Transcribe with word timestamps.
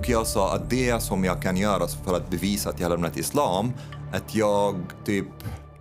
Och 0.00 0.08
jag 0.08 0.26
sa 0.26 0.54
att 0.54 0.70
det 0.70 1.02
som 1.02 1.24
jag 1.24 1.42
kan 1.42 1.56
göra 1.56 1.88
för 1.88 2.16
att 2.16 2.30
bevisa 2.30 2.70
att 2.70 2.80
jag 2.80 2.86
har 2.86 2.90
lämnat 2.90 3.16
islam, 3.16 3.72
att 4.12 4.34
jag 4.34 4.74
typ 5.04 5.26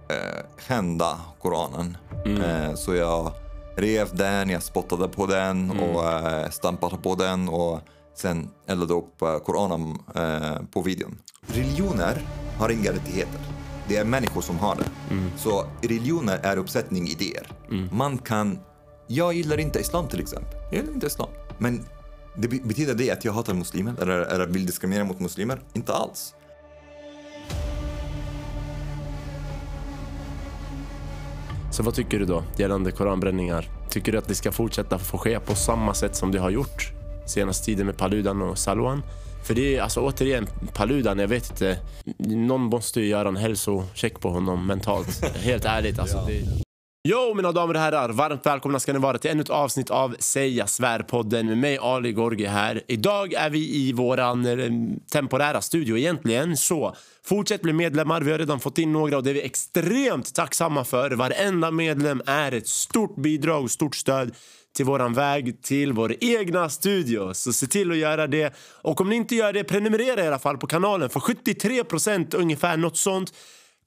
eh, 0.10 0.62
skända 0.68 1.20
Koranen. 1.42 1.98
Eh, 2.26 2.76
så 2.76 2.96
jag 2.96 3.32
rev 3.78 4.16
den, 4.16 4.50
jag 4.50 4.64
spottade 4.64 5.08
på 5.08 5.26
den 5.26 5.72
och 5.80 6.04
eh, 6.04 6.50
stampade 6.50 6.98
på 6.98 7.16
den 7.16 7.50
och 7.50 7.80
sen 8.16 8.50
eldade 8.68 8.94
upp 8.94 9.22
eh, 9.22 9.38
Koranen 9.38 9.98
eh, 10.16 10.66
på 10.74 10.82
videon. 10.82 11.18
Religioner 11.48 12.22
har 12.58 12.70
inga 12.70 12.92
rättigheter. 12.92 13.42
Det 13.88 13.98
är 13.98 14.06
människor 14.06 14.42
som 14.42 14.60
har 14.60 14.76
det. 14.76 14.90
Så 15.38 15.66
religioner 15.82 16.40
är 16.44 16.58
uppsättning 16.58 17.08
idéer. 17.08 17.48
Man 17.92 18.18
kan... 18.18 18.60
Jag 19.08 19.34
gillar 19.34 19.60
inte 19.60 19.80
islam 19.80 20.08
till 20.08 20.20
exempel. 20.20 20.54
Jag 20.72 20.74
gillar 20.74 20.94
inte 20.94 21.08
islam. 21.08 21.30
Men 21.58 21.86
det 22.42 22.48
be- 22.48 22.60
betyder 22.64 22.94
det 22.96 23.12
att 23.12 23.26
jag 23.26 23.34
hatar 23.34 23.54
muslimer 23.54 23.94
eller, 24.02 24.20
eller 24.20 24.48
vill 24.48 24.66
diskriminera 24.66 25.04
mot 25.04 25.20
muslimer? 25.20 25.60
Inte 25.74 25.94
alls. 25.94 26.34
Så 31.72 31.84
vad 31.84 31.94
tycker 31.94 32.20
du 32.20 32.26
då 32.26 32.44
gällande 32.58 32.92
koranbränningar? 32.92 33.70
Tycker 33.90 34.12
du 34.12 34.18
att 34.18 34.28
det 34.28 34.36
ska 34.36 34.52
fortsätta 34.52 35.00
få 35.00 35.18
ske 35.18 35.40
på 35.40 35.56
samma 35.56 35.94
sätt 35.94 36.16
som 36.16 36.32
det 36.32 36.40
har 36.40 36.50
gjort 36.50 36.92
senaste 37.26 37.66
tiden 37.66 37.86
med 37.86 37.98
Paludan 37.98 38.42
och 38.42 38.58
Salwan? 38.58 39.04
För 39.48 39.54
det 39.56 39.78
är 39.78 39.82
alltså 39.82 40.00
återigen 40.02 40.48
Paludan, 40.74 41.20
jag 41.20 41.28
vet 41.28 41.50
inte. 41.50 41.80
Någon 42.18 42.62
måste 42.62 43.02
ju 43.02 43.08
göra 43.08 43.28
en 43.28 43.36
hälsocheck 43.36 44.20
på 44.20 44.30
honom 44.30 44.68
mentalt. 44.68 45.26
Helt 45.36 45.66
ärligt 45.66 46.00
alltså. 46.00 46.26
Det... 46.28 46.69
Jo 47.04 47.34
mina 47.34 47.52
damer 47.52 47.74
och 47.74 47.80
herrar, 47.80 48.10
varmt 48.10 48.46
välkomna 48.46 48.80
ska 48.80 48.94
ni 48.94 49.00
vara 49.00 49.18
till 49.18 49.32
ännu 49.32 49.42
ett 49.42 49.50
avsnitt 49.50 49.90
av 49.90 50.16
Säga 50.20 50.68
svärpodden 50.68 51.48
med 51.48 51.58
mig 51.58 51.78
Ali 51.78 52.12
Gorgi 52.12 52.46
här. 52.46 52.82
Idag 52.88 53.34
är 53.34 53.50
vi 53.50 53.76
i 53.76 53.94
våran 53.94 54.46
eh, 54.46 54.72
temporära 55.12 55.62
studio 55.62 55.98
egentligen, 55.98 56.58
så 56.58 56.96
fortsätt 57.26 57.62
bli 57.62 57.74
medlemmar. 57.74 58.22
Vi 58.22 58.32
har 58.32 58.40
redan 58.40 58.60
fått 58.60 58.78
in 58.78 58.94
några 58.94 59.18
och 59.18 59.24
det 59.24 59.30
är 59.30 59.34
vi 59.34 59.42
extremt 59.42 60.36
tacksamma 60.36 60.84
för. 60.84 61.12
Varenda 61.12 61.72
medlem 61.72 62.22
är 62.26 62.52
ett 62.52 62.68
stort 62.68 63.16
bidrag 63.16 63.64
och 63.64 63.72
stort 63.72 63.96
stöd 63.96 64.36
till 64.76 64.86
våran 64.86 65.14
väg 65.14 65.64
till 65.64 65.94
vår 65.94 66.16
egna 66.20 66.70
studio. 66.70 67.34
Så 67.34 67.54
se 67.54 67.68
till 67.68 67.92
att 67.92 67.98
göra 67.98 68.28
det. 68.28 68.56
Och 68.82 69.02
om 69.02 69.10
ni 69.10 69.16
inte 69.16 69.36
gör 69.36 69.54
det, 69.54 69.64
prenumerera 69.64 70.24
i 70.24 70.28
alla 70.28 70.40
fall 70.40 70.58
på 70.58 70.68
kanalen 70.68 71.10
för 71.10 71.20
73 71.20 71.84
procent 71.84 72.34
ungefär, 72.34 72.78
något 72.78 72.98
sånt 72.98 73.34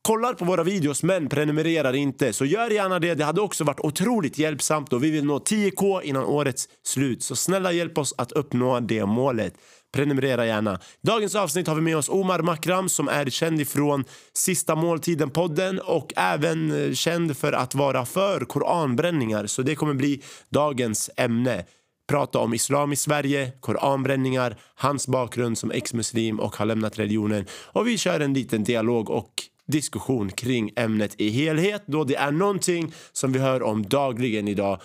kollar 0.02 0.34
på 0.34 0.44
våra 0.44 0.62
videos 0.62 1.02
men 1.02 1.28
prenumererar 1.28 1.92
inte 1.92 2.32
så 2.32 2.44
gör 2.44 2.70
gärna 2.70 2.98
det. 2.98 3.14
Det 3.14 3.24
hade 3.24 3.40
också 3.40 3.64
varit 3.64 3.80
otroligt 3.80 4.38
hjälpsamt 4.38 4.92
och 4.92 5.04
vi 5.04 5.10
vill 5.10 5.24
nå 5.24 5.38
10k 5.38 6.02
innan 6.02 6.24
årets 6.24 6.68
slut. 6.86 7.22
Så 7.22 7.36
snälla 7.36 7.72
hjälp 7.72 7.98
oss 7.98 8.14
att 8.18 8.32
uppnå 8.32 8.80
det 8.80 9.06
målet. 9.06 9.54
Prenumerera 9.94 10.46
gärna. 10.46 10.80
Dagens 11.02 11.34
avsnitt 11.34 11.66
har 11.66 11.74
vi 11.74 11.80
med 11.80 11.96
oss 11.96 12.08
Omar 12.08 12.42
Makram 12.42 12.88
som 12.88 13.08
är 13.08 13.30
känd 13.30 13.60
ifrån 13.60 14.04
Sista 14.34 14.74
måltiden-podden 14.74 15.78
och 15.78 16.12
även 16.16 16.86
eh, 16.86 16.92
känd 16.92 17.36
för 17.36 17.52
att 17.52 17.74
vara 17.74 18.04
för 18.04 18.40
koranbränningar. 18.40 19.46
Så 19.46 19.62
det 19.62 19.74
kommer 19.74 19.94
bli 19.94 20.22
dagens 20.50 21.10
ämne 21.16 21.64
prata 22.08 22.38
om 22.38 22.54
islam 22.54 22.92
i 22.92 22.96
Sverige, 22.96 23.52
koranbränningar, 23.60 24.56
hans 24.74 25.08
bakgrund 25.08 25.58
som 25.58 25.70
ex-muslim 25.70 26.40
och 26.40 26.56
har 26.56 26.66
lämnat 26.66 26.98
religionen. 26.98 27.46
Och 27.52 27.86
vi 27.86 27.98
kör 27.98 28.20
en 28.20 28.34
liten 28.34 28.64
dialog 28.64 29.10
och 29.10 29.32
diskussion 29.66 30.30
kring 30.30 30.70
ämnet 30.76 31.20
i 31.20 31.30
helhet 31.30 31.82
då 31.86 32.04
det 32.04 32.16
är 32.16 32.30
någonting 32.30 32.92
som 33.12 33.32
vi 33.32 33.38
hör 33.38 33.62
om 33.62 33.82
dagligen 33.82 34.48
idag 34.48 34.80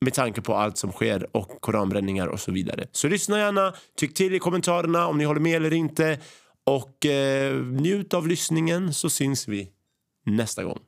med 0.00 0.14
tanke 0.14 0.40
på 0.40 0.54
allt 0.54 0.78
som 0.78 0.92
sker 0.92 1.36
och 1.36 1.60
koranbränningar 1.60 2.26
och 2.26 2.40
så 2.40 2.52
vidare. 2.52 2.86
Så 2.92 3.08
lyssna 3.08 3.38
gärna, 3.38 3.74
tyck 3.96 4.14
till 4.14 4.34
i 4.34 4.38
kommentarerna 4.38 5.06
om 5.06 5.18
ni 5.18 5.24
håller 5.24 5.40
med 5.40 5.56
eller 5.56 5.72
inte 5.72 6.18
och 6.64 7.06
eh, 7.06 7.56
njut 7.56 8.14
av 8.14 8.28
lyssningen 8.28 8.94
så 8.94 9.10
syns 9.10 9.48
vi 9.48 9.70
nästa 10.26 10.64
gång. 10.64 10.78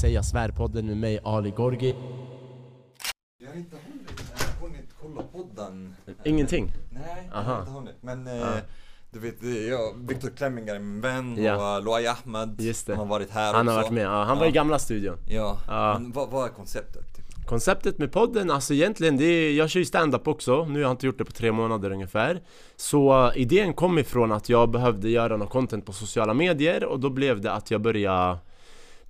Säga 0.00 0.22
svärpodden 0.22 0.86
med 0.86 0.96
mig 0.96 1.20
Ali 1.24 1.50
Gorgi. 1.50 1.94
Jag 3.38 3.48
har 3.48 3.56
inte 3.56 3.76
hunnit, 3.76 4.22
jag 4.38 4.46
har 4.46 4.68
hunnit 4.68 4.94
kolla 5.00 5.22
podden. 5.22 5.96
Ingenting. 6.24 6.72
Nej, 6.90 7.30
jag 7.32 7.42
har 7.42 7.60
inte 7.60 7.70
hunnit. 7.70 7.94
Men 8.00 8.26
eh, 8.26 8.56
du 9.20 9.22
vet, 9.30 9.42
eh, 9.42 9.68
ja, 9.68 9.92
Viktor 10.08 10.30
Klemming 10.36 10.68
är 10.68 10.78
min 10.78 11.00
vän 11.00 11.44
Ja. 11.44 11.76
och 11.76 11.84
Luai 11.84 12.06
Ahmed, 12.06 12.60
Just 12.60 12.86
det. 12.86 12.92
han 12.92 12.98
har 12.98 13.06
varit 13.06 13.30
här 13.30 13.54
Han 13.54 13.68
har 13.68 13.74
också. 13.74 13.82
varit 13.82 13.92
med. 13.94 14.04
Ja, 14.04 14.24
han 14.24 14.38
var 14.38 14.46
i 14.46 14.50
gamla 14.50 14.78
studion. 14.78 15.16
Ja, 15.28 15.58
men 15.68 16.12
vad, 16.12 16.30
vad 16.30 16.44
är 16.44 16.48
konceptet? 16.48 17.14
Typ? 17.16 17.46
Konceptet 17.46 17.98
med 17.98 18.12
podden, 18.12 18.50
alltså 18.50 18.74
egentligen, 18.74 19.16
det 19.16 19.24
är, 19.24 19.52
jag 19.52 19.70
kör 19.70 19.80
ju 19.80 19.86
stand-up 19.86 20.28
också, 20.28 20.64
nu 20.64 20.72
har 20.72 20.80
jag 20.80 20.90
inte 20.90 21.06
gjort 21.06 21.18
det 21.18 21.24
på 21.24 21.32
tre 21.32 21.52
månader 21.52 21.90
ungefär 21.90 22.40
Så 22.76 23.26
uh, 23.26 23.32
idén 23.38 23.74
kom 23.74 23.98
ifrån 23.98 24.32
att 24.32 24.48
jag 24.48 24.70
behövde 24.70 25.08
göra 25.10 25.36
något 25.36 25.50
content 25.50 25.86
på 25.86 25.92
sociala 25.92 26.34
medier 26.34 26.84
och 26.84 27.00
då 27.00 27.10
blev 27.10 27.40
det 27.40 27.52
att 27.52 27.70
jag 27.70 27.80
började 27.80 28.38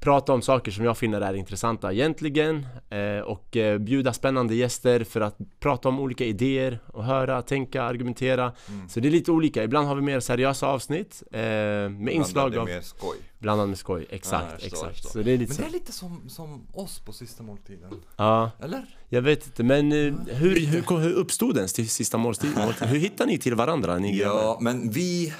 prata 0.00 0.32
om 0.32 0.42
saker 0.42 0.72
som 0.72 0.84
jag 0.84 0.98
finner 0.98 1.20
är 1.20 1.34
intressanta 1.34 1.92
egentligen 1.92 2.66
eh, 2.90 3.18
och 3.20 3.56
eh, 3.56 3.78
bjuda 3.78 4.12
spännande 4.12 4.54
gäster 4.54 5.04
för 5.04 5.20
att 5.20 5.36
prata 5.60 5.88
om 5.88 6.00
olika 6.00 6.24
idéer 6.24 6.78
och 6.86 7.04
höra, 7.04 7.42
tänka, 7.42 7.82
argumentera 7.82 8.52
Så 8.88 9.00
det 9.00 9.08
är 9.08 9.10
lite 9.10 9.30
olika, 9.32 9.64
ibland 9.64 9.88
har 9.88 9.94
vi 9.94 10.02
mer 10.02 10.20
seriösa 10.20 10.66
avsnitt 10.66 11.22
eh, 11.32 11.40
med 11.40 12.08
inslag 12.08 12.56
av 12.56 12.64
mer 12.66 12.80
skoj. 12.80 13.16
blandad 13.38 13.68
med 13.68 13.78
skoj, 13.78 14.06
exakt, 14.10 14.46
jag 14.52 14.60
förstår, 14.60 14.66
exakt 14.76 14.92
förstår. 14.94 15.10
Så 15.10 15.18
det 15.22 15.32
är 15.32 15.38
lite 15.38 15.52
Men 15.52 15.62
det 15.62 15.76
är 15.76 15.80
lite 15.80 15.92
som, 15.92 16.28
som 16.28 16.66
oss 16.72 16.98
på 16.98 17.12
sista 17.12 17.42
måltiden. 17.42 17.90
ja 18.16 18.50
Eller? 18.62 18.82
Jag 19.08 19.22
vet 19.22 19.46
inte, 19.46 19.62
men 19.62 19.92
hur, 19.92 20.66
hur, 20.66 20.98
hur 20.98 21.12
uppstod 21.12 21.54
den 21.54 21.68
till 21.68 21.90
sista 21.90 22.18
måltid? 22.18 22.50
måltid? 22.56 22.88
Hur 22.88 22.98
hittar 22.98 23.26
ni 23.26 23.38
till 23.38 23.54
varandra? 23.54 23.98
Ni 23.98 24.18
grabbar? 24.18 24.40
Ja, 24.40 24.58
men 24.60 24.90
vi, 24.90 25.32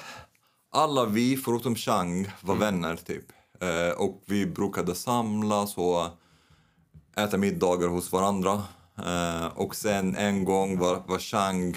alla 0.71 1.05
vi 1.05 1.37
förutom 1.37 1.75
Chang 1.75 2.27
var 2.41 2.55
Mm. 2.55 2.59
vänner 2.81 2.95
typ. 2.95 3.25
Eh, 3.59 3.91
och 3.97 4.23
vi 4.25 4.45
brukade 4.45 4.95
samlas 4.95 5.77
och 5.77 6.07
äta 7.17 7.37
middagar 7.37 7.87
hos 7.87 8.11
varandra. 8.11 8.63
Eh, 8.97 9.45
och 9.45 9.75
sen 9.75 10.15
en 10.15 10.45
gång 10.45 10.79
var, 10.79 11.03
var 11.07 11.19
Chang, 11.19 11.75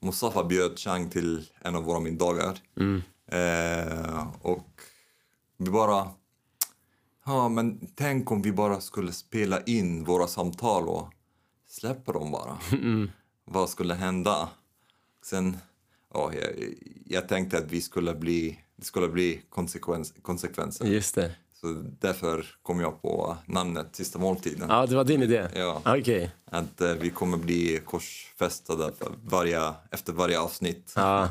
Mustafa 0.00 0.44
bjöd 0.44 0.78
Chang 0.78 1.10
till 1.10 1.50
en 1.60 1.76
av 1.76 1.84
våra 1.84 2.00
middagar. 2.00 2.58
Mm. 2.76 3.02
Eh, 3.26 4.26
och 4.42 4.80
vi 5.58 5.70
bara, 5.70 6.08
ja 7.26 7.48
men 7.48 7.86
tänk 7.94 8.30
om 8.30 8.42
vi 8.42 8.52
bara 8.52 8.80
skulle 8.80 9.12
spela 9.12 9.60
in 9.60 10.04
våra 10.04 10.26
samtal 10.26 10.88
och 10.88 11.08
släppa 11.68 12.12
dem 12.12 12.30
bara. 12.30 12.58
Mm. 12.72 13.10
Vad 13.46 13.68
skulle 13.70 13.94
hända? 13.94 14.48
Sen, 15.24 15.56
ja, 16.14 16.32
jag, 16.34 16.74
jag 17.06 17.28
tänkte 17.28 17.58
att 17.58 17.72
vi 17.72 17.80
skulle 17.80 18.14
bli, 18.14 18.63
det 18.76 18.84
skulle 18.84 19.08
bli 19.08 19.42
konsekvens, 19.50 20.14
konsekvenser. 20.22 20.84
Just 20.86 21.14
det. 21.14 21.30
Så 21.60 21.66
därför 22.00 22.46
kom 22.62 22.80
jag 22.80 23.02
på 23.02 23.36
namnet 23.46 23.86
Sista 23.92 24.18
måltiden. 24.18 24.66
Ja, 24.68 24.86
det 24.86 24.96
var 24.96 25.04
din 25.04 25.22
idé? 25.22 25.48
Ja. 25.54 25.82
Okej. 25.84 26.30
Att 26.44 26.80
eh, 26.80 26.92
vi 26.92 27.10
kommer 27.10 27.36
bli 27.36 27.80
korsfästade 27.84 28.92
varje, 29.24 29.72
efter 29.90 30.12
varje 30.12 30.40
avsnitt. 30.40 30.92
Ja. 30.96 31.28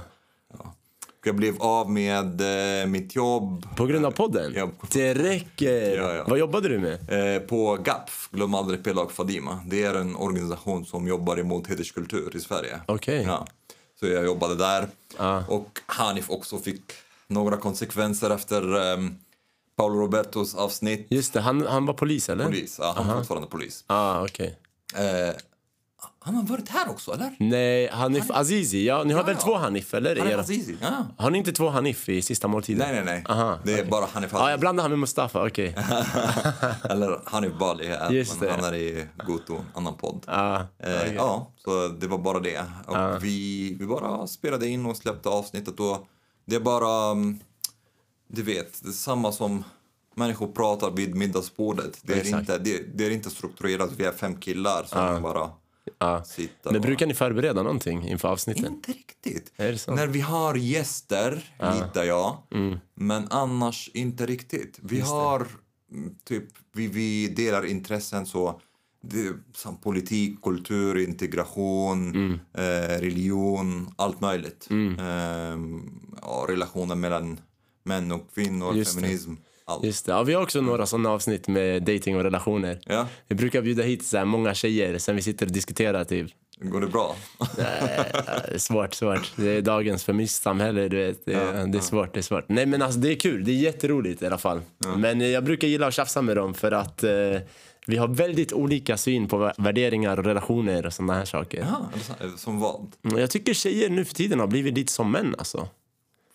Och 1.23 1.27
Jag 1.27 1.35
blev 1.35 1.61
av 1.61 1.91
med 1.91 2.41
eh, 2.81 2.87
mitt 2.87 3.15
jobb. 3.15 3.75
På 3.75 3.85
grund 3.85 4.05
av 4.05 4.11
podden? 4.11 4.53
Ja. 4.55 4.69
Det 4.91 5.13
räcker! 5.13 5.97
Ja, 5.97 6.13
ja. 6.15 6.23
Vad 6.27 6.39
jobbade 6.39 6.69
du 6.69 6.79
med? 6.79 7.35
Eh, 7.35 7.41
på 7.41 7.75
GAPF, 7.83 8.29
Glöm 8.31 8.53
aldrig 8.55 8.83
Pela 8.83 9.01
och 9.01 9.11
Fadima. 9.11 9.59
Det 9.67 9.83
är 9.83 9.95
en 9.95 10.15
organisation 10.15 10.85
som 10.85 11.07
jobbar 11.07 11.39
emot 11.39 11.67
hederskultur 11.67 12.35
i 12.35 12.39
Sverige. 12.39 12.79
Okej. 12.85 13.23
Ja. 13.27 13.47
Så 13.99 14.07
jag 14.07 14.25
jobbade 14.25 14.55
där. 14.55 14.87
Ja. 15.17 15.43
Och 15.47 15.79
Hanif 15.85 16.29
också 16.29 16.57
fick 16.57 16.81
några 17.33 17.57
konsekvenser 17.57 18.29
efter 18.29 18.75
um, 18.93 19.15
Paolo 19.75 19.99
Robertos 19.99 20.55
avsnitt. 20.55 21.07
Just 21.09 21.33
det, 21.33 21.41
han, 21.41 21.67
han 21.67 21.85
var 21.85 21.93
polis 21.93 22.29
eller? 22.29 22.45
Polis, 22.45 22.77
ja, 22.81 22.93
han 22.97 23.09
är 23.09 23.15
fortfarande 23.17 23.47
polis. 23.47 23.83
Ah, 23.87 24.21
okej. 24.23 24.59
Eh, 24.95 25.35
han 26.19 26.35
har 26.35 26.43
varit 26.43 26.69
här 26.69 26.89
också, 26.89 27.11
eller? 27.11 27.35
Nej, 27.39 27.89
Hanif 27.91 28.31
Azizi. 28.31 28.85
Ja, 28.87 29.03
ni 29.03 29.13
har 29.13 29.19
Ja, 29.21 29.25
väl 29.25 29.35
ja. 29.39 29.45
två 29.45 29.55
Hanif, 29.55 29.93
eller? 29.93 30.15
Han 30.15 30.27
Era- 30.27 30.39
Azizi. 30.39 30.77
Ja. 30.81 31.05
Har 31.17 31.29
ni 31.29 31.37
inte 31.37 31.51
två 31.51 31.69
Hanif 31.69 32.09
i 32.09 32.21
sista 32.21 32.47
måltiden? 32.47 32.79
Nej, 32.79 32.93
nej, 32.95 33.05
nej. 33.05 33.23
Aha, 33.29 33.59
det 33.63 33.79
är 33.79 33.85
bara 33.85 34.05
Hanif 34.05 34.29
Ja, 34.33 34.39
jag 34.39 34.47
Azizi. 34.47 34.59
blandade 34.59 34.83
han 34.83 34.91
med 34.91 34.99
Mustafa, 34.99 35.47
okej. 35.47 35.75
Eller 36.89 37.19
Hanif 37.25 37.53
Bali, 37.59 37.95
Just 38.09 38.41
han 38.49 38.63
är 38.63 38.73
i 38.73 39.07
Goto, 39.27 39.57
annan 39.73 39.97
podd. 39.97 40.23
Ah, 40.27 40.59
Eh, 40.79 41.13
Ja, 41.15 41.51
så 41.57 41.87
det 41.87 42.07
var 42.07 42.17
bara 42.17 42.39
det. 42.39 42.61
Och 42.87 43.23
vi, 43.23 43.75
vi 43.79 43.85
bara 43.85 44.27
spelade 44.27 44.67
in 44.67 44.85
och 44.85 44.97
släppte 44.97 45.29
avsnittet 45.29 45.79
och 45.79 46.07
det 46.45 46.55
är 46.55 46.59
bara, 46.59 47.11
mm, 47.11 47.39
du 48.27 48.43
vet, 48.43 48.83
det 48.83 48.89
är 48.89 48.91
samma 48.91 49.31
som 49.31 49.63
människor 50.15 50.47
pratar 50.47 50.91
vid 50.91 51.15
middagsbordet. 51.15 51.99
Det 52.01 52.13
är, 52.13 52.17
Exakt. 52.17 52.39
inte, 52.39 52.57
det, 52.57 52.97
det 52.97 53.05
är 53.05 53.11
inte 53.11 53.29
strukturerat, 53.29 53.91
vi 53.97 54.05
är 54.05 54.11
fem 54.11 54.35
killar 54.35 54.83
som 54.83 55.21
bara 55.21 55.51
ja. 55.99 56.23
sitter 56.23 56.71
Men 56.71 56.81
brukar 56.81 57.07
ni 57.07 57.13
förbereda 57.13 57.63
någonting 57.63 58.07
inför 58.07 58.27
avsnitten? 58.27 58.65
Inte 58.65 58.91
riktigt. 58.91 59.53
Det? 59.57 59.87
När 59.87 60.07
vi 60.07 60.21
har 60.21 60.55
gäster 60.55 61.53
litar 61.73 62.03
jag, 62.03 62.37
Mm. 62.51 62.79
men 62.95 63.27
annars 63.29 63.89
inte 63.93 64.25
riktigt. 64.25 64.79
Vi 64.81 64.99
har 64.99 65.47
mm, 65.91 66.15
typ, 66.23 66.45
vi, 66.73 66.87
vi 66.87 67.27
delar 67.27 67.65
intressen 67.65 68.25
så 68.25 68.61
det 69.05 69.33
som 69.53 69.77
politik, 69.77 70.41
kultur, 70.41 70.97
integration, 70.97 72.09
Mm. 72.15 72.39
eh, 72.53 72.99
religion, 73.01 73.93
allt 73.95 74.21
möjligt. 74.21 74.67
Eh, 74.71 75.57
ja, 76.21 76.45
relationer 76.49 76.95
mellan 76.95 77.39
män 77.83 78.11
och 78.11 78.33
kvinnor, 78.35 78.75
Just 78.75 78.95
det. 78.95 79.01
feminism, 79.01 79.33
allt. 79.65 79.83
Just 79.85 80.05
det. 80.05 80.11
Ja, 80.11 80.23
vi 80.23 80.33
har 80.33 80.43
också 80.43 80.61
några 80.61 80.85
sådana 80.85 81.09
avsnitt 81.09 81.47
med 81.47 81.83
dating 81.83 82.15
och 82.17 82.23
relationer. 82.23 82.79
Ja, 82.85 83.07
Vi 83.27 83.35
brukar 83.35 83.61
bjuda 83.61 83.83
hit 83.83 84.05
så 84.05 84.25
många 84.25 84.53
tjejer 84.53 84.97
sen 84.97 85.15
vi 85.15 85.21
sitter 85.21 85.45
och 85.45 85.51
diskuterar 85.51 86.03
typ. 86.03 86.31
går 86.61 86.81
det 86.81 86.87
bra? 86.87 87.15
Eh, 87.57 88.57
svårt, 88.57 88.93
svårt. 88.93 89.31
Det 89.35 89.49
är 89.49 89.61
dagens 89.61 90.03
feministsamhälle, 90.03 90.87
du 90.87 90.97
vet. 90.97 91.25
Det, 91.25 91.33
är- 91.33 91.57
Ja, 91.59 91.65
det 91.65 91.77
är 91.77 91.81
svårt, 91.81 92.13
det 92.13 92.19
är 92.19 92.21
svårt. 92.21 92.45
Nej 92.49 92.65
men 92.65 92.81
alltså 92.81 92.99
det 92.99 93.11
är 93.11 93.15
kul, 93.15 93.43
det 93.45 93.51
är 93.51 93.55
jätteroligt 93.55 94.21
i 94.21 94.25
alla 94.25 94.37
fall. 94.37 94.61
Men 94.97 95.21
eh, 95.21 95.27
jag 95.27 95.43
brukar 95.43 95.67
gilla 95.67 95.87
att 95.87 95.93
tjafsa 95.93 96.21
med 96.21 96.35
dem 96.37 96.53
för 96.53 96.71
att 96.71 97.03
eh, 97.03 97.11
vi 97.87 97.97
har 97.97 98.07
väldigt 98.07 98.53
olika 98.53 98.97
syn 98.97 99.27
på 99.27 99.37
vä- 99.37 99.53
värderingar 99.57 100.17
och 100.19 100.25
relationer 100.25 100.85
och 100.85 100.93
sådana 100.93 101.13
här 101.13 101.25
saker. 101.25 101.67
Så- 102.31 102.37
som 102.37 102.59
vad? 102.59 102.91
Mm, 103.05 103.17
Jag 103.19 103.29
tycker 103.31 103.53
tjejer 103.53 103.89
nu 103.89 104.05
för 104.05 104.15
tiden 104.15 104.39
har 104.39 104.47
blivit 104.47 104.73
lite 104.77 104.93
som 104.93 105.11
män 105.11 105.35
alltså. 105.37 105.57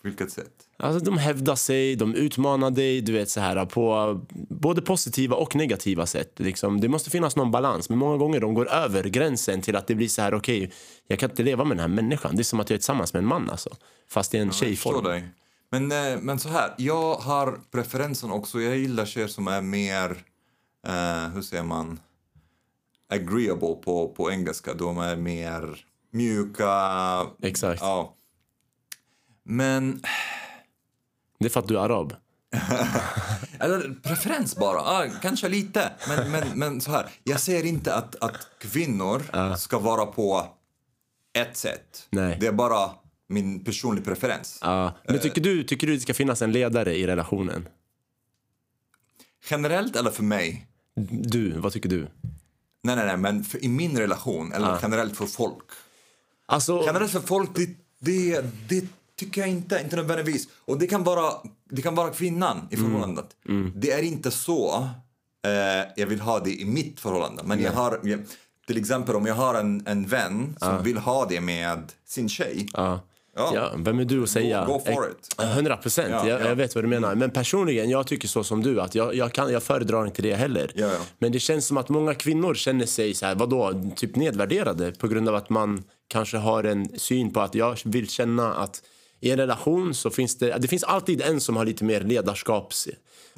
På 0.03 0.09
vilket 0.09 0.33
sätt? 0.33 0.53
Alltså 0.77 1.05
de 1.05 1.19
hävdar 1.19 1.55
sig, 1.57 1.97
de 1.97 2.15
utmanar 2.15 2.71
dig, 2.71 3.01
du 3.01 3.13
vet 3.13 3.31
så 3.31 3.41
här 3.41 3.65
på 3.65 4.21
både 4.51 4.83
positiva 4.83 5.37
och 5.37 5.57
negativa 5.57 6.07
sätt. 6.07 6.33
Liksom, 6.37 6.81
det 6.81 6.89
måste 6.89 7.11
finnas 7.11 7.37
någon 7.37 7.51
balans, 7.51 7.89
men 7.89 7.99
många 7.99 8.17
gånger 8.17 8.41
de 8.41 8.55
går 8.55 8.69
över 8.69 9.05
gränsen 9.05 9.63
till 9.63 9.77
att 9.77 9.87
det 9.87 9.95
blir 9.95 10.09
så 10.09 10.23
här, 10.23 10.35
okej, 10.35 10.73
jag 11.07 11.19
kan 11.19 11.31
inte 11.31 11.43
leva 11.43 11.65
med 11.65 11.77
den 11.77 11.81
här 11.81 12.03
människan. 12.03 12.37
Det 12.37 12.43
är 12.43 12.45
som 12.45 12.61
att 12.61 12.71
jag 12.71 12.75
är 12.75 12.79
tillsammans 12.79 13.13
med 13.13 13.21
en 13.21 13.27
man 13.29 13.51
alltså. 13.51 13.71
Fast 14.11 14.35
i 14.35 14.39
en 14.39 14.49
förstår 14.51 14.67
tjejform. 14.67 15.05
dig. 15.05 15.29
Men, 15.71 15.93
eh, 15.93 16.19
men 16.21 16.39
så 16.39 16.49
här, 16.49 16.75
jag 16.79 17.15
har 17.15 17.61
preferensen 17.71 18.31
också. 18.31 18.61
Jag 18.61 18.77
gillar 18.79 19.07
tjejer 19.07 19.29
som 19.29 19.49
är 19.49 19.61
mer, 19.63 20.17
eh, 20.89 21.29
hur 21.29 21.43
säger 21.43 21.63
man, 21.63 22.01
agreeable 23.09 23.75
på, 23.75 24.09
på 24.17 24.31
engelska. 24.31 24.75
De 24.75 24.99
är 24.99 25.17
mer 25.17 25.85
mjuka. 26.11 27.27
Exakt. 27.43 27.81
Ja. 27.81 28.15
Men, 29.43 30.03
Det 31.39 31.47
är 31.47 31.51
för 31.51 31.61
att 31.61 31.69
du 31.69 31.79
är 31.79 31.81
arab. 31.81 32.15
eller 33.61 34.01
preferens 34.03 34.57
bara, 34.57 34.81
ah, 34.81 35.07
kanske 35.23 35.49
lite. 35.49 35.93
Men, 36.09 36.31
men, 36.31 36.59
men 36.59 36.81
så 36.81 36.91
här, 36.91 37.07
jag 37.25 37.41
säger 37.41 37.65
inte 37.65 37.95
att, 37.95 38.17
att 38.23 38.49
kvinnor 38.59 39.57
ska 39.57 39.79
vara 39.79 40.07
på 40.07 40.47
ett 41.39 41.57
sätt. 41.57 42.07
Nej. 42.11 42.37
Det 42.41 42.47
är 42.47 42.53
bara 42.53 42.91
min 43.29 43.65
personliga 43.65 44.05
preferens. 44.05 44.59
Ja. 44.63 44.93
Men 45.09 45.19
tycker 45.19 45.41
du, 45.41 45.65
tycker 45.65 45.87
du 45.87 45.95
det 45.95 46.01
ska 46.01 46.15
finnas 46.15 46.43
en 46.43 46.53
ledare 46.53 46.95
i 46.97 47.07
relationen? 47.07 47.69
Generellt 49.51 49.97
eller 49.97 50.11
för 50.11 50.23
mig? 50.23 50.67
Du, 51.11 51.53
vad 51.53 51.73
tycker 51.73 51.89
du? 51.89 52.07
Nej, 52.83 52.97
nej, 52.97 53.07
nej, 53.07 53.17
men 53.17 53.45
för, 53.45 53.65
i 53.65 53.69
min 53.69 53.99
relation, 53.99 54.53
eller 54.53 54.79
generellt 54.83 55.17
för 55.17 55.27
folk. 55.27 55.65
Alltså, 56.47 56.83
Generellt 56.87 57.13
för 57.13 57.21
folk, 57.21 57.51
det, 57.55 57.69
det, 57.99 58.45
det 58.69 58.85
tycker 59.17 59.41
jag 59.41 59.51
inte, 59.51 59.81
inte 59.85 59.97
nödvändigtvis. 59.97 60.49
Och 60.65 60.79
det 60.79 60.87
kan 60.87 61.05
vara, 61.05 61.33
det 61.71 61.83
kan 61.83 61.95
vara 61.95 62.11
kvinnan 62.11 62.69
i 62.71 62.77
förhållandet. 62.77 63.27
Det 63.75 63.91
är 63.93 64.03
inte 64.03 64.31
så 64.31 64.89
eh, 65.45 65.91
jag 65.97 66.07
vill 66.07 66.21
ha 66.21 66.41
det 66.41 66.61
i 66.61 66.65
mitt 66.65 67.01
förhållande. 67.01 67.43
Men 67.45 67.63
jag 67.63 67.73
har, 67.73 68.01
jag, 68.03 68.21
till 68.67 68.77
exempel 68.79 69.17
om 69.17 69.27
jag 69.27 69.35
har 69.35 69.55
en, 69.55 69.87
en 69.87 70.07
vän 70.07 70.57
som 70.61 70.83
vill 70.83 70.99
ha 70.99 71.27
det 71.27 71.41
med 71.41 71.93
sin 72.05 72.29
tjej. 72.29 72.69
ja. 72.73 73.01
Ja. 73.39 73.53
Ja, 73.55 73.71
vem 73.77 73.99
är 73.99 74.05
du 74.05 74.23
att 74.23 74.29
säga? 74.31 74.65
Go- 74.65 74.73
go 74.73 74.95
for 74.95 75.11
it. 75.11 75.35
100 75.43 75.77
procent. 75.77 76.09
Ja, 76.11 76.29
jag, 76.29 76.41
ja. 76.41 76.49
jag 76.49 76.57
vet 76.57 76.75
vad 76.75 76.85
du 76.85 76.89
menar. 76.89 77.15
Men 77.15 77.31
personligen, 77.31 77.91
jag 77.91 78.07
tycker 78.07 78.29
så 78.29 78.45
som 78.45 78.63
du. 78.63 78.81
att 78.81 78.95
Jag, 78.95 79.15
jag, 79.15 79.33
kan, 79.33 79.53
jag 79.53 79.63
föredrar 79.63 80.07
inte 80.07 80.23
det 80.23 80.35
heller. 80.35 80.73
Men 81.19 81.33
det 81.33 81.39
känns 81.39 81.67
som 81.67 81.77
att 81.77 81.89
många 81.89 82.15
kvinnor 82.15 82.55
känner 82.55 82.87
sig 82.87 83.15
så 83.15 83.27
här, 83.27 83.35
vadå, 83.35 83.93
typ 83.97 84.17
nedvärderade 84.17 84.93
på 84.93 85.09
grund 85.09 85.29
av 85.29 85.35
att 85.35 85.51
man 85.51 85.85
kanske 86.09 86.37
har 86.37 86.65
en 86.65 86.99
syn 86.99 87.33
på 87.33 87.41
att 87.41 87.55
jag 87.55 87.79
vill 87.85 88.09
känna 88.09 88.55
att 88.55 88.83
i 89.21 89.31
en 89.31 89.37
relation 89.37 89.95
så 89.95 90.11
finns 90.11 90.39
det, 90.39 90.59
det 90.59 90.69
finns 90.69 90.85
alltid 90.85 91.23
en 91.23 91.41
som 91.41 91.57
har 91.57 91.65
lite 91.65 91.85
mer 91.85 92.01
ledarskaps, 92.01 92.89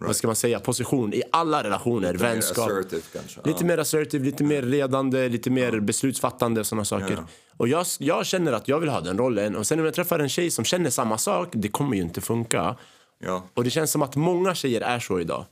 vad 0.00 0.16
ska 0.16 0.26
man 0.26 0.36
säga, 0.36 0.60
position 0.60 1.14
i 1.14 1.22
alla 1.32 1.62
relationer, 1.64 2.12
Lite 2.12 2.24
mer 2.24 2.32
vänskap. 2.32 2.70
assertive 2.70 3.02
kanske. 3.12 3.40
Lite 3.44 3.58
Ja. 3.60 3.66
mer 3.66 3.78
assertive, 3.78 4.24
lite 4.24 4.44
mer 4.44 4.62
ledande, 4.62 5.28
lite 5.28 5.50
mer 5.50 5.80
beslutsfattande 5.80 6.60
och 6.60 6.66
sådana 6.66 6.84
saker. 6.84 7.12
Ja. 7.12 7.24
Och 7.56 7.68
jag, 7.68 7.86
jag 7.98 8.26
känner 8.26 8.52
att 8.52 8.68
jag 8.68 8.80
vill 8.80 8.88
ha 8.88 9.00
den 9.00 9.18
rollen. 9.18 9.56
Och 9.56 9.66
sen 9.66 9.78
när 9.78 9.84
jag 9.84 9.94
träffar 9.94 10.18
en 10.18 10.28
tjej 10.28 10.50
som 10.50 10.64
känner 10.64 10.90
samma 10.90 11.18
sak, 11.18 11.48
det 11.52 11.68
kommer 11.68 11.96
ju 11.96 12.02
inte 12.02 12.20
funka. 12.20 12.76
Ja. 13.24 13.44
Och 13.54 13.64
det 13.64 13.70
känns 13.70 13.90
som 13.90 14.02
att 14.02 14.16
många 14.16 14.54
tjejer 14.54 14.80
är 14.80 14.98
så 15.00 15.20
idag. 15.20 15.44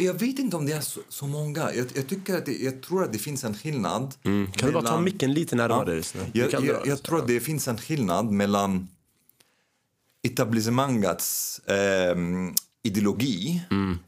Jag 0.00 0.14
vet 0.14 0.38
inte 0.38 0.56
om 0.56 0.66
det 0.66 0.72
är 0.72 0.80
så, 0.80 1.00
så 1.08 1.26
många. 1.26 1.74
Jag, 1.74 1.86
jag, 1.94 2.06
tycker 2.08 2.36
att 2.36 2.46
det, 2.46 2.52
jag 2.62 2.82
tror 2.82 3.04
att 3.04 3.12
det 3.12 3.18
finns 3.18 3.44
en 3.44 3.54
skillnad. 3.54 4.14
Kan 4.22 4.46
du 4.52 4.72
bara 4.72 4.72
ta 4.72 4.80
mellan- 4.82 5.04
micken 5.04 5.34
lite 5.34 5.56
närmare? 5.56 5.94
Du 5.94 6.02
Jag, 6.40 6.52
jag, 6.52 6.64
dra. 6.66 6.86
jag 6.86 7.02
tror 7.02 7.18
att 7.18 7.26
det 7.26 7.40
finns 7.40 7.68
en 7.68 7.78
skillnad 7.78 8.30
mellan 8.30 8.88
etablissemangets 10.22 11.60
ehm, 11.66 12.54
ideologi 12.88 13.62
Mm. 13.70 13.98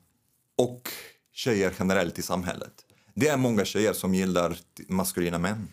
och 0.58 0.88
tjejer 1.32 1.72
generellt 1.78 2.18
i 2.18 2.22
samhället. 2.22 2.72
Det 3.14 3.28
är 3.28 3.36
många 3.36 3.64
tjejer 3.64 3.92
som 3.92 4.14
gillar 4.14 4.56
maskulina 4.88 5.38
män. 5.38 5.68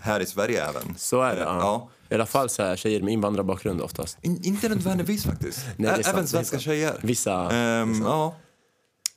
Här 0.00 0.20
i 0.20 0.26
Sverige 0.26 0.64
även. 0.68 0.82
Mm. 0.82 0.94
Så 0.96 1.22
är 1.22 1.34
det. 1.36 1.40
Ja. 1.42 1.58
ja. 1.60 1.90
I 2.10 2.14
alla 2.14 2.26
fall 2.26 2.48
så 2.48 2.62
här, 2.62 2.76
tjejer 2.76 3.02
med 3.02 3.12
invandrarbakgrund 3.12 3.80
oftast. 3.80 4.18
In, 4.22 4.44
inte 4.44 4.68
nödvändigtvis 4.68 5.24
faktiskt. 5.24 5.58
Nej, 5.76 5.90
sant, 6.04 6.06
även 6.06 6.26
svenska 6.26 6.58
tjejer. 6.58 7.00
Vissa- 7.02 7.50
Ehm, 7.52 8.02
Ja. 8.02 8.36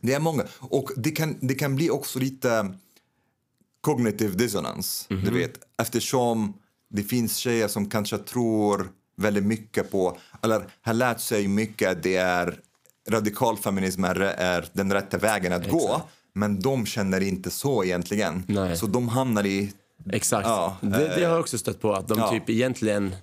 Det 0.03 0.13
är 0.13 0.19
många. 0.19 0.43
Och 0.59 0.89
det 0.97 1.11
kan, 1.11 1.38
det 1.41 1.55
kan 1.55 1.75
bli 1.75 1.89
också 1.89 2.19
lite 2.19 2.73
cognitive 3.81 4.35
dissonance. 4.35 5.13
Mhm. 5.13 5.25
Du 5.25 5.31
vet, 5.31 5.53
eftersom 5.81 6.53
det 6.89 7.03
finns 7.03 7.38
tjejer 7.38 7.67
som 7.67 7.89
kanske 7.89 8.17
tror 8.17 8.89
väldigt 9.17 9.43
mycket 9.43 9.91
på, 9.91 10.17
eller 10.43 10.63
har 10.81 10.93
lärt 10.93 11.19
sig 11.19 11.47
mycket 11.47 11.89
att 11.91 12.03
det 12.03 12.15
är 12.15 12.59
radikal 13.09 13.57
feminism 13.57 14.03
är, 14.03 14.19
är 14.21 14.65
den 14.74 14.94
rätta 14.94 15.18
vägen 15.18 15.53
att 15.53 15.69
gå. 15.69 16.01
Men 16.33 16.59
de 16.59 16.86
känner 16.86 17.21
inte 17.21 17.50
så 17.51 17.83
egentligen. 17.83 18.44
Nej. 18.48 18.77
Så 18.77 18.86
de 18.86 19.09
hamnar 19.09 19.45
i 19.45 19.74
Exakt. 20.12 20.48
Ja, 20.48 20.77
det, 20.81 20.89
det 20.89 21.06
eh, 21.06 21.13
har 21.13 21.19
jag 21.36 21.39
också 21.39 21.57
stött 21.57 21.81
på. 21.81 21.94
Att 21.94 22.07
de 22.07 22.19
ja. 22.19 22.30
typ 22.30 22.50
egentligen... 22.50 23.15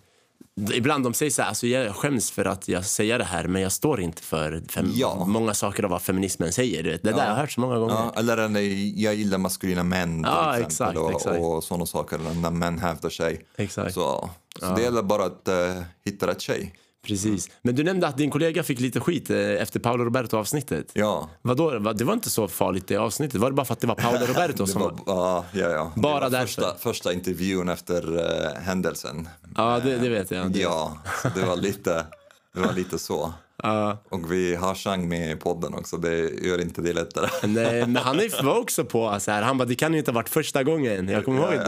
Ibland 0.74 1.04
de 1.04 1.14
säger 1.14 1.30
så 1.30 1.42
här, 1.42 1.48
alltså 1.48 1.66
jag 1.66 1.94
skäms 1.94 2.30
för 2.30 2.44
att 2.44 2.68
jag 2.68 2.84
säger 2.84 3.18
det 3.18 3.24
här 3.24 3.46
men 3.46 3.62
jag 3.62 3.72
står 3.72 4.00
inte 4.00 4.22
för 4.22 4.62
fem, 4.68 4.90
Ja. 4.94 5.24
många 5.26 5.54
saker 5.54 5.82
av 5.82 5.90
vad 5.90 6.02
feminismen 6.02 6.52
säger. 6.52 6.82
du 6.82 6.90
vet. 6.90 7.02
Det 7.02 7.10
där 7.12 7.18
har 7.20 7.26
jag 7.28 7.34
hört 7.34 7.50
så 7.52 7.60
många 7.60 7.78
gånger. 7.78 7.94
Ja, 7.94 8.12
eller 8.16 8.58
jag 9.00 9.14
gillar 9.14 9.38
maskulina 9.38 9.82
män 9.82 10.14
till 10.24 10.32
Ja, 10.32 10.58
exempel 10.58 10.68
exakt, 10.68 10.98
och, 10.98 11.10
exakt. 11.10 11.38
och 11.40 11.64
sådana 11.64 11.86
saker 11.86 12.18
när 12.18 12.50
män 12.50 12.78
hävdar 12.78 13.10
sig. 13.10 13.44
Exakt. 13.56 13.94
Så, 13.94 14.30
så 14.60 14.74
det 14.74 14.82
gäller 14.82 15.02
bara 15.02 15.24
att 15.24 15.48
eh, 15.48 15.82
hitta 16.04 16.26
rätt 16.26 16.40
tjej. 16.40 16.74
Precis. 17.08 17.50
Men 17.62 17.74
du 17.74 17.84
nämnde 17.84 18.06
att 18.08 18.16
din 18.16 18.30
kollega 18.30 18.62
fick 18.62 18.80
lite 18.80 19.00
skit 19.00 19.30
eh, 19.30 19.38
efter 19.38 19.80
Paolo 19.80 20.04
Roberto-avsnittet. 20.04 20.90
Ja. 20.92 21.28
Vadå? 21.42 21.78
Va- 21.78 21.92
Det 21.92 22.04
var 22.04 22.14
inte 22.14 22.30
så 22.30 22.48
farligt 22.48 22.88
det 22.88 22.96
avsnittet? 22.96 23.40
Var 23.40 23.50
det 23.50 23.54
bara 23.56 23.64
för 23.66 23.72
att 23.72 23.80
det 23.80 23.86
var 23.86 23.94
Paolo 23.94 24.18
Roberto 24.28 24.66
som 24.66 24.82
var, 24.82 24.94
ja, 25.06 25.44
ja, 25.52 25.68
ja. 25.70 25.92
Bara 25.96 26.28
det 26.28 26.36
var. 26.38 26.44
Första, 26.46 26.74
första 26.78 27.12
intervjun 27.12 27.68
efter 27.68 28.16
eh, 28.18 28.60
händelsen. 28.62 29.28
Ja, 29.56 29.80
det, 29.84 29.96
det 29.98 30.08
vet 30.08 30.30
jag. 30.30 30.50
Det- 30.52 30.58
Ja, 30.60 30.98
så 31.22 31.28
det 31.40 31.46
var 31.46 31.56
lite, 31.56 32.06
det 32.54 32.60
var 32.60 32.72
lite 32.72 32.98
så. 32.98 33.32
Ja. 33.62 34.02
Och 34.08 34.32
vi 34.32 34.54
har 34.54 34.74
Chang 34.74 35.08
med 35.08 35.30
i 35.30 35.36
podden 35.36 35.74
också, 35.74 35.96
det 35.96 36.18
gör 36.18 36.60
inte 36.60 36.82
det 36.82 36.92
lättare. 36.92 37.28
Nej, 37.48 37.86
men 37.86 37.96
Hanif 37.96 38.42
var 38.42 38.58
också 38.58 38.84
på 38.84 39.20
så 39.20 39.30
här. 39.30 39.42
Han 39.42 39.58
bara, 39.58 39.64
det 39.64 39.74
kan 39.74 39.92
ju 39.92 39.98
inte 39.98 40.10
ha 40.10 40.14
varit 40.14 40.28
första 40.28 40.64
gången. 40.64 41.08
Jag 41.08 41.24
kommer 41.24 41.40
ihåg 41.40 41.50
det 41.50 41.58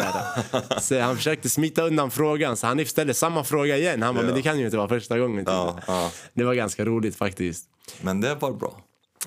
där. 0.50 0.80
Så 0.80 1.00
han 1.00 1.16
försökte 1.16 1.50
smita 1.50 1.82
undan 1.82 2.10
frågan. 2.10 2.56
Så 2.56 2.66
Hanif 2.66 2.88
ställde 2.88 3.14
samma 3.14 3.44
fråga 3.44 3.76
igen. 3.76 4.02
Han 4.02 4.14
bara, 4.14 4.24
men 4.26 4.34
det 4.34 4.42
kan 4.42 4.58
ju 4.58 4.64
inte 4.64 4.76
vara 4.76 4.88
första 4.88 5.18
gången. 5.18 5.44
Ja, 5.46 5.78
ja. 5.86 6.10
Det 6.34 6.44
var 6.44 6.54
ganska 6.54 6.84
roligt 6.84 7.16
faktiskt. 7.16 7.64
Men 8.00 8.20
det 8.20 8.34
var 8.34 8.52
bra. 8.52 8.80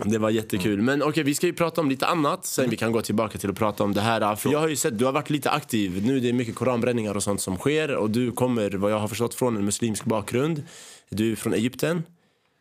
Det 0.03 0.17
var 0.17 0.29
jättekul. 0.29 0.81
Men 0.81 1.03
okej, 1.03 1.23
vi 1.23 1.35
ska 1.35 1.47
ju 1.47 1.53
prata 1.53 1.81
om 1.81 1.89
lite 1.89 2.05
annat. 2.05 2.45
Sen 2.45 2.69
vi 2.69 2.77
kan 2.77 2.91
gå 2.91 3.01
tillbaka 3.01 3.37
till 3.37 3.49
att 3.49 3.55
prata 3.55 3.83
om 3.83 3.93
det 3.93 4.01
här. 4.01 4.35
För 4.35 4.51
jag 4.51 4.59
har 4.59 4.67
ju 4.67 4.75
sett, 4.75 4.99
du 4.99 5.05
har 5.05 5.11
varit 5.11 5.29
lite 5.29 5.51
aktiv. 5.51 6.05
Nu 6.05 6.17
är 6.17 6.21
det 6.21 6.33
mycket 6.33 6.55
koranbränningar 6.55 7.15
och 7.15 7.23
sånt 7.23 7.41
som 7.41 7.57
sker. 7.57 7.95
Och 7.95 8.09
du 8.09 8.31
kommer, 8.31 8.71
vad 8.71 8.91
jag 8.91 8.99
har 8.99 9.07
förstått, 9.07 9.33
från 9.35 9.57
en 9.57 9.65
muslimsk 9.65 10.05
bakgrund. 10.05 10.63
Du 11.09 11.31
är 11.31 11.35
från 11.35 11.53
Egypten. 11.53 12.03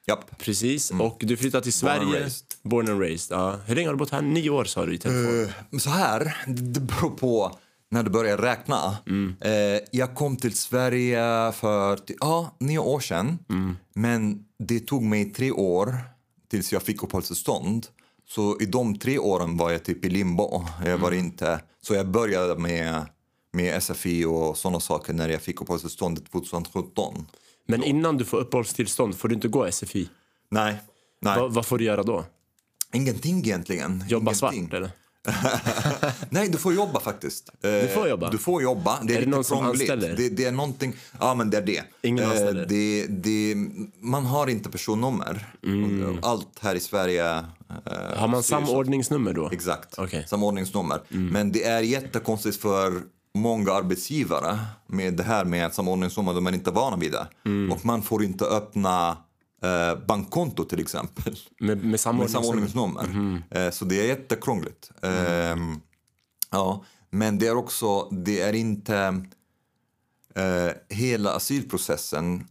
Japp. 0.06 0.38
Precis. 0.38 0.90
Och 0.90 1.16
du 1.20 1.36
flyttade 1.36 1.62
till 1.62 1.80
Born 1.82 1.92
and 1.92 2.02
Sverige. 2.10 2.22
raised. 2.22 2.46
Born 2.62 2.88
and 2.88 3.00
raised. 3.00 3.36
Ja. 3.36 3.56
Hur 3.66 3.74
länge 3.74 3.88
har 3.88 3.94
du 3.94 3.98
bott 3.98 4.10
här? 4.10 4.22
Nio 4.22 4.50
år 4.50 4.64
sa 4.64 4.86
du 4.86 4.94
i 4.94 4.98
telefon. 4.98 5.52
Men 5.70 5.80
så 5.80 5.90
här, 5.90 6.36
det 6.46 6.80
beror 6.80 7.10
på 7.10 7.58
när 7.90 8.02
du 8.02 8.10
börjar 8.10 8.38
räkna. 8.38 8.96
Eh, 9.40 9.80
jag 9.90 10.14
kom 10.14 10.36
till 10.36 10.56
Sverige 10.56 11.52
för 11.52 11.98
ja, 12.20 12.56
nio 12.60 12.78
år 12.78 13.00
sedan. 13.00 13.38
Men 13.94 14.44
det 14.58 14.80
tog 14.80 15.02
mig 15.02 15.32
tre 15.32 15.50
år 15.50 15.96
tills 16.50 16.72
jag 16.72 16.82
fick 16.82 17.02
uppehållstillstånd. 17.02 17.86
Så 18.28 18.60
i 18.60 18.66
de 18.66 18.98
tre 18.98 19.18
åren 19.18 19.56
var 19.56 19.70
jag 19.70 19.84
typ 19.84 20.04
i 20.04 20.08
limbo. 20.08 20.64
Jag 20.84 20.98
var 20.98 21.12
inte... 21.12 21.60
Så 21.82 21.94
jag 21.94 22.08
började 22.08 22.56
med, 22.58 23.06
med 23.52 23.82
SFI 23.82 24.24
och 24.24 24.56
sådana 24.56 24.80
saker 24.80 25.12
när 25.12 25.28
jag 25.28 25.42
fick 25.42 25.60
uppehållstillstånd 25.60 26.30
2017. 26.30 27.26
Men 27.66 27.82
innan 27.82 28.16
du 28.18 28.24
får 28.24 28.38
uppehållstillstånd 28.38 29.16
får 29.18 29.28
du 29.28 29.34
inte 29.34 29.48
gå 29.48 29.70
SFI. 29.72 30.08
Nej, 30.50 30.76
nej. 31.20 31.38
Va, 31.40 31.48
vad 31.48 31.66
får 31.66 31.78
du 31.78 31.84
göra 31.84 32.02
då? 32.02 32.24
Ingenting 32.92 33.38
egentligen. 33.38 34.04
Jobba 34.08 34.32
Ingenting. 34.32 34.68
svart 34.68 34.74
eller? 34.74 34.90
Nej, 36.30 36.48
du 36.48 36.58
får 36.58 36.74
jobba 36.74 37.00
faktiskt. 37.00 37.50
Du 37.60 37.88
får 37.94 38.08
jobba? 38.08 38.30
Du 38.30 38.38
får 38.38 38.62
jobba. 38.62 38.98
Det 39.02 39.14
är, 39.14 39.16
Är 39.18 39.20
det 39.24 39.30
någon 39.30 39.44
som 39.44 39.58
anställer? 39.66 40.16
Det, 40.16 40.28
det 40.28 40.44
är 40.44 40.52
någonting, 40.52 40.94
ja 41.20 41.34
men 41.34 41.50
det 41.50 41.56
är 41.56 41.62
det. 41.66 41.82
Ingen 42.02 42.24
Eh, 42.24 42.30
anställer? 42.30 42.66
det, 42.66 43.06
det. 43.06 43.54
Man 44.00 44.26
har 44.26 44.46
inte 44.46 44.70
personnummer. 44.70 45.46
Allt 46.22 46.58
här 46.60 46.74
i 46.74 46.80
Sverige 46.80 47.34
eh, 47.38 47.44
Mm. 47.86 48.18
Har 48.18 48.28
man 48.28 48.42
samordningsnummer 48.42 49.32
då? 49.32 49.50
Exakt. 49.52 49.98
Mm. 49.98 50.26
samordningsnummer. 50.26 51.00
Men 51.08 51.52
det 51.52 51.64
är 51.64 51.80
jättekonstigt 51.82 52.56
för 52.56 53.02
många 53.34 53.72
arbetsgivare 53.72 54.58
med 54.86 55.14
det 55.14 55.22
här 55.22 55.44
med 55.44 55.74
samordningsnummer, 55.74 56.34
de 56.34 56.46
är 56.46 56.52
inte 56.52 56.70
vana 56.70 56.96
vid 56.96 57.12
det. 57.12 57.28
Mm. 57.44 57.72
Och 57.72 57.84
man 57.84 58.02
får 58.02 58.24
inte 58.24 58.44
öppna 58.44 59.16
eh, 59.62 60.04
bankkonto 60.06 60.64
till 60.64 60.80
exempel 60.80 61.36
Med, 61.60 61.84
med 61.84 62.00
samordningsnummer? 62.00 62.70
samordningsnummer. 62.70 63.42
Eh, 63.50 63.70
så 63.70 63.84
det 63.84 64.00
är 64.00 64.06
jättekrångligt. 64.06 64.90
Ehm, 65.02 65.80
ja, 66.50 66.84
men 67.10 67.38
det 67.38 67.46
är 67.46 67.56
också, 67.56 68.08
det 68.10 68.40
är 68.40 68.52
inte 68.52 69.24
eh, 70.34 70.70
hela 70.88 71.32
asylprocessen 71.34 72.48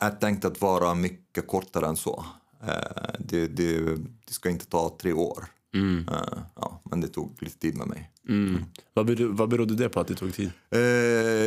är 0.00 0.10
tänkt 0.10 0.44
att 0.44 0.60
vara 0.60 0.94
mycket 0.94 1.46
kortare 1.46 1.86
än 1.86 1.96
så. 1.96 2.24
Eh, 2.66 3.12
det, 3.18 3.46
det, 3.46 3.96
det 4.26 4.32
ska 4.32 4.50
inte 4.50 4.66
ta 4.66 4.96
tre 5.00 5.12
år. 5.12 5.46
Eh, 5.74 6.38
ja, 6.54 6.80
men 6.84 7.00
det 7.00 7.08
tog 7.08 7.42
lite 7.42 7.58
tid 7.58 7.76
med 7.76 7.86
mig. 7.86 8.10
Mm. 8.28 8.64
Vad, 8.94 9.06
berodde, 9.06 9.26
vad 9.26 9.48
berodde 9.48 9.74
det 9.74 9.88
på 9.88 10.00
att 10.00 10.06
det 10.08 10.14
tog 10.14 10.34
tid? 10.34 10.50
Eh, 10.70 10.80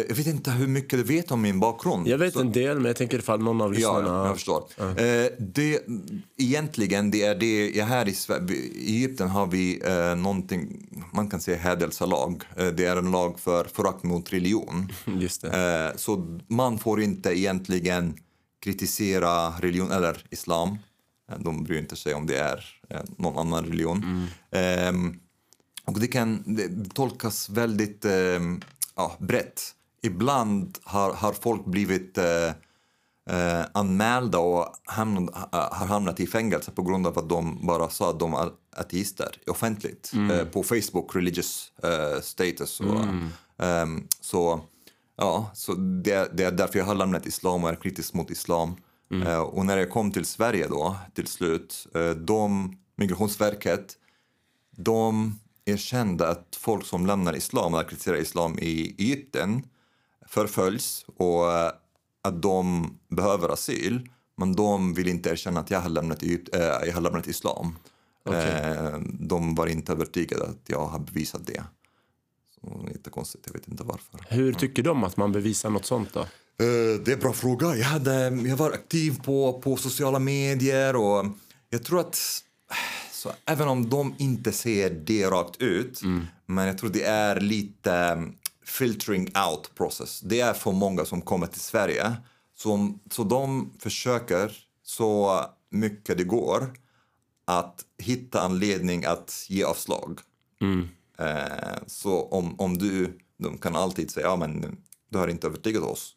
jag 0.10 0.15
vet 0.15 0.27
inte 0.27 0.51
hur 0.51 0.67
mycket 0.67 0.89
du 1.00 1.03
vet 1.03 1.32
om 1.32 1.41
min 1.41 1.60
bakgrund. 1.60 2.08
Jag 2.08 2.17
vet 2.17 2.34
Så- 2.34 2.39
en 2.41 2.51
del, 2.51 2.75
men 2.77 2.86
jag 2.86 2.96
tänker 2.96 3.20
ifall 3.20 3.39
någon 3.44 3.62
av 3.62 3.74
lyssnarna... 3.74 4.08
ja, 4.08 4.25
jag 4.27 4.36
förstår. 4.36 4.63
Eh, 4.79 5.27
det, 5.39 5.79
egentligen, 6.38 7.12
det 7.12 7.24
är 7.24 7.36
det, 7.36 7.82
här 7.84 8.08
i, 8.08 8.12
Sver- 8.12 8.51
i 8.51 8.96
Egypten 8.96 9.29
har 9.29 9.48
vi 9.48 9.82
eh, 9.86 10.15
någonting, 10.15 10.88
man 11.13 11.29
kan 11.29 11.39
säga 11.41 11.58
hädelselag. 11.58 12.44
Eh, 12.58 12.67
det 12.67 12.86
är 12.86 12.96
en 12.98 13.12
lag 13.12 13.39
för 13.39 13.63
förakt 13.63 14.03
mot 14.03 14.34
religion. 14.34 14.91
Just 15.20 15.41
det. 15.41 15.88
Eh, 15.91 15.98
så 15.98 16.39
man 16.48 16.77
får 16.79 17.01
inte 17.01 17.39
egentligen 17.39 18.13
kritisera 18.63 19.50
religion, 19.50 19.91
eller 19.91 20.17
islam. 20.29 20.77
Eh, 21.32 21.39
De 21.39 21.63
bryr 21.63 21.79
inte 21.79 21.96
sig 21.96 22.13
om 22.13 22.25
det 22.27 22.38
är 22.38 22.65
eh, 22.89 23.00
någon 23.17 23.38
annan 23.48 23.65
religion. 23.65 24.27
Ehm, 24.51 25.20
och 25.86 26.00
det 26.00 26.08
kan 26.08 26.44
det 26.46 26.94
tolkas 26.94 27.50
väldigt 27.50 28.06
ehm, 28.06 28.62
ja, 28.96 29.15
brett. 29.20 29.62
Ibland 30.01 30.77
har, 30.84 31.13
har 31.13 31.34
folk 31.34 31.65
blivit 31.65 32.18
eh, 32.18 32.48
eh, 33.30 33.65
anmälda 33.74 34.39
och 34.39 34.75
hamnat, 34.86 35.36
har 35.51 35.88
hamnat 35.88 36.20
i 36.20 36.27
fängelse 36.27 36.72
på 36.72 36.82
grund 36.82 37.08
av 37.08 37.20
att 37.20 37.30
de 37.30 37.68
bara 37.68 37.89
sa 37.89 38.10
att 38.10 38.20
de 38.20 38.34
är 38.34 38.50
ateister 38.75 39.39
offentligt 39.48 40.12
eh, 40.32 40.46
på 40.46 40.63
Facebook, 40.63 41.15
religious 41.15 41.72
eh, 41.84 42.22
status. 42.22 42.80
Och, 42.80 43.06
ehm, 43.65 44.08
så 44.22 44.62
ja, 45.18 45.51
så 45.54 45.74
det, 45.74 46.38
det 46.38 46.44
är 46.44 46.51
därför 46.51 46.80
jag 46.80 46.86
har 46.86 46.96
lämnat 46.96 47.25
islam 47.25 47.63
och 47.63 47.70
är 47.70 47.75
kritisk 47.75 48.13
mot 48.13 48.32
islam. 48.32 48.75
Eh, 49.12 49.39
och 49.39 49.65
när 49.65 49.77
jag 49.77 49.89
kom 49.89 50.12
till 50.12 50.25
Sverige 50.25 50.68
då, 50.68 50.96
till 51.13 51.27
slut, 51.27 51.88
eh, 51.96 52.10
de, 52.10 52.75
Migrationsverket, 52.96 53.98
de 54.75 55.39
erkände 55.65 56.27
att 56.27 56.57
folk 56.60 56.86
som 56.86 57.05
lämnar 57.05 57.36
islam 57.36 57.74
eller 57.74 57.84
kritiserar 57.84 58.17
islam 58.17 58.60
i 58.60 58.95
Egypten 58.98 59.63
förföljs 60.27 61.05
och 61.17 61.51
eh, 61.51 61.72
att 62.24 62.41
de 62.41 62.89
behöver 63.10 63.50
asyl. 63.50 64.10
Men 64.38 64.55
de 64.55 64.93
vill 64.93 65.07
inte 65.07 65.29
erkänna 65.29 65.60
att 65.60 65.72
jag 65.72 65.79
har 65.79 65.89
lämnat, 65.89 66.24
Egypt, 66.24 66.55
eh, 66.55 66.62
jag 66.62 66.93
har 66.93 67.01
lämnat 67.01 67.27
islam. 67.27 67.75
Eh, 68.29 69.00
de 69.19 69.55
var 69.55 69.67
inte 69.67 69.91
övertygade 69.91 70.43
att 70.43 70.62
jag 70.67 70.86
har 70.86 71.00
bevisat 71.00 71.48
det. 71.48 71.63
Så, 72.55 72.89
jättekonstigt, 72.91 73.43
jag 73.48 73.53
vet 73.53 73.67
inte 73.67 73.84
varför. 73.84 74.25
Hur 74.29 74.53
tycker 74.53 74.84
de 74.84 75.03
att 75.03 75.17
man 75.17 75.31
bevisar 75.31 75.69
något 75.69 75.86
sånt 75.86 76.13
då? 76.13 76.19
Eh, 76.19 76.27
det 77.05 77.07
är 77.07 77.13
en 77.13 77.19
bra 77.19 77.34
fråga. 77.34 77.75
Jag, 77.75 77.86
hade, 77.86 78.13
jag 78.29 78.57
var 78.57 78.72
aktiv 78.72 79.22
på, 79.24 79.62
på 79.62 79.77
sociala 79.77 80.19
medier 80.19 80.95
och 80.95 81.25
jag 81.69 81.84
tror 81.84 82.00
att 82.00 82.19
så 83.25 83.32
även 83.46 83.67
om 83.67 83.89
de 83.89 84.15
inte 84.17 84.51
ser 84.51 84.89
det 84.89 85.25
rakt 85.25 85.62
ut, 85.62 86.01
men 86.46 86.67
jag 86.67 86.77
tror 86.77 86.89
det 86.89 87.03
är 87.03 87.39
lite 87.39 87.91
um, 87.91 88.36
filtering 88.65 89.32
out 89.48 89.75
process. 89.75 90.22
Det 90.22 90.39
är 90.39 90.53
för 90.53 90.72
många 90.72 91.05
som 91.05 91.22
kommer 91.22 91.48
till 91.48 91.62
Sverige. 91.62 92.15
Så, 92.55 92.94
så 93.12 93.24
de 93.24 93.72
försöker 93.79 94.58
så 94.84 95.41
mycket 95.70 96.17
det 96.17 96.24
går 96.24 96.74
att 97.46 97.86
hitta 97.98 98.41
anledning 98.41 99.05
att 99.05 99.46
ge 99.50 99.63
avslag. 99.63 100.20
Eh, 101.17 101.77
så 101.88 102.22
om, 102.22 102.60
om 102.60 102.77
du, 102.77 103.20
de 103.38 103.58
kan 103.58 103.75
alltid 103.75 104.12
säga, 104.12 104.27
ja 104.27 104.36
men 104.36 104.77
du 105.10 105.17
har 105.17 105.27
inte 105.27 105.48
övertygat 105.48 105.84
oss 105.84 106.15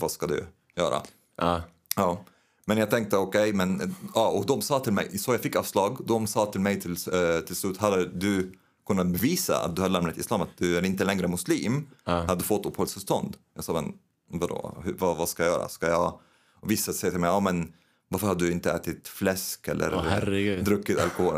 vad 0.00 0.10
ska 0.10 0.26
du 0.26 0.46
göra? 0.76 1.02
Ja. 1.36 1.62
Ja. 1.96 2.24
Men 2.66 2.78
jag 2.78 2.90
tänkte 2.90 3.16
okej, 3.16 3.52
men 3.52 3.94
ja, 4.14 4.28
och 4.28 4.46
de 4.46 4.62
sa 4.62 4.80
till 4.80 4.92
mig, 4.92 5.18
så 5.18 5.32
jag 5.32 5.40
fick 5.40 5.56
avslag, 5.56 5.98
de 6.06 6.26
sa 6.26 6.46
till 6.46 6.60
mig 6.60 6.80
till, 6.80 6.92
eh, 6.92 7.40
till 7.46 7.56
slut, 7.56 7.76
hade 7.76 8.06
du 8.06 8.52
kunnat 8.86 9.06
bevisa 9.06 9.64
att 9.64 9.76
du 9.76 9.82
har 9.82 9.88
lämnat 9.88 10.18
islam, 10.18 10.40
att 10.40 10.58
du 10.58 10.76
är 10.76 10.84
inte 10.84 11.04
längre 11.04 11.28
muslim, 11.28 11.86
hade 12.04 12.34
du 12.34 12.44
fått 12.44 12.66
uppehållstillstånd? 12.66 13.36
Jag 13.54 13.64
sa, 13.64 13.72
men 13.72 13.92
vadå, 14.40 14.76
Hur, 14.84 14.92
vad, 14.98 15.16
vad 15.16 15.28
ska 15.28 15.44
jag 15.44 15.52
göra? 15.52 15.68
Ska 15.68 15.86
jag, 15.86 16.18
och 16.60 16.70
vissa 16.70 16.92
säger 16.92 17.12
till 17.12 17.20
mig, 17.20 17.30
ja 17.30 17.40
men 17.40 17.72
varför 18.08 18.26
har 18.26 18.34
du 18.34 18.52
inte 18.52 18.72
ätit 18.72 19.08
fläsk 19.08 19.68
eller 19.68 20.02
herregud. 20.02 20.64
druckit 20.64 20.98
alkohol? 20.98 21.34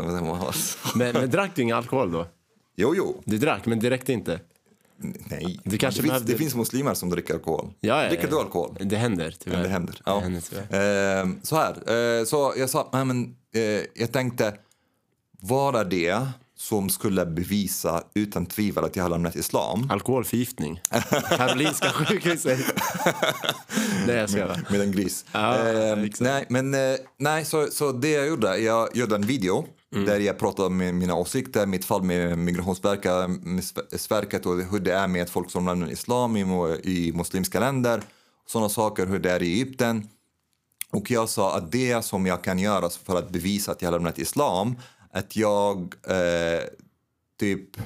Men, 0.95 1.13
men 1.13 1.29
drack 1.29 1.51
du 1.55 1.61
ingen 1.61 1.77
alkohol 1.77 2.11
då? 2.11 2.27
jo, 2.75 2.93
jo, 2.95 3.21
Du 3.25 3.37
drack, 3.37 3.65
men 3.65 3.81
räckte 3.81 4.13
inte? 4.13 4.39
Nej. 4.99 5.59
Du 5.63 5.77
kanske 5.77 6.01
det, 6.01 6.09
finns, 6.09 6.23
det 6.23 6.37
finns 6.37 6.55
muslimer 6.55 6.93
som 6.93 7.09
dricker 7.09 7.33
alkohol. 7.33 7.73
Ja, 7.79 8.03
ja, 8.03 8.09
Dricker 8.09 8.27
du 8.27 8.39
alkohol? 8.39 8.77
Det 8.79 8.95
händer 8.95 9.35
tyvärr. 9.39 9.63
Det 9.63 9.69
händer. 9.69 10.01
Ja. 10.05 10.15
Det 10.15 10.21
händer. 10.21 11.21
Eh, 11.21 11.29
så 11.43 11.55
här, 11.55 12.19
eh, 12.19 12.25
så 12.25 12.53
jag 12.57 12.69
sa, 12.69 12.89
nej, 12.93 13.05
men, 13.05 13.35
eh, 13.55 13.61
jag 13.93 14.11
tänkte, 14.11 14.53
vad 15.41 15.75
är 15.75 15.85
det 15.85 16.27
som 16.57 16.89
skulle 16.89 17.25
bevisa 17.25 18.03
utan 18.13 18.45
tvivel 18.45 18.83
att 18.83 18.95
jag 18.95 19.03
har 19.03 19.09
lämnat 19.09 19.35
islam? 19.35 19.89
Alkoholförgiftning. 19.91 20.81
Karolinska 21.29 21.89
sjukhuset. 21.89 22.59
Nej, 24.07 24.15
jag 24.15 24.29
skojar. 24.29 24.67
Med 24.71 24.81
en 24.81 24.91
gris. 24.91 25.25
Ja, 25.31 25.55
exakt. 26.05 26.19
nej, 26.19 26.45
men 26.49 26.73
eh, 26.73 26.97
nej, 27.17 27.45
så, 27.45 27.67
så 27.71 27.91
det 27.91 28.09
jag 28.09 28.27
gjorde, 28.27 28.57
jag 28.57 28.95
gjorde 28.95 29.15
en 29.15 29.21
video 29.21 29.65
Mm. 29.93 30.05
där 30.05 30.19
jag 30.19 30.39
pratade 30.39 30.67
om 30.67 30.77
mina 30.77 31.15
åsikter, 31.15 31.65
mitt 31.65 31.85
fall 31.85 32.03
med 32.03 32.37
Migrationsverket 32.37 34.45
och 34.45 34.55
hur 34.55 34.79
det 34.79 34.93
är 34.93 35.07
med 35.07 35.29
folk 35.29 35.51
som 35.51 35.65
lämnar 35.65 35.91
islam 35.91 36.37
i, 36.37 37.11
muslimska 37.15 37.59
länder. 37.59 38.01
Sådana 38.47 38.69
saker, 38.69 39.05
hur 39.05 39.19
det 39.19 39.31
är 39.31 39.43
i 39.43 39.53
Egypten. 39.53 40.09
Och 40.91 41.11
jag 41.11 41.29
sa 41.29 41.57
att 41.57 41.71
det 41.71 42.05
som 42.05 42.25
jag 42.25 42.43
kan 42.43 42.59
göra 42.59 42.89
för 42.89 43.17
att 43.17 43.29
bevisa 43.29 43.71
att 43.71 43.81
jag 43.81 43.89
har 43.89 43.97
lämnat 43.97 44.19
islam, 44.19 44.75
att 45.11 45.35
jag 45.35 45.95
eh, 46.07 46.63
typ, 47.39 47.77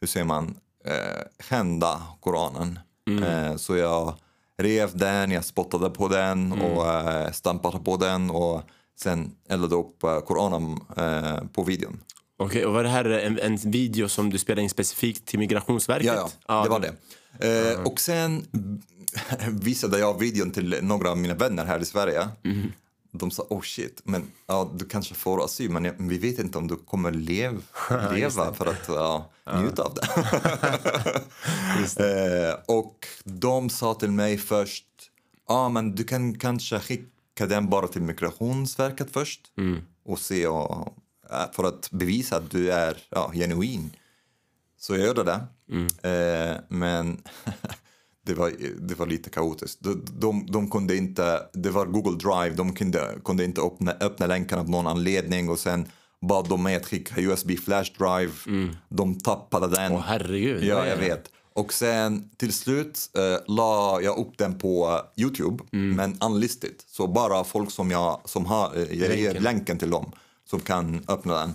hur 0.00 0.08
säger 0.08 0.26
man, 0.26 0.56
eh, 0.84 1.44
skända 1.44 2.02
Koranen. 2.20 2.78
Eh, 3.22 3.56
så 3.56 3.76
jag 3.76 4.14
rev 4.58 4.96
den, 4.96 5.30
jag 5.30 5.44
spottade 5.44 5.90
på 5.90 6.08
den 6.08 6.52
och 6.52 6.86
eh, 6.86 7.32
stampade 7.32 7.78
på 7.78 7.96
den 7.96 8.30
och 8.30 8.62
sen 8.96 9.34
eldade 9.48 9.74
upp 9.76 10.00
Koranen 10.00 10.80
eh, 10.96 11.46
på 11.52 11.62
videon. 11.62 12.00
Okej, 12.36 12.66
och 12.66 12.72
var 12.72 12.82
det 12.82 12.88
här 12.88 13.04
en, 13.04 13.38
en 13.38 13.56
video 13.56 14.08
som 14.08 14.30
du 14.30 14.38
spelade 14.38 14.62
in 14.62 14.70
specifikt 14.70 15.26
till 15.26 15.38
Migrationsverket? 15.38 16.06
Ja, 16.06 16.30
ja, 16.48 16.62
det 16.62 16.68
var 16.68 16.80
det. 16.80 16.94
Eh, 17.72 17.82
och 17.82 18.00
sen 18.00 18.46
visade 19.48 19.98
jag 19.98 20.18
videon 20.18 20.50
till 20.50 20.78
några 20.82 21.10
av 21.10 21.18
mina 21.18 21.34
vänner 21.34 21.64
här 21.64 21.80
i 21.80 21.84
Sverige. 21.84 22.28
De 23.12 23.30
sa 23.30 23.46
oh 23.50 23.62
shit, 23.62 24.00
men 24.04 24.30
ja, 24.46 24.70
du 24.74 24.84
kanske 24.84 25.14
får 25.14 25.44
asyl 25.44 25.70
men 25.70 26.08
vi 26.08 26.18
vet 26.18 26.38
inte 26.38 26.58
om 26.58 26.68
du 26.68 26.76
kommer 26.76 27.12
lev, 27.12 27.62
leva 28.14 28.54
för 28.54 28.66
att 28.66 28.88
ja, 28.88 29.30
njuta 29.60 29.82
av 29.82 29.94
det. 31.96 32.48
eh, 32.48 32.76
och 32.76 33.06
de 33.24 33.70
sa 33.70 33.94
till 33.94 34.10
mig 34.10 34.38
först, 34.38 34.84
ja 35.48 35.54
ah, 35.54 35.68
men 35.68 35.94
du 35.94 36.04
kan 36.04 36.38
kanske 36.38 36.80
skicka 36.80 37.13
den 37.34 37.70
bara 37.70 37.88
till 37.88 38.02
Migrationsverket 38.02 39.10
först 39.12 39.40
och 40.04 40.18
se 40.18 40.46
och, 40.46 40.98
eh, 41.30 41.52
för 41.52 41.64
att 41.64 41.90
bevisa 41.90 42.36
att 42.36 42.50
du 42.50 42.72
är 42.72 42.96
ja, 43.10 43.32
genuin. 43.34 43.90
Så 44.78 44.96
jag 44.96 45.06
gjorde 45.06 45.22
det. 45.24 45.40
Eh, 46.08 46.56
men 46.68 47.22
det, 48.26 48.34
var, 48.34 48.52
det 48.80 48.98
var 48.98 49.06
lite 49.06 49.30
kaotiskt. 49.30 49.78
De, 49.82 50.04
de, 50.18 50.46
de 50.46 50.70
kunde 50.70 50.96
inte, 50.96 51.40
det 51.52 51.70
var 51.70 51.86
Google 51.86 52.18
Drive, 52.18 52.56
de 52.56 52.74
kunde, 52.74 53.18
kunde 53.24 53.44
inte 53.44 53.60
öppna, 53.60 53.92
öppna 54.00 54.26
länken 54.26 54.58
av 54.58 54.70
någon 54.70 54.86
anledning 54.86 55.48
och 55.48 55.58
sen 55.58 55.88
bad 56.28 56.48
de 56.48 56.62
mig 56.62 56.76
att 56.76 56.86
skicka 56.86 57.20
USB 57.20 57.50
flash 57.64 57.90
drive. 57.98 58.32
De 58.88 59.18
tappade 59.18 59.68
den. 59.68 59.92
Åh, 59.92 60.02
herregud. 60.06 60.64
Ja, 60.64 60.86
jag 60.86 60.96
vet. 60.96 61.30
Och 61.56 61.72
sen 61.72 62.30
till 62.36 62.52
slut 62.52 63.10
eh, 63.16 63.54
la 63.54 64.00
jag 64.02 64.18
upp 64.18 64.38
den 64.38 64.58
på 64.58 64.88
eh, 65.16 65.22
Youtube, 65.22 65.64
men 65.70 66.18
unlisted. 66.22 66.74
Så 66.86 67.06
bara 67.06 67.44
folk 67.44 67.70
som, 67.70 67.90
jag, 67.90 68.20
som 68.24 68.46
har, 68.46 68.76
eh, 68.76 68.82
jag 69.00 69.16
ger 69.16 69.40
Länken. 69.40 69.78
till 69.78 69.90
dem 69.90 70.12
som 70.50 70.60
kan 70.60 71.04
öppna 71.08 71.34
den. 71.34 71.54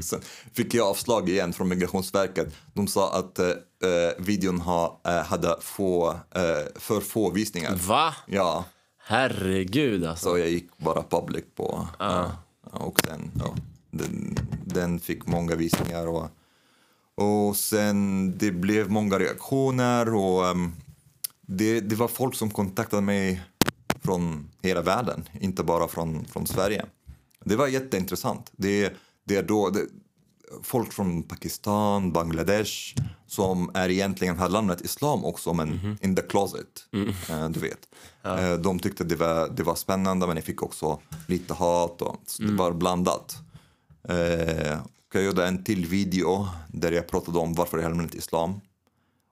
Sen 0.02 0.20
fick 0.52 0.74
jag 0.74 0.86
avslag 0.86 1.28
igen 1.28 1.52
från 1.52 1.68
Migrationsverket. 1.68 2.54
De 2.74 2.86
sa 2.86 3.12
att 3.18 3.38
eh, 3.38 3.48
eh, 3.48 4.12
videon 4.18 4.60
ha, 4.60 5.00
eh, 5.04 5.22
hade 5.24 5.56
få, 5.60 6.10
eh, 6.10 6.66
för 6.76 7.00
få 7.00 7.30
visningar. 7.30 7.74
Va? 7.76 8.14
Ja, 8.26 8.64
Herregud 8.98 10.04
alltså. 10.04 10.24
så 10.28 10.38
jag 10.38 10.50
gick 10.50 10.78
bara 10.78 11.02
public 11.02 11.44
på. 11.56 11.88
Ja. 11.98 12.32
och 12.70 13.00
sen, 13.00 13.30
ja, 13.38 13.54
den, 13.90 14.36
den 14.64 15.00
fick 15.00 15.26
många 15.26 15.54
visningar. 15.54 16.06
Och, 16.06 16.28
och 17.16 17.56
sen 17.56 18.32
det 18.38 18.50
blev 18.50 18.90
många 18.90 19.18
reaktioner. 19.18 20.14
Och 20.14 20.48
ehm, 20.48 20.72
det, 21.40 21.80
det 21.80 21.96
var 21.96 22.08
folk 22.08 22.34
som 22.34 22.50
kontaktade 22.50 23.02
mig 23.02 23.42
från 24.02 24.48
hela 24.62 24.82
världen, 24.82 25.28
inte 25.40 25.62
bara 25.62 25.88
från, 25.88 26.24
från 26.24 26.46
Sverige. 26.46 26.86
Det 27.44 27.56
var 27.56 27.68
jätteintressant. 27.68 28.50
Det, 28.56 28.92
det 29.24 29.36
är 29.36 29.42
då, 29.42 29.70
det, 29.70 29.86
folk 30.62 30.92
från 30.92 31.22
Pakistan, 31.22 32.12
Bangladesh 32.12 32.94
som 33.26 33.70
är 33.74 33.88
egentligen 33.88 34.38
har 34.38 34.48
lämnat 34.48 34.80
islam 34.80 35.24
också 35.24 35.52
men 35.52 35.98
in 36.00 36.16
the 36.16 36.22
closet. 36.22 36.86
Eh, 37.30 37.48
du 37.48 37.60
vet. 37.60 37.78
Eh, 38.24 38.52
de 38.52 38.78
tyckte 38.78 39.04
det 39.04 39.16
var, 39.16 39.48
det 39.48 39.62
var 39.62 39.74
spännande 39.74 40.26
men 40.26 40.36
jag 40.36 40.44
fick 40.44 40.62
också 40.62 41.00
lite 41.28 41.54
hat 41.54 42.02
och 42.02 42.20
så 42.26 42.42
det 42.42 42.52
var 42.52 42.72
blandat. 42.72 43.36
Eh, 44.08 44.78
jag 45.16 45.26
gjorde 45.26 45.46
en 45.46 45.64
till 45.64 45.86
video 45.86 46.48
där 46.68 46.92
jag 46.92 47.06
pratade 47.06 47.38
om 47.38 47.54
varför 47.54 47.78
jag 47.78 47.84
har 47.84 47.90
lämnat 47.90 48.14
islam. 48.14 48.60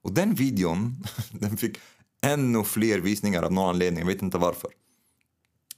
Och 0.02 0.12
den 0.12 0.34
videon 0.34 0.96
den 1.30 1.56
fick 1.56 1.78
ännu 2.22 2.64
fler 2.64 2.98
visningar 2.98 3.42
av 3.42 3.52
någon 3.52 3.68
anledning, 3.68 4.00
jag 4.00 4.06
vet 4.06 4.22
inte 4.22 4.38
varför. 4.38 4.70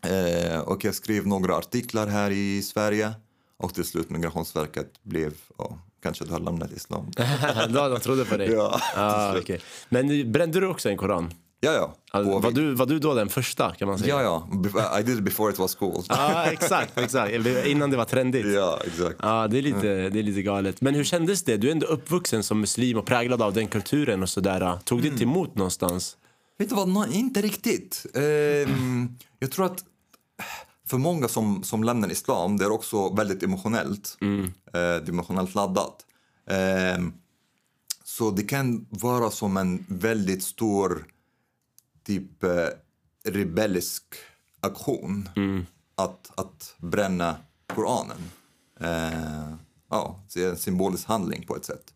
Eh, 0.03 0.61
och 0.61 0.85
jag 0.85 0.95
skrev 0.95 1.27
några 1.27 1.57
artiklar 1.57 2.07
här 2.07 2.31
i 2.31 2.63
Sverige 2.63 3.13
och 3.57 3.75
till 3.75 3.85
slut 3.85 4.11
Migrationsverket 4.11 5.03
blev, 5.03 5.35
ja, 5.59 5.79
kanske 6.03 6.25
du 6.25 6.31
har 6.31 6.41
lämnat 6.41 6.73
islam. 6.73 7.11
De 7.69 8.01
trodde 8.01 8.25
på 8.25 8.37
dig. 8.37 8.51
Ja, 8.51 8.81
ah, 8.95 9.39
okej. 9.39 9.61
Men 9.89 10.33
brände 10.33 10.61
du 10.61 10.67
också 10.67 10.89
en 10.89 10.97
koran? 10.97 11.33
Ja, 11.61 11.73
ja. 11.73 11.95
Alltså, 12.11 12.39
var, 12.39 12.51
du, 12.51 12.75
var 12.75 12.87
du 12.87 12.99
då 12.99 13.15
den 13.15 13.29
första 13.29 13.75
kan 13.75 13.89
man 13.89 13.99
säga? 13.99 14.23
Ja, 14.23 14.47
ja. 14.83 15.01
I 15.01 15.03
did 15.03 15.19
it 15.19 15.25
before 15.25 15.53
it 15.53 15.59
was 15.59 15.75
cool. 15.75 16.05
Ja, 16.09 16.45
exakt, 16.45 16.99
exakt. 16.99 17.33
Innan 17.67 17.91
det 17.91 17.97
var 17.97 18.05
trendigt. 18.05 18.47
Ja, 18.47 18.81
exakt. 18.87 19.17
Ja, 19.23 19.49
det 19.49 19.59
är, 19.59 19.63
lite, 19.63 20.09
det 20.09 20.19
är 20.19 20.23
lite 20.23 20.43
galet. 20.43 20.81
Men 20.81 20.95
hur 20.95 21.05
kändes 21.05 21.43
det? 21.43 21.57
Du 21.57 21.69
är 21.69 21.73
ändå 21.73 21.87
uppvuxen 21.87 22.43
som 22.43 22.61
muslim 22.61 22.99
och 22.99 23.07
präglad 23.07 23.43
av 23.43 23.53
den 23.53 23.67
kulturen 23.69 24.23
och 24.23 24.29
sådär. 24.29 24.79
Tog 24.85 25.03
det 25.03 25.09
inte 25.09 25.23
emot 25.25 25.55
någonstans? 25.55 26.17
Vet 26.59 26.69
du 26.69 26.75
vad, 26.75 26.89
Nå- 26.89 27.07
inte 27.13 27.43
riktigt. 27.43 28.07
Ehm, 28.15 29.09
jag 29.39 29.51
tror 29.51 29.67
att 29.67 29.85
för 30.89 30.99
många 30.99 31.29
som, 31.29 31.63
som 31.63 31.85
lämnar 31.85 32.11
islam, 32.13 32.57
det 32.57 32.65
är 32.65 32.73
också 32.73 33.15
väldigt 33.15 33.43
emotionellt. 33.43 34.19
Eh, 34.23 34.29
det 34.73 34.79
är 34.79 35.09
emotionellt 35.09 35.55
laddat. 35.55 35.97
Ehm, 36.51 37.13
så 38.05 38.31
det 38.31 38.43
kan 38.43 38.87
vara 38.91 39.31
som 39.31 39.57
en 39.57 39.85
väldigt 39.89 40.43
stor 40.43 41.05
typ 42.07 42.43
eh, 42.43 42.69
rebellisk 43.25 44.15
aktion 44.61 45.29
att, 45.95 46.33
att 46.35 46.75
bränna 46.79 47.37
Koranen. 47.67 48.31
Eh, 48.81 49.55
ja, 49.91 50.25
det 50.35 50.45
är 50.45 50.51
en 50.51 50.57
symbolisk 50.57 51.09
handling 51.09 51.47
på 51.47 51.57
ett 51.57 51.65
sätt. 51.65 51.95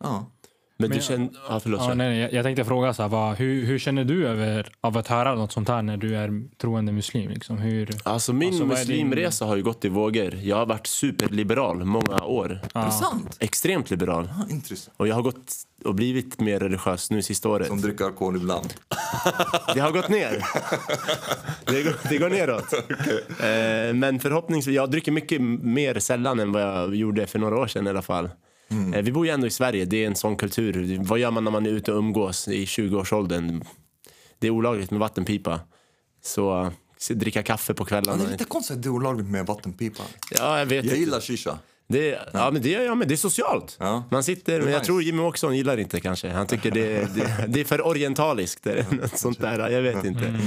Ja. 0.00 0.26
Men, 0.80 0.90
du 0.90 0.96
Men- 0.96 1.02
kände... 1.02 1.32
Ja, 1.48 1.60
förlåt. 1.60 1.80
Ja, 1.80 1.94
nej, 1.94 2.08
nej, 2.08 2.18
jag, 2.18 2.32
jag 2.32 2.44
tänkte 2.44 2.64
fråga 2.64 2.94
så 2.94 3.02
här, 3.02 3.08
vad, 3.08 3.36
hur, 3.36 3.64
hur 3.66 3.78
känner 3.78 4.04
du 4.04 4.28
över 4.28 4.66
av 4.80 4.96
att 4.98 5.08
höra 5.08 5.34
något 5.34 5.52
sånt 5.52 5.68
här 5.68 5.82
när 5.82 5.96
du 5.96 6.16
är 6.16 6.42
troende 6.60 6.92
muslim? 6.92 7.30
Liksom? 7.30 7.58
Hur, 7.58 7.90
Alltså 8.02 8.32
min 8.32 8.48
Alltså, 8.48 8.62
är 8.64 8.66
din- 8.68 8.76
muslimresa 9.08 9.44
har 9.44 9.56
ju 9.56 9.62
gått 9.62 9.84
i 9.84 9.88
vågor. 9.88 10.34
Jag 10.34 10.56
har 10.56 10.66
varit 10.66 10.86
superliberal 10.86 11.84
många 11.84 12.22
år. 12.24 12.60
Sant? 13.00 13.36
Extremt 13.40 13.90
liberal. 13.90 14.30
Ah, 14.38 14.50
intressant. 14.50 14.94
Och 14.96 15.08
jag 15.08 15.14
har 15.14 15.22
gått 15.22 15.52
och 15.84 15.94
blivit 15.94 16.40
mer 16.40 16.58
religiös 16.60 17.10
nu 17.10 17.22
sista 17.22 17.48
året. 17.48 17.66
Som 17.68 17.80
dricker 17.80 18.04
alkohol 18.04 18.36
ibland. 18.36 18.74
Det 19.74 19.80
har 19.80 19.90
gått 19.90 20.08
ner. 20.08 20.44
Det 21.64 21.82
går, 21.82 21.94
det 22.08 22.18
går 22.18 22.30
neråt. 22.30 22.72
Eh, 23.40 23.94
Men 23.94 24.20
förhoppningsvis, 24.20 24.74
jag 24.76 24.90
dricker 24.90 25.12
mycket 25.12 25.40
mer 25.62 25.98
sällan 25.98 26.40
än 26.40 26.52
vad 26.52 26.62
jag 26.62 26.94
gjorde 26.94 27.26
för 27.26 27.38
några 27.38 27.56
år 27.58 27.66
sedan 27.66 27.86
i 27.86 27.90
alla 27.90 28.02
fall. 28.02 28.28
Eh, 28.70 29.02
Vi 29.02 29.12
bor 29.12 29.26
ju 29.26 29.32
ändå 29.32 29.46
i 29.46 29.50
Sverige, 29.50 29.84
det 29.84 30.04
är 30.04 30.06
en 30.06 30.16
sån 30.16 30.36
kultur. 30.36 30.98
Vad 31.02 31.18
gör 31.18 31.30
man 31.30 31.44
när 31.44 31.50
man 31.50 31.66
är 31.66 31.70
ute 31.70 31.92
och 31.92 31.98
umgås 31.98 32.48
i 32.48 32.64
20-årsåldern? 32.64 33.64
Det 34.38 34.46
är 34.46 34.50
olagligt 34.50 34.90
med 34.90 35.00
vattenpipa. 35.00 35.60
Så 36.22 36.62
eh, 37.10 37.16
dricka 37.16 37.42
kaffe 37.42 37.74
på 37.74 37.82
Ja, 37.82 37.86
kvällarna. 37.86 38.22
det 38.22 38.28
är 38.28 38.32
lite 38.32 38.44
konstigt 38.44 38.76
att 38.76 38.82
det 38.82 38.88
är 38.88 38.90
olagligt 38.90 39.26
med 39.28 39.46
vattenpipa. 39.46 40.02
Ja, 40.30 40.58
jag 40.58 40.66
vet 40.66 40.72
Jag 40.76 40.84
inte. 40.84 40.96
gillar 40.96 41.20
shisha. 41.20 41.58
Det, 41.90 42.18
ja, 42.32 42.50
men 42.50 42.62
det 42.62 42.68
gör 42.68 42.82
jag 42.82 42.98
med. 42.98 43.08
Det 43.08 43.14
är 43.14 43.16
socialt. 43.16 43.76
Ja. 43.80 44.04
Man 44.10 44.22
sitter, 44.22 44.52
Det 44.52 44.58
är 44.58 44.62
men 44.62 44.72
jag 44.72 44.78
nice. 44.78 44.86
tror 44.86 45.02
Jimmy 45.02 45.22
Åkesson 45.22 45.56
gillar 45.56 45.76
inte 45.76 46.00
kanske. 46.00 46.28
Han 46.28 46.46
tycker 46.46 46.70
det, 46.70 47.14
det, 47.14 47.44
det 47.48 47.60
är 47.60 47.64
för 47.64 47.86
orientaliskt. 47.86 48.64
Det 48.64 48.70
är 48.70 48.86
något 48.90 49.18
sånt 49.18 49.40
där. 49.40 49.70
Jag 49.70 49.82
vet 49.82 50.04
inte. 50.04 50.40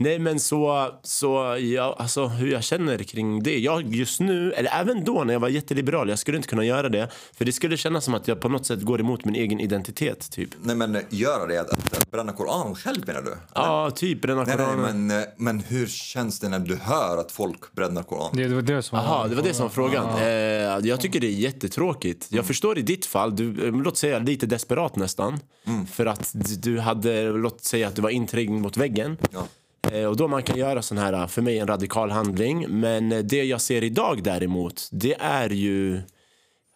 Nej, 0.00 0.18
men 0.18 0.40
så, 0.40 0.90
så 1.02 1.56
ja, 1.60 1.96
alltså, 1.98 2.26
hur 2.26 2.52
jag 2.52 2.64
känner 2.64 2.98
kring 2.98 3.42
det. 3.42 3.58
Jag 3.58 3.94
just 3.94 4.20
nu, 4.20 4.52
eller 4.52 4.70
även 4.80 5.04
då 5.04 5.24
när 5.24 5.32
jag 5.32 5.40
var 5.40 5.48
jätteliberal, 5.48 6.08
jag 6.08 6.18
skulle 6.18 6.36
inte 6.36 6.48
kunna 6.48 6.64
göra 6.64 6.88
det. 6.88 7.08
För 7.32 7.44
det 7.44 7.52
skulle 7.52 7.76
kännas 7.76 8.04
som 8.04 8.14
att 8.14 8.28
jag 8.28 8.40
på 8.40 8.48
något 8.48 8.66
sätt 8.66 8.82
går 8.82 9.00
emot 9.00 9.24
min 9.24 9.34
egen 9.34 9.60
identitet, 9.60 10.30
typ. 10.30 10.50
Nej 10.62 10.76
men 10.76 10.98
göra 11.08 11.46
det, 11.46 11.58
att, 11.58 11.70
att, 11.72 12.10
bränna 12.10 12.32
Koranen 12.32 12.74
själv 12.74 13.06
menar 13.06 13.22
du? 13.22 13.34
Ja, 13.54 13.90
typ 13.90 14.22
bränna 14.22 14.44
Nej, 14.44 14.56
nej, 14.56 14.66
koranen. 14.66 15.06
men, 15.06 15.20
eh, 15.20 15.26
men 15.36 15.60
hur 15.60 15.86
känns 15.86 16.40
det 16.40 16.48
när 16.48 16.58
du 16.58 16.76
hör 16.76 17.18
att 17.18 17.32
folk 17.32 17.72
bränner 17.72 18.02
Koranen? 18.02 18.36
det, 18.36 18.48
det 18.48 18.54
var 18.54 18.62
det 18.62 18.82
som 18.82 18.98
Jaha, 18.98 19.28
det 19.28 19.34
var 19.34 19.42
det 19.42 19.54
som 19.54 19.62
var 19.62 19.70
frågan. 19.70 20.06
Eh, 20.06 20.78
jag 20.88 21.00
tycker 21.00 21.20
det 21.20 21.26
är 21.26 21.30
jättetråkigt. 21.30 22.28
Jag 22.30 22.46
förstår 22.46 22.78
i 22.78 22.82
ditt 22.82 23.06
fall, 23.06 23.36
du, 23.36 23.66
eh, 23.66 23.72
låt 23.72 23.96
säga 23.96 24.18
lite 24.18 24.46
desperat 24.46 24.96
nästan. 24.96 25.40
För 25.86 26.06
att 26.06 26.34
du 26.62 26.78
hade, 26.78 27.32
låt 27.32 27.64
säga 27.64 27.88
att 27.88 27.96
du 27.96 28.02
var 28.02 28.10
inträngd 28.10 28.60
mot 28.60 28.76
väggen. 28.76 29.16
Ja. 29.30 29.46
Eh, 29.92 30.04
och 30.04 30.16
då 30.16 30.28
man 30.28 30.42
kan 30.42 30.56
göra 30.56 30.82
sån 30.82 30.98
här, 30.98 31.26
för 31.26 31.42
mig 31.42 31.58
en 31.58 31.66
radikal 31.66 32.10
handling. 32.10 32.66
Men 32.68 33.12
eh, 33.12 33.18
det 33.18 33.44
jag 33.44 33.60
ser 33.60 33.84
idag 33.84 34.22
däremot, 34.22 34.88
det 34.92 35.14
är 35.20 35.50
ju 35.50 36.00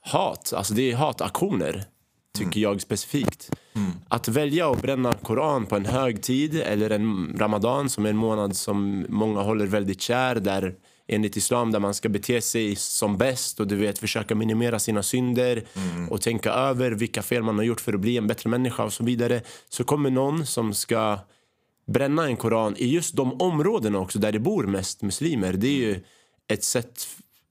hat. 0.01 0.53
Alltså 0.57 0.75
det 0.75 0.93
är 0.93 0.97
hataktioner, 0.97 1.85
tycker 2.39 2.61
jag 2.61 2.81
specifikt. 2.81 3.51
Att 4.09 4.29
välja 4.29 4.71
att 4.71 4.83
bränna 4.83 5.13
Koran 5.13 5.67
på 5.67 5.77
en 5.77 5.87
högtid 5.87 6.61
eller 6.61 6.91
en 6.91 7.37
Ramadan 7.39 7.89
som 7.89 8.07
är 8.07 8.11
en 8.11 8.17
månad 8.17 8.57
som 8.57 9.07
många 9.09 9.41
håller 9.41 9.67
väldigt 9.67 10.01
kär 10.01 10.35
där 10.35 10.75
enligt 11.09 11.37
islam 11.37 11.71
där 11.71 11.81
man 11.81 11.95
ska 11.95 12.09
bete 12.09 12.41
sig 12.41 12.77
som 12.77 13.19
bäst 13.19 13.61
och 13.61 13.67
du 13.67 13.77
vet 13.77 13.99
försöka 13.99 14.35
minimera 14.35 14.79
sina 14.79 15.03
synder 15.03 15.65
och 16.11 16.21
tänka 16.21 16.53
över 16.53 16.91
vilka 16.91 17.23
fel 17.23 17.43
man 17.43 17.57
har 17.57 17.65
gjort 17.65 17.81
för 17.81 17.93
att 17.93 18.01
bli 18.01 18.17
en 18.17 18.27
bättre 18.27 18.51
människa 18.51 18.85
och 18.85 18.93
så 18.93 19.05
vidare. 19.05 19.43
Så 19.69 19.85
kommer 19.85 20.11
någon 20.11 20.47
som 20.47 20.75
ska 20.75 21.19
bränna 21.87 22.27
en 22.27 22.37
koran 22.37 22.77
i 22.77 22.87
just 22.87 23.17
de 23.17 23.41
områdena 23.41 23.99
också 23.99 24.19
där 24.19 24.33
det 24.33 24.39
bor 24.39 24.65
mest 24.65 25.03
muslimer. 25.03 25.53
Det 25.53 25.69
är 25.69 25.79
ju 25.79 26.05
ett 26.49 26.65
sätt, 26.65 27.07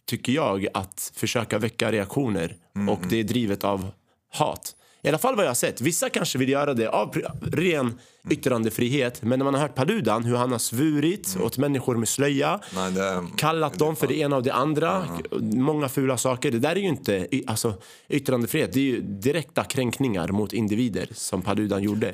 tycker 0.05 0.31
jag, 0.31 0.67
att 0.73 1.11
försöka 1.15 1.59
väcka 1.59 1.91
reaktioner. 1.91 2.55
Och 2.89 2.99
det 3.09 3.19
är 3.19 3.23
drivet 3.23 3.63
av 3.63 3.91
hat. 4.29 4.75
I 5.03 5.09
alla 5.09 5.17
fall 5.17 5.35
vad 5.35 5.45
jag 5.45 5.49
har 5.49 5.55
sett. 5.55 5.81
Vissa 5.81 6.09
kanske 6.09 6.37
vill 6.37 6.49
göra 6.49 6.73
det 6.73 6.89
av 6.89 7.21
ren 7.41 7.99
yttrandefrihet. 8.29 9.21
Men 9.21 9.39
när 9.39 9.43
man 9.43 9.53
har 9.53 9.61
hört 9.61 9.75
Paludan, 9.75 10.23
hur 10.23 10.35
han 10.35 10.51
har 10.51 10.59
svurit 10.59 11.37
åt 11.41 11.57
människor 11.57 11.95
med 11.95 12.09
slöja. 12.09 12.59
Nej, 12.75 12.91
det, 12.91 13.25
Kallat 13.37 13.79
dem 13.79 13.95
för 13.95 14.07
det 14.07 14.17
ena 14.17 14.35
och 14.35 14.43
det 14.43 14.53
andra. 14.53 15.05
Många 15.41 15.89
fula 15.89 16.17
saker. 16.17 16.51
Det 16.51 16.59
där 16.59 16.71
är 16.71 16.79
ju 16.79 16.87
inte 16.87 17.27
alltså, 17.47 17.73
yttrandefrihet. 18.09 18.73
Det 18.73 18.79
är 18.79 18.83
ju 18.83 19.01
direkta 19.01 19.63
kränkningar 19.63 20.27
mot 20.27 20.53
individer 20.53 21.09
som 21.13 21.41
Paludan 21.41 21.83
gjorde. 21.83 22.13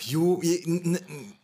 Jo, 0.00 0.42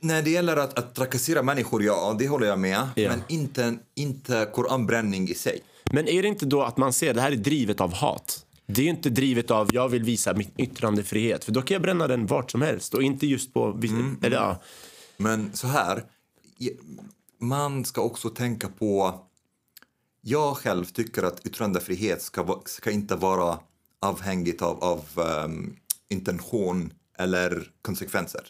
när 0.01 0.23
det 0.23 0.31
gäller 0.31 0.57
att, 0.57 0.79
att 0.79 0.95
trakassera 0.95 1.43
människor, 1.43 1.83
ja, 1.83 2.17
det 2.19 2.29
håller 2.29 2.47
jag 2.47 2.59
med. 2.59 2.89
Ja. 2.95 3.11
Men 3.11 3.23
inte, 3.29 3.79
inte 3.95 4.49
koranbränning 4.53 5.29
i 5.29 5.35
sig. 5.35 5.61
Men 5.93 6.09
är 6.09 6.23
det 6.23 6.29
inte 6.29 6.47
då 6.47 6.63
att 6.63 6.77
man 6.77 6.93
ser 6.93 7.15
det 7.15 7.21
här 7.21 7.33
är 7.33 7.37
drivet 7.37 7.81
av 7.81 7.95
hat? 7.95 8.45
Det 8.73 8.81
är 8.81 8.85
ju 8.85 8.91
inte 8.91 9.11
drivet 9.11 9.51
av 9.51 9.69
jag 9.73 9.89
vill 9.89 10.03
visa 10.03 10.35
min 10.35 10.51
yttrandefrihet. 10.57 11.45
För 11.45 11.53
då 11.53 11.63
kan 11.63 11.75
jag 11.75 11.83
bränna 11.83 12.07
den 12.07 12.27
vart 12.27 12.51
som 12.51 12.63
helst 12.63 12.95
och 12.95 13.03
inte 13.03 13.27
just 13.27 13.55
på... 13.55 13.73
vis- 13.73 13.93
Eller, 14.23 14.37
ja. 14.37 14.63
Men 15.17 15.51
så 15.55 15.67
här, 15.67 16.05
man 17.41 17.85
ska 17.85 18.01
också 18.01 18.29
tänka 18.31 18.69
på... 18.69 19.21
Jag 20.21 20.57
själv 20.57 20.85
tycker 20.85 21.23
att 21.23 21.47
yttrandefrihet 21.47 22.23
ska, 22.23 22.63
ska 22.65 22.91
inte 22.91 23.17
vara 23.17 23.59
avhängigt 24.01 24.63
av, 24.63 24.85
av 24.85 25.05
ehm, 25.27 25.77
intention 26.09 26.93
eller 27.19 27.71
konsekvenser. 27.83 28.47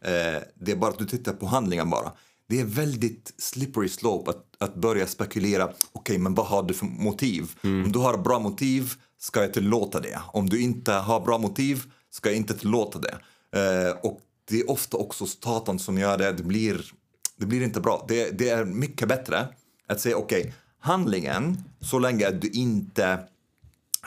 Eh, 0.00 0.42
det 0.54 0.72
är 0.72 0.76
bara 0.76 0.90
att 0.90 0.98
du 0.98 1.06
tittar 1.06 1.32
på 1.32 1.46
handlingen 1.46 1.90
bara. 1.90 2.12
Det 2.52 2.60
är 2.60 2.64
väldigt 2.64 3.34
slippery 3.38 3.88
slope 3.88 4.30
att, 4.30 4.44
att 4.58 4.74
börja 4.74 5.06
spekulera. 5.06 5.72
Okej, 5.92 6.18
men 6.18 6.34
vad 6.34 6.46
har 6.46 6.62
du 6.62 6.74
för 6.74 6.86
motiv? 6.86 7.50
Om 7.84 7.92
du 7.92 7.98
har 7.98 8.18
bra 8.18 8.38
motiv 8.38 8.92
ska 9.18 9.40
jag 9.40 9.54
tillåta 9.54 10.00
det. 10.00 10.20
Om 10.32 10.48
du 10.48 10.60
inte 10.60 10.92
har 10.92 11.20
bra 11.20 11.38
motiv 11.38 11.82
ska 12.10 12.28
jag 12.28 12.36
inte 12.36 12.54
tillåta 12.54 12.98
det. 12.98 13.18
Eh, 13.58 13.96
och 14.02 14.20
det 14.44 14.60
är 14.60 14.70
ofta 14.70 14.96
också 14.96 15.26
staten 15.26 15.78
som 15.78 15.98
gör 15.98 16.18
det. 16.18 16.32
Det 16.32 16.42
blir, 16.42 16.92
det 17.36 17.46
blir 17.46 17.62
inte 17.62 17.80
bra. 17.80 18.04
Det, 18.08 18.38
det 18.38 18.48
är 18.48 18.64
mycket 18.64 19.08
bättre 19.08 19.48
att 19.86 20.00
säga 20.00 20.16
okej, 20.16 20.54
handlingen, 20.80 21.62
så 21.80 21.98
länge 21.98 22.28
att 22.28 22.40
du 22.40 22.48
inte 22.48 23.06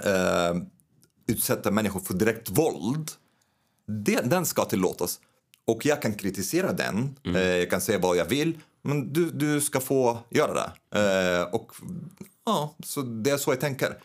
eh, 0.04 0.56
utsätter 1.28 1.72
människor 1.72 2.00
för 2.00 2.14
direkt 2.14 2.50
våld, 2.50 3.12
det, 3.88 4.22
den 4.22 4.46
ska 4.46 4.66
tillåtas. 4.66 5.20
Och 5.66 5.86
jag 5.86 6.02
kan 6.02 6.14
kritisera 6.14 6.74
den, 6.74 7.16
eh, 7.24 7.42
jag 7.42 7.70
kan 7.70 7.82
säga 7.82 8.00
vad 8.00 8.18
jag 8.18 8.26
vill, 8.26 8.60
men 8.82 9.14
du, 9.14 9.30
du 9.30 9.62
ska 9.62 9.80
få 9.80 10.18
göra 10.30 10.54
det. 10.54 11.00
Eh, 11.00 11.54
och 11.54 11.72
ja, 12.46 12.76
så 12.84 13.02
det 13.02 13.30
är 13.30 13.38
så 13.38 13.52
jag 13.52 13.60
tänker. 13.60 13.98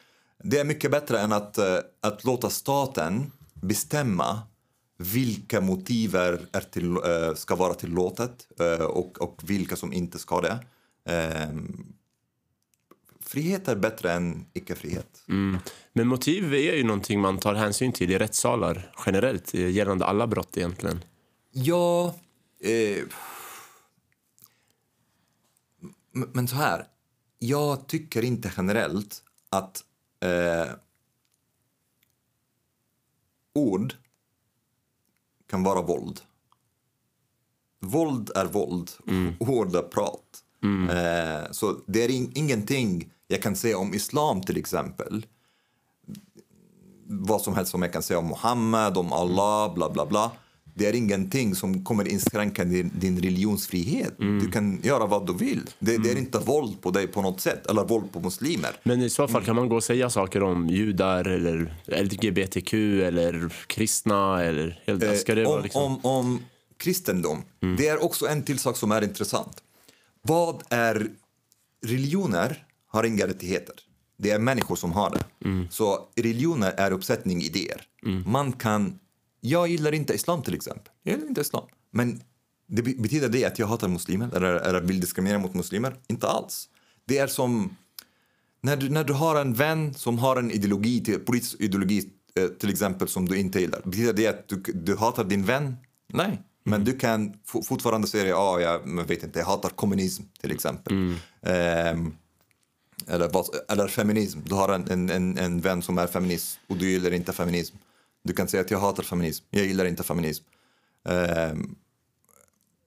Det 0.44 0.58
är 0.58 0.64
mycket 0.64 0.90
bättre 0.90 1.20
än 1.20 1.32
att, 1.32 1.58
eh, 1.58 1.78
att 2.00 2.24
låta 2.24 2.50
staten 2.50 3.32
bestämma 3.54 4.42
vilka 5.00 5.60
motiv 5.60 6.16
är, 6.16 6.60
till, 6.70 6.96
eh, 6.96 7.34
ska 7.34 7.56
vara 7.56 7.74
tillåtet 7.74 8.46
eh, 8.60 8.84
och, 8.84 9.20
och 9.20 9.40
vilka 9.44 9.76
som 9.76 9.92
inte 9.92 10.18
ska 10.18 10.40
det. 10.40 10.58
Eh, 11.04 11.48
frihet 13.20 13.68
är 13.68 13.76
bättre 13.76 14.12
än 14.12 14.46
icke-frihet. 14.52 15.24
Mm. 15.28 15.58
Men 15.92 16.06
motiv 16.06 16.54
är 16.54 16.76
ju 16.76 16.84
någonting 16.84 17.20
man 17.20 17.38
tar 17.38 17.54
hänsyn 17.54 17.92
till 17.92 18.10
i 18.10 18.18
rättssalar 18.18 18.92
generellt 19.06 19.54
gällande 19.54 20.04
alla 20.04 20.26
brott 20.26 20.56
egentligen. 20.56 21.00
Ja... 21.50 22.14
Eh, 22.60 23.04
men 26.12 26.48
så 26.48 26.56
här. 26.56 26.86
Jag 27.38 27.86
tycker 27.86 28.24
inte 28.24 28.52
generellt 28.56 29.22
att 29.48 29.84
eh, 30.20 30.72
ord 33.54 33.94
kan 35.48 35.62
vara 35.62 35.82
våld. 35.82 36.20
Våld 37.80 38.30
är 38.34 38.44
våld, 38.44 38.90
ord 39.38 39.74
är 39.74 39.82
prat. 39.82 40.44
Eh, 40.90 41.50
så 41.50 41.80
det 41.86 42.04
är 42.04 42.08
in, 42.08 42.32
ingenting 42.34 43.12
jag 43.26 43.42
kan 43.42 43.56
säga 43.56 43.78
om 43.78 43.94
islam 43.94 44.42
till 44.42 44.56
exempel. 44.56 45.26
Vad 47.06 47.42
som 47.42 47.54
helst 47.54 47.70
som 47.70 47.82
jag 47.82 47.92
kan 47.92 48.02
säga 48.02 48.18
om 48.18 48.28
Muhammed, 48.28 48.96
om 48.96 49.12
Allah, 49.12 49.74
bla 49.74 49.90
bla 49.90 50.06
bla. 50.06 50.32
Det 50.74 50.86
är 50.86 50.94
ingenting 50.94 51.54
som 51.54 51.84
kommer 51.84 52.08
inskränka 52.08 52.64
din, 52.64 52.90
din 52.94 53.22
religionsfrihet. 53.22 54.14
Du 54.18 54.50
kan 54.50 54.80
göra 54.82 55.06
vad 55.06 55.26
du 55.26 55.34
vill. 55.34 55.60
Det, 55.78 55.98
det 55.98 56.10
är 56.10 56.16
inte 56.16 56.38
våld 56.38 56.82
på 56.82 56.90
dig 56.90 57.06
på 57.06 57.22
något 57.22 57.40
sätt, 57.40 57.66
eller 57.66 57.84
våld 57.84 58.12
på 58.12 58.20
muslimer. 58.20 58.70
Men 58.82 59.02
i 59.02 59.10
så 59.10 59.28
fall 59.28 59.44
kan 59.44 59.56
man 59.56 59.68
gå 59.68 59.76
och 59.76 59.84
säga 59.84 60.10
saker 60.10 60.42
om 60.42 60.68
judar 60.68 61.24
eller 61.24 61.74
LGBTQ 62.02 62.74
eller 62.74 63.52
kristna 63.66 64.44
eller... 64.44 64.82
Helt, 64.86 65.20
ska 65.20 65.34
det 65.34 65.46
om, 65.46 65.62
liksom... 65.62 65.82
om, 65.82 66.00
om 66.02 66.38
kristendom. 66.76 67.42
Det 67.78 67.88
är 67.88 68.04
också 68.04 68.26
en 68.26 68.42
till 68.42 68.58
sak 68.58 68.76
som 68.76 68.92
är 68.92 69.02
intressant. 69.04 69.62
Vad 70.22 70.62
är 70.68 71.08
religioner 71.86 72.64
har 72.86 73.04
inga 73.04 73.26
rättigheter. 73.26 73.74
Det 74.16 74.30
är 74.30 74.38
människor 74.38 74.76
som 74.76 74.92
har 74.92 75.10
det. 75.10 75.24
Så 75.70 76.08
religioner 76.16 76.72
är 76.76 76.90
uppsättning 76.90 77.42
idéer. 77.42 77.82
Man 78.26 78.52
kan... 78.52 78.98
Jag 79.40 79.68
gillar 79.68 79.92
inte 79.92 80.14
islam 80.14 80.42
till 80.42 80.54
exempel. 80.54 80.92
Jag 81.02 81.14
gillar 81.14 81.28
inte 81.28 81.40
islam. 81.40 81.64
Men 81.92 82.22
det 82.66 82.82
be- 82.82 82.94
betyder 82.98 83.28
det 83.28 83.44
att 83.44 83.58
jag 83.58 83.66
hatar 83.66 83.88
muslimer 83.88 84.36
eller, 84.36 84.54
eller 84.54 84.80
vill 84.80 85.00
diskriminera 85.00 85.38
mot 85.38 85.54
muslimer? 85.54 85.96
Inte 86.08 86.28
alls. 86.28 86.68
Det 87.04 87.18
är 87.18 87.26
som 87.26 87.76
när 88.62 88.76
du, 88.76 88.88
när 88.88 89.04
du 89.04 89.12
har 89.12 89.40
en 89.40 89.54
vän 89.54 89.94
som 89.94 90.18
har 90.18 90.36
en 90.36 90.50
ideologi, 90.50 91.18
politisk 91.26 91.60
ideologi 91.60 92.10
eh, 92.34 92.46
till 92.46 92.70
exempel 92.70 93.08
som 93.08 93.28
du 93.28 93.38
inte 93.38 93.60
gillar. 93.60 93.82
Betyder 93.84 94.12
det 94.12 94.26
att 94.26 94.48
du, 94.48 94.56
du 94.74 94.96
hatar 94.96 95.24
din 95.24 95.44
vän? 95.44 95.76
Nej. 96.12 96.42
Men 96.64 96.84
du 96.84 96.98
kan 96.98 97.34
fortfarande 97.44 98.06
säga 98.08 98.26
ja, 98.26 98.60
jag 98.60 98.86
men 98.86 99.06
vet 99.06 99.22
inte, 99.22 99.38
jag 99.38 99.46
hatar 99.46 99.68
kommunism 99.68 100.22
till 100.40 100.50
exempel. 100.52 101.14
Ehm, 101.42 102.14
eller, 103.06 103.28
vad, 103.28 103.46
eller 103.68 103.88
feminism. 103.88 104.40
Du 104.44 104.54
har 104.54 104.68
en, 104.68 104.90
en, 104.90 105.10
en, 105.10 105.38
en 105.38 105.60
vän 105.60 105.82
som 105.82 105.98
är 105.98 106.06
feminist 106.06 106.58
och 106.68 106.76
du 106.76 106.90
gillar 106.90 107.10
inte 107.10 107.32
feminism. 107.32 107.76
Du 108.22 108.32
kan 108.32 108.48
säga 108.48 108.60
att 108.60 108.70
jag 108.70 108.78
hatar 108.78 109.02
feminism, 109.02 109.44
jag 109.50 109.66
gillar 109.66 109.84
inte 109.84 110.02
feminism. 110.02 110.44
Ehm, 111.08 111.74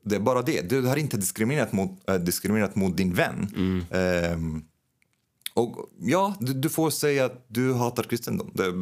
det 0.05 0.15
är 0.15 0.19
bara 0.19 0.41
det. 0.41 0.61
Du 0.61 0.81
har 0.81 0.97
inte 0.97 1.17
diskriminerat 1.17 1.73
mot, 1.73 2.09
äh, 2.09 2.15
diskriminerat 2.15 2.75
mot 2.75 2.97
din 2.97 3.13
vän. 3.13 3.47
Ehm, 3.91 4.63
och 5.53 5.89
ja, 5.99 6.35
du, 6.39 6.53
du 6.53 6.69
får 6.69 6.89
säga 6.89 7.25
att 7.25 7.45
du 7.47 7.73
hatar 7.73 8.03
kristendom. 8.03 8.51
Det, 8.53 8.73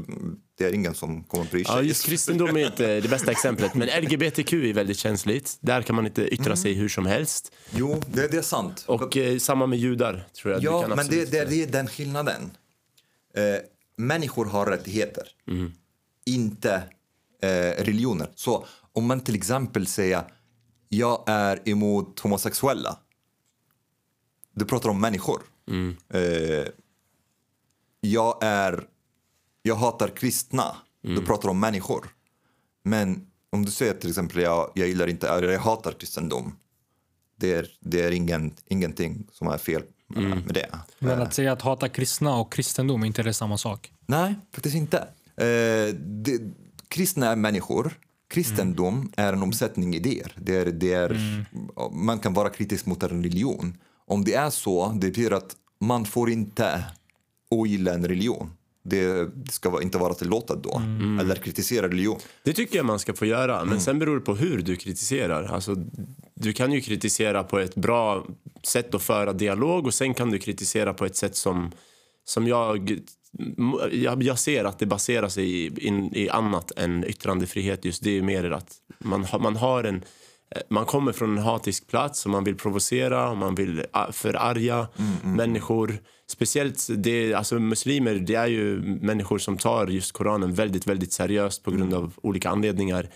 det 0.57 0.65
är 0.65 0.73
ingen 0.73 0.93
som 0.93 1.23
kommer 1.23 1.45
att 1.45 1.51
bry 1.51 1.63
sig. 1.63 1.75
Ja, 1.75 1.81
just 1.81 2.05
kristendom 2.05 2.57
är 2.57 2.65
inte 2.65 3.01
det 3.01 3.09
bästa 3.09 3.31
exemplet, 3.31 3.75
men 3.75 3.87
LGBTQ 4.03 4.53
är 4.53 4.73
väldigt 4.73 4.97
känsligt. 4.97 5.57
Där 5.61 5.81
kan 5.81 5.95
man 5.95 6.05
inte 6.05 6.27
yttra 6.33 6.55
sig 6.55 6.73
hur 6.73 6.89
som 6.89 7.05
helst. 7.05 7.51
Jo, 7.71 8.01
det, 8.13 8.27
det 8.27 8.37
är 8.37 8.41
sant. 8.41 8.83
Och 8.87 9.17
eh, 9.17 9.37
samma 9.37 9.65
med 9.65 9.79
judar, 9.79 10.27
tror 10.41 10.53
jag. 10.53 10.63
Ja, 10.63 10.95
men 10.95 11.07
det, 11.07 11.31
det, 11.31 11.63
är 11.63 11.67
den 11.67 11.87
skillnaden. 11.87 12.51
Eh, 13.35 13.43
människor 13.97 14.45
har 14.45 14.65
rättigheter, 14.65 15.23
inte 16.25 16.83
eh, 17.41 17.83
religioner. 17.83 18.29
Så 18.35 18.65
om 18.93 19.07
man 19.07 19.19
till 19.19 19.35
exempel 19.35 19.87
säger 19.87 20.23
jag 20.89 21.23
är 21.27 21.69
emot 21.69 22.19
homosexuella. 22.19 22.97
Du 24.53 24.65
pratar 24.65 24.89
om 24.89 25.01
människor. 25.01 25.41
Eh, 26.09 26.67
jag 28.01 28.43
är... 28.43 28.87
Jag 29.63 29.75
hatar 29.75 30.07
kristna. 30.07 30.75
Du 31.01 31.21
pratar 31.25 31.49
om 31.49 31.59
människor. 31.59 32.07
Men 32.83 33.27
om 33.49 33.65
du 33.65 33.71
säger 33.71 33.93
till 33.93 34.09
exempel 34.09 34.41
jag, 34.41 34.71
jag 34.75 34.87
gillar 34.87 35.07
inte, 35.07 35.27
jag 35.27 35.59
hatar 35.59 35.91
kristendom. 35.91 36.55
Det 37.35 37.53
är, 37.53 37.67
det 37.79 38.01
är 38.01 38.11
ingen, 38.11 38.53
ingenting 38.65 39.27
som 39.31 39.47
är 39.47 39.57
fel 39.57 39.83
med 40.07 40.45
med 40.45 40.53
det. 40.53 40.69
Men 40.99 41.21
att 41.21 41.33
säga 41.33 41.51
att 41.51 41.61
hata 41.61 41.89
kristna 41.89 42.35
och 42.35 42.53
kristendom, 42.53 43.03
är 43.03 43.07
inte 43.07 43.23
det 43.23 43.33
samma 43.33 43.57
sak? 43.57 43.93
Nej, 44.05 44.35
faktiskt 44.51 44.75
inte. 44.75 45.07
Eh, 45.41 45.95
det, 45.95 46.41
kristna 46.87 47.27
är 47.27 47.35
människor. 47.35 47.93
Kristendom 48.29 49.11
är 49.17 49.33
en 49.33 49.43
omsättning 49.43 49.95
idéer. 49.95 50.33
Det 50.37 50.55
är, 50.55 50.65
det 50.65 50.93
är, 50.93 51.45
Man 51.91 52.19
kan 52.19 52.33
vara 52.33 52.49
kritisk 52.49 52.85
mot 52.85 53.03
en 53.03 53.23
religion. 53.23 53.77
Om 54.05 54.23
det 54.23 54.33
är 54.33 54.49
så, 54.49 54.87
det 54.87 55.07
betyder 55.07 55.31
att 55.31 55.55
man 55.79 56.05
får 56.05 56.29
inte 56.29 56.83
ogilla 57.49 57.93
en 57.93 58.07
religion. 58.07 58.51
Det, 58.83 59.25
det 59.35 59.51
ska 59.51 59.81
inte 59.81 59.97
vara 59.97 60.13
tillåtet 60.13 60.63
då. 60.63 60.81
Eller 61.21 61.35
kritisera 61.35 61.87
religion. 61.87 62.19
Det 62.43 62.53
tycker 62.53 62.77
jag 62.77 62.85
man 62.85 62.99
ska 62.99 63.13
få 63.13 63.25
göra, 63.25 63.65
men 63.65 63.81
sen 63.81 63.99
beror 63.99 64.15
det 64.15 64.25
på 64.25 64.35
hur 64.35 64.61
du 64.61 64.75
kritiserar. 64.75 65.43
Alltså, 65.43 65.75
du 66.35 66.53
kan 66.53 66.71
ju 66.71 66.81
kritisera 66.81 67.43
på 67.43 67.59
ett 67.59 67.75
bra 67.75 68.25
sätt 68.63 68.95
att 68.95 69.01
föra 69.01 69.33
dialog 69.33 69.85
och 69.85 69.93
sen 69.93 70.13
kan 70.13 70.31
du 70.31 70.39
kritisera 70.39 70.93
på 70.93 71.05
ett 71.05 71.15
sätt 71.15 71.35
som, 71.35 71.71
som 72.25 72.47
jag, 72.47 72.99
jag, 73.91 74.23
jag 74.23 74.39
ser 74.39 74.65
att 74.65 74.79
det 74.79 74.85
baserar 74.85 75.29
sig 75.29 75.65
i, 75.65 75.87
in, 75.87 76.15
i 76.15 76.29
annat 76.29 76.71
än 76.77 77.03
yttrandefrihet. 77.07 77.85
Just 77.85 78.03
det 78.03 78.17
är 78.17 78.21
mer 78.21 78.51
att 78.51 78.75
man, 78.99 79.23
har- 79.23 79.39
man 79.39 79.55
har 79.55 79.83
en 79.83 80.03
man 80.69 80.85
kommer 80.85 81.11
från 81.11 81.37
en 81.37 81.43
hatisk 81.43 81.87
plats 81.87 82.25
och 82.25 82.31
man 82.31 82.43
vill 82.43 82.55
provocera 82.55 83.33
man 83.35 83.55
vill 83.55 83.85
ah, 83.91 84.11
förarga 84.11 84.87
människor. 85.23 85.97
Speciellt 86.31 86.87
det, 86.97 87.33
alltså 87.33 87.59
muslimer, 87.59 88.15
det 88.15 88.35
är 88.35 88.47
ju 88.47 88.81
människor 88.81 89.37
som 89.37 89.57
tar 89.57 89.87
just 89.87 90.11
Koranen 90.11 90.53
väldigt, 90.53 90.87
väldigt 90.87 91.13
seriöst 91.13 91.63
på 91.63 91.71
grund 91.71 91.93
av 91.93 92.13
olika 92.23 92.49
anledningar. 92.49 93.09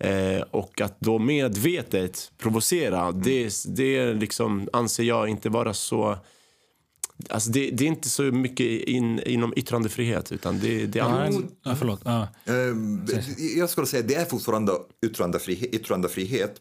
Eh, 0.00 0.40
och 0.50 0.80
att 0.80 1.00
då 1.00 1.18
medvetet 1.18 2.32
provocera, 2.38 3.12
det, 3.12 3.52
det 3.76 4.14
liksom, 4.14 4.68
anser 4.72 5.04
jag 5.04 5.28
inte 5.28 5.48
vara 5.48 5.74
så... 5.74 6.18
Alltså 7.30 7.50
det, 7.50 7.70
det 7.70 7.84
är 7.84 7.88
inte 7.88 8.08
så 8.08 8.22
mycket 8.22 8.66
in, 8.88 9.20
inom 9.26 9.52
yttrandefrihet, 9.56 10.32
utan 10.32 10.58
det, 10.60 10.86
det 10.86 10.98
är. 10.98 11.30
Nej, 11.30 11.40
ja, 11.62 11.76
förlåt. 11.76 12.00
Ja. 12.04 12.28
Ehm, 12.44 13.06
jag 13.56 13.70
skulle 13.70 13.86
säga 13.86 14.00
att 14.02 14.08
det 14.08 14.14
är 14.14 14.24
fortfarande 14.24 14.72
yttrandefrihet. 15.06 15.74
yttrandefrihet. 15.74 16.60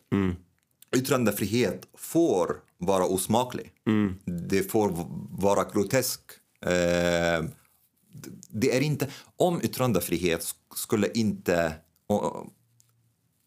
Yttrandefrihet 0.96 1.88
får 1.98 2.56
vara 2.78 3.06
osmaklig. 3.06 3.72
Det 4.50 4.72
får 4.72 4.92
vara 5.42 5.64
grotesk. 5.74 6.22
Ehm, 6.66 7.50
det 8.50 8.78
är 8.78 8.82
inte... 8.82 9.08
Om 9.36 9.62
yttrandefrihet 9.64 10.42
sk- 10.42 10.76
skulle 10.76 11.12
inte 11.14 11.74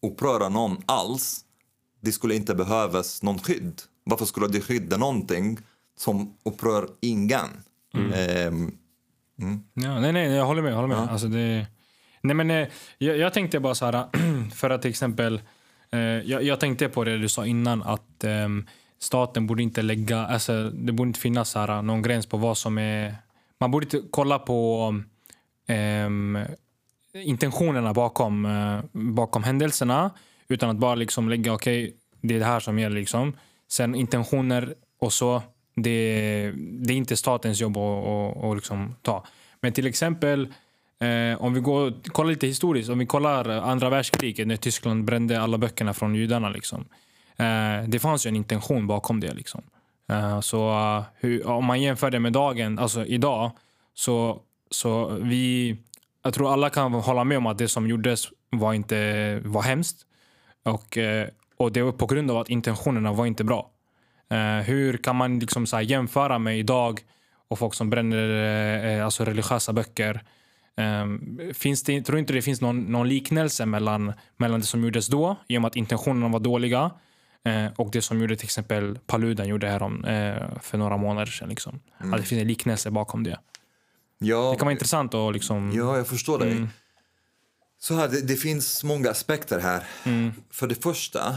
uppröra 0.06 0.48
någon 0.48 0.76
alls 0.86 1.44
det 2.00 2.12
skulle 2.12 2.34
inte 2.34 2.54
behövas 2.54 3.22
någon 3.22 3.38
skydd. 3.38 3.82
Varför 4.04 4.24
skulle 4.24 4.48
det 4.48 4.60
skydda 4.60 4.96
någonting 4.96 5.58
som 5.98 6.34
upprör 6.44 6.88
ingen? 7.00 7.48
Ehm, 8.14 8.72
Ja, 9.74 10.00
nej, 10.00 10.12
nej, 10.12 10.30
jag 10.32 10.44
håller 10.46 10.62
med. 10.62 10.72
Jag 10.72 10.76
håller 10.76 10.88
med. 10.88 10.98
Alltså 10.98 11.28
det, 11.28 11.66
nej, 12.20 12.34
men, 12.36 12.50
eh, 12.50 12.68
jag, 12.98 13.18
jag 13.18 13.32
tänkte 13.32 13.60
bara 13.60 13.74
så 13.74 13.84
här, 13.86 14.04
för 14.54 14.70
att 14.70 14.82
till 14.82 14.90
exempel, 14.90 15.40
eh, 15.90 16.00
jag, 16.00 16.42
jag 16.42 16.60
tänkte 16.60 16.88
på 16.88 17.04
det 17.04 17.18
du 17.18 17.28
sa 17.28 17.46
innan 17.46 17.82
att 17.82 18.24
ehm, 18.24 18.66
staten 18.98 19.46
borde 19.46 19.62
inte 19.62 19.82
lägga, 19.82 20.18
alltså, 20.26 20.70
det 20.70 20.92
borde 20.92 21.08
inte 21.08 21.20
finnas 21.20 21.50
så 21.50 21.58
här, 21.58 21.82
någon 21.82 22.02
gräns 22.02 22.26
på 22.26 22.36
vad 22.36 22.58
som 22.58 22.78
är, 22.78 23.14
man 23.60 23.70
borde 23.70 23.84
inte 23.84 24.02
kolla 24.10 24.38
på 24.38 24.94
ehm, 25.66 26.38
intentionerna 27.14 27.92
bakom, 27.94 28.46
eh, 28.46 28.80
bakom 28.92 29.42
händelserna 29.42 30.10
utan 30.48 30.70
att 30.70 30.76
bara 30.76 30.94
liksom 30.94 31.28
lägga, 31.28 31.52
okej, 31.52 31.96
det 32.20 32.34
är 32.34 32.38
det 32.38 32.44
här 32.44 32.60
som 32.60 32.78
gäller 32.78 32.96
liksom. 33.00 33.36
Sen 33.68 33.94
intentioner 33.94 34.74
och 35.00 35.12
så, 35.12 35.42
det, 35.82 36.52
det 36.56 36.92
är 36.92 36.96
inte 36.96 37.16
statens 37.16 37.60
jobb 37.60 37.76
att, 37.76 38.06
att, 38.06 38.44
att 38.44 38.56
liksom 38.56 38.94
ta. 39.02 39.24
Men 39.60 39.72
till 39.72 39.86
exempel, 39.86 40.48
eh, 41.00 41.42
om 41.42 41.54
vi 41.54 41.60
går, 41.60 41.92
kollar 42.12 42.30
lite 42.30 42.46
historiskt, 42.46 42.90
om 42.90 42.98
vi 42.98 43.06
kollar 43.06 43.48
andra 43.48 43.90
världskriget 43.90 44.46
när 44.46 44.56
Tyskland 44.56 45.04
brände 45.04 45.40
alla 45.40 45.58
böckerna 45.58 45.94
från 45.94 46.14
judarna. 46.14 46.48
Liksom. 46.48 46.84
Eh, 47.36 47.88
det 47.88 47.98
fanns 47.98 48.26
ju 48.26 48.28
en 48.28 48.36
intention 48.36 48.86
bakom 48.86 49.20
det. 49.20 49.34
Liksom. 49.34 49.62
Eh, 50.10 50.40
så 50.40 50.70
eh, 50.70 51.02
hur, 51.14 51.46
om 51.46 51.64
man 51.64 51.82
jämför 51.82 52.10
det 52.10 52.20
med 52.20 52.32
dagen, 52.32 52.78
alltså 52.78 53.04
idag, 53.04 53.50
så, 53.94 54.40
så 54.70 55.06
vi, 55.08 55.76
jag 56.22 56.34
tror 56.34 56.52
alla 56.52 56.70
kan 56.70 56.92
hålla 56.92 57.24
med 57.24 57.38
om 57.38 57.46
att 57.46 57.58
det 57.58 57.68
som 57.68 57.88
gjordes 57.88 58.28
var 58.50 58.74
inte 58.74 59.40
var 59.44 59.62
hemskt. 59.62 60.06
Och, 60.64 60.98
eh, 60.98 61.28
och 61.56 61.72
det 61.72 61.82
var 61.82 61.92
på 61.92 62.06
grund 62.06 62.30
av 62.30 62.38
att 62.38 62.48
intentionerna 62.48 63.12
var 63.12 63.26
inte 63.26 63.44
bra. 63.44 63.70
Uh, 64.32 64.62
hur 64.62 64.96
kan 64.96 65.16
man 65.16 65.38
liksom 65.38 65.66
så 65.66 65.80
jämföra 65.80 66.38
med 66.38 66.58
idag 66.58 67.00
och 67.48 67.58
folk 67.58 67.74
som 67.74 67.90
bränner 67.90 68.28
uh, 68.98 69.04
alltså 69.04 69.24
religiösa 69.24 69.72
böcker? 69.72 70.22
Um, 70.76 71.40
finns 71.54 71.82
det, 71.82 72.02
tror 72.02 72.18
inte 72.18 72.32
det 72.32 72.42
finns 72.42 72.60
någon, 72.60 72.84
någon, 72.84 73.08
liknelse 73.08 73.66
mellan, 73.66 74.12
mellan 74.36 74.60
det 74.60 74.66
som 74.66 74.84
gjordes 74.84 75.06
då, 75.06 75.36
i 75.48 75.56
och 75.56 75.62
med 75.62 75.68
att 75.68 75.76
intentionerna 75.76 76.28
var 76.28 76.40
dåliga, 76.40 76.90
uh, 77.48 77.66
och 77.76 77.90
det 77.90 78.02
som 78.02 78.20
gjorde 78.20 78.36
till 78.36 78.46
exempel 78.46 78.98
Paludan 79.06 79.48
gjorde 79.48 79.68
här 79.68 79.82
om, 79.82 80.02
för 80.62 80.78
några 80.78 80.96
månader 80.96 81.32
sedan? 81.32 81.48
Liksom. 81.48 81.80
Mm. 82.00 82.14
Att 82.14 82.20
det 82.20 82.26
finns 82.26 82.42
en 82.42 82.48
liknelse 82.48 82.90
bakom 82.90 83.24
det. 83.24 83.38
Ja, 84.18 84.50
det 84.50 84.56
kan 84.56 84.66
vara 84.66 84.72
intressant 84.72 85.14
att 85.14 85.32
liksom... 85.32 85.72
Ja, 85.74 85.96
jag 85.96 86.06
förstår 86.06 86.38
dig. 86.38 86.52
Mm. 86.52 86.68
Så 87.80 87.94
här, 87.94 88.08
det, 88.08 88.20
det, 88.20 88.36
finns 88.36 88.84
många 88.84 89.10
aspekter 89.10 89.58
här. 89.60 89.84
Mm. 90.04 90.32
För 90.50 90.66
det 90.66 90.82
första, 90.82 91.36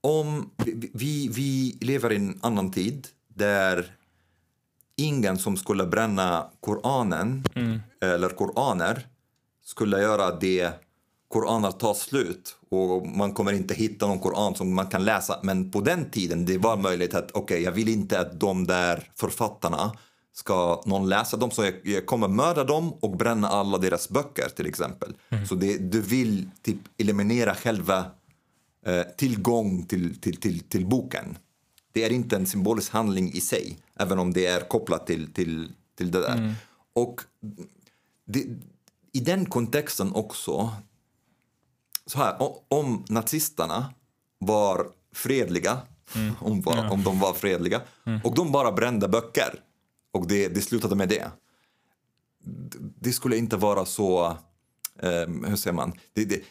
om 0.00 0.50
vi, 0.92 1.28
vi, 1.28 1.78
lever 1.80 2.12
i 2.12 2.16
en 2.16 2.38
annan 2.42 2.70
tid 2.70 3.08
där 3.28 3.96
ingen 4.96 5.38
som 5.38 5.56
skulle 5.56 5.86
bränna 5.86 6.46
Koranen 6.60 7.44
mm. 7.54 7.80
eller 8.00 8.28
Koraner 8.28 9.06
skulle 9.64 10.00
göra 10.00 10.36
det 10.36 10.72
Koraner 11.28 11.70
tar 11.70 11.94
slut 11.94 12.56
och 12.70 13.06
man 13.06 13.32
kommer 13.32 13.52
inte 13.52 13.74
hitta 13.74 14.06
någon 14.06 14.18
Koran 14.18 14.54
som 14.54 14.74
man 14.74 14.86
kan 14.86 15.04
läsa. 15.04 15.40
Men 15.42 15.70
på 15.70 15.80
den 15.80 16.10
tiden 16.10 16.46
det 16.46 16.58
var 16.58 16.76
möjligt 16.76 17.14
att 17.14 17.30
okej, 17.30 17.42
okay, 17.42 17.60
jag 17.62 17.72
vill 17.72 17.88
inte 17.88 18.20
att 18.20 18.40
de 18.40 18.66
där 18.66 19.10
författarna 19.16 19.92
ska 20.32 20.82
någon 20.86 21.08
läsa 21.08 21.36
dem 21.36 21.50
så 21.50 21.64
jag, 21.64 21.74
jag 21.84 22.06
kommer 22.06 22.28
mörda 22.28 22.64
dem 22.64 22.92
och 23.00 23.16
bränna 23.16 23.48
alla 23.48 23.78
deras 23.78 24.08
böcker 24.08 24.48
till 24.48 24.66
exempel. 24.66 25.14
Mm. 25.28 25.46
Så 25.46 25.54
det, 25.54 25.78
du 25.78 26.00
vill 26.00 26.50
typ 26.62 26.78
eliminera 26.98 27.54
själva 27.54 28.04
tillgång 29.16 29.86
till, 29.86 30.20
till, 30.20 30.36
till, 30.36 30.60
till 30.60 30.86
boken. 30.86 31.38
Det 31.92 32.04
är 32.04 32.12
inte 32.12 32.36
en 32.36 32.46
symbolisk 32.46 32.92
handling 32.92 33.32
i 33.32 33.40
sig, 33.40 33.78
även 33.94 34.18
om 34.18 34.32
det 34.32 34.46
är 34.46 34.60
kopplat 34.60 35.06
till, 35.06 35.32
till, 35.32 35.72
till 35.94 36.10
det 36.10 36.20
där. 36.20 36.36
Mm. 36.36 36.52
Och 36.92 37.20
det, 38.24 38.46
i 39.12 39.20
den 39.20 39.46
kontexten 39.46 40.14
också, 40.14 40.70
så 42.06 42.18
här, 42.18 42.36
om 42.68 43.04
nazisterna 43.08 43.94
var 44.38 44.88
fredliga, 45.12 45.78
mm. 46.14 46.34
om, 46.40 46.60
var, 46.60 46.76
ja. 46.76 46.90
om 46.90 47.04
de 47.04 47.20
var 47.20 47.32
fredliga, 47.32 47.82
mm. 48.06 48.20
och 48.24 48.34
de 48.34 48.52
bara 48.52 48.72
brände 48.72 49.08
böcker, 49.08 49.60
och 50.12 50.26
det, 50.26 50.48
det 50.48 50.60
slutade 50.60 50.94
med 50.94 51.08
det. 51.08 51.30
Det 53.00 53.12
skulle 53.12 53.36
inte 53.36 53.56
vara 53.56 53.84
så, 53.84 54.26
eh, 54.98 55.28
hur 55.46 55.56
säger 55.56 55.74
man, 55.74 55.92
det, 56.12 56.24
det, 56.24 56.42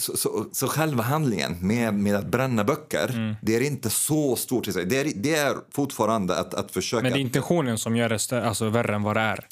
så, 0.00 0.16
så, 0.16 0.46
så, 0.52 0.68
själva 0.68 1.02
handlingen 1.02 1.56
med, 1.60 1.94
med 1.94 2.16
att 2.16 2.26
bränna 2.26 2.64
böcker, 2.64 3.10
mm. 3.10 3.36
det 3.42 3.56
är 3.56 3.60
inte 3.60 3.90
så 3.90 4.36
stort. 4.36 4.64
Det 4.64 5.00
är, 5.00 5.12
det 5.14 5.34
är 5.34 5.56
fortfarande 5.70 6.40
att, 6.40 6.54
att 6.54 6.70
försöka... 6.70 7.02
Men 7.02 7.12
det 7.12 7.18
är 7.18 7.20
intentionen 7.20 7.78
som 7.78 7.96
gör 7.96 8.08
det 8.08 8.46
alltså, 8.48 8.68
värre 8.68 8.94
än 8.94 9.02
vad 9.02 9.16
det 9.16 9.20
är. 9.20 9.46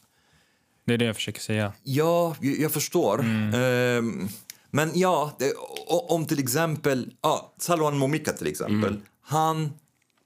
Det 0.85 0.95
är 0.95 0.99
det 0.99 1.05
jag 1.05 1.17
försöker 1.17 1.41
säga. 1.41 1.73
Ja, 1.83 2.37
jag, 2.41 2.59
jag 2.59 2.73
förstår. 2.73 3.21
Mm. 3.21 3.55
Um, 3.99 4.29
men 4.71 4.91
ja, 4.95 5.37
det, 5.39 5.53
om 5.89 6.27
till 6.27 6.39
exempel 6.39 7.15
ja, 7.23 7.53
Salwan 7.59 7.99
Momika 7.99 8.33
till 8.33 8.47
exempel. 8.47 8.91
Mm. 8.91 9.03
Han, 9.23 9.73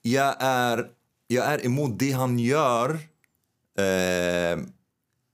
jag 0.03 0.35
är, 0.39 0.87
jag 1.27 1.47
är 1.47 1.67
emot 1.67 1.99
det 1.99 2.13
han 2.13 2.39
gör. 2.39 2.91
Uh, 3.81 4.65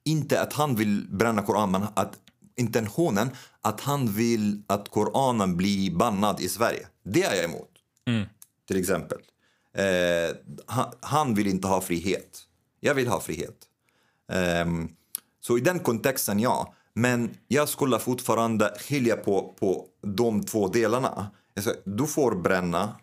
inte 0.05 0.40
att 0.40 0.53
han 0.53 0.74
vill 0.74 1.07
bränna 1.11 1.42
Koranen, 1.42 1.70
men 1.70 1.88
att 1.94 2.12
intentionen 2.57 3.31
att 3.68 3.81
han 3.81 4.07
vill 4.07 4.62
att 4.66 4.88
Koranen 4.88 5.57
blir 5.57 5.90
bannad 5.90 6.40
i 6.40 6.48
Sverige. 6.48 6.87
Det 7.02 7.22
är 7.22 7.35
jag 7.35 7.44
emot. 7.44 7.70
Mm. 8.07 8.26
Till 8.68 8.81
exempel. 8.81 9.18
Eh, 9.74 10.37
han, 10.66 10.92
han, 11.00 11.35
vill 11.35 11.46
inte 11.46 11.68
ha 11.68 11.81
frihet. 11.81 12.38
Jag 12.81 12.94
vill 12.94 13.09
ha 13.09 13.20
frihet. 13.20 13.57
Eh, 14.33 14.66
så 15.40 15.59
i 15.59 15.61
den 15.61 15.78
kontexten, 15.78 16.40
ja. 16.40 16.74
Men 16.94 17.31
jag 17.48 17.68
skulle 17.68 17.98
fortfarande 17.98 18.74
skilja 18.78 19.16
på, 19.16 19.54
på 19.61 19.87
de 20.02 20.44
två 20.44 20.68
delarna. 20.68 21.31
Alltså, 21.57 21.74
du 21.85 22.07
får 22.07 22.35
bränna 22.35 22.96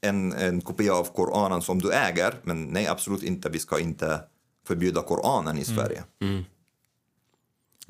en, 0.00 0.32
en 0.32 0.60
kopia 0.60 0.94
av 0.94 1.04
Koranen 1.04 1.62
som 1.62 1.78
du 1.78 1.92
äger, 1.92 2.34
men 2.42 2.64
nej, 2.64 2.86
absolut 2.86 3.22
inte. 3.22 3.48
Vi 3.48 3.58
ska 3.58 3.78
inte 3.80 4.20
förbjuda 4.66 5.02
Koranen 5.02 5.58
i 5.58 5.64
mm. 5.64 5.76
Sverige. 5.76 6.04
Mm. 6.20 6.34
Mm. 6.34 6.44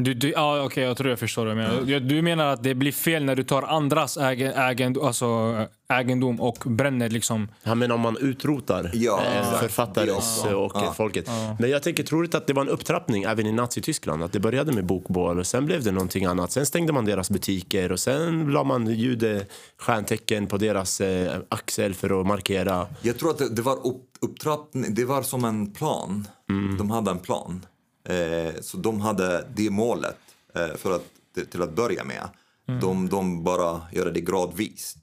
Du, 0.05 0.15
du, 0.15 0.31
ja, 0.31 0.57
okej, 0.57 0.67
okay, 0.67 0.85
jag 0.85 0.97
tror 0.97 1.11
jag 1.11 1.19
förstår 1.19 1.47
du 1.47 1.55
menar. 1.55 1.79
Mm. 1.79 2.09
Du 2.09 2.23
menar 2.23 2.47
att 2.47 2.63
det 2.63 2.75
blir 2.75 2.93
fel 2.93 3.25
när 3.25 3.37
du 3.37 3.43
tar 3.43 3.63
andras 3.63 4.17
ägen, 4.17 4.53
ägen, 4.53 4.97
alltså, 5.03 5.57
egendom 5.89 6.41
och 6.41 6.59
bränner 6.67 7.11
liksom... 7.11 7.49
Han 7.63 7.79
menar 7.79 7.95
om 7.95 8.01
man 8.01 8.17
utrotar 8.17 8.91
ja, 8.95 9.23
eh, 9.25 9.61
författares 9.61 10.43
ja. 10.45 10.57
och 10.57 10.73
ja. 10.75 10.95
folket. 10.97 11.25
Ja. 11.29 11.57
Men 11.59 11.71
jag 11.71 11.83
tänker 11.83 12.03
troligt 12.03 12.35
att 12.35 12.47
det 12.47 12.53
var 12.53 12.63
en 12.63 12.69
upptrappning 12.69 13.23
även 13.23 13.47
i 13.47 13.53
Nazityskland. 13.53 14.23
Att 14.23 14.33
det 14.33 14.41
började 14.41 14.73
med 14.73 14.87
bokbål 14.87 15.39
och 15.39 15.47
sen 15.47 15.67
blev 15.67 15.85
det 15.85 15.91
någonting 15.91 16.25
annat. 16.25 16.53
Sen 16.53 16.67
stängde 16.67 16.93
man 16.93 17.05
deras 17.05 17.31
butiker 17.31 17.93
och 17.93 18.01
sen 18.01 18.53
la 18.53 18.65
man 18.65 18.87
judestjärntecken 18.87 20.47
på 20.47 20.57
deras 20.57 21.01
eh, 21.01 21.41
axel 21.49 21.95
för 21.95 22.21
att 22.21 22.27
markera. 22.27 22.87
Jag 23.03 23.19
tror 23.19 23.31
att 23.31 23.39
det, 23.39 23.55
det 23.55 23.63
var 23.63 23.87
upp, 23.87 24.05
upptrappning, 24.21 24.95
det 24.95 25.05
var 25.05 25.23
som 25.23 25.45
en 25.45 25.73
plan. 25.73 26.27
Mm. 26.51 26.79
De 26.79 26.91
hade 26.91 27.11
en 27.11 27.19
plan. 27.19 27.67
Eh, 28.05 28.61
så 28.61 28.77
de 28.77 29.01
hade 29.01 29.47
det 29.55 29.71
målet 29.71 30.19
eh, 30.55 30.75
för 30.77 30.97
att, 30.97 31.05
till 31.51 31.63
att 31.63 31.73
börja 31.73 32.05
med. 32.05 32.29
Mm. 32.69 32.81
De, 32.81 33.09
de 33.09 33.45
bara 33.45 33.83
gör 33.93 34.11
det 34.11 34.21
gradvis. 34.21 34.97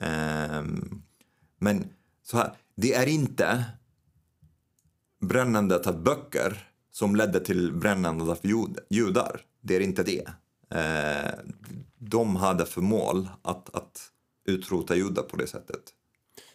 Eh, 0.00 0.62
men 1.58 1.84
så 2.22 2.36
här, 2.36 2.52
det 2.76 2.94
är 2.94 3.06
inte 3.06 3.64
brännandet 5.20 5.86
av 5.86 6.02
böcker 6.02 6.68
som 6.92 7.16
ledde 7.16 7.40
till 7.40 7.72
brännandet 7.72 8.28
av 8.28 8.38
jud, 8.42 8.78
judar. 8.90 9.40
Det 9.60 9.76
är 9.76 9.80
inte 9.80 10.02
det. 10.02 10.28
Eh, 10.70 11.32
de 11.98 12.36
hade 12.36 12.66
för 12.66 12.80
mål 12.80 13.28
att, 13.42 13.76
att 13.76 14.10
utrota 14.48 14.96
judar 14.96 15.22
på 15.22 15.36
det 15.36 15.46
sättet. 15.46 15.80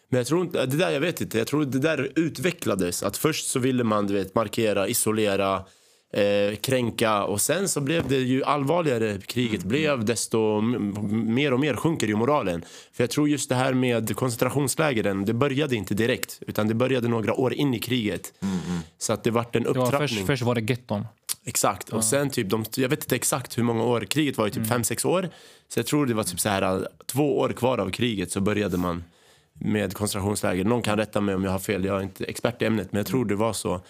Men 0.08 0.18
jag 0.18 0.26
tror 0.26 0.44
inte, 0.44 0.66
det 0.66 0.76
där 0.76 0.90
jag 0.90 1.00
vet 1.00 1.20
inte, 1.20 1.38
jag 1.38 1.46
tror 1.46 1.64
det 1.64 1.78
där 1.78 2.12
utvecklades. 2.16 3.02
Att 3.02 3.16
först 3.16 3.46
så 3.46 3.58
ville 3.58 3.84
man 3.84 4.06
du 4.06 4.14
vet, 4.14 4.34
markera, 4.34 4.88
isolera, 4.88 5.64
eh, 6.12 6.56
kränka 6.56 7.24
och 7.24 7.40
sen 7.40 7.68
så 7.68 7.80
blev 7.80 8.08
det 8.08 8.16
ju 8.16 8.44
allvarligare 8.44 9.18
kriget 9.26 9.64
blev 9.64 10.04
desto 10.04 10.60
mer 10.60 11.52
och 11.52 11.60
mer 11.60 11.74
sjunker 11.74 12.06
ju 12.06 12.16
moralen. 12.16 12.64
För 12.92 13.02
jag 13.02 13.10
tror 13.10 13.28
just 13.28 13.48
det 13.48 13.54
här 13.54 13.74
med 13.74 14.16
koncentrationslägren, 14.16 15.24
det 15.24 15.34
började 15.34 15.76
inte 15.76 15.94
direkt 15.94 16.38
utan 16.46 16.68
det 16.68 16.74
började 16.74 17.08
några 17.08 17.34
år 17.34 17.54
in 17.54 17.74
i 17.74 17.78
kriget. 17.78 18.32
Mm. 18.40 18.80
Så 18.98 19.12
att 19.12 19.24
det 19.24 19.30
vart 19.30 19.56
en 19.56 19.66
upptrappning. 19.66 20.08
Först, 20.08 20.26
först 20.26 20.42
var 20.42 20.54
det 20.54 20.60
getton. 20.60 21.06
Exakt. 21.44 21.88
Och 21.88 22.04
sen 22.04 22.30
typ, 22.30 22.48
de, 22.50 22.64
jag 22.76 22.88
vet 22.88 23.02
inte 23.02 23.16
exakt 23.16 23.58
hur 23.58 23.62
många 23.62 23.84
år, 23.84 24.00
kriget 24.00 24.38
var 24.38 24.44
ju 24.44 24.50
typ 24.50 24.62
5-6 24.62 25.06
mm. 25.06 25.16
år. 25.16 25.28
Så 25.68 25.78
jag 25.78 25.86
tror 25.86 26.06
det 26.06 26.14
var 26.14 26.24
typ 26.24 26.40
så 26.40 26.48
här 26.48 26.88
två 27.06 27.38
år 27.38 27.48
kvar 27.48 27.78
av 27.78 27.90
kriget 27.90 28.32
så 28.32 28.40
började 28.40 28.76
man 28.76 29.04
med 29.52 29.94
koncentrationsläger. 29.94 30.64
Någon 30.64 30.82
kan 30.82 30.98
rätta 30.98 31.20
mig 31.20 31.34
om 31.34 31.44
jag 31.44 31.50
har 31.50 31.58
fel, 31.58 31.84
jag 31.84 31.98
är 31.98 32.02
inte 32.02 32.24
expert 32.24 32.62
i 32.62 32.64
ämnet 32.64 32.92
men 32.92 32.98
jag 32.98 33.06
tror 33.06 33.24
det 33.24 33.34
var 33.34 33.52
så. 33.52 33.80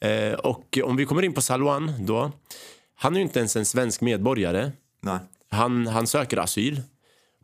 Eh, 0.00 0.32
och 0.32 0.78
om 0.84 0.96
vi 0.96 1.04
kommer 1.06 1.22
in 1.22 1.34
på 1.34 1.42
Salwan 1.42 1.92
då. 2.06 2.32
Han 2.94 3.14
är 3.14 3.18
ju 3.20 3.22
inte 3.24 3.38
ens 3.38 3.56
en 3.56 3.66
svensk 3.66 4.00
medborgare. 4.00 4.72
Nej. 5.00 5.18
Han, 5.50 5.86
han 5.86 6.06
söker 6.06 6.36
asyl. 6.36 6.82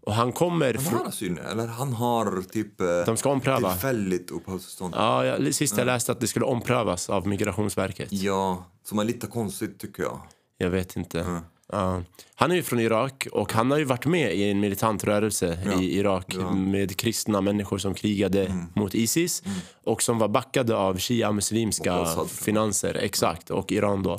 Och 0.07 0.15
han 0.15 0.33
kommer... 0.33 0.75
Han 0.75 0.99
har 0.99 1.05
asyl 1.09 1.39
eller 1.51 1.67
han 1.67 1.93
har 1.93 2.43
typ 2.43 2.81
eh, 2.81 2.87
De 3.07 3.17
ska 3.17 3.31
ompröva. 3.31 3.71
tillfälligt 3.71 4.31
uppehållstillstånd. 4.31 4.95
Ja, 4.97 5.25
jag, 5.27 5.55
sist 5.55 5.79
jag 5.79 5.87
läste 5.87 6.13
att 6.13 6.21
det 6.21 6.27
skulle 6.27 6.45
omprövas 6.45 7.11
av 7.11 7.27
Migrationsverket. 7.27 8.13
Ja, 8.13 8.65
som 8.85 8.99
är 8.99 9.05
lite 9.05 9.27
konstigt 9.27 9.79
tycker 9.81 10.03
jag. 10.03 10.21
Jag 10.59 10.71
vet 10.71 10.97
inte. 10.97 11.21
Mm. 11.21 11.41
Uh, 11.75 12.01
han 12.35 12.51
är 12.51 12.55
ju 12.55 12.63
från 12.63 12.81
Irak 12.81 13.27
och 13.33 13.53
han 13.53 13.71
har 13.71 13.79
ju 13.79 13.85
varit 13.85 14.07
med 14.07 14.35
i 14.35 14.51
en 14.51 14.61
militant 14.61 15.05
rörelse 15.05 15.59
ja. 15.65 15.83
i 15.83 15.99
Irak 15.99 16.35
ja. 16.39 16.51
med 16.51 16.97
kristna 16.97 17.41
människor 17.41 17.79
som 17.79 17.95
krigade 17.95 18.47
mm. 18.47 18.67
mot 18.75 18.95
Isis 18.95 19.43
mm. 19.47 19.59
och 19.85 20.03
som 20.03 20.19
var 20.19 20.29
backade 20.29 20.77
av 20.77 20.99
shia-muslimska 20.99 22.07
finanser. 22.27 22.95
Exakt, 22.95 23.51
och 23.51 23.73
Iran 23.73 24.03
då. 24.03 24.19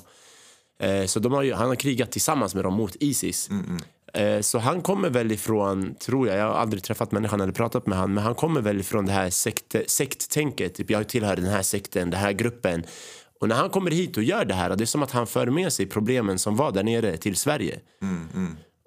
Uh, 0.83 1.05
så 1.05 1.19
de 1.19 1.33
har 1.33 1.43
ju, 1.43 1.53
han 1.53 1.67
har 1.67 1.75
krigat 1.75 2.11
tillsammans 2.11 2.55
med 2.55 2.63
dem 2.63 2.73
mot 2.73 2.95
Isis. 2.99 3.49
Mm. 3.49 3.79
Eh, 4.15 4.41
Så 4.41 4.59
han 4.59 4.81
kommer 4.81 5.09
väl 5.09 5.31
ifrån, 5.31 5.95
tror 5.95 6.27
jag, 6.27 6.37
jag 6.37 6.45
har 6.45 6.53
aldrig 6.53 6.83
träffat 6.83 7.11
människan 7.11 7.41
eller 7.41 7.53
pratat 7.53 7.87
med 7.87 7.97
han, 7.97 8.13
men 8.13 8.23
han 8.23 8.35
kommer 8.35 8.61
väl 8.61 8.79
ifrån 8.79 9.05
det 9.05 9.11
här 9.11 9.29
sekt, 9.29 9.75
sekttänket. 9.87 10.75
Typ, 10.75 10.89
jag 10.89 11.09
tillhör 11.09 11.35
den 11.35 11.45
här 11.45 11.61
sekten, 11.61 12.09
den 12.09 12.19
här 12.19 12.31
gruppen. 12.31 12.83
Och 13.39 13.49
när 13.49 13.55
han 13.55 13.69
kommer 13.69 13.91
hit 13.91 14.17
och 14.17 14.23
gör 14.23 14.45
det 14.45 14.53
här, 14.53 14.75
det 14.75 14.83
är 14.83 14.85
som 14.85 15.03
att 15.03 15.11
han 15.11 15.27
för 15.27 15.47
med 15.47 15.73
sig 15.73 15.85
problemen 15.85 16.39
som 16.39 16.55
var 16.55 16.71
där 16.71 16.83
nere 16.83 17.17
till 17.17 17.35
Sverige. 17.35 17.79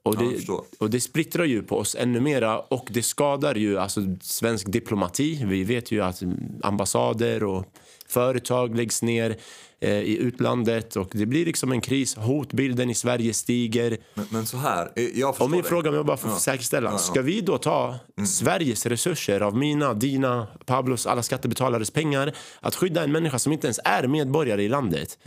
Och 0.02 0.14
Ja, 0.14 0.22
jag 0.22 0.32
det, 0.32 0.78
och 0.78 0.90
det 0.90 1.00
splittrar 1.00 1.44
ju 1.44 1.62
på 1.62 1.78
oss 1.78 1.96
ännu 1.98 2.20
mera 2.20 2.58
och 2.58 2.88
det 2.90 3.02
skadar 3.02 3.54
ju 3.54 3.78
alltså, 3.78 4.00
svensk 4.20 4.72
diplomati. 4.72 5.44
Vi 5.44 5.64
vet 5.64 5.90
ju 5.92 6.02
att 6.02 6.22
ambassader 6.62 7.44
och 7.44 7.64
företag 8.08 8.76
läggs 8.76 9.02
ner 9.02 9.36
eh, 9.80 9.90
i 9.90 10.16
utlandet 10.18 10.96
och 10.96 11.08
det 11.12 11.26
blir 11.26 11.46
liksom 11.46 11.72
en 11.72 11.80
kris. 11.80 12.14
Hotbilden 12.16 12.90
i 12.90 12.94
Sverige 12.94 13.34
stiger. 13.34 13.96
Men, 14.14 14.26
men 14.30 14.46
så 14.46 14.56
här, 14.56 14.92
eh, 14.96 15.04
jag 15.04 15.34
förstår 15.34 15.44
Och 15.44 15.50
min 15.50 15.62
fråga, 15.64 15.90
om 15.90 15.96
jag 15.96 16.06
bara 16.06 16.16
får 16.16 16.30
Ja. 16.30 16.38
säkerställa. 16.38 16.88
Ja, 16.88 16.94
ja. 16.94 16.98
Ska 16.98 17.22
vi 17.22 17.40
då 17.40 17.58
ta 17.58 17.98
Sveriges 18.26 18.86
resurser 18.86 19.40
av 19.40 19.56
mina, 19.56 19.94
dina, 19.94 20.46
Pablos, 20.66 21.06
alla 21.06 21.22
skattebetalares 21.22 21.90
pengar 21.90 22.32
att 22.60 22.74
skydda 22.74 23.04
en 23.04 23.12
människa 23.12 23.38
som 23.38 23.52
inte 23.52 23.66
ens 23.66 23.80
är 23.84 24.06
medborgare 24.06 24.62
i 24.62 24.68
landet 24.68 25.18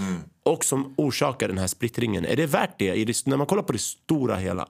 och 0.43 0.65
som 0.65 0.93
orsakar 0.97 1.47
den 1.47 1.57
här 1.57 1.67
splittringen? 1.67 2.25
Är 2.25 2.35
det 2.35 2.45
värt 2.45 2.79
det 2.79 3.25
när 3.27 3.37
man 3.37 3.47
kollar 3.47 3.63
på 3.63 3.73
det 3.73 3.79
stora 3.81 4.35
hela? 4.35 4.67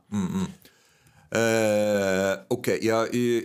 Eh, 1.32 2.40
Okej, 2.48 2.80
jag... 2.82 3.02
eh, 3.16 3.42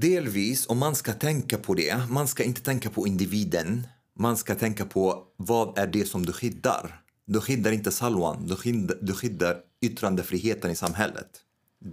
delvis, 0.00 0.66
om 0.68 0.78
man 0.78 0.94
ska 0.94 1.12
tänka 1.12 1.58
på 1.58 1.74
det, 1.74 1.96
man 2.08 2.28
ska 2.28 2.44
inte 2.44 2.60
tänka 2.60 2.90
på 2.90 3.06
individen. 3.06 3.86
Man 4.18 4.36
ska 4.36 4.54
tänka 4.54 4.84
på 4.84 5.24
vad 5.36 5.78
är 5.78 5.86
det 5.86 6.04
som 6.04 6.26
du 6.26 6.32
skyddar. 6.32 7.02
Du 7.24 7.40
skyddar 7.40 7.72
inte 7.72 7.92
Salwan, 7.92 8.46
du 8.46 8.56
skyddar, 8.56 8.98
du 9.00 9.14
skyddar 9.14 9.60
yttrandefriheten 9.80 10.70
i 10.70 10.76
samhället. 10.76 11.28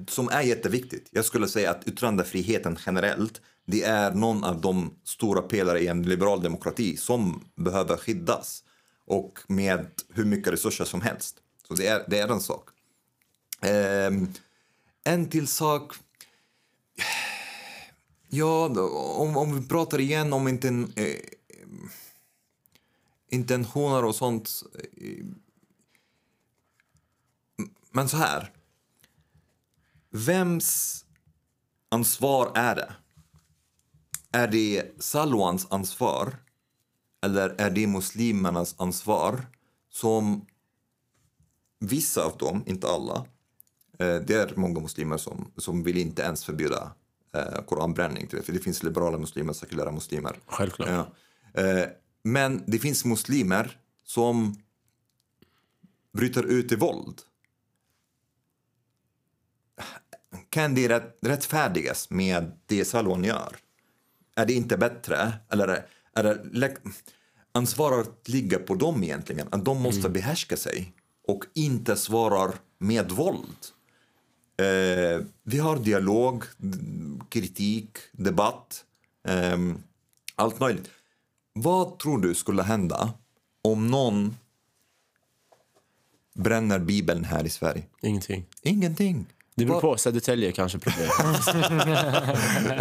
Som 0.08 0.30
är 0.30 0.42
jätteviktigt. 0.42 1.08
Jag 1.12 1.26
skulle 1.26 1.48
säga 1.48 1.72
att 1.72 1.88
yttrandefriheten 1.88 2.78
generellt, 2.86 3.42
det 3.68 3.84
är 3.84 4.12
någon 4.12 4.44
av 4.44 4.62
de 4.62 4.94
stora 5.04 5.42
pelare 5.42 5.80
i 5.80 5.88
en 5.88 6.04
liberal 6.04 6.44
demokrati 6.44 6.98
som 6.98 7.44
behöver 7.56 7.98
skyddas. 7.98 8.64
Och 9.08 9.40
med 9.48 9.88
hur 10.14 10.26
mycket 10.26 10.54
resurser 10.54 10.86
som 10.86 11.02
helst. 11.02 11.38
Så 11.68 11.74
det 11.74 11.88
är, 11.88 12.06
det 12.08 12.20
är 12.20 12.28
en 12.28 12.42
sak. 12.42 12.70
Eh, 13.62 14.12
en 15.04 15.30
till 15.30 15.48
sak. 15.48 15.94
Ja, 18.36 18.66
om, 19.18 19.38
om 19.38 19.62
vi 19.62 19.68
pratar 19.68 20.00
igen 20.00 20.34
om 20.34 20.48
inten, 20.48 20.94
eh, 20.96 21.20
intentioner 23.30 24.06
och 24.06 24.16
sånt. 24.16 24.64
Eh, 24.98 25.26
men 27.92 28.10
så 28.10 28.18
här. 28.18 28.52
Vems 30.10 31.06
ansvar 31.90 32.52
är 32.56 32.76
det? 32.76 32.94
Är 34.32 34.48
det 34.48 34.96
Salwans 35.00 35.68
ansvar? 35.70 36.38
Eller 37.22 37.50
är 37.58 37.70
det 37.70 37.88
muslimernas 37.88 38.76
ansvar 38.78 39.46
som 39.90 40.46
vissa 41.80 42.26
av 42.26 42.38
dem, 42.38 42.64
inte 42.66 42.88
alla, 42.88 43.26
eh, 44.00 44.16
det 44.16 44.34
är 44.34 44.54
många 44.56 44.80
muslimer 44.80 45.18
som, 45.18 45.52
som 45.58 45.84
vill 45.84 45.98
inte 45.98 46.22
ens 46.22 46.46
förbjuda 46.46 46.92
eh, 47.36 47.64
koranbränning. 47.66 48.28
För 48.28 48.54
det 48.54 48.60
finns 48.60 48.84
liberala 48.84 49.18
muslimer, 49.18 49.54
sekulära 49.54 49.92
muslimer. 49.92 50.40
Självklart. 50.46 50.90
Ja. 50.90 51.62
Eh, 51.62 51.86
men 52.24 52.64
det 52.68 52.80
finns 52.80 53.06
muslimer 53.06 53.80
som 54.04 54.56
bryter 56.14 56.44
ut 56.44 56.72
i 56.72 56.76
våld. 56.76 57.22
Kan 60.50 60.76
det 60.76 60.90
rätt, 60.90 61.18
rättfärdigas 61.22 62.10
med 62.10 62.52
det 62.66 62.86
Salwan 62.86 63.24
gör? 63.24 63.56
Är 64.36 64.46
det 64.46 64.54
inte 64.54 64.78
bättre? 64.78 65.34
Eller 65.50 65.86
är, 66.14 66.24
det, 66.24 66.78
ansvaret 67.52 68.28
ligger 68.28 68.58
på 68.58 68.76
dem 68.76 69.04
egentligen? 69.04 69.48
Att 69.52 69.66
de 69.66 69.82
måste 69.82 70.10
behärska 70.10 70.58
sig 70.58 70.94
och 71.28 71.44
inte 71.54 71.96
svarar 71.96 72.56
med 72.78 73.12
våld. 73.12 73.58
Eh, 74.58 75.22
vi 75.44 75.60
har 75.60 75.78
dialog, 75.78 76.44
kritik, 77.30 77.98
debatt, 78.12 78.84
ehm, 79.28 79.78
allt 80.36 80.60
möjligt. 80.60 80.90
Vad 81.54 82.00
tror 82.00 82.22
du 82.22 82.36
skulle 82.36 82.64
hända 82.64 83.14
om 83.62 83.88
någon 83.88 84.36
bränner 86.36 86.80
Bibeln 86.80 87.24
här 87.24 87.46
i 87.46 87.50
Sverige? 87.50 87.84
Ingenting. 88.02 88.46
Ingenting. 88.62 89.26
Det 89.56 89.66
beror 89.66 89.82
på. 89.82 89.98
Södertälje 89.98 90.52
kanske 90.52 90.80
problem. 90.80 91.10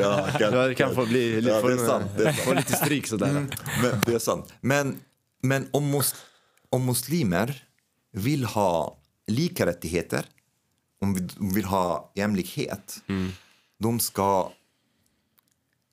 Ja, 0.01 0.29
kan, 0.39 0.53
det 0.53 0.75
kan 0.75 0.95
få 0.95 1.07
bli 1.07 1.41
Ja, 1.41 1.61
få, 1.61 1.69
det 1.69 1.75
är 1.75 1.87
sant, 1.87 2.07
det 2.17 2.23
är 2.23 2.33
sant. 2.33 2.45
få 2.45 2.55
lite 2.55 2.73
stryk 2.73 3.07
sådär. 3.07 3.33
Men, 3.33 4.01
det 4.07 4.15
är 4.15 4.19
sant. 4.19 4.53
Men, 4.61 5.01
men 5.43 5.69
om, 5.71 5.91
mus, 5.91 6.15
om 6.71 6.87
muslimer 6.87 7.65
vill 8.13 8.45
ha 8.45 8.97
lika 9.27 9.67
rättigheter, 9.67 10.27
om 11.05 11.15
vi 11.15 11.55
vill 11.55 11.65
ha 11.65 12.13
jämlikhet, 12.15 13.03
de 13.79 14.01
ska 14.01 14.51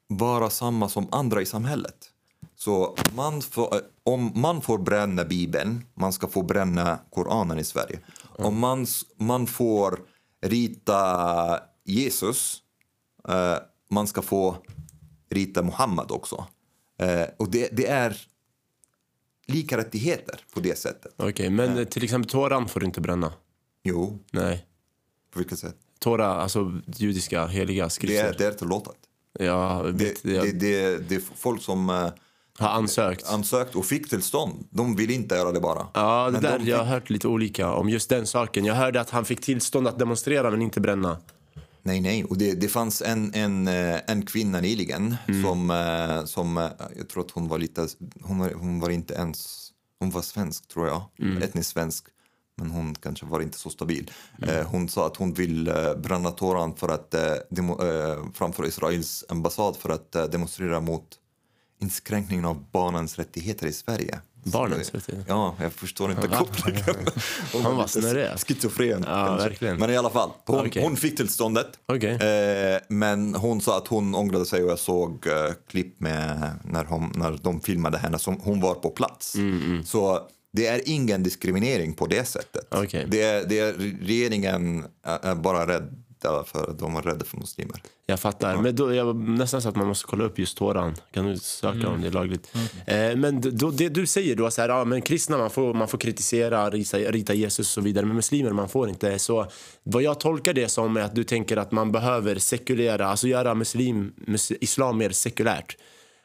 vara 0.08 0.50
samma 0.50 0.90
som 0.90 1.08
andra 1.12 1.42
i 1.42 1.46
samhället. 1.46 2.12
Så 2.56 2.96
man 3.16 3.42
får, 3.42 3.82
om 4.04 4.32
man 4.36 4.62
får 4.62 4.78
bränna 4.78 5.26
Bibeln, 5.26 5.86
man 5.94 6.14
ska 6.14 6.28
få 6.28 6.44
bränna 6.44 7.00
Koranen 7.10 7.60
i 7.60 7.64
Sverige. 7.64 8.00
Om 8.38 8.60
man, 8.60 8.88
man 9.18 9.48
får 9.48 10.00
rita 10.42 11.60
Jesus, 11.86 12.58
eh, 13.28 13.58
man 13.90 14.08
ska 14.08 14.22
få 14.22 14.58
rita 15.30 15.64
Muhammed 15.64 16.12
också. 16.12 16.46
Eh, 17.00 17.26
och 17.38 17.52
det, 17.52 17.70
det 17.72 17.88
är 17.88 18.18
lika 19.48 19.78
rättigheter 19.78 20.40
på 20.54 20.60
det 20.60 20.78
sättet. 20.78 21.14
Okej, 21.18 21.50
men 21.50 21.78
eh, 21.78 21.86
till 21.86 22.04
exempel 22.04 22.32
Toran 22.32 22.68
får 22.68 22.80
du 22.80 22.86
inte 22.86 23.02
bränna. 23.02 23.34
Jo, 23.84 24.20
Nej. 24.32 24.66
På 25.34 25.40
vilket 25.40 25.60
sätt? 25.60 25.76
Tora, 26.00 26.28
alltså 26.28 26.80
judiska 26.96 27.48
heliga 27.48 27.84
Det 27.84 27.88
är, 27.88 27.90
skrifter. 27.90 28.36
det 28.38 28.46
är 28.46 28.52
tillåtet. 28.52 28.96
Jag 29.40 29.96
Det, 29.96 30.24
jag 30.26 30.44
det, 30.46 30.52
det, 30.52 30.98
det 31.10 31.16
är 31.16 31.22
folk 31.36 31.62
som 31.62 31.90
eh, 31.90 32.10
har 32.58 32.70
ansökt. 32.70 33.28
ansökt 33.30 33.76
och 33.76 33.86
fick 33.86 34.10
tillstånd. 34.10 34.68
De 34.70 34.96
vill 34.96 35.12
inte 35.12 35.36
göra 35.36 35.52
det 35.52 35.60
bara. 35.60 35.88
Ja, 35.94 36.26
det 36.26 36.32
Men 36.32 36.42
där, 36.42 36.60
de 36.60 36.66
jag 36.70 36.78
har 36.78 36.86
hört 36.86 37.10
lite 37.10 37.28
olika 37.28 37.72
om 37.74 37.90
just 37.90 38.10
den 38.10 38.28
saken. 38.28 38.66
Jag 38.66 38.76
hörde 38.76 39.02
att 39.02 39.10
han 39.10 39.26
fick 39.26 39.42
tillstånd 39.42 39.88
att 39.88 40.00
demonstrera 40.00 40.52
men 40.52 40.62
inte 40.62 40.80
bränna. 40.82 41.18
Nej, 41.84 42.02
nej. 42.02 42.24
Och 42.24 42.38
det, 42.38 42.54
det 42.62 42.68
fanns 42.68 43.02
en, 43.02 43.34
en, 43.34 43.68
eh, 43.68 44.00
en 44.08 44.26
kvinna 44.26 44.60
nyligen 44.62 45.16
Mm. 45.28 45.44
som, 45.44 45.70
eh, 45.72 46.26
som 46.26 46.70
jag 46.98 47.10
tror 47.10 47.24
att 47.26 47.32
hon 47.32 47.48
var 47.48 47.60
lite, 47.60 47.88
hon 48.22 48.40
var, 48.40 48.52
hon 48.54 48.80
var 48.80 48.90
inte 48.90 49.14
ens, 49.14 49.68
hon 50.00 50.10
var 50.12 50.22
svensk 50.22 50.68
tror 50.68 50.88
jag, 50.88 51.02
Mm. 51.20 51.44
etnisk 51.44 51.70
svensk. 51.70 52.06
Men 52.58 52.72
hon 52.72 52.96
kanske 52.96 53.26
var 53.26 53.42
inte 53.42 53.58
så 53.58 53.70
stabil. 53.70 54.12
Mm. 54.42 54.56
Eh, 54.56 54.68
hon 54.68 54.90
sa 54.90 55.08
att 55.08 55.18
hon 55.18 55.34
vill 55.34 55.68
eh, 55.68 55.96
bränna 55.96 56.32
Toran 56.32 56.76
för 56.76 56.90
att, 56.90 57.14
eh, 57.14 58.26
framför 58.34 58.68
Israels 58.68 59.26
ambassad 59.30 59.76
för 59.78 59.90
att 59.90 60.12
demonstrera 60.12 60.80
mot 60.80 61.08
inskränkningen 61.82 62.46
av 62.46 62.66
barnens 62.72 63.18
rättigheter 63.20 63.68
i 63.68 63.74
Sverige. 63.74 64.20
Barnens 64.44 64.92
rättigheter? 64.92 65.26
Ja, 65.28 65.56
jag 65.62 65.74
förstår 65.74 66.12
inte 66.12 66.28
kopplingen. 66.28 66.84
Hon 67.54 67.62
Han 67.64 67.76
var 67.76 67.84
lite 67.84 68.02
snurrig. 68.02 68.28
Schizofren. 68.48 69.06
Ja, 69.08 69.36
verkligen. 69.36 69.78
Men 69.78 69.90
i 69.90 69.98
alla 69.98 70.10
fall, 70.10 70.30
hon, 70.46 70.68
Okej. 70.68 70.84
hon 70.84 70.98
fick 70.98 71.18
tillståndet. 71.18 71.68
Eh, 71.90 72.82
men 72.88 73.36
hon 73.36 73.62
sa 73.62 73.78
att 73.78 73.88
hon 73.88 74.16
ångrade 74.16 74.46
sig 74.46 74.64
och 74.64 74.72
jag 74.72 74.80
såg 74.80 75.28
eh, 75.28 75.34
klipp 75.70 76.00
med 76.00 76.52
när, 76.64 76.86
hon, 76.86 77.12
när 77.16 77.40
de 77.42 77.62
filmade 77.62 77.98
henne 77.98 78.18
hon 78.42 78.62
var 78.62 78.74
på 78.74 78.90
plats. 78.90 79.36
Mm, 79.36 79.84
Så 79.86 80.20
det 80.52 80.68
är 80.68 80.82
ingen 80.86 81.24
diskriminering 81.24 81.94
på 81.94 82.08
det 82.08 82.26
sättet. 82.26 82.68
Okej. 82.70 83.06
Det, 83.08 83.22
är, 83.22 83.46
det 83.46 83.60
är, 83.60 83.74
regeringen 84.02 84.86
är, 85.04 85.36
bara 85.36 85.68
rädda 85.68 86.44
för 86.44 86.76
de 86.80 86.94
var 86.94 87.02
rädda 87.02 87.26
för 87.26 87.38
muslimer. 87.38 87.82
Jag 88.06 88.20
fattar. 88.20 88.58
Men 88.58 88.76
då, 88.76 88.94
jag 88.94 89.16
nästan 89.16 89.62
så 89.62 89.70
att 89.70 89.76
man 89.76 89.88
måste 89.88 90.08
kolla 90.08 90.24
upp 90.24 90.40
just 90.40 90.58
Toran. 90.58 90.96
Kan 91.12 91.26
du 91.26 91.38
söka 91.38 91.90
om 91.90 92.02
det 92.02 92.08
är 92.08 92.12
lagligt? 92.12 92.52
Eh, 92.86 93.16
men 93.16 93.42
då, 93.58 93.72
det 93.72 93.90
du 93.90 94.08
säger 94.08 94.36
då, 94.36 94.52
så 94.52 94.62
här, 94.62 94.70
ja, 94.70 94.86
men 94.86 95.02
kristna 95.02 95.38
man 95.38 95.50
får, 95.50 95.74
man 95.74 95.88
får 95.88 95.98
kritisera, 95.98 96.70
rita, 96.70 96.98
rita 96.98 97.34
Jesus 97.34 97.60
och 97.60 97.66
så 97.66 97.82
vidare. 97.82 98.06
Men 98.06 98.16
muslimer 98.16 98.52
man 98.52 98.70
får 98.70 98.90
inte. 98.90 99.20
Så 99.20 99.48
vad 99.84 100.04
jag 100.04 100.20
tolkar 100.20 100.54
det 100.54 100.70
som 100.70 100.98
är 100.98 101.02
att 101.02 101.16
du 101.16 101.24
tänker 101.24 101.58
att 101.58 101.72
man 101.72 101.92
behöver 101.92 102.36
sekulera, 102.36 103.08
alltså 103.08 103.28
göra 103.28 103.56
muslim, 103.56 104.14
mus, 104.28 104.52
islam 104.52 104.98
mer 104.98 105.10
sekulärt. 105.10 105.78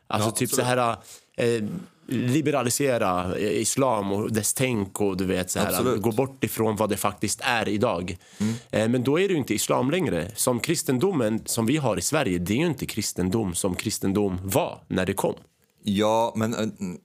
Alltså 0.06 0.28
Ja, 0.28 0.32
typ 0.32 0.50
så 0.50 0.62
här... 0.62 0.96
Eh, 1.36 1.64
liberalisera 2.08 3.36
eh, 3.38 3.60
islam 3.60 4.12
och 4.12 4.32
dess 4.32 4.54
tänk 4.54 5.00
och 5.00 5.16
du 5.16 5.24
vet 5.24 5.50
så 5.50 5.58
här, 5.58 5.66
Absolut. 5.66 6.02
gå 6.02 6.12
bort 6.12 6.44
ifrån 6.44 6.76
vad 6.76 6.90
det 6.90 6.96
faktiskt 6.96 7.40
är 7.42 7.68
idag. 7.68 8.18
Eh, 8.70 8.88
Men 8.88 9.04
då 9.04 9.20
är 9.20 9.28
det 9.28 9.34
inte 9.34 9.54
islam 9.54 9.90
längre. 9.90 10.30
Som 10.34 10.60
kristendomen 10.60 11.42
som 11.44 11.66
vi 11.66 11.76
har 11.76 11.96
i 11.96 12.02
Sverige, 12.02 12.38
det 12.38 12.52
är 12.52 12.58
ju 12.58 12.66
inte 12.66 12.86
kristendom 12.86 13.54
som 13.54 13.74
kristendom 13.74 14.38
var 14.42 14.84
när 14.88 15.06
det 15.06 15.12
kom. 15.14 15.34
Ja, 15.82 16.32
men, 16.36 16.54
mm, 16.54 16.98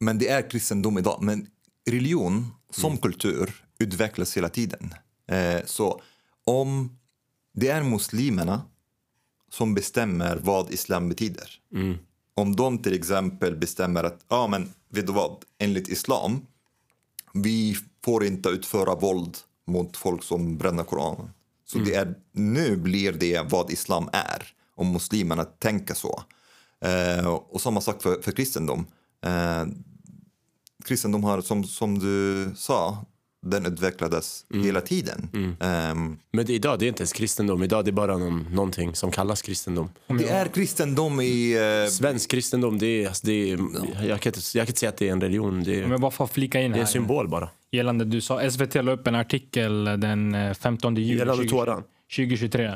men 0.00 0.18
det 0.18 0.28
är 0.28 0.50
kristendom 0.50 0.98
idag. 0.98 1.18
Men 1.22 1.46
religion 1.90 2.46
som 2.70 2.96
kultur 2.98 3.64
utvecklas 3.78 4.36
hela 4.36 4.48
tiden. 4.48 4.94
Eh, 5.30 5.60
så 5.64 6.00
om 6.44 6.98
det 7.54 7.68
är 7.68 7.82
muslimerna 7.82 8.62
som 9.50 9.74
bestämmer 9.74 10.36
vad 10.42 10.70
islam 10.70 11.08
betyder. 11.08 11.58
Om 12.34 12.56
de 12.56 12.78
till 12.78 12.94
exempel 12.94 13.56
bestämmer 13.56 14.04
att, 14.04 14.24
ja 14.28 14.46
men 14.46 14.72
vet 14.88 15.06
du 15.06 15.12
vad, 15.12 15.44
enligt 15.58 15.88
islam, 15.88 16.46
vi 17.32 17.76
får 18.04 18.24
inte 18.24 18.48
utföra 18.48 18.94
våld 18.94 19.36
mot 19.66 19.96
folk 19.96 20.22
som 20.22 20.58
bränner 20.58 20.84
Koranen. 20.84 21.30
Så 21.64 21.78
det 21.78 21.94
är, 21.94 22.14
nu 22.32 22.76
blir 22.76 23.12
det 23.12 23.42
vad 23.50 23.70
islam 23.70 24.08
är, 24.12 24.54
om 24.74 24.92
muslimerna 24.92 25.44
tänker 25.44 25.94
så. 25.94 26.22
Eh, 26.80 27.26
och 27.26 27.60
samma 27.60 27.80
sak 27.80 28.02
för, 28.02 28.22
för 28.22 28.32
kristendom. 28.32 28.86
Eh, 29.24 29.64
kristendom 30.84 31.24
har, 31.24 31.40
som, 31.40 31.64
som 31.64 31.98
du 31.98 32.50
sa, 32.56 33.04
den 33.42 33.66
utvecklades 33.66 34.46
hela 34.64 34.80
tiden. 34.80 35.28
Ehm, 35.60 36.18
Men 36.32 36.46
det, 36.46 36.52
idag 36.52 36.78
det 36.78 36.84
är 36.86 36.88
inte 36.88 37.00
ens 37.02 37.12
kristendom. 37.12 37.62
Idag 37.62 37.84
det 37.84 37.90
är 37.90 37.92
bara 37.92 38.16
någon, 38.18 38.46
någonting 38.54 38.94
som 38.94 39.10
kallas 39.10 39.42
kristendom. 39.42 39.90
det 40.06 40.28
är 40.28 40.46
kristendom 40.46 41.20
i... 41.20 41.52
Eh, 41.84 41.90
Svensk 41.90 42.30
kristendom, 42.30 42.78
det 42.78 42.86
är, 42.86 43.06
alltså, 43.08 43.26
det 43.26 43.32
är, 43.52 43.58
jag, 44.08 44.20
kan 44.20 44.30
inte, 44.30 44.40
jag 44.54 44.66
kan 44.66 44.70
inte 44.70 44.78
säga 44.80 44.90
att 44.90 44.96
det 44.96 45.08
är 45.08 45.12
en 45.12 45.20
religion. 45.20 45.64
Det 45.64 45.80
är, 45.80 45.98
bara 45.98 46.10
får 46.10 46.26
flika 46.26 46.60
in 46.60 46.70
det 46.70 46.76
är 46.76 46.80
en 46.80 46.86
här. 46.86 46.92
symbol 46.92 47.28
bara. 47.28 47.48
Gällande, 47.70 48.04
du 48.04 48.20
sa 48.20 48.50
SVT 48.50 48.74
la 48.74 48.92
upp 48.92 49.06
en 49.06 49.14
artikel 49.14 49.84
den 49.84 50.34
eh, 50.34 50.54
15 50.54 50.96
juli 50.96 51.18
Gällande 51.18 51.42
20- 51.44 51.48
Toran. 51.48 51.82
2023. 52.16 52.72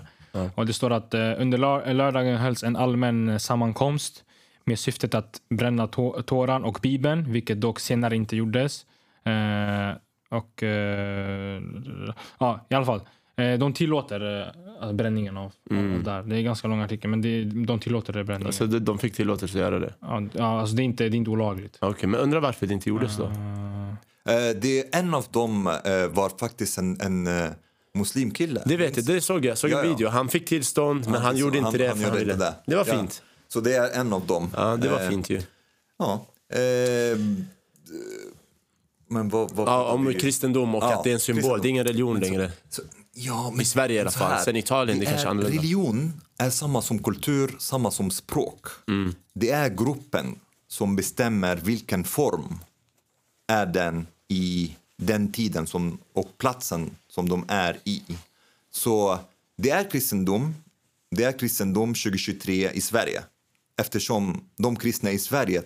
Och 0.55 0.67
det 0.67 0.73
står 0.73 0.91
att 0.93 1.15
eh, 1.15 1.21
under 1.39 1.59
lör- 1.59 1.95
lördagen 1.95 2.37
hölls 2.37 2.63
en 2.65 2.77
allmän 2.77 3.29
eh, 3.29 3.39
sammankomst 3.39 4.25
med 4.65 4.79
syftet 4.79 5.15
att 5.15 5.41
bränna 5.51 5.87
to- 5.87 6.23
Toran 6.23 6.65
och 6.65 6.79
Bibeln, 6.83 7.33
vilket 7.33 7.61
dock 7.61 7.81
senare 7.81 8.17
inte 8.17 8.37
gjordes. 8.37 8.87
Eh, 9.25 9.97
och 10.29 10.63
eh, 10.63 11.63
ja, 12.39 12.67
i 12.71 12.75
alla 12.75 12.87
fall. 12.87 13.01
Eh, 13.37 13.59
de 13.59 13.73
tillåter 13.73 14.53
eh, 14.83 14.93
bränningen 14.93 15.37
av, 15.37 15.53
av 15.71 16.03
där. 16.05 16.23
Det 16.23 16.35
är 16.35 16.39
en 16.39 16.45
ganska 16.45 16.69
lång 16.69 16.81
artikel, 16.81 17.11
men 17.11 17.23
det, 17.23 17.45
de 17.45 17.79
tillåter 17.81 18.13
det 18.13 18.25
bränningen. 18.25 18.53
Så 18.53 18.65
de, 18.67 18.79
de 18.79 18.99
fick 18.99 19.15
tillåtelse 19.15 19.59
att 19.59 19.61
göra 19.61 19.79
det. 19.79 19.95
ja, 20.01 20.23
ja, 20.33 20.61
alltså 20.61 20.77
det, 20.77 20.83
är 20.83 20.85
inte, 20.85 21.05
det 21.09 21.17
är 21.17 21.19
inte 21.19 21.31
olagligt. 21.31 21.79
Okej, 21.81 22.09
men 22.09 22.21
undrar 22.21 22.41
varför 22.41 22.67
det 22.67 22.75
inte 22.75 22.89
gjordes 22.89 23.17
då? 23.17 23.25
Eh, 23.25 24.57
det, 24.61 24.95
en 24.95 25.15
av 25.15 25.27
dem 25.31 25.67
eh, 25.67 26.07
var 26.11 26.39
faktiskt 26.39 26.79
en, 26.79 27.01
en 27.01 27.27
eh, 27.27 27.51
muslimkille. 27.95 28.63
Det 28.67 28.77
vet 28.77 28.97
jag, 28.97 29.07
det 29.07 29.21
såg 29.21 29.45
jag. 29.45 29.59
såg 29.59 29.71
en 29.71 29.77
Ja, 29.77 29.85
ja. 29.85 29.91
video. 29.91 30.09
Han 30.09 30.29
fick 30.29 30.47
tillstånd, 30.49 31.05
men 31.11 31.23
han, 31.23 31.37
gjorde 31.37 31.59
inte 31.59 31.79
det. 31.79 31.89
Han 31.89 31.97
för 31.97 32.03
gjorde 32.05 32.11
han 32.11 32.19
ville. 32.19 32.33
inte 32.33 32.45
det. 32.45 32.55
det 32.67 32.77
var 32.77 32.85
Ja. 32.89 32.99
fint. 32.99 33.23
Så 33.49 33.61
det 33.61 33.77
är 33.77 34.01
en 34.01 34.13
av 34.13 34.27
dem. 34.27 34.51
Ja, 34.57 34.77
det 34.77 34.89
var 34.89 35.01
Eh, 35.03 35.09
fint 35.09 35.31
ju. 35.31 35.41
Ja. 35.99 36.27
Men 39.09 39.29
vad... 39.29 39.51
vad 39.51 39.69
Ja, 39.69 39.93
om 39.93 40.15
kristendom 40.15 40.75
och 40.75 40.83
Ja, 40.83 40.95
att 40.95 41.05
det 41.05 41.11
är 41.11 41.15
en 41.15 41.21
symbol. 41.21 41.43
kristendom. 41.43 41.63
Det 41.63 41.69
är 41.69 41.71
ingen 41.71 41.85
religion 41.85 42.21
längre. 42.21 42.53
Så, 42.69 42.83
ja, 43.13 43.51
men, 43.51 43.61
I 43.61 43.65
Sverige 43.65 43.97
i 43.97 44.01
alla 44.01 44.11
fall. 44.11 44.33
här, 44.33 44.45
Sen 44.45 44.57
Italien, 44.57 44.99
det 44.99 45.05
kanske 45.05 45.23
är 45.23 45.27
är, 45.27 45.31
annorlunda. 45.31 45.59
Religion 45.59 46.21
är 46.39 46.51
samma 46.51 46.83
som 46.83 46.99
kultur, 47.03 47.57
samma 47.59 47.91
som 47.91 48.11
språk. 48.11 48.67
Mm. 48.89 49.15
Det 49.33 49.51
är 49.51 49.69
gruppen 49.69 50.39
som 50.69 50.97
bestämmer 50.97 51.57
vilken 51.57 52.05
form 52.05 52.59
är 53.47 53.67
den 53.67 54.07
i 54.29 54.77
den 54.97 55.33
tiden 55.33 55.67
som, 55.67 55.99
och 56.13 56.39
platsen 56.39 56.91
som 57.09 57.29
de 57.29 57.45
är 57.49 57.79
i. 57.85 58.03
Så 58.71 59.19
det 59.57 59.71
är 59.71 59.91
kristendom. 59.91 60.55
Det 61.11 61.25
är 61.25 61.39
kristendom 61.39 61.95
2023 61.95 62.71
i 62.71 62.81
Sverige 62.81 63.23
eftersom 63.77 64.45
de 64.57 64.77
kristna 64.77 65.11
i 65.11 65.19
Sverige 65.19 65.63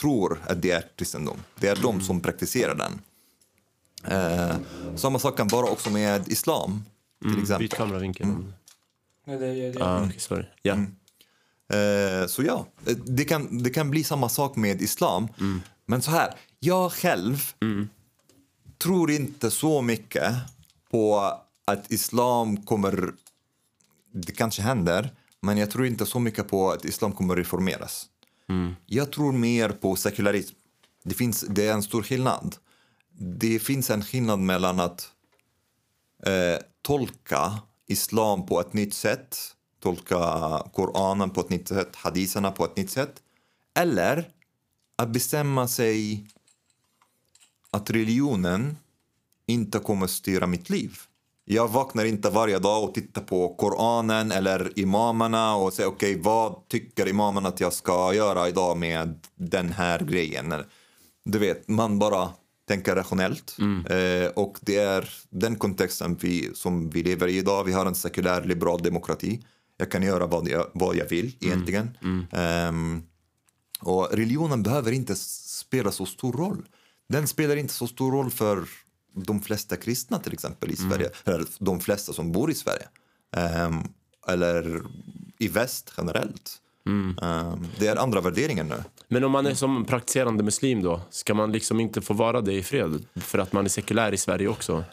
tror 0.00 0.42
att 0.46 0.62
det 0.62 0.70
är 0.70 0.84
kristendom. 0.96 1.36
Det 1.60 1.68
är 1.68 1.76
de 1.76 2.00
som 2.00 2.20
praktiserar 2.20 2.74
den. 2.74 3.00
Eh, 4.04 4.56
samma 4.96 5.18
sak 5.18 5.36
kan 5.36 5.48
vara 5.48 5.66
också 5.70 5.90
med 5.90 6.28
islam, 6.28 6.84
till 7.22 7.42
exempel. 7.42 7.58
Byt 7.58 7.74
kameravinkel. 7.74 8.26
Mm. 8.26 8.52
Ah, 9.80 10.04
okej, 10.04 10.18
sorry. 10.18 10.44
Ja. 10.62 10.74
Eh, 11.76 12.26
så 12.26 12.42
ja, 12.42 12.66
eh, 12.86 12.96
det 12.96 13.24
kan, 13.24 13.62
det 13.62 13.70
kan 13.70 13.90
bli 13.90 14.04
samma 14.04 14.28
sak 14.28 14.56
med 14.56 14.82
islam. 14.82 15.28
Men 15.86 16.02
så 16.02 16.10
här, 16.10 16.34
jag 16.60 16.92
själv 16.92 17.52
tror 18.78 19.10
inte 19.10 19.50
så 19.50 19.82
mycket 19.82 20.34
på 20.90 21.32
att 21.64 21.92
islam 21.92 22.56
kommer... 22.56 23.12
Det 24.12 24.32
kanske 24.32 24.62
händer, 24.62 25.10
men 25.40 25.58
jag 25.58 25.70
tror 25.70 25.86
inte 25.86 26.06
så 26.06 26.18
mycket 26.18 26.48
på 26.48 26.70
att 26.70 26.84
islam 26.84 27.12
kommer 27.12 27.36
reformeras. 27.36 28.06
Mm. 28.48 28.74
Jag 28.86 29.12
tror 29.12 29.32
mer 29.32 29.68
på 29.68 29.96
sekularism. 29.96 30.54
Det, 31.04 31.14
finns, 31.14 31.40
det 31.40 31.66
är 31.66 31.72
en 31.72 31.82
stor 31.82 32.02
skillnad. 32.02 32.56
Det 33.18 33.58
finns 33.58 33.90
en 33.90 34.04
skillnad 34.04 34.38
mellan 34.38 34.80
att 34.80 35.12
eh, 36.22 36.58
tolka 36.82 37.58
islam 37.86 38.46
på 38.46 38.60
ett 38.60 38.72
nytt 38.72 38.94
sätt, 38.94 39.38
tolka 39.80 40.16
Koranen 40.72 41.30
på 41.30 41.40
ett 41.40 41.50
nytt 41.50 41.68
sätt, 41.68 41.96
hadiserna 41.96 42.50
på 42.50 42.64
ett 42.64 42.76
nytt 42.76 42.90
sätt, 42.90 43.22
eller 43.74 44.30
att 44.96 45.08
bestämma 45.08 45.68
sig 45.68 46.26
att 47.70 47.90
religionen 47.90 48.76
inte 49.46 49.78
kommer 49.78 50.06
styra 50.06 50.46
mitt 50.46 50.70
liv. 50.70 50.98
Jag 51.48 51.68
vaknar 51.68 52.04
inte 52.04 52.30
varje 52.30 52.58
dag 52.58 52.84
och 52.84 52.94
tittar 52.94 53.22
på 53.22 53.54
Koranen 53.54 54.32
eller 54.32 54.78
imamerna 54.78 55.56
och 55.56 55.72
säger 55.72 55.88
okej, 55.88 56.20
vad 56.20 56.68
tycker 56.68 57.08
imamen 57.08 57.46
att 57.46 57.60
jag 57.60 57.72
ska 57.72 58.14
göra 58.14 58.48
idag 58.48 58.76
med 58.76 59.18
den 59.34 59.72
här 59.72 59.98
grejen? 59.98 60.54
Du 61.24 61.38
vet, 61.38 61.68
man 61.68 61.98
bara 61.98 62.28
tänker 62.68 62.94
rationellt. 62.94 63.56
Eh, 63.90 64.28
och 64.34 64.58
det 64.60 64.76
är 64.76 65.10
den 65.30 65.56
kontexten 65.56 66.16
vi, 66.20 66.50
som 66.54 66.90
vi 66.90 67.02
lever 67.02 67.28
i 67.28 67.38
idag. 67.38 67.64
Vi 67.64 67.72
har 67.72 67.86
en 67.86 67.94
sekulär 67.94 68.44
liberal 68.44 68.82
demokrati. 68.82 69.44
Jag 69.76 69.90
kan 69.90 70.02
göra 70.02 70.26
vad 70.26 70.48
jag, 70.48 70.66
vad 70.74 70.96
jag 70.96 71.08
vill 71.08 71.36
egentligen. 71.40 71.98
Ehm, 72.32 73.02
och 73.80 74.08
religionen 74.12 74.62
behöver 74.62 74.92
inte 74.92 75.16
spela 75.16 75.92
så 75.92 76.06
stor 76.06 76.32
roll. 76.32 76.66
Den 77.08 77.28
spelar 77.28 77.56
inte 77.56 77.74
så 77.74 77.86
stor 77.86 78.12
roll 78.12 78.30
för 78.30 78.68
de 79.16 79.40
flesta 79.40 79.76
kristna 79.76 80.18
till 80.18 80.32
exempel 80.32 80.70
i 80.70 80.76
Sverige. 80.76 81.10
Eller 81.24 81.46
de 81.58 81.80
flesta 81.80 82.12
som 82.12 82.32
bor 82.32 82.50
i 82.50 82.54
Sverige. 82.54 82.88
Ehm, 83.36 83.80
eller 84.28 84.82
i 85.38 85.48
väst 85.48 85.92
generellt. 85.96 86.52
Ehm, 87.22 87.66
det 87.78 87.86
är 87.86 87.96
andra 87.96 88.20
värderingar 88.20 88.64
nu. 88.64 88.84
Men 89.08 89.24
om 89.24 89.32
man 89.32 89.46
är 89.46 89.54
som 89.54 89.84
praktiserande 89.84 90.42
muslim 90.44 90.82
då, 90.82 91.00
ska 91.10 91.34
man 91.34 91.52
liksom 91.52 91.80
inte 91.80 92.00
få 92.00 92.14
vara 92.14 92.40
det 92.40 92.52
i 92.52 92.62
fred? 92.62 93.04
För 93.16 93.38
att 93.38 93.52
man 93.52 93.64
är 93.64 93.68
sekulär 93.68 94.12
i 94.14 94.16
Sverige 94.18 94.48
också? 94.48 94.84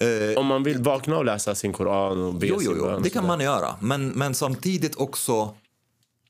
Eh, 0.00 0.38
Om 0.38 0.46
man 0.46 0.62
vill 0.62 0.82
vakna 0.82 1.18
och 1.18 1.24
läsa 1.24 1.54
sin 1.54 1.72
koran 1.72 2.22
och 2.24 2.34
be 2.34 2.46
Jo, 2.46 2.54
jo, 2.60 2.70
sin 2.70 2.78
jo. 2.78 2.84
och 2.84 3.02
det 3.02 3.10
kan 3.10 3.26
man 3.26 3.40
göra. 3.40 3.76
Men, 3.80 4.08
men 4.08 4.34
samtidigt 4.34 4.96
också, 4.96 5.54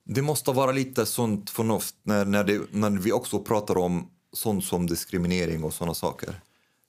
det 0.04 0.22
måste 0.22 0.52
vara 0.52 0.72
lite 0.72 1.06
sånt 1.06 1.50
förnuft 1.50 1.94
när, 2.02 2.24
när, 2.24 2.44
det, 2.44 2.60
när 2.70 2.90
vi 2.90 3.12
också 3.12 3.38
pratar 3.38 3.78
om 3.78 4.10
sånt 4.32 4.64
som 4.64 4.86
diskriminering 4.86 5.64
och 5.64 5.72
såna 5.72 5.94
saker. 5.94 6.40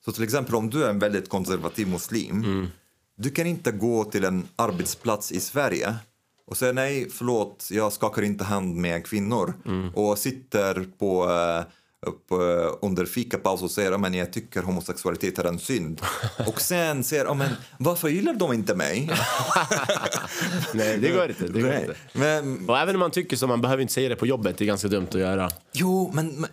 Så 0.04 0.12
till 0.12 0.24
exempel 0.24 0.54
om 0.54 0.70
du 0.70 0.84
är 0.84 0.90
en 0.90 0.98
väldigt 0.98 1.28
konservativ 1.28 1.88
muslim, 1.88 2.36
Mm. 2.44 2.68
du 3.16 3.30
kan 3.30 3.46
inte 3.46 3.72
gå 3.72 4.04
till 4.04 4.24
en 4.24 4.48
arbetsplats 4.56 5.32
i 5.32 5.40
Sverige 5.40 5.94
och 6.46 6.56
säga 6.56 6.72
nej, 6.72 7.08
förlåt, 7.10 7.68
jag 7.70 7.92
skakar 7.92 8.22
inte 8.22 8.44
hand 8.44 8.76
med 8.76 9.06
kvinnor 9.06 9.54
Mm. 9.66 9.88
och 9.94 10.18
sitter 10.18 10.86
på 10.98 11.30
eh, 11.30 11.64
upp, 12.06 12.30
eh, 12.30 12.38
under 12.82 13.06
fikapaus 13.06 13.62
och 13.62 13.70
säger 13.70 13.92
att 13.92 14.14
jag 14.14 14.32
tycker 14.32 14.62
homosexualitet 14.62 15.38
är 15.38 15.44
en 15.44 15.58
synd. 15.58 16.00
Och 16.46 16.60
sen 16.60 17.04
säger 17.04 17.24
"Ja, 17.24 17.34
men 17.34 17.50
varför 17.78 18.08
gillar 18.08 18.34
de 18.34 18.52
inte 18.52 18.74
mig? 18.74 19.10
Nej, 20.74 20.98
det 20.98 21.08
går 21.10 21.28
inte. 21.30 21.48
Det 21.48 21.60
går 21.62 21.72
inte. 21.74 21.94
Men, 22.12 22.68
Och 22.68 22.78
även 22.78 22.94
om 22.96 23.00
man 23.00 23.10
tycker 23.10 23.36
så, 23.36 23.46
man 23.46 23.60
behöver 23.60 23.80
inte 23.82 23.92
säga 23.94 24.08
det 24.08 24.16
på 24.16 24.26
jobbet. 24.26 24.58
Det 24.58 24.64
är 24.64 24.66
ganska 24.66 24.88
dumt 24.88 25.06
att 25.08 25.14
göra. 25.14 25.50
jo, 25.72 26.10
men, 26.14 26.26
men 26.40 26.50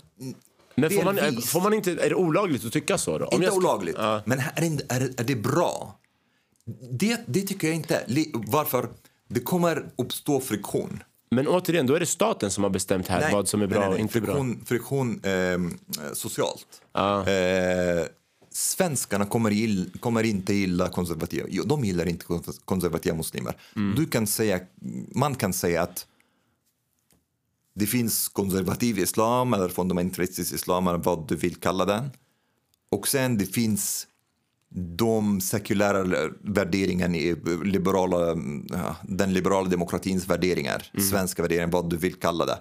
Men 0.81 0.89
får 0.89 1.03
man, 1.03 1.41
får 1.41 1.61
man 1.61 1.73
inte, 1.73 1.91
är 1.91 2.09
det 2.09 2.15
olagligt 2.15 2.65
att 2.65 2.73
tycka 2.73 2.97
så 2.97 3.17
då? 3.17 3.25
Om 3.25 3.33
inte 3.33 3.45
jag 3.45 3.53
ska- 3.53 3.59
olagligt. 3.59 3.95
Ja. 3.99 4.21
Men 4.25 4.39
är 4.39 4.61
det, 4.61 4.85
är, 4.89 5.01
är 5.17 5.23
det 5.23 5.35
bra? 5.35 5.99
Det, 6.91 7.19
det 7.27 7.41
tycker 7.41 7.67
jag 7.67 7.75
inte. 7.75 8.05
Varför? 8.33 8.89
Det 9.27 9.39
kommer 9.39 9.85
uppstå 9.97 10.39
friktion. 10.39 11.03
Men 11.31 11.47
återigen, 11.47 11.87
då 11.87 11.95
är 11.95 11.99
det 11.99 12.05
staten 12.05 12.51
som 12.51 12.63
har 12.63 12.71
bestämt 12.71 13.07
här 13.07 13.31
vad 13.31 13.47
som 13.47 13.61
är 13.61 13.67
bra 13.67 13.79
nej, 13.79 13.89
nej, 13.89 13.93
och 13.95 13.99
inte 13.99 14.21
bra. 14.21 14.33
friktion, 14.33 14.61
Friktion 14.65 15.19
ehm, 15.23 15.77
socialt. 16.13 16.65
Ja. 16.93 17.29
Eh, 17.29 18.05
svenskarna 18.51 19.25
kommer, 19.25 19.51
gill, 19.51 19.89
kommer 19.99 20.23
inte 20.23 20.53
gilla 20.53 20.89
konservativa. 20.89 21.47
De 21.65 21.85
gillar 21.85 22.05
inte 22.07 22.25
kons- 22.25 22.61
konservativa 22.65 23.15
muslimer. 23.15 23.53
Mm. 23.75 23.95
Du 23.95 24.05
kan 24.05 24.27
säga, 24.27 24.59
man 25.15 25.35
kan 25.35 25.53
säga 25.53 25.81
att 25.81 26.05
det 27.79 27.87
finns 27.87 28.27
konservativ 28.27 28.99
islam 28.99 29.53
eller 29.53 29.69
fundamentalistisk 29.69 30.53
islam 30.53 30.87
eller 30.87 30.97
vad 30.97 31.27
du 31.27 31.35
vill 31.35 31.55
kalla 31.55 31.85
den. 31.85 32.09
Och 32.91 33.07
sen 33.07 33.37
det 33.37 33.45
finns 33.45 34.07
de 34.97 35.41
sekulära 35.41 36.29
värderingarna 36.41 37.17
i 37.17 37.35
liberala, 37.63 38.35
den 39.03 39.33
liberala 39.33 39.69
demokratins 39.69 40.27
värderingar, 40.27 40.91
svenska 41.09 41.41
värderingar, 41.41 41.67
vad 41.71 41.89
du 41.89 41.97
vill 41.97 42.15
kalla 42.15 42.45
det. 42.45 42.59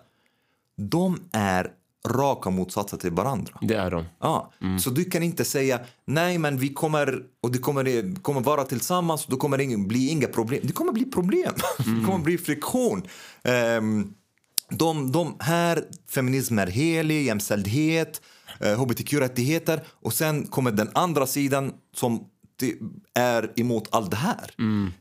De 0.77 1.21
är 1.33 1.73
raka 2.07 2.51
motsatser 2.51 2.97
till 2.97 3.11
varandra. 3.11 3.59
Det 3.61 3.75
är 3.75 3.91
de. 3.91 4.05
Ja, 4.21 4.53
Så 4.81 4.91
du 4.91 5.05
kan 5.05 5.23
inte 5.23 5.45
säga 5.45 5.81
nej 6.05 6.39
men 6.39 6.59
vi 6.59 6.69
kommer 6.69 7.23
och 7.43 7.53
det 7.53 7.59
kommer, 7.59 8.15
kommer 8.23 8.41
vara 8.41 8.65
tillsammans 8.65 9.25
och 9.25 9.31
då 9.31 9.37
kommer 9.37 9.59
det 9.59 9.77
bli 9.77 10.09
inga 10.09 10.27
problem. 10.27 10.61
Det 10.63 10.73
kommer 10.73 10.93
bli 10.93 11.05
problem. 11.05 11.53
det 11.79 12.07
kommer 12.07 12.19
bli 12.19 12.39
friktion. 12.39 13.03
Um, 13.79 14.15
de, 14.71 15.13
de 15.13 15.37
här, 15.41 15.85
feminism 16.11 16.59
är 16.59 16.67
helig, 16.67 17.27
jämställdhet, 17.27 18.23
eh, 18.61 18.81
hbtq-rättigheter 18.81 19.81
och 19.89 20.13
sen 20.13 20.47
kommer 20.47 20.71
den 20.71 20.91
andra 20.95 21.27
sidan 21.27 21.73
som 21.95 22.25
är 23.15 23.53
emot 23.57 23.89
allt 23.91 24.11
det 24.11 24.17
här. 24.17 24.51
Mm. 24.59 24.93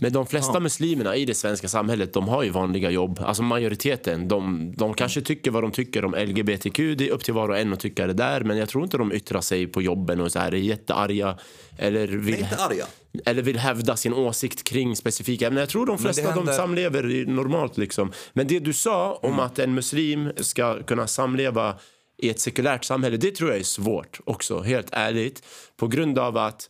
Men 0.00 0.12
de 0.12 0.26
flesta 0.26 0.54
ja. 0.54 0.60
muslimerna 0.60 1.16
i 1.16 1.24
det 1.24 1.34
svenska 1.34 1.68
samhället 1.68 2.12
de 2.12 2.28
har 2.28 2.42
ju 2.42 2.50
vanliga 2.50 2.90
jobb. 2.90 3.20
Alltså 3.22 3.42
majoriteten. 3.42 4.28
De, 4.28 4.72
de 4.76 4.94
kanske 4.94 5.20
tycker 5.20 5.50
vad 5.50 5.62
de 5.62 5.70
tycker 5.70 6.04
om 6.04 6.14
LGBTQ. 6.14 6.76
Det 6.76 7.08
är 7.08 7.10
upp 7.10 7.24
till 7.24 7.34
var 7.34 7.48
och 7.48 7.58
en 7.58 7.72
att 7.72 7.80
tycka 7.80 8.06
det 8.06 8.12
där. 8.12 8.40
Men 8.40 8.56
jag 8.56 8.68
tror 8.68 8.84
inte 8.84 8.98
de 8.98 9.12
yttrar 9.12 9.40
sig 9.40 9.66
på 9.66 9.82
jobben 9.82 10.20
och 10.20 10.32
så 10.32 10.38
här, 10.38 10.54
är 10.54 10.58
jättearga. 10.58 11.38
Eller 11.78 12.06
vill, 12.06 12.34
inte 12.34 12.56
arga. 12.56 12.86
eller 13.24 13.42
vill 13.42 13.58
hävda 13.58 13.96
sin 13.96 14.14
åsikt 14.14 14.64
kring 14.64 14.96
specifika 14.96 15.46
ämnen. 15.46 15.60
Jag 15.60 15.68
tror 15.68 15.86
de 15.86 15.98
flesta 15.98 16.30
händer... 16.30 16.52
de 16.52 16.56
samlever 16.56 17.26
normalt. 17.26 17.78
Liksom. 17.78 18.12
Men 18.32 18.46
det 18.46 18.58
du 18.58 18.72
sa 18.72 19.14
om 19.22 19.32
mm. 19.32 19.40
att 19.40 19.58
en 19.58 19.74
muslim 19.74 20.32
ska 20.36 20.82
kunna 20.82 21.06
samleva 21.06 21.74
i 22.22 22.30
ett 22.30 22.40
sekulärt 22.40 22.84
samhälle, 22.84 23.16
det 23.16 23.30
tror 23.30 23.50
jag 23.50 23.58
är 23.58 23.64
svårt 23.64 24.20
också, 24.24 24.60
helt 24.60 24.88
ärligt. 24.92 25.42
På 25.76 25.86
grund 25.86 26.18
av 26.18 26.36
att 26.36 26.68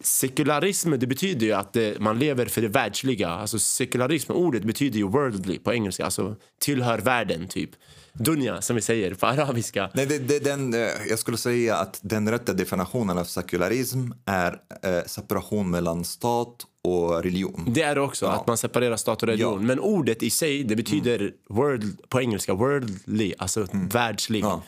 sekularism 0.00 0.90
det 0.90 1.06
betyder 1.06 1.46
ju 1.46 1.52
att 1.52 1.72
det, 1.72 2.00
man 2.00 2.18
lever 2.18 2.46
för 2.46 2.62
det 2.62 2.68
världsliga. 2.68 3.28
Alltså 3.28 3.58
sekularism, 3.58 4.32
ordet 4.32 4.64
betyder 4.64 4.98
ju 4.98 5.04
worldly 5.04 5.58
på 5.58 5.72
engelska, 5.72 6.04
alltså 6.04 6.36
tillhör 6.58 6.98
världen 6.98 7.48
typ. 7.48 7.70
Dunja 8.12 8.62
som 8.62 8.76
vi 8.76 8.82
säger 8.82 9.14
på 9.14 9.26
arabiska. 9.26 9.90
Nej, 9.94 10.06
det, 10.06 10.18
det, 10.18 10.38
den, 10.38 10.74
eh, 10.74 10.80
jag 11.08 11.18
skulle 11.18 11.36
säga 11.36 11.76
att 11.76 12.00
den 12.02 12.30
rätta 12.30 12.52
definitionen 12.52 13.18
av 13.18 13.24
sekularism 13.24 14.10
är 14.26 14.56
eh, 14.82 15.04
separation 15.06 15.70
mellan 15.70 16.04
stat 16.04 16.66
och 16.82 17.22
religion. 17.22 17.64
Det 17.68 17.82
är 17.82 17.94
det 17.94 18.00
också, 18.00 18.26
ja. 18.26 18.32
att 18.32 18.46
man 18.46 18.56
separerar 18.56 18.96
stat 18.96 19.22
och 19.22 19.28
religion. 19.28 19.60
Ja. 19.60 19.66
Men 19.66 19.80
ordet 19.80 20.22
i 20.22 20.30
sig, 20.30 20.64
det 20.64 20.76
betyder 20.76 21.20
mm. 21.20 21.32
world, 21.48 22.08
på 22.08 22.20
engelska 22.20 22.54
worldly, 22.54 23.34
alltså 23.38 23.66
mm. 23.72 23.88
världslig. 23.88 24.44
Ja. 24.44 24.62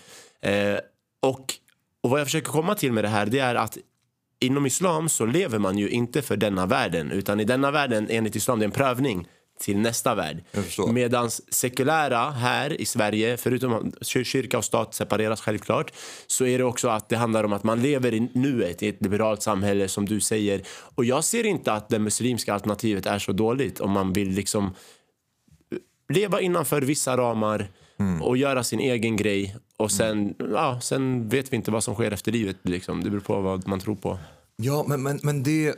Eh, 0.49 0.79
och, 1.21 1.55
och 2.01 2.11
vad 2.11 2.21
jag 2.21 2.27
försöker 2.27 2.51
komma 2.51 2.75
till 2.75 2.93
med 2.93 3.05
det 3.05 3.09
här, 3.09 3.27
det 3.27 3.39
är 3.39 3.55
att 3.55 3.79
inom 4.43 4.67
islam 4.67 5.09
så 5.09 5.27
lever 5.27 5.59
man 5.59 5.79
ju 5.79 5.89
inte 5.89 6.23
för 6.23 6.37
denna 6.37 6.67
världen 6.67 7.11
utan 7.11 7.41
i 7.41 7.45
denna 7.45 7.71
världen 7.71 8.07
enligt 8.11 8.37
islam 8.37 8.59
det 8.59 8.63
är 8.63 8.67
en 8.67 8.73
prövning 8.73 9.27
till 9.61 9.79
nästa 9.79 10.15
värld. 10.15 10.45
Medan 10.93 11.31
sekulära 11.31 12.31
här 12.31 12.81
i 12.81 12.85
Sverige, 12.85 13.37
förutom 13.37 13.73
att 13.73 14.07
kyrka 14.07 14.59
och 14.59 14.65
stat 14.65 14.95
separeras 14.95 15.41
självklart, 15.41 15.93
så 16.27 16.47
är 16.47 16.59
det 16.59 16.65
också 16.65 16.89
att 16.89 17.09
det 17.09 17.17
handlar 17.17 17.45
om 17.45 17.53
att 17.53 17.65
man 17.65 17.83
lever 17.83 18.15
i 18.15 18.21
nuet 18.35 18.83
i 18.83 18.89
ett 18.89 19.03
liberalt 19.03 19.43
samhälle 19.43 19.89
som 19.89 20.07
du 20.07 20.21
säger. 20.21 20.63
Och 20.95 21.05
jag 21.05 21.25
ser 21.25 21.47
inte 21.47 21.73
att 21.73 21.89
det 21.89 21.99
muslimska 21.99 22.55
alternativet 22.55 23.07
är 23.07 23.19
så 23.19 23.33
dåligt 23.33 23.81
om 23.81 23.91
man 23.91 24.13
vill 24.13 24.29
liksom 24.29 24.75
leva 26.09 26.41
innanför 26.41 26.83
vissa 26.83 27.17
ramar 27.17 27.69
mm. 28.03 28.23
och 28.23 28.37
göra 28.37 28.65
sin 28.65 28.81
egen 28.81 29.17
grej. 29.17 29.57
Och 29.77 29.93
sen, 29.93 30.35
mm. 30.39 30.53
ja, 30.53 30.81
sen 30.81 31.29
vet 31.29 31.53
vi 31.53 31.57
inte 31.57 31.71
vad 31.71 31.85
som 31.85 31.95
sker 31.95 32.11
efter 32.11 32.33
livet. 32.33 32.57
Liksom. 32.63 33.05
Det 33.05 33.11
beror 33.11 33.21
på 33.21 33.41
vad 33.41 33.69
man 33.69 33.81
tror 33.81 33.95
på. 33.95 34.19
Ja, 34.57 34.85
men, 34.89 35.03
men, 35.03 35.21
men 35.23 35.43
det, 35.43 35.75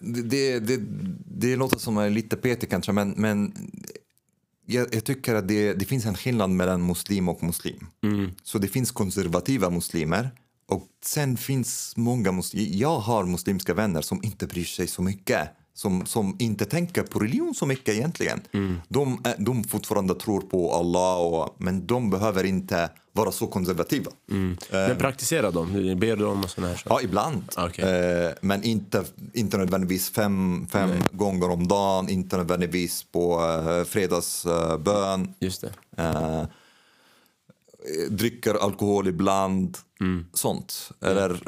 det, 0.00 0.58
det, 0.58 0.80
det 1.26 1.56
låter 1.56 1.78
som 1.78 1.98
en 1.98 2.14
lite 2.14 2.36
petig 2.36 2.70
kanske, 2.70 2.92
men, 2.92 3.10
men 3.16 3.54
jag, 4.66 4.94
jag, 4.94 5.04
tycker 5.04 5.34
att 5.34 5.48
det, 5.48 5.74
det 5.74 5.84
finns 5.84 6.06
en 6.06 6.14
skillnad 6.14 6.50
mellan 6.50 6.86
muslim 6.86 7.28
och 7.28 7.42
muslim. 7.42 7.86
Mm. 8.02 8.30
Så 8.42 8.58
det 8.58 8.68
finns 8.68 8.90
konservativa 8.90 9.70
muslimer 9.70 10.30
och 10.68 10.88
sen 11.04 11.36
finns 11.36 11.96
många 11.96 12.32
muslimer. 12.32 12.76
Jag 12.76 12.98
har 12.98 13.24
muslimska 13.24 13.74
vänner 13.74 14.02
som 14.02 14.20
inte 14.22 14.46
bryr 14.46 14.64
sig 14.64 14.86
så 14.86 15.02
mycket 15.02 15.48
som, 15.74 16.06
som 16.06 16.36
inte 16.38 16.64
tänker 16.64 17.02
på 17.02 17.18
religion 17.18 17.54
så 17.54 17.66
mycket 17.66 17.94
egentligen. 17.94 18.40
Mm. 18.52 18.80
De, 18.88 19.22
de 19.38 19.64
fortfarande 19.64 20.14
tror 20.14 20.40
på 20.40 20.74
Allah, 20.74 21.16
och, 21.16 21.54
men 21.58 21.86
de 21.86 22.10
behöver 22.10 22.44
inte 22.44 22.90
vara 23.12 23.32
så 23.32 23.46
konservativa. 23.46 24.10
Mm. 24.30 24.56
Men 24.70 24.90
eh, 24.90 24.96
praktiserar 24.96 25.52
de? 25.52 25.94
Ber 26.00 26.16
de? 26.16 26.44
Och 26.44 26.50
såna 26.50 26.68
här 26.68 26.82
Ja, 26.84 27.00
ibland. 27.02 27.42
Okay. 27.56 27.90
Eh, 27.90 28.32
men 28.40 28.62
inte, 28.62 29.04
inte 29.32 29.58
nödvändigtvis 29.58 30.10
fem, 30.10 30.66
fem 30.70 30.90
gånger 31.12 31.50
om 31.50 31.68
dagen, 31.68 32.08
inte 32.08 32.36
nödvändigtvis 32.36 33.04
på 33.12 33.40
eh, 33.44 33.84
fredagsbön. 33.84 35.34
Just 35.40 35.64
det. 35.96 36.48
dricker 38.08 38.54
alkohol 38.54 39.08
ibland, 39.08 39.78
mm. 40.00 40.26
sånt. 40.32 40.90
Eller 41.00 41.40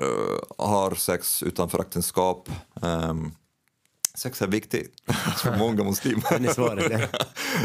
har 0.58 0.94
sex 0.94 1.42
utanför 1.42 1.80
äktenskap. 1.80 2.48
Um, 2.74 3.32
Sex 4.18 4.42
är 4.42 4.46
viktigt 4.46 4.92
för 5.42 5.56
många 5.58 5.84
muslimer. 5.84 6.24
Den 6.30 6.44
är 6.44 6.52
svår. 6.52 6.82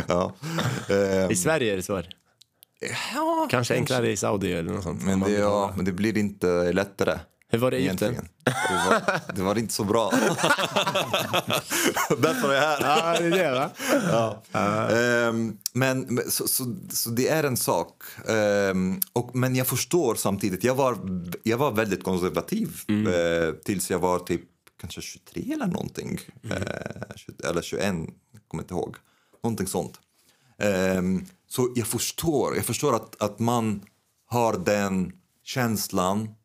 ja. 0.08 0.36
I 1.30 1.36
Sverige 1.36 1.74
är 1.74 1.76
det 1.76 1.84
svårt. 1.84 2.06
Ja, 3.14 3.48
kanske 3.52 3.74
enklare 3.74 4.12
i 4.12 4.18
Saudi 4.18 4.54
eller 4.54 4.72
något 4.74 4.84
sånt. 4.84 5.04
Men 5.04 5.20
det, 5.20 5.32
ja, 5.32 5.74
men 5.76 5.86
det 5.86 5.92
blir 5.92 6.18
inte 6.18 6.72
lättare. 6.72 7.20
Hur 7.52 7.60
var 7.60 7.72
det 7.72 7.78
i 7.78 7.88
Egypten? 7.88 8.28
Det 8.44 8.54
var, 8.90 9.02
det 9.36 9.42
var 9.42 9.58
inte 9.58 9.74
så 9.74 9.84
bra. 9.84 10.12
Därför 12.18 12.50
är 12.50 12.56
jag 12.56 12.62
här. 12.62 12.80
Ja, 12.82 13.20
det 13.20 13.26
är 13.26 13.32
det 13.32 13.52
va? 13.52 13.70
Ja. 14.54 14.90
Um, 15.30 15.58
men 15.74 16.20
så, 16.30 16.48
så, 16.48 16.76
så, 16.92 17.10
det 17.10 17.28
är 17.28 17.44
en 17.44 17.58
sak. 17.58 18.04
Um, 18.26 19.02
och, 19.14 19.36
men 19.36 19.56
jag 19.56 19.68
förstår 19.68 20.16
samtidigt. 20.16 20.64
Jag 20.64 20.76
var, 20.76 20.98
jag 21.44 21.58
var 21.58 21.72
väldigt 21.72 22.04
konservativ 22.04 22.70
mm. 22.88 23.08
uh, 23.08 23.54
tills 23.54 23.92
jag 23.92 24.00
var 24.00 24.20
typ 24.20 24.42
kanske 24.80 25.02
23 25.02 25.54
eller 25.54 25.68
någonting. 25.68 26.20
Mm. 26.44 26.58
Eh, 26.58 27.50
eller 27.50 27.62
21, 27.62 27.96
kommer 28.48 28.64
inte 28.64 28.74
ihåg. 28.74 28.96
Någonting 29.44 29.68
sånt. 29.68 30.00
Eh, 30.58 31.02
så 31.48 31.74
jag 31.76 31.88
förstår, 31.88 32.56
jag 32.56 32.66
förstår 32.66 32.96
att, 32.96 33.22
att 33.22 33.40
man 33.40 33.82
har 34.26 34.58
den 34.58 35.14
känslan 35.44 36.36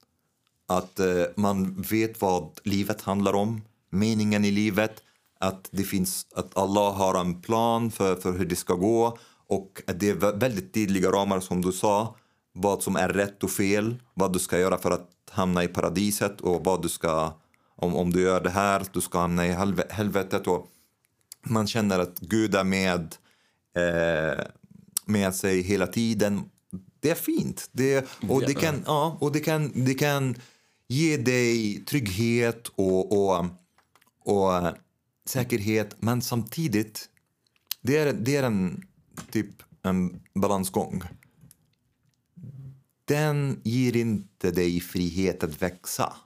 att 0.66 1.00
eh, 1.00 1.24
man 1.36 1.82
vet 1.82 2.20
vad 2.20 2.60
livet 2.64 3.02
handlar 3.02 3.34
om, 3.34 3.60
meningen 3.90 4.44
i 4.44 4.50
livet, 4.50 5.02
att 5.40 5.68
det 5.70 5.84
finns, 5.84 6.26
att 6.34 6.56
Allah 6.56 6.94
har 6.94 7.20
en 7.20 7.42
plan 7.42 7.90
för, 7.90 8.16
för 8.16 8.32
hur 8.32 8.46
det 8.46 8.56
ska 8.56 8.74
gå 8.74 9.18
och 9.46 9.82
att 9.86 10.00
det 10.00 10.08
är 10.08 10.14
väldigt 10.14 10.74
tydliga 10.74 11.10
ramar 11.10 11.40
som 11.40 11.62
du 11.62 11.72
sa, 11.72 12.16
vad 12.52 12.82
som 12.82 12.96
är 12.96 13.08
rätt 13.08 13.44
och 13.44 13.50
fel, 13.50 14.02
vad 14.14 14.32
du 14.32 14.38
ska 14.38 14.58
göra 14.58 14.78
för 14.78 14.90
att 14.90 15.10
hamna 15.30 15.64
i 15.64 15.68
paradiset 15.68 16.40
och 16.40 16.64
vad 16.64 16.82
du 16.82 16.88
ska 16.88 17.32
om, 17.76 17.96
om 17.96 18.12
du 18.12 18.20
gör 18.20 18.40
det 18.40 18.50
här, 18.50 18.86
du 18.92 19.00
ska 19.00 19.18
hamna 19.18 19.46
i 19.46 19.52
helv 19.52 19.82
helvetet. 19.90 20.46
Och 20.46 20.66
man 21.42 21.66
känner 21.66 21.98
att 21.98 22.18
Gud 22.20 22.54
är 22.54 22.64
med, 22.64 23.16
eh, 23.76 24.44
med 25.06 25.34
sig 25.34 25.62
hela 25.62 25.86
tiden. 25.86 26.42
Det 27.00 27.10
är 27.10 27.14
fint. 27.14 27.68
Det, 27.72 28.08
och, 28.28 28.40
det 28.40 28.54
kan, 28.54 28.82
ja, 28.86 29.18
och 29.20 29.32
det, 29.32 29.40
kan, 29.40 29.84
det 29.84 29.94
kan 29.94 30.34
ge 30.88 31.16
dig 31.16 31.84
trygghet 31.84 32.68
och, 32.68 33.12
och, 33.12 33.46
och 34.24 34.74
säkerhet, 35.26 35.96
men 35.98 36.22
samtidigt 36.22 37.08
det 37.80 37.96
är, 37.96 38.12
det 38.12 38.36
är 38.36 38.42
en 38.42 38.86
typ 39.30 39.62
en 39.82 40.20
balansgång. 40.34 41.02
Den 43.04 43.60
ger 43.64 43.96
inte 43.96 44.50
dig 44.50 44.80
frihet 44.80 45.44
att 45.44 45.62
växa 45.62 46.16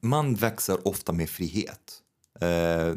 man 0.00 0.34
växer 0.34 0.88
ofta 0.88 1.12
med 1.12 1.30
frihet. 1.30 2.00
Eh, 2.40 2.94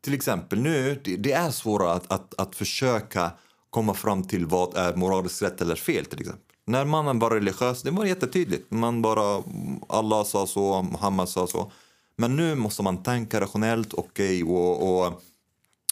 till 0.00 0.14
exempel 0.14 0.60
nu, 0.60 1.00
det, 1.04 1.16
det 1.16 1.32
är 1.32 1.50
svårare 1.50 1.92
att, 1.92 2.12
att, 2.12 2.34
att 2.40 2.56
försöka 2.56 3.30
komma 3.70 3.94
fram 3.94 4.22
till 4.22 4.46
vad 4.46 4.76
är 4.76 4.96
moraliskt 4.96 5.42
rätt 5.42 5.60
eller 5.60 5.76
fel 5.76 6.04
till 6.04 6.20
exempel. 6.20 6.42
När 6.66 6.84
mannen 6.84 7.18
var 7.18 7.30
religiös, 7.30 7.82
det 7.82 7.90
var 7.90 8.04
jättetydligt. 8.04 8.70
Man 8.70 9.02
bara, 9.02 9.42
Allah 9.88 10.24
sa 10.24 10.46
så, 10.46 10.82
Muhammed 10.82 11.28
sa 11.28 11.46
så. 11.46 11.72
Men 12.16 12.36
nu 12.36 12.54
måste 12.54 12.82
man 12.82 13.02
tänka 13.02 13.40
rationellt 13.40 13.94
okay, 13.94 14.42
och, 14.42 15.06
och 15.06 15.22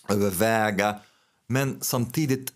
överväga. 0.09 1.01
Men 1.47 1.79
samtidigt, 1.81 2.53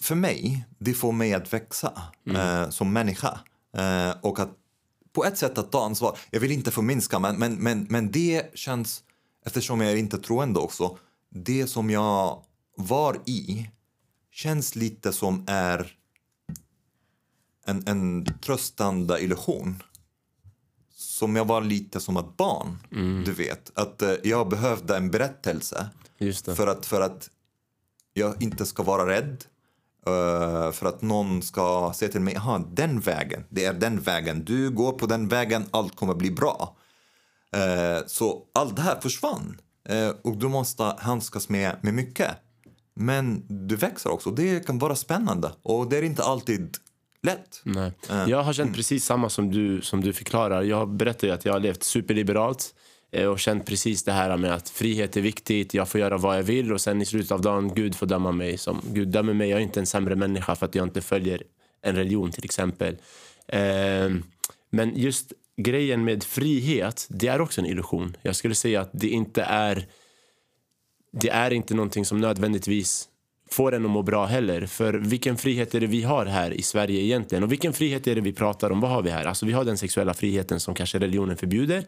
för 0.00 0.14
mig, 0.14 0.64
det 0.78 0.94
får 0.94 1.12
mig 1.12 1.34
att 1.34 1.52
växa 1.52 2.02
mm. 2.26 2.62
eh, 2.62 2.70
som 2.70 2.92
människa. 2.92 3.40
Eh, 3.76 4.10
och 4.20 4.38
att 4.38 4.59
på 5.12 5.24
ett 5.24 5.38
sätt 5.38 5.58
att 5.58 5.72
ta 5.72 5.84
ansvar. 5.84 6.18
Jag 6.30 6.40
vill 6.40 6.52
inte 6.52 6.70
förminska, 6.70 7.18
men, 7.18 7.36
men, 7.36 7.54
men, 7.54 7.86
men 7.90 8.10
det 8.10 8.50
känns, 8.54 9.02
eftersom 9.46 9.80
jag 9.80 9.92
är 9.92 9.96
inte 9.96 10.18
troende 10.18 10.60
också, 10.60 10.98
det 11.28 11.66
som 11.66 11.90
jag 11.90 12.44
var 12.76 13.16
i 13.26 13.70
känns 14.30 14.76
lite 14.76 15.12
som 15.12 15.44
är 15.46 15.96
en, 17.66 17.88
en 17.88 18.26
tröstande 18.40 19.20
illusion. 19.20 19.82
Som 20.94 21.36
jag 21.36 21.44
var 21.44 21.60
lite 21.60 22.00
som 22.00 22.16
ett 22.16 22.36
barn, 22.36 22.78
mm. 22.92 23.24
du 23.24 23.32
vet. 23.32 23.70
Att 23.74 24.02
uh, 24.02 24.14
jag 24.24 24.48
behövde 24.48 24.96
en 24.96 25.10
berättelse 25.10 25.88
för, 26.56 26.66
att, 26.66 26.86
för 26.86 27.00
att 27.00 27.30
jag 28.12 28.42
inte 28.42 28.66
ska 28.66 28.82
vara 28.82 29.06
rädd. 29.06 29.44
Eh, 30.06 30.72
för 30.72 30.86
att 30.86 31.02
någon 31.02 31.42
ska 31.42 31.92
säga 31.94 32.10
till 32.12 32.20
mig, 32.20 32.36
aha, 32.36 32.58
den 32.58 33.00
vägen, 33.00 33.44
det 33.48 33.64
är 33.64 33.72
den 33.72 34.00
vägen, 34.00 34.44
du 34.44 34.70
går 34.70 34.92
på 34.92 35.06
den 35.06 35.28
vägen, 35.28 35.64
allt 35.70 35.96
kommer 35.96 36.14
bli 36.14 36.30
bra. 36.30 36.76
Eh, 37.56 38.06
så 38.06 38.42
allt 38.54 38.76
det 38.76 38.82
här 38.82 39.00
försvann 39.00 39.60
eh, 39.88 40.10
och 40.24 40.36
du 40.36 40.48
måste 40.48 40.82
handskas 40.98 41.48
med, 41.48 41.76
med 41.82 41.94
mycket. 41.94 42.30
Men 42.94 43.44
du 43.68 43.76
växer 43.76 44.10
också, 44.10 44.30
det 44.30 44.66
kan 44.66 44.78
vara 44.78 44.96
spännande 44.96 45.52
och 45.62 45.88
det 45.88 45.98
är 45.98 46.02
inte 46.02 46.22
alltid 46.22 46.76
lätt. 47.22 47.60
Nej. 47.62 47.92
Jag 48.26 48.42
har 48.42 48.52
känt 48.52 48.76
precis 48.76 49.04
samma 49.04 49.28
som 49.28 49.50
du, 49.50 49.80
som 49.80 50.00
du 50.00 50.12
förklarar. 50.12 50.62
Jag 50.62 50.88
berättade 50.88 51.34
att 51.34 51.44
jag 51.44 51.52
har 51.52 51.60
levt 51.60 51.82
superliberalt 51.82 52.74
Eh, 53.12 53.26
och 53.26 53.40
känt 53.40 53.66
precis 53.66 54.02
det 54.02 54.12
här 54.12 54.36
med 54.36 54.54
att 54.54 54.68
frihet 54.68 55.16
är 55.16 55.20
viktigt, 55.20 55.74
jag 55.74 55.88
får 55.88 56.00
göra 56.00 56.16
vad 56.16 56.38
jag 56.38 56.42
vill 56.42 56.72
och 56.72 56.80
sen 56.80 57.02
i 57.02 57.06
slutet 57.06 57.32
av 57.32 57.40
dagen, 57.40 57.74
Gud 57.74 57.94
får 57.94 58.06
döma 58.06 58.32
mig. 58.32 58.58
Som, 58.58 58.80
Gud 58.92 59.08
dömer 59.08 59.32
mig, 59.32 59.48
jag 59.50 59.58
är 59.58 59.62
inte 59.62 59.80
en 59.80 59.86
sämre 59.86 60.16
människa 60.16 60.56
för 60.56 60.66
att 60.66 60.74
jag 60.74 60.86
inte 60.86 61.00
följer 61.00 61.42
en 61.82 61.96
religion 61.96 62.30
till 62.30 62.44
exempel. 62.44 62.96
Eh, 63.46 64.10
men 64.70 64.96
just 64.96 65.32
grejen 65.56 66.04
med 66.04 66.24
frihet, 66.24 67.06
det 67.10 67.28
är 67.28 67.40
också 67.40 67.60
en 67.60 67.66
illusion. 67.66 68.16
Jag 68.22 68.36
skulle 68.36 68.54
säga 68.54 68.80
att 68.80 68.90
det 68.92 69.08
inte 69.08 69.42
är 69.42 69.86
det 71.12 71.28
är 71.28 71.50
inte 71.50 71.74
någonting 71.74 72.04
som 72.04 72.20
nödvändigtvis 72.20 73.08
får 73.52 73.74
en 73.74 73.84
att 73.84 73.90
må 73.90 74.02
bra 74.02 74.26
heller. 74.26 74.66
För 74.66 74.94
vilken 74.94 75.36
frihet 75.36 75.74
är 75.74 75.80
det 75.80 75.86
vi 75.86 76.02
har 76.02 76.26
här 76.26 76.50
i 76.50 76.62
Sverige 76.62 77.00
egentligen? 77.00 77.44
Och 77.44 77.52
vilken 77.52 77.72
frihet 77.72 78.06
är 78.06 78.14
det 78.14 78.20
vi 78.20 78.32
pratar 78.32 78.70
om? 78.70 78.80
Vad 78.80 78.90
har 78.90 79.02
vi 79.02 79.10
här? 79.10 79.24
Alltså 79.24 79.46
vi 79.46 79.52
har 79.52 79.64
den 79.64 79.78
sexuella 79.78 80.14
friheten 80.14 80.60
som 80.60 80.74
kanske 80.74 80.98
religionen 80.98 81.36
förbjuder. 81.36 81.84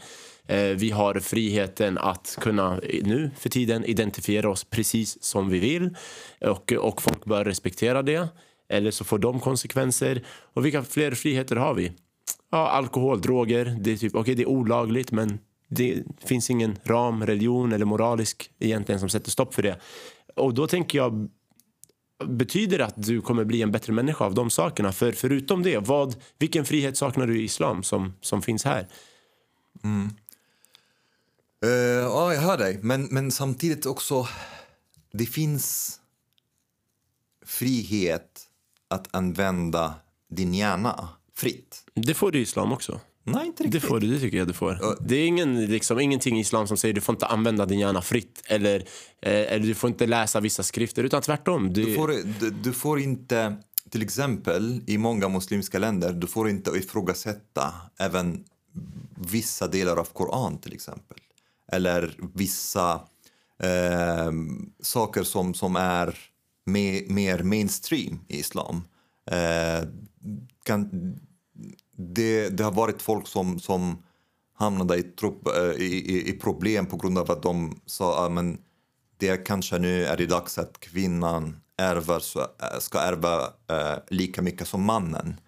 Eh, 0.47 0.63
vi 0.63 0.91
har 0.91 1.15
friheten 1.15 1.99
att 1.99 2.39
kunna 2.41 2.81
nu 3.03 3.31
för 3.39 3.49
tiden 3.49 3.85
identifiera 3.85 4.51
oss 4.51 4.65
precis 4.65 5.23
som 5.23 5.49
vi 5.49 5.59
vill. 5.59 5.97
Och, 6.41 6.73
och 6.73 7.03
folk 7.03 7.25
bör 7.25 7.45
respektera 7.45 8.03
det. 8.03 8.29
Eller 8.69 8.91
så 8.91 9.05
får 9.05 9.19
de 9.19 9.41
konsekvenser. 9.41 10.23
Och 10.55 10.65
vilka 10.65 10.83
fler 10.83 11.11
friheter 11.11 11.57
har 11.57 11.75
vi? 11.75 11.93
Ja, 12.51 12.69
alkohol, 12.69 13.21
droger. 13.21 13.77
Det 13.81 13.93
är, 13.93 13.97
typ, 13.97 14.15
okay, 14.15 14.35
det 14.35 14.43
är 14.43 14.49
olagligt 14.49 15.13
men 15.13 15.39
det 15.69 16.03
finns 16.25 16.51
ingen 16.51 16.79
ram, 16.85 17.27
religion 17.27 17.73
eller 17.73 17.85
moralisk 17.85 18.51
egentligen 18.59 19.01
som 19.01 19.09
sätter 19.09 19.31
stopp 19.31 19.55
för 19.55 19.63
det. 19.63 19.77
Och 20.37 20.55
då 20.55 20.67
tänker 20.67 20.99
jag 20.99 21.29
Betyder 22.25 22.79
att 22.79 22.95
du 22.97 23.21
kommer 23.21 23.45
bli 23.45 23.63
en 23.63 23.73
bättre 23.73 23.93
människa 23.93 24.25
av 24.25 24.35
de 24.35 24.51
sakerna? 24.51 24.93
För 24.93 25.13
förutom 25.13 25.63
det, 25.63 25.79
vad, 25.79 26.17
vilken 26.39 26.65
frihet 26.65 26.97
saknar 26.97 27.27
du 27.27 27.41
i 27.41 27.45
islam 27.45 27.83
som, 27.83 28.13
som 28.21 28.43
finns 28.43 28.65
här? 28.65 28.89
Eh, 31.65 31.71
ja, 31.71 32.35
jag 32.35 32.41
hör 32.41 32.59
dig. 32.59 32.79
Men, 32.83 33.05
men 33.05 33.31
samtidigt 33.31 33.87
också, 33.87 34.29
det 35.13 35.27
finns 35.27 35.99
frihet 37.47 38.49
att 38.89 39.15
använda 39.15 39.95
din 40.31 40.55
hjärna 40.55 41.09
fritt. 41.35 41.85
Det 41.95 42.15
får 42.15 42.31
du 42.31 42.39
i 42.39 42.43
islam 42.43 42.73
också. 42.73 43.01
Nej, 43.25 43.47
inte 43.47 43.63
Det 43.63 43.67
riktigt. 43.67 43.83
får 43.89 44.01
du, 44.01 44.07
det 44.15 44.21
tycker 44.21 44.39
jag 44.39 44.47
du 44.47 44.53
får. 44.53 44.97
Det 45.09 45.17
är 45.17 45.27
ingen, 45.27 45.67
liksom, 45.67 46.01
ingenting 46.01 46.39
i 46.39 46.41
islam 46.41 46.67
som 46.67 46.77
säger 46.77 46.95
du 46.95 47.01
får 47.01 47.13
inte 47.15 47.27
använda 47.27 47.67
din 47.67 47.79
hjärna 47.79 48.03
fritt 48.03 48.43
eller, 48.47 48.77
eh, 49.23 49.53
eller 49.53 49.67
du 49.67 49.75
får 49.75 49.91
inte 49.91 50.07
läsa 50.07 50.41
vissa 50.41 50.63
skrifter, 50.63 51.05
utan 51.05 51.23
tvärtom. 51.23 51.73
Du, 51.73 51.85
Du 51.85 51.95
får, 51.95 52.09
du, 52.41 52.51
du 52.51 52.73
får 52.73 53.01
inte, 53.01 53.57
till 53.91 54.03
exempel 54.03 54.81
i 54.87 54.99
många 54.99 55.29
muslimska 55.29 55.79
länder, 55.79 56.13
du 56.13 56.27
får 56.27 56.49
inte 56.49 56.71
ifrågasätta 56.71 57.75
även 57.99 58.45
vissa 59.15 59.69
delar 59.69 59.97
av 59.97 60.05
Koran 60.13 60.59
till 60.59 60.73
exempel. 60.73 61.19
Eller 61.73 62.17
vissa 62.35 62.93
eh, 63.63 64.33
saker 64.83 65.23
som, 65.23 65.55
som 65.55 65.77
är 65.77 66.19
mer, 66.67 67.03
mer 67.13 67.43
mainstream 67.43 68.21
i 68.29 68.39
islam. 68.39 68.85
Eh, 69.31 69.89
kan, 70.65 70.91
det, 72.09 72.49
det 72.49 72.65
har 72.65 72.73
varit 72.73 73.03
folk 73.03 73.29
som, 73.29 73.59
som 73.61 74.03
hamnade 74.59 74.97
i, 74.97 75.03
trupp, 75.03 75.47
eh, 75.47 75.83
i, 75.83 75.85
i, 75.85 76.29
i 76.29 76.33
problem 76.33 76.87
på 76.87 76.97
grund 76.97 77.19
av 77.19 77.31
att 77.31 77.43
de 77.43 77.81
sa 77.87 78.27
att 78.27 78.33
men 78.33 78.59
det 79.19 79.37
kanske 79.37 79.79
nu 79.79 80.05
är 80.05 80.17
det 80.17 80.27
dags 80.27 80.59
att 80.59 80.81
kvinnan 80.81 81.57
ärver, 81.79 82.23
äh, 82.37 82.79
ska 82.79 82.99
ärva 83.01 83.41
eh, 83.43 83.99
lika 84.09 84.43
mycket 84.43 84.69
som 84.69 84.83
mannen. 84.83 85.41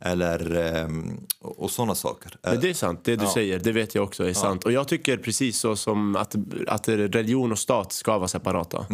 Eller, 0.00 0.54
ehm, 0.56 1.20
och, 1.40 1.70
sådana 1.70 1.94
saker. 1.94 2.36
Men 2.42 2.60
det 2.60 2.70
är 2.70 2.74
sant, 2.74 3.00
det 3.04 3.16
du 3.16 3.24
Ja. 3.24 3.32
säger, 3.34 3.58
det 3.58 3.72
vet 3.72 3.94
jag 3.94 4.04
också 4.04 4.28
är 4.28 4.32
sant. 4.32 4.64
Och 4.64 4.72
jag 4.72 4.88
tycker 4.88 5.16
precis 5.16 5.58
så 5.58 5.76
som 5.76 6.16
att, 6.16 6.34
att 6.66 6.88
religion 6.88 7.52
och 7.52 7.58
stat 7.58 7.92
ska 7.92 8.18
vara 8.18 8.28
separata. 8.28 8.86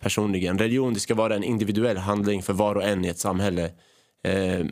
Personligen. 0.00 0.58
Religion 0.58 0.94
det 0.94 1.00
ska 1.00 1.14
vara 1.14 1.34
en 1.36 1.44
individuell 1.44 1.96
handling 1.96 2.42
för 2.42 2.52
var 2.52 2.74
och 2.74 2.84
en 2.84 3.04
i 3.04 3.08
ett 3.08 3.18
samhälle. 3.18 3.70
Eh, 4.24 4.66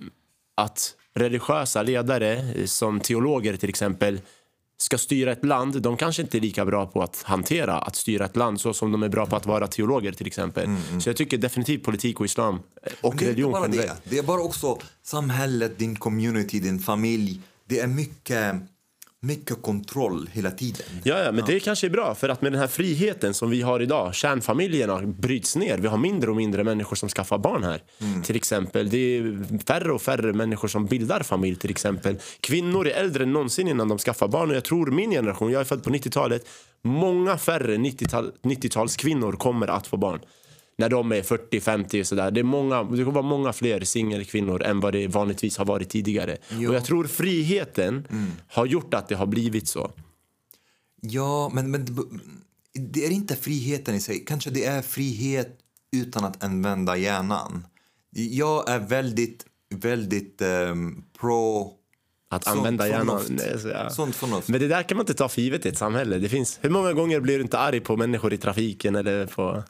att 0.55 0.95
religiösa 1.15 1.83
ledare, 1.83 2.33
eh, 2.33 2.67
som 2.67 3.01
teologer 3.01 3.57
till 3.57 3.69
exempel, 3.69 4.21
ska 4.77 4.99
styra 4.99 5.33
ett 5.33 5.45
land, 5.45 5.83
de 5.83 5.97
kanske 5.97 6.23
inte 6.23 6.39
är 6.39 6.41
lika 6.41 6.65
bra 6.65 6.87
på 6.87 7.03
att 7.03 7.23
hantera 7.23 7.79
att 7.79 7.97
styra 7.97 8.25
ett 8.25 8.37
land 8.37 8.61
så 8.61 8.75
som 8.75 8.93
de 8.93 9.03
är 9.03 9.09
bra 9.09 9.27
på 9.27 9.37
att 9.37 9.47
vara 9.47 9.67
teologer 9.67 10.13
till 10.13 10.27
exempel. 10.27 10.69
Så 11.01 11.09
jag 11.09 11.17
tycker 11.17 11.39
definitivt 11.39 11.85
politik 11.85 12.21
och 12.21 12.27
islam 12.27 12.59
och 13.01 13.17
det 13.17 13.25
är 13.25 13.29
religion 13.29 13.53
generellt. 13.53 14.05
det. 14.05 14.11
Det 14.11 14.19
är 14.19 14.23
bara 14.23 14.41
också 14.41 14.79
samhället, 15.03 15.79
din 15.79 15.97
community, 15.97 16.61
din 16.61 16.79
familj. 16.79 17.41
Det 17.69 17.81
är 17.81 17.87
mycket, 17.87 18.55
mycket 19.25 19.63
kontroll 19.63 20.31
hela 20.33 20.51
tiden. 20.51 20.87
Ja, 21.05 21.19
ja, 21.19 21.33
men 21.33 21.45
det 21.45 21.61
kanske 21.61 21.87
är 21.87 21.91
bra 21.91 22.15
för 22.15 22.29
att 22.29 22.43
med 22.43 22.53
den 22.53 22.61
här 22.61 22.69
friheten 22.69 23.35
som 23.35 23.51
vi 23.51 23.63
har 23.63 23.83
idag, 23.83 24.15
kärnfamiljerna 24.15 25.03
bryts 25.03 25.57
ner. 25.57 25.79
Vi 25.79 25.89
har 25.89 25.99
mindre 25.99 26.31
och 26.31 26.37
mindre 26.37 26.65
människor 26.65 26.97
som 26.97 27.09
skaffar 27.09 27.39
barn 27.39 27.65
här. 27.65 27.83
Till 28.25 28.37
exempel, 28.37 28.91
det 28.91 28.99
är 28.99 29.65
färre 29.67 29.93
och 29.93 30.03
färre 30.03 30.33
människor 30.33 30.69
som 30.69 30.87
bildar 30.87 31.23
familj 31.23 31.57
till 31.57 31.71
exempel. 31.71 32.17
Kvinnor 32.41 32.87
är 32.87 33.01
äldre 33.01 33.23
än 33.23 33.33
någonsin 33.33 33.69
innan 33.69 33.89
de 33.89 33.99
skaffar 33.99 34.29
barn 34.29 34.51
och 34.51 34.57
jag 34.57 34.65
tror 34.65 34.87
min 34.87 35.11
generation, 35.11 35.53
jag 35.53 35.61
är 35.61 35.65
född 35.65 35.85
på 35.85 35.91
90-talet, 35.91 36.47
många 36.83 37.39
färre 37.39 37.77
90-tal 37.77 38.33
90-talskvinnor 38.43 39.33
kommer 39.33 39.69
att 39.69 39.87
få 39.87 39.97
barn. 39.97 40.21
När 40.77 40.89
de 40.89 41.13
är 41.13 41.23
40-50 41.23 42.01
och 42.01 42.07
sådär. 42.07 42.31
Det, 42.31 42.41
är 42.41 42.45
många, 42.45 42.83
det 42.85 42.97
kommer 42.97 43.11
vara 43.13 43.23
många 43.23 43.53
fler 43.53 43.81
singelkvinnor 43.81 44.63
än 44.63 44.81
vad 44.81 44.93
det 44.93 45.07
vanligtvis 45.09 45.57
har 45.57 45.65
varit 45.65 45.89
tidigare. 45.91 46.37
Och 46.69 46.75
jag 46.75 46.85
tror 46.85 47.05
friheten 47.05 48.07
har 48.49 48.67
gjort 48.67 48.95
att 48.95 49.09
det 49.09 49.15
har 49.15 49.27
blivit 49.27 49.69
så. 49.69 49.91
Ja, 51.01 51.51
men, 51.55 51.71
men 51.71 51.85
det- 52.75 53.07
är 53.07 53.11
inte 53.11 53.37
friheten 53.37 53.95
i 53.95 54.01
sig. 54.01 54.25
Kanske 54.27 54.51
det 54.51 54.65
är 54.65 54.83
frihet 54.83 55.59
utan 55.97 56.25
att 56.25 56.45
använda 56.45 56.97
hjärnan. 56.97 57.67
Jag 58.11 58.69
är 58.71 58.79
väldigt, 58.79 59.47
väldigt 59.75 60.43
ehm, 60.43 61.05
pro... 61.21 61.73
Att 62.31 62.47
använda 62.47 62.89
hjärnan. 62.89 63.21
förnuft. 63.21 63.45
Nej, 63.47 63.61
så, 63.61 63.69
ja. 63.69 63.91
Sunt 63.91 64.17
förnuft. 64.17 64.49
Men 64.49 64.61
det 64.61 64.69
där 64.69 64.83
kan 64.83 64.97
man 64.97 65.03
inte 65.03 65.15
ta 65.15 65.29
för 65.29 65.41
givet 65.43 65.67
i 65.67 65.69
ett 65.69 65.79
samhälle. 65.79 66.19
Det 66.19 66.29
finns, 66.29 66.59
hur 66.63 66.71
många 66.71 66.93
gånger 66.93 67.21
blir 67.21 67.37
du 67.39 67.43
inte 67.43 67.59
arg 67.59 67.81
på 67.81 67.97
människor 67.97 68.33
i 68.33 68.37
trafiken 68.37 68.97
eller 68.97 69.27
på... 69.27 69.63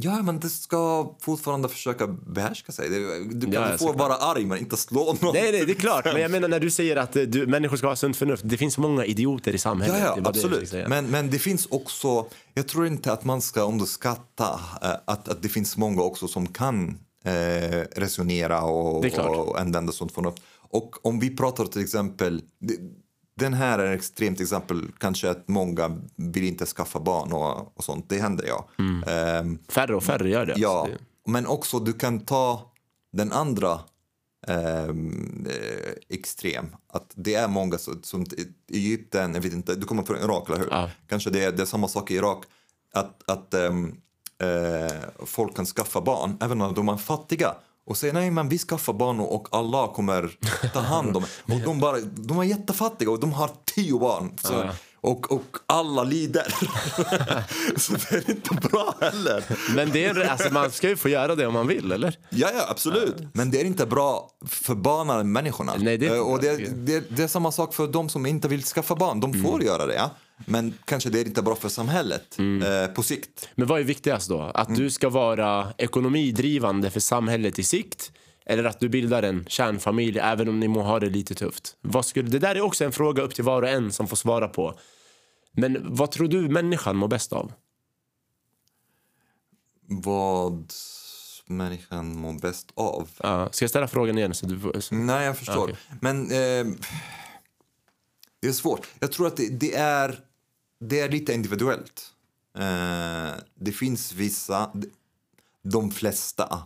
Ja, 0.00 0.22
men 0.22 0.40
det 0.40 0.48
ska 0.48 1.12
fortfarande 1.20 1.68
försöka 1.68 2.06
behärska 2.06 2.72
sig. 2.72 2.88
Du 3.30 3.52
kan 3.52 3.52
Ja, 3.52 3.78
få 3.78 3.92
vara 3.92 4.14
arg 4.14 4.44
men 4.44 4.58
inte 4.58 4.76
slå 4.76 5.16
någon. 5.20 5.34
Nej, 5.34 5.52
nej, 5.52 5.64
det 5.66 5.72
är 5.72 5.74
klart. 5.74 6.04
Men 6.04 6.22
jag 6.22 6.30
menar 6.36 6.48
när 6.48 6.60
du 6.60 6.70
säger 6.70 6.96
att 6.96 7.16
eh, 7.16 7.22
du, 7.22 7.46
människor 7.46 7.76
ska 7.76 7.86
ha 7.86 7.96
sunt 7.96 8.16
förnuft. 8.16 8.42
Det 8.46 8.56
finns 8.56 8.78
många 8.78 9.04
idioter 9.04 9.54
i 9.54 9.58
samhället. 9.58 9.96
Ja, 10.00 10.14
ja 10.22 10.28
absolut. 10.28 10.68
säga. 10.68 10.88
Men, 10.88 11.06
men 11.06 11.30
det 11.30 11.38
finns 11.38 11.66
också, 11.66 12.26
jag 12.54 12.68
tror 12.68 12.86
inte 12.86 13.12
att 13.12 13.24
man 13.24 13.40
ska 13.40 13.62
underskatta 13.62 14.60
eh, 14.82 14.90
att, 15.04 15.28
att 15.28 15.42
det 15.42 15.48
finns 15.48 15.76
många 15.76 16.02
också 16.02 16.28
som 16.28 16.46
kan 16.46 16.98
eh, 17.24 17.32
resonera 17.96 18.62
och, 18.62 19.04
och 19.28 19.60
använda 19.60 19.92
sånt 19.92 20.12
förnuft. 20.12 20.42
Och 20.70 21.06
om 21.06 21.20
vi 21.20 21.36
pratar 21.36 21.64
till 21.64 21.82
exempel, 21.82 22.42
den 23.38 23.54
här 23.54 23.78
är 23.78 23.92
ett 23.92 23.98
extremt 23.98 24.40
exempel, 24.40 24.82
kanske 24.98 25.30
att 25.30 25.48
många 25.48 26.00
vill 26.16 26.44
inte 26.44 26.66
skaffa 26.66 27.00
barn 27.00 27.32
och, 27.32 27.78
och 27.78 27.84
sånt, 27.84 28.08
det 28.08 28.18
händer 28.20 28.46
ja. 28.46 28.68
Ehm, 29.06 29.58
Färre 29.68 29.96
och 29.96 30.02
färre 30.04 30.28
gör 30.28 30.46
det. 30.46 30.54
Ja, 30.56 30.80
alltså. 30.80 31.04
Men 31.26 31.46
också 31.46 31.78
du 31.78 31.92
kan 31.92 32.20
ta 32.20 32.72
den 33.12 33.32
andra 33.32 33.80
eh, 34.46 34.94
extrem. 36.08 36.66
Att 36.92 37.12
det 37.14 37.34
är 37.34 37.48
många 37.48 37.78
som, 37.78 38.02
som 38.02 38.26
Egypten, 38.72 39.34
jag 39.34 39.40
vet 39.40 39.52
inte, 39.52 39.74
du 39.74 39.86
kommer 39.86 40.02
från 40.02 40.16
Irak 40.16 40.48
eller 40.48 40.58
hur? 40.58 40.68
Ja. 40.70 40.90
Kanske 41.08 41.30
det 41.30 41.44
är, 41.44 41.52
det 41.52 41.62
är 41.62 41.66
samma 41.66 41.88
sak 41.88 42.10
i 42.10 42.14
Irak. 42.14 42.44
Att, 42.94 43.30
att 43.30 43.54
ehm, 43.54 43.96
eh, 44.42 45.26
folk 45.26 45.56
kan 45.56 45.66
skaffa 45.66 46.00
barn 46.00 46.36
även 46.40 46.60
om 46.60 46.74
de 46.74 46.88
är 46.88 46.96
fattiga. 46.96 47.54
Och 47.88 47.96
säga 47.96 48.12
nej 48.12 48.30
men 48.30 48.48
vi 48.48 48.58
skaffar 48.58 48.92
barn 48.92 49.20
och 49.20 49.48
Allah 49.50 49.92
kommer 49.94 50.30
ta 50.72 50.80
hand 50.80 51.16
om 51.16 51.24
Och 51.44 51.60
de, 51.64 51.80
bara, 51.80 51.98
de 52.00 52.38
är 52.38 52.44
jättefattiga 52.44 53.10
och 53.10 53.20
de 53.20 53.32
har 53.32 53.50
tio 53.74 53.98
barn. 53.98 54.32
Så, 54.42 54.52
Ja. 54.52 54.70
och, 55.00 55.32
och 55.32 55.56
alla 55.66 56.02
lider. 56.04 56.54
så 57.78 57.92
det 57.92 58.12
är 58.12 58.30
inte 58.30 58.54
bra 58.54 58.94
heller. 59.00 59.44
Men 59.74 59.90
det 59.92 60.04
är, 60.04 60.30
alltså, 60.30 60.52
man 60.52 60.70
ska 60.70 60.88
ju 60.88 60.96
få 60.96 61.08
göra 61.08 61.34
det 61.34 61.46
om 61.46 61.52
man 61.54 61.66
vill, 61.66 61.92
eller? 61.92 62.18
Ja, 62.30 62.48
ja, 62.56 62.66
absolut. 62.68 63.16
Men 63.32 63.50
det 63.50 63.60
är 63.60 63.64
inte 63.64 63.86
bra 63.86 64.30
för 64.46 64.74
barnen, 64.74 65.32
människorna. 65.32 65.72
Nej, 65.78 65.98
det 65.98 66.06
är 66.06 66.14
Eh, 66.14 66.20
och 66.20 66.40
det, 66.40 66.56
det, 66.86 67.04
det 67.16 67.22
är 67.22 67.28
samma 67.28 67.52
sak 67.52 67.74
för 67.74 67.86
de 67.86 68.08
som 68.08 68.26
inte 68.26 68.48
vill 68.48 68.62
skaffa 68.62 68.94
barn. 68.94 69.20
De 69.20 69.30
Mm. 69.32 69.42
får 69.50 69.62
göra 69.62 69.86
det. 69.86 69.94
Ja? 69.94 70.10
Men 70.46 70.74
kanske 70.84 71.10
det 71.10 71.20
är 71.20 71.24
inte 71.26 71.42
bra 71.42 71.54
för 71.54 71.68
samhället 71.68 72.38
Mm. 72.38 72.82
eh, 72.82 72.88
på 72.94 73.02
sikt. 73.02 73.48
Men 73.54 73.66
vad 73.68 73.80
är 73.80 73.84
viktigast 73.84 74.28
då? 74.28 74.40
Att 74.42 74.74
du 74.76 74.90
ska 74.90 75.08
vara 75.08 75.72
ekonomidrivande 75.78 76.90
för 76.90 77.00
samhället 77.00 77.58
i 77.58 77.62
sikt 77.62 78.12
eller 78.46 78.64
att 78.64 78.80
du 78.80 78.88
bildar 78.88 79.22
en 79.22 79.44
kärnfamilj 79.48 80.18
även 80.18 80.48
om 80.48 80.60
ni 80.60 80.68
må 80.68 80.82
ha 80.82 81.00
det 81.00 81.10
lite 81.10 81.34
tufft? 81.34 81.76
Vad 81.80 82.06
skulle, 82.06 82.28
det 82.28 82.38
där 82.38 82.54
är 82.54 82.60
också 82.60 82.84
en 82.84 82.92
fråga 82.92 83.22
upp 83.22 83.34
till 83.34 83.44
var 83.44 83.62
och 83.62 83.68
en 83.68 83.92
som 83.92 84.08
får 84.08 84.16
svara 84.16 84.48
på. 84.48 84.78
Men 85.52 85.94
vad 85.94 86.10
tror 86.10 86.28
du 86.28 86.48
människan 86.48 86.96
mår 86.96 87.08
bäst 87.08 87.32
av? 87.32 87.52
Vad 89.88 90.72
människan 91.46 92.16
mår 92.16 92.32
bäst 92.32 92.70
av? 92.74 93.08
Ja, 93.22 93.48
ska 93.52 93.62
jag 93.62 93.70
ställa 93.70 93.88
frågan 93.88 94.18
igen? 94.18 94.34
Så 94.34 94.46
du, 94.46 94.72
Nej, 94.90 95.26
jag 95.26 95.38
förstår. 95.38 95.62
Okej. 95.64 95.76
Men 96.00 96.22
eh, 96.24 96.66
det 98.40 98.48
är 98.48 98.52
svårt. 98.52 98.86
Jag 99.00 99.12
tror 99.12 99.26
att 99.26 99.36
det, 99.36 99.48
det, 99.48 99.74
är, 99.74 100.18
det 100.80 101.00
är 101.00 101.08
lite 101.08 101.32
individuellt. 101.32 102.14
Eh, 102.58 103.32
det 103.54 103.72
finns 103.72 104.12
vissa, 104.12 104.72
de 105.62 105.90
flesta 105.90 106.62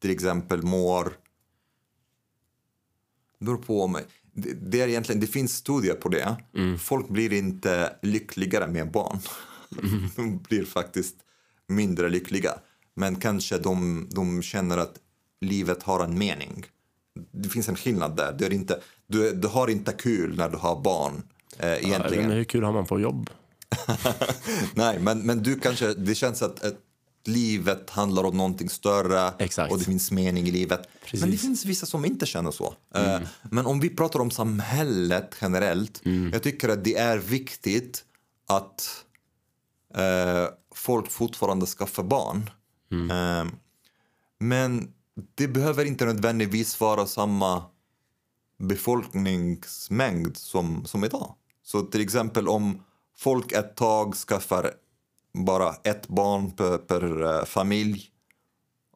till 0.00 0.10
exempel 0.10 0.62
mår... 0.62 1.04
Det 3.38 3.44
beror 3.44 3.56
på 3.56 3.86
mig. 3.86 4.04
Det, 4.32 4.52
det, 4.52 4.80
är 4.80 4.88
egentligen, 4.88 5.20
det 5.20 5.26
finns 5.26 5.56
studier 5.56 5.94
på 5.94 6.08
det. 6.08 6.36
Folk 6.78 7.08
blir 7.08 7.32
inte 7.32 7.96
lyckligare 8.02 8.66
med 8.66 8.90
barn. 8.90 9.18
de 10.16 10.38
blir 10.38 10.64
faktiskt 10.64 11.16
mindre 11.66 12.08
lyckliga. 12.08 12.58
Men 12.94 13.16
kanske 13.16 13.58
de, 13.58 14.06
de 14.10 14.42
känner 14.42 14.78
att 14.78 14.94
livet 15.40 15.82
har 15.82 16.04
en 16.04 16.18
mening. 16.18 16.66
Det 17.30 17.48
finns 17.48 17.68
en 17.68 17.76
skillnad 17.76 18.16
där. 18.16 18.32
Du, 18.38 18.44
är 18.44 18.52
inte, 18.52 18.80
du, 19.06 19.32
du 19.32 19.48
har 19.48 19.68
inte 19.68 19.92
kul 19.92 20.36
när 20.36 20.48
du 20.48 20.56
har 20.56 20.82
barn. 20.82 21.22
Eh, 21.58 21.72
egentligen. 21.72 22.24
inte, 22.24 22.34
hur 22.34 22.44
kul 22.44 22.64
har 22.64 22.72
man 22.72 22.86
på 22.86 23.00
jobb? 23.00 23.30
Nej, 24.74 24.98
men, 24.98 25.18
men 25.20 25.42
du 25.42 25.58
kanske, 25.58 25.94
det 25.94 26.14
känns 26.14 26.42
att, 26.42 26.64
att 26.64 26.74
livet 27.24 27.90
handlar 27.90 28.24
om 28.24 28.36
någonting 28.36 28.68
större 28.68 29.32
Exakt. 29.38 29.72
och 29.72 29.78
det 29.78 29.84
finns 29.84 30.10
mening 30.10 30.46
i 30.46 30.50
livet. 30.50 30.88
Precis. 31.04 31.20
Men 31.20 31.30
det 31.30 31.36
finns 31.36 31.64
vissa 31.64 31.86
som 31.86 32.04
inte 32.04 32.26
känner 32.26 32.50
så. 32.50 32.74
Eh, 32.94 33.20
Men 33.42 33.66
om 33.66 33.80
vi 33.80 33.90
pratar 33.90 34.20
om 34.20 34.30
samhället 34.30 35.36
generellt, 35.40 36.00
jag 36.32 36.42
tycker 36.42 36.68
att 36.68 36.84
det 36.84 36.96
är 36.96 37.18
viktigt 37.18 38.04
att 38.48 39.04
eh, 39.94 40.46
folk 40.74 41.10
fortfarande 41.10 41.66
skaffar 41.66 42.02
barn. 42.02 42.50
Eh, 43.10 43.52
men 44.38 44.92
det 45.34 45.48
behöver 45.48 45.84
inte 45.84 46.04
nödvändigtvis 46.04 46.80
vara 46.80 47.06
samma 47.06 47.64
befolkningsmängd 48.58 50.36
som, 50.36 50.84
som 50.86 51.04
idag. 51.04 51.34
Så 51.66 51.82
till 51.82 52.00
exempel 52.00 52.48
om 52.48 52.82
folk 53.16 53.52
ett 53.52 53.76
tag 53.76 54.14
skaffar 54.14 54.70
bara 55.32 55.74
ett 55.84 56.08
barn 56.08 56.50
per, 56.50 56.78
per 56.78 57.22
eh, 57.22 57.44
familj 57.44 58.10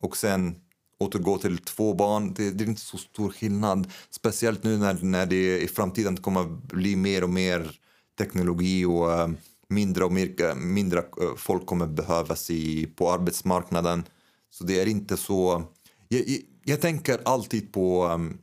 och 0.01 0.17
sen 0.17 0.57
återgår 0.99 1.39
till 1.39 1.59
två 1.59 1.95
barn, 1.95 2.35
det, 2.35 2.51
det 2.51 2.65
är 2.65 2.69
inte 2.69 2.81
så 2.81 2.99
stor 2.99 3.31
skillnad. 3.31 3.91
Speciellt 4.11 4.65
nu 4.65 4.79
när, 4.79 4.99
när 5.03 5.27
det 5.27 5.61
i 5.61 5.69
framtiden 5.69 6.17
kommer 6.17 6.45
bli 6.45 6.97
mer 6.97 7.25
och 7.25 7.31
mer 7.31 7.81
teknologi 8.19 8.85
och 8.85 9.13
äh, 9.13 9.29
mindre 9.69 10.05
och 10.05 10.13
mer, 10.13 10.43
eh, 10.43 10.55
mindre 10.55 11.05
folk 11.37 11.67
kommer 11.67 11.87
behövas 11.87 12.51
i, 12.51 12.87
på 12.87 13.13
arbetsmarknaden. 13.13 14.05
Så 14.51 14.65
det 14.65 14.81
är 14.81 14.87
inte 14.87 15.17
så... 15.17 15.63
Jag, 16.09 16.29
jag, 16.29 16.41
jag 16.65 16.81
tänker 16.81 17.21
alltid 17.25 17.73
på 17.73 18.07
um, 18.07 18.39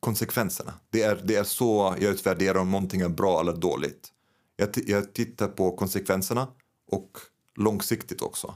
konsekvenserna. 0.00 0.74
Det 0.90 1.02
är, 1.02 1.20
det 1.24 1.36
är 1.36 1.44
så 1.44 1.96
jag 2.00 2.12
utvärderar 2.12 2.58
om 2.58 2.70
någonting 2.70 3.00
är 3.00 3.08
bra 3.08 3.40
eller 3.40 3.52
dåligt. 3.52 4.08
Jag, 4.56 4.68
jag 4.86 5.12
tittar 5.12 5.48
på 5.48 5.76
konsekvenserna 5.76 6.48
och 6.90 7.18
långsiktigt 7.56 8.22
också. 8.22 8.54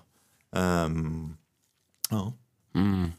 Um, 0.56 1.36
ja. 2.10 2.32
Mm. 2.74 3.10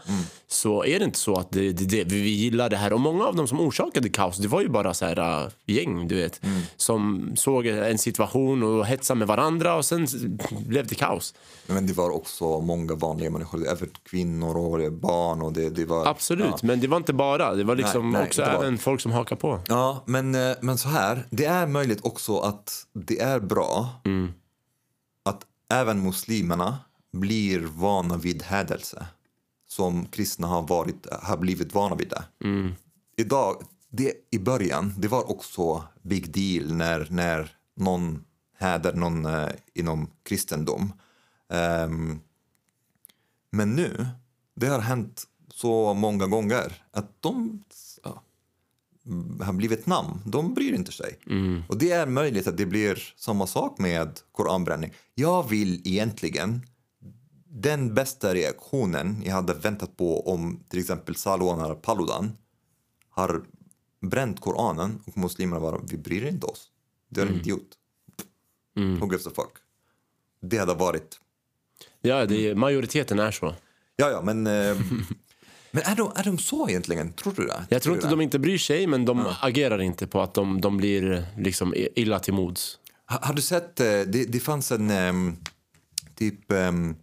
så 0.48 0.84
är 0.84 0.98
det 0.98 1.04
inte 1.04 1.18
så 1.18 1.34
att 1.34 1.50
det, 1.50 1.72
det, 1.72 2.04
det, 2.04 2.04
vi 2.04 2.28
gillar 2.30 2.70
det 2.70 2.76
här. 2.76 2.92
Och 2.92 3.00
många 3.00 3.24
av 3.24 3.36
dem 3.36 3.48
som 3.48 3.60
orsakade 3.60 4.08
kaos, 4.08 4.38
det 4.38 4.48
var 4.48 4.60
ju 4.60 4.68
bara 4.68 4.94
så 4.94 5.04
här 5.06 5.44
äh, 5.44 5.48
gäng, 5.66 6.08
du 6.08 6.14
vet. 6.14 6.40
Som 6.76 7.32
såg 7.36 7.66
en 7.66 7.98
situation 7.98 8.62
och 8.62 8.86
hetsade 8.86 9.18
med 9.18 9.28
varandra 9.28 9.74
och 9.76 9.84
sen 9.84 10.06
blev 10.66 10.86
det 10.86 10.94
kaos. 10.94 11.34
Men 11.66 11.86
det 11.86 11.92
var 11.92 12.10
också 12.10 12.60
många 12.60 12.94
vanliga 12.94 13.30
människor, 13.30 13.68
även 13.68 13.90
kvinnor 14.10 14.56
och 14.56 14.92
barn. 14.92 15.42
Och 15.42 15.52
det, 15.52 15.70
det 15.70 15.84
var, 15.84 16.06
Absolut, 16.06 16.46
Ja. 16.50 16.58
men 16.62 16.80
det 16.80 16.86
var 16.86 16.96
inte 16.96 17.12
bara. 17.12 17.54
Det 17.54 17.64
var 17.64 17.76
liksom 17.76 18.10
Nej, 18.10 18.12
nej, 18.20 18.26
också 18.26 18.42
även 18.42 18.78
folk 18.78 19.00
som 19.00 19.12
hakar 19.12 19.36
på. 19.36 19.60
Ja, 19.68 20.02
men, 20.06 20.34
eh, 20.34 20.56
men 20.60 20.78
så 20.78 20.88
här. 20.88 21.26
Det 21.30 21.44
är 21.44 21.66
möjligt 21.66 22.00
också 22.04 22.38
att 22.38 22.84
det 22.94 23.20
är 23.20 23.40
bra 23.40 23.88
att 25.24 25.42
även 25.72 26.02
muslimerna 26.02 26.78
blir 27.12 27.60
vana 27.60 28.16
vid 28.16 28.42
hädelse 28.42 29.06
som 29.68 30.06
kristna 30.06 30.46
har, 30.46 30.62
varit, 30.62 31.06
har 31.22 31.36
blivit 31.36 31.74
vana 31.74 31.94
vid 31.94 32.08
det. 32.08 32.24
Idag, 33.16 33.62
det, 33.88 34.12
I 34.30 34.38
början 34.38 34.94
det 34.98 35.08
var 35.08 35.30
också 35.30 35.84
big 36.02 36.32
deal 36.32 36.74
när, 36.74 37.06
när 37.10 37.56
någon 37.76 38.24
häder 38.58 38.92
någon 38.92 39.26
eh, 39.26 39.48
inom 39.74 40.10
kristendom. 40.22 40.92
Ehm, 41.48 42.20
men 43.50 43.70
nu, 43.70 44.06
det 44.54 44.66
har 44.66 44.80
hänt 44.80 45.24
så 45.48 45.94
många 45.94 46.26
gånger 46.26 46.84
att 46.90 47.22
de 47.22 47.64
ja, 48.02 48.22
har 49.40 49.52
blivit 49.52 49.86
namn. 49.86 50.20
De 50.26 50.54
bryr 50.54 50.72
inte 50.72 50.92
sig. 50.92 51.18
Och 51.68 51.78
det 51.78 51.90
är 51.90 52.06
möjligt 52.06 52.46
att 52.46 52.56
det 52.56 52.66
blir 52.66 53.14
samma 53.16 53.46
sak 53.46 53.78
med 53.78 54.20
koranbränning. 54.32 54.92
Jag 55.14 55.48
vill 55.48 55.88
egentligen 55.88 56.66
den 57.54 57.94
bästa 57.94 58.34
reaktionen 58.34 59.22
jag 59.26 59.32
hade 59.32 59.54
väntat 59.54 59.96
på 59.96 60.28
om 60.32 60.64
till 60.68 60.80
exempel 60.80 61.16
Salwan 61.16 61.76
Paludan 61.82 62.32
har 63.10 63.42
bränt 64.00 64.40
Koranen 64.40 65.02
och 65.06 65.18
muslimerna 65.18 65.60
bara, 65.60 65.80
vi 65.88 65.96
bryr 65.98 66.26
inte 66.26 66.46
oss. 66.46 66.68
Det 67.08 67.20
har 67.20 67.28
inte 67.28 67.48
gjort. 67.48 67.70
Who 68.74 69.06
gives 69.06 69.26
a 69.26 69.30
fuck? 69.34 69.52
Det 70.40 70.58
hade 70.58 70.74
varit... 70.74 71.20
Ja, 72.00 72.26
det, 72.26 72.54
majoriteten 72.54 73.18
är 73.18 73.30
så. 73.30 73.54
Ja, 73.96 74.10
ja, 74.10 74.22
men... 74.22 74.46
Eh, 74.46 74.76
men 75.70 75.82
är 75.82 75.96
de, 75.96 76.12
är 76.16 76.24
de 76.24 76.38
så 76.38 76.68
egentligen? 76.68 77.12
Tror 77.12 77.32
du 77.36 77.46
det? 77.46 77.66
Jag 77.68 77.82
tror 77.82 77.92
du 77.92 77.96
inte 77.96 78.06
det? 78.06 78.12
de 78.12 78.20
inte 78.20 78.38
bryr 78.38 78.58
sig, 78.58 78.86
men 78.86 79.04
de 79.04 79.26
agerar 79.40 79.82
inte 79.82 80.06
på 80.06 80.20
att 80.20 80.34
de, 80.34 80.60
de 80.60 80.76
blir 80.76 81.26
liksom 81.38 81.74
illa 81.76 82.18
till 82.18 82.34
mods. 82.34 82.78
Ha- 83.06 83.20
Har 83.26 83.34
du 83.34 83.42
sett, 83.42 83.80
eh, 83.80 83.86
det, 83.86 84.32
det 84.32 84.40
fanns 84.40 84.72
en 84.72 84.90
ehm, 84.90 85.36
typ... 86.14 86.52
ehm, 86.52 86.96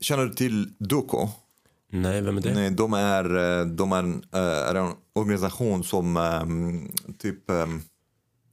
känner 0.00 0.26
du 0.26 0.34
till 0.34 0.72
Duko? 0.78 1.28
Nej, 1.92 2.20
vem 2.20 2.36
är 2.36 2.40
det? 2.40 2.54
Nej, 2.54 2.70
de 2.70 2.92
är, 2.92 3.58
eh, 3.60 3.66
de 3.66 3.92
är, 3.92 3.98
en, 3.98 4.24
eh, 4.32 4.40
är 4.40 4.74
en 4.74 4.92
organisation 5.12 5.84
som 5.84 6.16
ehm, 6.16 6.92
typ, 7.18 7.50
um, 7.50 7.82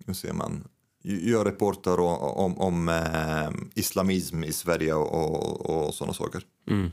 hur 0.06 0.14
säger 0.14 0.34
man, 0.34 0.68
gör 1.04 1.46
reporter 1.46 2.00
om, 2.00 2.18
om, 2.18 2.58
om 2.58 2.90
ehm, 2.90 3.70
islamism 3.76 4.44
i 4.44 4.54
Sverige 4.54 4.94
och, 4.94 5.86
och, 5.86 5.94
sådana 5.94 6.14
saker. 6.14 6.44
Mm. 6.70 6.92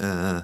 Eh, 0.00 0.42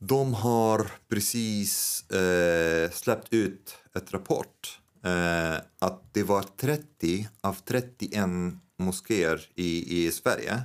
de 0.00 0.34
har 0.34 0.90
precis 1.08 2.02
eh, 2.10 2.90
släppt 2.90 3.32
ut 3.32 3.76
ett 3.96 4.12
rapport 4.12 4.80
eh, 5.04 5.56
att 5.78 6.14
det 6.14 6.22
var 6.22 6.42
30 6.42 7.28
av 7.40 7.56
31 7.68 8.28
moskéer 8.78 9.40
i, 9.54 10.04
i 10.04 10.12
Sverige 10.12 10.62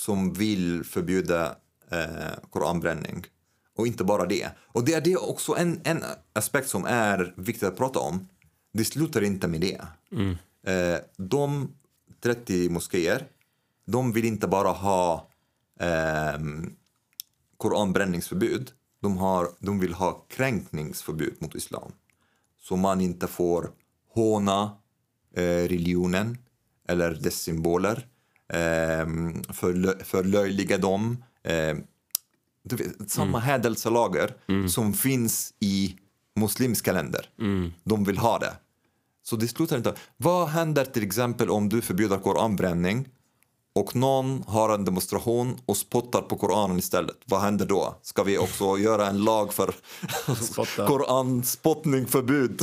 som 0.00 0.32
vill 0.32 0.84
förbjuda 0.84 1.56
eh, 1.90 2.48
koranbränning. 2.50 3.26
Och 3.76 3.86
inte 3.86 4.04
bara 4.04 4.26
det. 4.26 4.50
Och 4.58 4.84
det 4.84 4.94
är 4.94 5.00
det 5.00 5.16
också 5.16 5.56
en, 5.56 5.80
en 5.84 6.04
aspekt 6.32 6.68
som 6.68 6.84
är 6.84 7.34
viktig 7.36 7.66
att 7.66 7.76
prata 7.76 7.98
om. 7.98 8.28
Det 8.72 8.84
slutar 8.84 9.22
inte 9.22 9.48
med 9.48 9.60
det. 9.60 9.80
Mm. 10.12 10.36
Eh, 10.66 11.00
de 11.16 11.74
30 12.20 12.68
moskéer, 12.68 13.26
de 13.86 14.12
vill 14.12 14.24
inte 14.24 14.48
bara 14.48 14.68
ha 14.68 15.28
ehm, 15.80 16.76
koranbränningsförbud. 17.56 18.72
De, 19.00 19.16
har, 19.16 19.48
de 19.58 19.80
vill 19.80 19.94
ha 19.94 20.26
kränkningsförbud 20.28 21.34
mot 21.38 21.54
islam. 21.54 21.92
Så 22.58 22.76
man 22.76 23.00
inte 23.00 23.26
får 23.26 23.70
håna 24.14 24.76
eh, 25.34 25.42
religionen 25.42 26.38
eller 26.88 27.14
dess 27.14 27.40
symboler, 27.40 28.06
eh, 28.50 29.06
förlö, 29.52 29.92
förlöjliga 30.04 30.78
dem. 30.78 31.24
Eh, 31.42 31.76
vet, 32.62 33.10
samma 33.10 33.38
mm. 33.38 33.40
hädelselager 33.40 34.34
mm. 34.48 34.68
som 34.68 34.92
finns 34.92 35.54
i 35.60 35.96
muslimska 36.36 36.92
länder. 36.92 37.28
Mm. 37.38 37.72
De 37.84 38.04
vill 38.04 38.18
ha 38.18 38.38
det. 38.38 38.52
Så 39.22 39.36
det 39.36 39.48
slutar 39.48 39.76
inte. 39.76 39.94
Vad 40.16 40.48
händer 40.48 40.84
till 40.84 41.02
exempel 41.02 41.50
om 41.50 41.68
du 41.68 41.80
förbjuder 41.80 42.18
koranbränning 42.18 43.08
och 43.72 43.96
någon 43.96 44.44
har 44.46 44.74
en 44.74 44.84
demonstration 44.84 45.58
och 45.66 45.76
spottar 45.76 46.22
på 46.22 46.36
Koranen 46.36 46.78
istället. 46.78 47.16
Vad 47.24 47.40
händer 47.40 47.66
då? 47.66 47.94
Ska 48.02 48.22
vi 48.22 48.38
också 48.38 48.78
göra 48.78 49.06
en 49.06 49.24
lag 49.24 49.52
för 49.52 49.74
koranspottningförbud? 50.86 52.60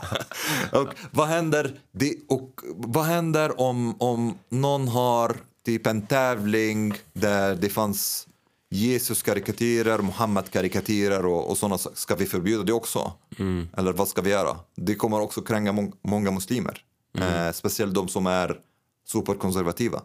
och 0.72 0.88
vad 1.10 1.28
händer, 1.28 1.80
det, 1.92 2.14
och 2.28 2.60
vad 2.76 3.04
händer 3.04 3.60
om, 3.60 3.94
om 3.98 4.38
någon 4.48 4.88
har 4.88 5.36
typ 5.64 5.86
en 5.86 6.06
tävling 6.06 6.94
där 7.12 7.54
det 7.54 7.68
fanns 7.68 8.28
Jesus 8.70 9.22
karikatyrer, 9.22 9.98
Muhammed 9.98 10.50
karikatyrer 10.50 11.26
och, 11.26 11.50
och 11.50 11.58
sådana 11.58 11.78
Ska 11.78 12.14
vi 12.14 12.26
förbjuda 12.26 12.62
det 12.64 12.72
också? 12.72 13.12
Mm. 13.38 13.68
Eller 13.76 13.92
vad 13.92 14.08
ska 14.08 14.22
vi 14.22 14.30
göra? 14.30 14.56
Det 14.76 14.94
kommer 14.94 15.20
också 15.20 15.42
kränga 15.42 15.72
må 15.72 15.92
många 16.02 16.30
muslimer. 16.30 16.84
Mm. 17.18 17.46
Eh, 17.46 17.52
speciellt 17.52 17.94
de 17.94 18.08
som 18.08 18.26
är 18.26 18.60
superkonservativa. 19.06 20.02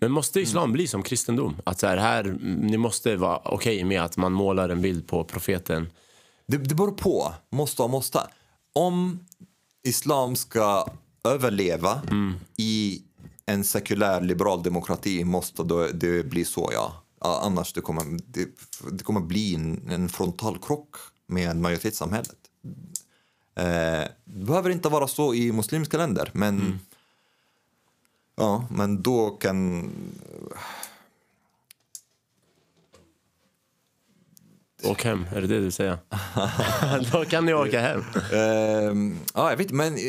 Men 0.00 0.12
måste 0.12 0.40
islam 0.40 0.64
mm. 0.64 0.72
bli 0.72 0.86
som 0.86 1.02
kristendom? 1.02 1.56
Att 1.64 1.78
så 1.78 1.86
här, 1.86 1.96
här 1.96 2.36
ni 2.42 2.76
måste 2.76 3.16
vara 3.16 3.36
okej 3.44 3.76
okay 3.76 3.84
med 3.84 4.02
att 4.02 4.16
man 4.16 4.32
målar 4.32 4.68
en 4.68 4.82
bild 4.82 5.08
på 5.08 5.24
profeten? 5.24 5.88
Det, 6.46 6.56
det 6.56 6.74
beror 6.74 6.92
på. 6.92 7.34
Måste 7.50 7.82
och 7.82 7.90
måste. 7.90 8.20
Om 8.72 9.18
islam 9.82 10.36
ska 10.36 10.88
överleva 11.24 12.02
mm. 12.10 12.34
i 12.56 13.02
en 13.46 13.64
sekulär 13.64 14.20
liberal 14.20 14.62
demokrati 14.62 15.24
måste 15.24 15.62
det 15.92 16.26
bli 16.26 16.44
så, 16.44 16.70
ja. 16.72 17.02
Annars 17.18 17.72
det 17.72 17.80
kommer 17.80 18.04
det, 18.26 18.48
det 18.92 19.04
kommer 19.04 19.20
bli 19.20 19.54
en, 19.54 19.88
en 19.90 20.08
frontalkrock 20.08 20.96
med 21.26 21.56
majoritetssamhället. 21.56 22.36
Eh, 23.56 24.08
det 24.24 24.44
behöver 24.44 24.70
inte 24.70 24.88
vara 24.88 25.08
så 25.08 25.34
i 25.34 25.52
muslimska 25.52 25.96
länder, 25.96 26.30
men 26.34 26.60
mm. 26.60 26.78
Ja, 28.36 28.66
men 28.70 29.02
då 29.02 29.30
kan... 29.30 29.90
Åk 34.82 35.04
hem, 35.04 35.26
är 35.32 35.40
det 35.40 35.46
det 35.46 35.60
du 35.60 35.70
säger? 35.70 35.98
då 37.12 37.24
kan 37.24 37.46
ni 37.46 37.54
åka 37.54 37.80
hem. 37.80 38.00
Uh, 38.32 39.16
ja, 39.34 39.50
jag 39.50 39.56
vet 39.56 39.70
men... 39.70 39.94
Uh, 39.94 40.00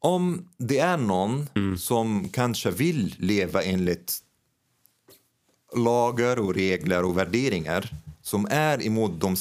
om 0.00 0.48
det 0.56 0.78
är 0.78 0.96
någon 0.96 1.48
mm. 1.54 1.78
som 1.78 2.28
kanske 2.28 2.70
vill 2.70 3.14
leva 3.18 3.62
enligt 3.62 4.18
lagar 5.76 6.38
och 6.38 6.54
regler 6.54 7.04
och 7.04 7.18
värderingar 7.18 7.90
som 8.22 8.46
är 8.50 8.86
emot 8.86 9.20
de 9.20 9.36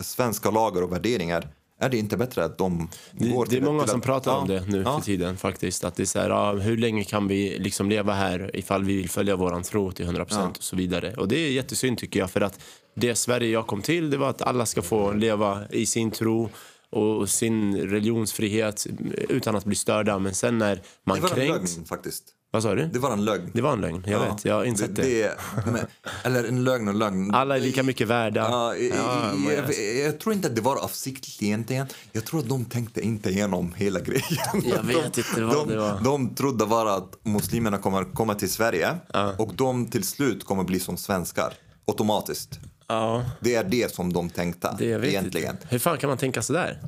svenska 0.00 0.50
lagar 0.50 0.82
och 0.82 0.92
värderingar 0.92 1.48
är 1.82 1.88
det 1.88 1.98
inte 1.98 2.16
bättre 2.16 2.44
att 2.44 2.58
de 2.58 2.88
går 3.12 3.44
det, 3.44 3.50
det 3.50 3.56
är 3.56 3.64
många 3.64 3.86
som 3.86 4.00
pratar 4.00 4.36
om 4.36 4.48
det 4.48 4.66
nu 4.68 4.82
ja. 4.82 4.98
för 4.98 5.04
tiden 5.04 5.36
faktiskt. 5.36 5.84
Att 5.84 5.96
det 5.96 6.02
är 6.02 6.06
så 6.06 6.18
här, 6.18 6.30
ja, 6.30 6.52
hur 6.52 6.76
länge 6.76 7.04
kan 7.04 7.28
vi 7.28 7.58
liksom 7.58 7.88
leva 7.88 8.12
här 8.12 8.50
ifall 8.56 8.84
vi 8.84 8.96
vill 8.96 9.10
följa 9.10 9.36
våran 9.36 9.62
tro 9.62 9.92
till 9.92 10.06
100% 10.06 10.26
ja. 10.30 10.48
och 10.48 10.62
så 10.62 10.76
vidare. 10.76 11.14
Och 11.14 11.28
det 11.28 11.36
är 11.36 11.50
jättesynd 11.50 11.98
tycker 11.98 12.20
jag 12.20 12.30
för 12.30 12.40
att 12.40 12.60
det 12.94 13.14
Sverige 13.14 13.48
jag 13.48 13.66
kom 13.66 13.82
till 13.82 14.10
det 14.10 14.16
var 14.16 14.30
att 14.30 14.42
alla 14.42 14.66
ska 14.66 14.82
få 14.82 15.12
leva 15.12 15.62
i 15.70 15.86
sin 15.86 16.10
tro 16.10 16.50
och 16.90 17.28
sin 17.28 17.76
religionsfrihet 17.76 18.86
utan 19.28 19.56
att 19.56 19.64
bli 19.64 19.76
störda. 19.76 20.18
Men 20.18 20.34
sen 20.34 20.58
när 20.58 20.82
man 21.04 21.16
kränks... 21.16 21.34
Det 21.34 21.40
var 21.40 21.46
kränks... 21.46 21.70
en 21.72 21.76
lögn 21.76 21.86
faktiskt. 21.86 22.24
Vad 22.52 22.62
sa 22.62 22.74
du? 22.74 22.86
Det 22.86 22.98
var 22.98 23.12
en 23.12 23.24
lögn. 23.24 23.50
Det 23.54 23.60
var 23.60 23.72
en 23.72 23.80
lögn, 23.80 24.04
jag 24.06 24.22
ja. 24.22 24.32
vet. 24.32 24.44
Jag 24.44 24.54
har 24.54 24.64
insett 24.64 24.96
det. 24.96 25.02
det. 25.02 25.36
Men, 25.66 25.86
eller 26.24 26.44
en 26.44 26.64
lögn 26.64 26.88
och 26.88 26.94
lögn. 26.94 27.34
Alla 27.34 27.56
är 27.56 27.60
lika 27.60 27.82
mycket 27.82 28.08
värda. 28.08 28.40
Ja, 28.40 28.76
ja, 28.76 29.32
jag, 29.46 29.54
jag, 29.54 30.06
jag, 30.06 30.20
tror 30.20 30.34
inte 30.34 30.48
att 30.48 30.56
det 30.56 30.60
var 30.60 30.76
avsiktligt 30.76 31.42
egentligen. 31.42 31.86
Jag 32.12 32.24
tror 32.24 32.40
att 32.40 32.48
de 32.48 32.64
tänkte 32.64 33.00
inte 33.00 33.30
igenom 33.30 33.74
hela 33.76 34.00
grejen. 34.00 34.62
Jag 34.64 34.82
vet 34.82 35.18
inte 35.18 35.42
vad 35.42 35.54
de, 35.54 35.68
det 35.68 35.76
var. 35.76 36.00
De 36.04 36.34
trodde 36.34 36.66
bara 36.66 36.94
att 36.94 37.14
muslimerna 37.22 37.78
kommer 37.78 38.04
komma 38.04 38.34
till 38.34 38.50
Sverige 38.50 38.96
ja. 39.12 39.34
och 39.38 39.54
de 39.54 39.86
till 39.86 40.04
slut 40.04 40.44
kommer 40.44 40.64
bli 40.64 40.80
som 40.80 40.96
svenskar. 40.96 41.52
Automatiskt. 41.86 42.60
Ja. 42.86 43.24
Det 43.40 43.54
är 43.54 43.64
det 43.64 43.94
som 43.94 44.12
de 44.12 44.30
tänkte 44.30 44.76
det 44.78 44.84
egentligen. 44.84 45.50
Inte. 45.50 45.66
Hur 45.68 45.78
fan 45.78 45.98
kan 45.98 46.08
man 46.08 46.18
tänka 46.18 46.42
så 46.42 46.52
där? 46.52 46.78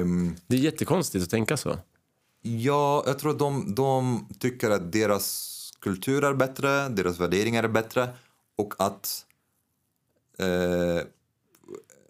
Um, 0.00 0.36
det 0.46 0.56
är 0.56 0.60
jättekonstigt 0.60 1.24
att 1.24 1.30
tänka 1.30 1.56
så. 1.56 1.76
Ja, 2.42 3.04
jag 3.06 3.18
tror 3.18 3.30
att 3.30 3.38
de, 3.38 3.74
de 3.74 4.26
tycker 4.38 4.70
att 4.70 4.92
deras 4.92 5.56
kultur 5.80 6.24
är 6.24 6.34
bättre, 6.34 6.88
deras 6.88 7.20
värderingar 7.20 7.64
är 7.64 7.68
bättre 7.68 8.08
och 8.56 8.74
att 8.78 9.24
eh, 10.38 11.06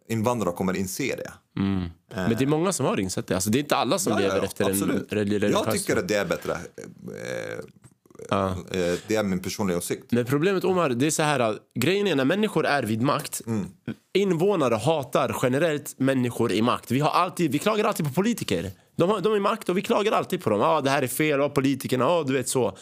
invandrare 0.09 0.55
kommer 0.55 0.77
inse 0.77 1.17
det. 1.17 1.33
Mm. 1.61 1.89
Men 2.15 2.31
det 2.31 2.45
är 2.45 2.47
många 2.47 2.73
som 2.73 2.87
har 2.87 3.01
insett 3.01 3.27
det. 3.27 3.35
Alltså, 3.35 3.51
det 3.51 3.59
är 3.59 3.61
inte 3.61 3.77
alla 3.77 3.99
som 3.99 4.13
ja, 4.13 4.19
lever 4.19 4.37
ja, 4.37 4.45
efter 4.45 4.71
absolut. 4.71 5.13
en 5.13 5.19
religiös 5.19 5.53
Jag 5.53 5.73
tycker 5.73 5.97
att 5.97 6.09
det 6.09 6.15
är 6.15 6.25
bättre. 6.25 6.53
Eh, 6.53 7.65
ja. 8.29 8.49
Eh, 8.49 8.95
det 9.07 9.17
är 9.17 9.23
min 9.23 9.41
personliga 9.41 9.79
åsikt. 9.79 10.13
Men 10.13 10.25
problemet 10.25 10.65
Omar, 10.65 10.89
det 10.91 11.07
är 11.07 11.11
så 11.11 11.23
här. 11.23 11.59
Grejen 11.75 12.07
är 12.07 12.17
när 12.17 12.25
människor 12.25 12.67
är 12.67 12.83
vid 12.83 13.03
makt. 13.03 13.43
Mm. 13.47 13.67
Invånare 14.13 14.75
hatar 14.75 15.37
generellt 15.43 15.99
människor 15.99 16.53
i 16.53 16.63
makt. 16.63 16.91
Vi, 16.91 17.01
har 17.01 17.11
alltid, 17.11 17.53
vi 17.53 17.59
klagar 17.59 17.85
alltid 17.85 18.07
på 18.07 18.13
politiker. 18.13 18.71
De, 19.01 19.11
har, 19.11 19.21
de 19.21 19.33
är 19.33 19.37
i 19.37 19.41
makt 19.41 19.69
och 19.69 19.77
vi 19.77 19.83
klagar 19.83 20.13
alltid 20.13 20.43
på 20.43 20.51
dem. 20.51 20.61
Ah, 20.61 20.81
det 20.81 20.91
här 20.91 21.03
är 21.03 21.07
fel, 21.07 21.41
ah, 21.41 21.49
politikerna, 21.49 22.07
ah, 22.07 22.23
du 22.23 22.33
vet 22.33 22.49
så. 22.49 22.77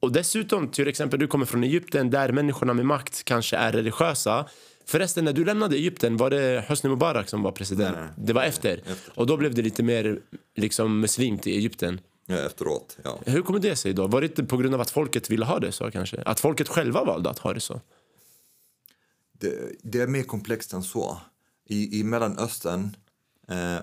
Och 0.00 0.12
dessutom, 0.12 0.68
till 0.68 0.88
exempel 0.88 1.20
du 1.20 1.26
kommer 1.26 1.46
från 1.46 1.64
Egypten 1.64 2.10
där 2.10 2.32
människorna 2.32 2.74
med 2.74 2.86
makt 2.86 3.24
kanske 3.24 3.56
är 3.56 3.72
religiösa. 3.72 4.46
Förresten, 4.86 5.24
när 5.24 5.32
du 5.32 5.44
lämnade 5.44 5.76
Egypten, 5.76 6.16
var 6.16 6.30
det 6.30 6.64
Hosni 6.68 6.90
Mubarak 6.90 7.28
som 7.28 7.42
var 7.42 7.52
president? 7.52 7.96
Nej. 8.00 8.08
Det 8.16 8.32
var 8.32 8.42
efter. 8.42 8.76
efter. 8.76 9.12
Och 9.14 9.26
då 9.26 9.36
blev 9.36 9.54
det 9.54 9.62
lite 9.62 9.82
mer 9.82 10.18
liksom, 10.56 11.00
muslimt 11.00 11.46
i 11.46 11.56
Egypten. 11.56 12.00
Ja, 12.26 12.36
efteråt, 12.36 12.98
ja. 13.04 13.18
Hur 13.26 13.42
kommer 13.42 13.58
det 13.58 13.76
sig 13.76 13.92
då? 13.92 14.06
Var 14.06 14.20
det 14.20 14.26
inte 14.26 14.44
på 14.44 14.56
grund 14.56 14.74
av 14.74 14.80
att 14.80 14.90
folket 14.90 15.30
ville 15.30 15.44
ha 15.44 15.58
det 15.58 15.72
så 15.72 15.90
kanske? 15.90 16.22
Att 16.22 16.40
folket 16.40 16.68
själva 16.68 17.04
valde 17.04 17.30
att 17.30 17.38
ha 17.38 17.52
det 17.52 17.60
så? 17.60 17.80
Det, 19.32 19.52
det 19.82 20.00
är 20.00 20.06
mer 20.06 20.22
komplext 20.22 20.72
än 20.72 20.82
så. 20.82 21.18
I, 21.68 22.00
i 22.00 22.04
Mellanöstern 22.04 22.96
eh, 23.48 23.78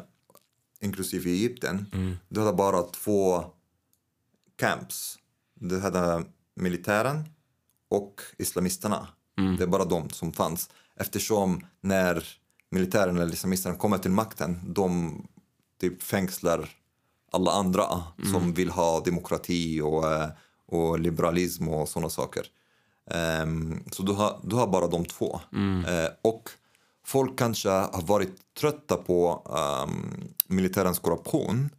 inklusive 0.82 1.30
Egypten, 1.30 1.86
mm. 1.94 2.18
du 2.30 2.40
hade 2.40 2.54
bara 2.54 2.84
två 2.84 3.44
camps. 4.56 5.20
Du 5.54 5.80
hade 5.80 6.24
militären 6.56 7.24
och 7.90 8.22
islamisterna. 8.38 9.08
Mm. 9.38 9.58
Det 9.58 9.64
är 9.64 9.68
bara 9.68 9.86
de 9.86 10.10
som 10.10 10.34
fanns. 10.34 10.70
Eftersom 10.96 11.66
när 11.82 12.24
militären 12.70 13.18
eller 13.18 13.34
islamisterna 13.34 13.76
kommer 13.76 13.98
till 13.98 14.12
makten, 14.12 14.60
de 14.64 15.22
typ 15.82 16.04
fängslar 16.04 16.70
alla 17.32 17.52
andra 17.52 18.04
mm. 18.18 18.32
som 18.32 18.54
vill 18.54 18.70
ha 18.70 19.00
demokrati 19.00 19.82
och, 19.82 20.12
eh, 20.12 20.30
och 20.66 21.00
liberalism 21.00 21.68
och 21.68 21.90
sådana 21.90 22.10
saker. 22.10 22.46
Um, 23.44 23.84
så 23.92 24.04
du 24.04 24.12
har, 24.12 24.40
du 24.44 24.56
har 24.56 24.68
bara 24.68 24.88
de 24.88 25.06
två. 25.06 25.40
Mm. 25.54 25.86
Uh, 25.86 26.10
och 26.22 26.50
folk 27.10 27.38
kanske 27.40 27.70
har 27.70 28.02
varit 28.02 28.54
trötta 28.60 28.96
på 28.98 29.44
um, 29.86 30.34
militärens 30.48 31.00
korruption. 31.00 31.70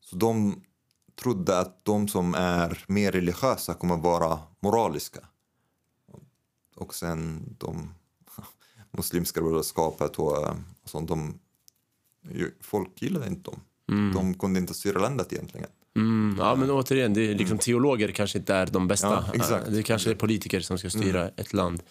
Så 0.00 0.16
de 0.16 0.62
trodde 1.22 1.58
att 1.58 1.84
de 1.84 2.08
som 2.08 2.34
är 2.34 2.84
mer 2.86 3.12
religiösa 3.12 3.74
kommer 3.74 3.96
vara 3.96 4.38
moraliska. 4.60 5.20
Och 6.76 6.94
sen 6.94 7.42
de 7.58 7.94
muslimska 8.90 9.40
brödraskapet 9.40 10.16
och, 10.16 10.46
eh, 10.46 10.54
och 10.82 10.90
sånt. 10.90 11.08
De, 11.08 11.38
folk 12.60 13.02
gillade 13.02 13.26
inte 13.26 13.50
dem. 13.50 13.60
De 14.14 14.34
kunde 14.34 14.60
inte 14.60 14.74
styra 14.74 15.00
landet 15.00 15.32
egentligen. 15.32 15.70
Mm, 15.96 16.36
ja, 16.38 16.54
men 16.54 16.70
återigen, 16.70 17.14
det 17.14 17.30
är 17.30 17.34
liksom, 17.34 17.58
teologer 17.58 18.08
kanske 18.08 18.38
inte 18.38 18.54
är 18.54 18.66
de 18.66 18.88
bästa. 18.88 19.24
Ja, 19.26 19.34
exakt. 19.34 19.66
Det 19.70 19.82
kanske 19.82 20.10
är 20.10 20.14
politiker 20.14 20.60
som 20.60 20.78
ska 20.78 20.90
styra 20.90 21.28
ett 21.28 21.52
land. 21.52 21.82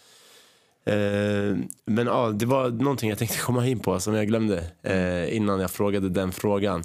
Eh, 0.86 1.58
men 1.86 2.08
ja, 2.08 2.32
det 2.32 2.46
var 2.46 2.70
någonting 2.70 3.10
jag 3.10 3.20
tänkte 3.20 3.38
komma 3.38 3.68
in 3.68 3.80
på 3.80 4.00
som 4.00 4.14
jag 4.14 4.28
glömde 4.28 4.64
eh, 4.84 5.36
innan 5.36 5.60
jag 5.60 5.72
frågade 5.72 6.10
den 6.10 6.32
frågan. 6.32 6.84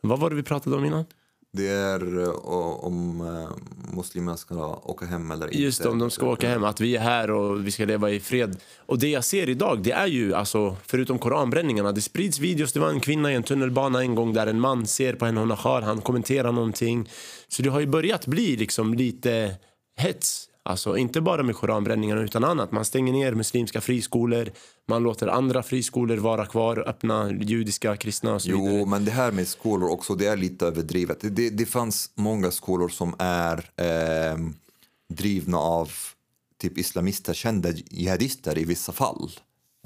Vad 0.00 0.20
var 0.20 0.30
det 0.30 0.36
vi 0.36 0.42
pratade 0.42 0.76
om 0.76 0.84
innan? 0.84 1.04
Det 1.52 1.68
är 1.68 2.22
eh, 2.22 2.28
om 2.84 3.20
eh, 3.20 3.50
muslimerna 3.96 4.36
ska 4.36 4.80
åka 4.84 5.06
hem 5.06 5.30
eller 5.30 5.46
inte. 5.46 5.62
Just 5.62 5.82
det, 5.82 5.88
om 5.88 5.98
de 5.98 6.10
ska 6.10 6.26
åka 6.26 6.48
hem, 6.48 6.64
att 6.64 6.80
vi 6.80 6.96
är 6.96 7.00
här 7.00 7.30
och 7.30 7.66
vi 7.66 7.70
ska 7.70 7.84
leva 7.84 8.10
i 8.10 8.20
fred. 8.20 8.56
Och 8.86 8.98
det 8.98 9.08
jag 9.08 9.24
ser 9.24 9.48
idag, 9.48 9.82
det 9.82 9.92
är 9.92 10.06
ju 10.06 10.34
alltså, 10.34 10.76
förutom 10.86 11.18
koranbränningarna, 11.18 11.92
det 11.92 12.00
sprids 12.00 12.38
videos. 12.38 12.72
Det 12.72 12.80
var 12.80 12.90
en 12.90 13.00
kvinna 13.00 13.32
i 13.32 13.34
en 13.34 13.42
tunnelbana 13.42 14.00
en 14.00 14.14
gång 14.14 14.32
där 14.32 14.46
en 14.46 14.60
man 14.60 14.86
ser 14.86 15.14
på 15.14 15.26
henne, 15.26 15.40
hon 15.40 15.50
har 15.50 15.82
han 15.82 16.00
kommenterar 16.00 16.52
någonting. 16.52 17.10
Så 17.48 17.62
det 17.62 17.70
har 17.70 17.80
ju 17.80 17.86
börjat 17.86 18.26
bli 18.26 18.56
liksom 18.56 18.94
lite 18.94 19.56
hets. 19.96 20.47
Alltså 20.68 20.96
inte 20.96 21.20
bara 21.20 21.42
med 21.42 21.56
koranbränningarna 21.56 22.20
utan 22.20 22.44
annat. 22.44 22.72
Man 22.72 22.84
stänger 22.84 23.12
ner 23.12 23.34
muslimska 23.34 23.80
friskolor, 23.80 24.50
man 24.88 25.02
låter 25.02 25.26
andra 25.26 25.62
friskolor 25.62 26.16
vara 26.16 26.46
kvar, 26.46 26.88
öppna 26.88 27.32
judiska, 27.32 27.96
kristna 27.96 28.34
och 28.34 28.42
så 28.42 28.48
vidare. 28.48 28.78
Jo, 28.78 28.86
men 28.86 29.04
det 29.04 29.10
här 29.10 29.32
med 29.32 29.48
skolor 29.48 29.90
också, 29.90 30.14
det 30.14 30.26
är 30.26 30.36
lite 30.36 30.66
överdrivet. 30.66 31.18
Det, 31.20 31.50
det 31.50 31.66
fanns 31.66 32.10
många 32.14 32.50
skolor 32.50 32.88
som 32.88 33.14
är 33.18 33.70
eh, 33.76 34.38
drivna 35.14 35.58
av 35.58 35.90
typ 36.60 36.78
islamister, 36.78 37.34
kända 37.34 37.70
jihadister 37.70 38.58
i 38.58 38.64
vissa 38.64 38.92
fall. 38.92 39.30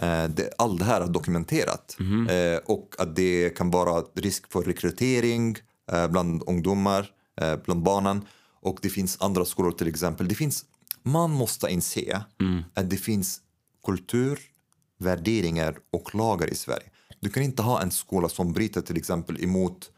Eh, 0.03 0.25
det, 0.25 0.51
allt 0.59 0.79
det 0.79 0.85
här 0.85 1.01
är 1.01 1.07
dokumenterat. 1.07 1.97
Eh, 2.31 2.61
och 2.65 2.95
att 2.99 3.17
det 3.17 3.57
kan 3.57 3.71
vara 3.71 4.03
risk 4.15 4.53
för 4.53 4.63
rekrytering 4.63 5.57
eh, 5.93 6.09
bland 6.09 6.43
ungdomar, 6.47 7.11
eh, 7.41 7.57
bland 7.65 7.83
barnen. 7.83 8.25
Och 8.65 8.79
det 8.83 8.89
finns 8.89 9.17
andra 9.21 9.45
skolor 9.45 9.73
till 9.73 9.89
exempel. 9.89 10.29
Det 10.29 10.35
finns, 10.35 10.65
man 11.03 11.31
måste 11.31 11.69
inse 11.69 12.25
att 12.75 12.91
det 12.91 12.97
finns 12.97 13.41
kultur, 13.87 14.39
värderingar 14.99 15.77
och 15.93 16.15
lagar 16.15 16.47
i 16.53 16.55
Sverige. 16.55 16.91
Du 17.21 17.31
kan 17.31 17.43
inte 17.43 17.63
ha 17.63 17.83
en 17.83 17.91
skola 17.91 18.29
som 18.29 18.53
bryter 18.53 18.81
till 18.81 18.97
exempel 18.97 19.45
emot 19.45 19.91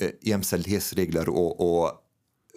eh, 0.00 0.10
jämställdhetsregler 0.20 1.28
och, 1.28 1.80
och 1.80 1.90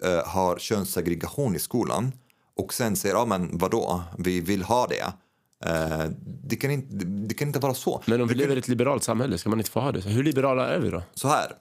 eh, 0.04 0.26
har 0.26 0.58
könssegregation 0.58 1.56
i 1.56 1.58
skolan 1.58 2.12
och 2.56 2.74
sen 2.74 2.96
säger 2.96 3.14
ja 3.14 3.24
men 3.24 3.58
vadå, 3.58 4.02
vi 4.18 4.40
vill 4.40 4.62
ha 4.62 4.86
det. 4.86 5.12
Eh, 5.64 6.10
det, 6.44 6.56
kan 6.56 6.70
inte, 6.70 6.94
det 7.04 7.34
kan 7.34 7.48
inte 7.48 7.58
vara 7.58 7.74
så. 7.74 8.02
Men 8.06 8.20
om 8.20 8.28
vi 8.28 8.34
lever 8.34 8.56
i 8.56 8.58
ett 8.58 8.68
liberalt 8.68 9.02
samhälle, 9.02 9.38
ska 9.38 9.50
man 9.50 9.60
inte 9.60 9.70
få 9.70 9.80
ha 9.80 9.92
det? 9.92 10.00
Hur 10.00 10.24
liberala 10.24 10.68
är 10.68 10.78
vi 10.78 10.90
då? 10.90 11.02
så 11.14 11.28
här, 11.28 11.52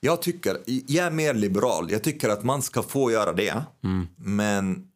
jag 0.00 0.22
tycker, 0.22 0.58
jag 0.66 1.06
är 1.06 1.10
mer 1.10 1.34
liberal. 1.34 1.90
Jag 1.90 2.02
tycker 2.02 2.28
att 2.28 2.44
man 2.44 2.62
ska 2.62 2.82
få 2.82 3.10
göra 3.10 3.32
det, 3.32 3.62
men 4.16 4.88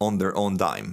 on 0.00 0.18
their 0.18 0.38
own 0.38 0.56
dime. 0.56 0.92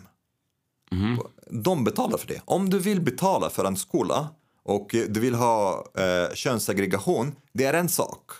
De 1.49 1.83
betalar 1.83 2.17
för 2.17 2.27
det. 2.27 2.41
Om 2.45 2.69
du 2.69 2.79
vill 2.79 3.01
betala 3.01 3.49
för 3.49 3.65
en 3.65 3.77
skola 3.77 4.27
och 4.63 4.87
du 4.91 5.19
vill 5.19 5.35
ha 5.35 5.85
eh, 5.97 6.33
könssegregation, 6.33 7.35
det 7.53 7.65
är 7.65 7.73
en 7.73 7.89
sak. 7.89 8.31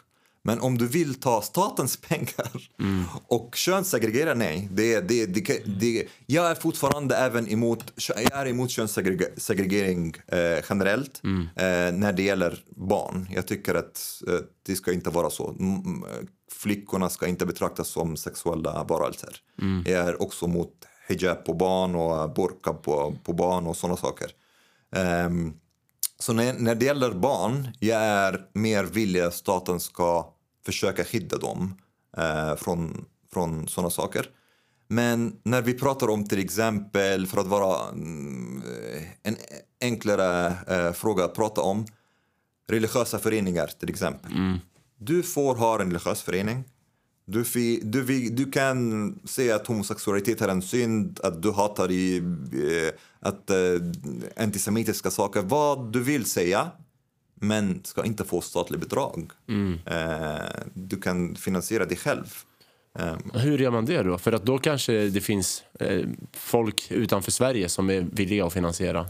Men 0.45 0.59
om 0.59 0.77
du 0.77 0.87
vill 0.87 1.15
ta 1.15 1.41
statens 1.41 1.97
pengar 2.01 2.69
och 3.27 3.55
könssegregera, 3.55 4.33
nej. 4.33 4.69
Det, 4.71 5.01
det, 5.01 5.25
det, 5.25 5.63
det, 5.79 6.07
jag 6.25 6.51
är 6.51 6.55
fortfarande 6.55 7.15
även 7.15 7.47
emot, 7.47 7.93
jag 8.09 8.33
är 8.33 8.47
emot 8.47 8.71
könssegregering 8.71 10.15
eh, 10.27 10.63
generellt 10.69 11.21
eh, 11.55 11.93
när 11.93 12.13
det 12.13 12.23
gäller 12.23 12.63
barn. 12.75 13.27
Jag 13.31 13.47
tycker 13.47 13.75
att 13.75 14.21
eh, 14.27 14.39
det 14.65 14.75
ska 14.75 14.93
inte 14.93 15.09
vara 15.09 15.29
så. 15.29 15.49
Mm, 15.49 15.85
mm, 15.85 16.27
Flickorna 16.51 17.09
ska 17.09 17.27
inte 17.27 17.45
betraktas 17.45 17.87
som 17.87 18.17
sexuella 18.17 18.83
varelser. 18.83 19.35
Jag 19.85 20.07
är 20.07 20.21
också 20.21 20.47
mot 20.47 20.71
hijab 21.07 21.45
på 21.45 21.53
barn 21.53 21.95
och 21.95 22.33
burka 22.33 22.73
på, 22.73 23.15
på 23.23 23.33
barn 23.33 23.67
och 23.67 23.77
sådana 23.77 23.97
saker. 23.97 24.31
Ehm, 24.95 25.53
så 26.19 26.33
när, 26.33 26.53
när 26.53 26.75
det 26.75 26.85
gäller 26.85 27.11
barn, 27.11 27.69
jag 27.79 28.01
är 28.01 28.41
mer 28.53 28.83
villig 28.83 29.19
att 29.19 29.33
staten 29.33 29.79
ska 29.79 30.34
försöka 30.65 31.03
skydda 31.03 31.37
dem 31.37 31.75
eh, 32.17 32.55
från, 32.55 33.05
från 33.33 33.67
sådana 33.67 33.89
saker. 33.89 34.29
Men 34.87 35.35
när 35.43 35.61
vi 35.61 35.73
pratar 35.73 36.09
om 36.09 36.27
till 36.27 36.39
exempel, 36.39 37.27
för 37.27 37.41
att 37.41 37.47
vara 37.47 37.89
mm, 37.89 38.61
en 39.23 39.35
enklare 39.81 40.53
eh, 40.67 40.93
fråga 40.93 41.25
att 41.25 41.35
prata 41.35 41.61
om, 41.61 41.85
religiösa 42.67 43.19
föreningar 43.19 43.67
till 43.79 43.89
exempel. 43.89 44.31
Du 44.97 45.23
får 45.23 45.55
ha 45.55 45.81
en 45.81 45.87
religiös 45.87 46.21
förening. 46.21 46.63
Du, 47.27 47.43
fi, 47.43 47.81
du, 47.83 48.29
du 48.29 48.51
kan 48.51 49.19
säga 49.25 49.55
att 49.55 49.67
homosexualitet 49.67 50.41
är 50.41 50.47
en 50.47 50.61
synd, 50.61 51.19
att 51.23 51.41
du 51.41 51.51
hatar 51.51 51.91
i, 51.91 52.17
eh, 52.17 52.93
att, 53.19 53.49
eh, 53.49 53.57
antisemitiska 54.37 55.11
saker, 55.11 55.41
vad 55.41 55.91
du 55.91 56.03
vill 56.03 56.25
säga. 56.25 56.71
Men 57.35 57.81
ska 57.83 58.05
inte 58.05 58.23
få 58.23 58.41
statlig 58.41 58.79
bidrag. 58.79 59.31
Eh, 59.85 60.35
du 60.73 61.01
kan 61.01 61.35
finansiera 61.35 61.85
dig 61.85 61.97
själv. 61.97 62.33
Eh, 62.99 63.15
Hur 63.33 63.57
gör 63.57 63.71
man 63.71 63.85
det 63.85 64.03
då? 64.03 64.17
För 64.17 64.31
att 64.31 64.45
då 64.45 64.57
kanske 64.57 64.93
det 65.09 65.21
finns 65.21 65.63
eh, 65.79 66.05
folk 66.31 66.91
utanför 66.91 67.31
Sverige 67.31 67.69
som 67.69 67.89
är 67.89 68.01
villiga 68.01 68.45
att 68.45 68.53
finansiera. 68.53 69.09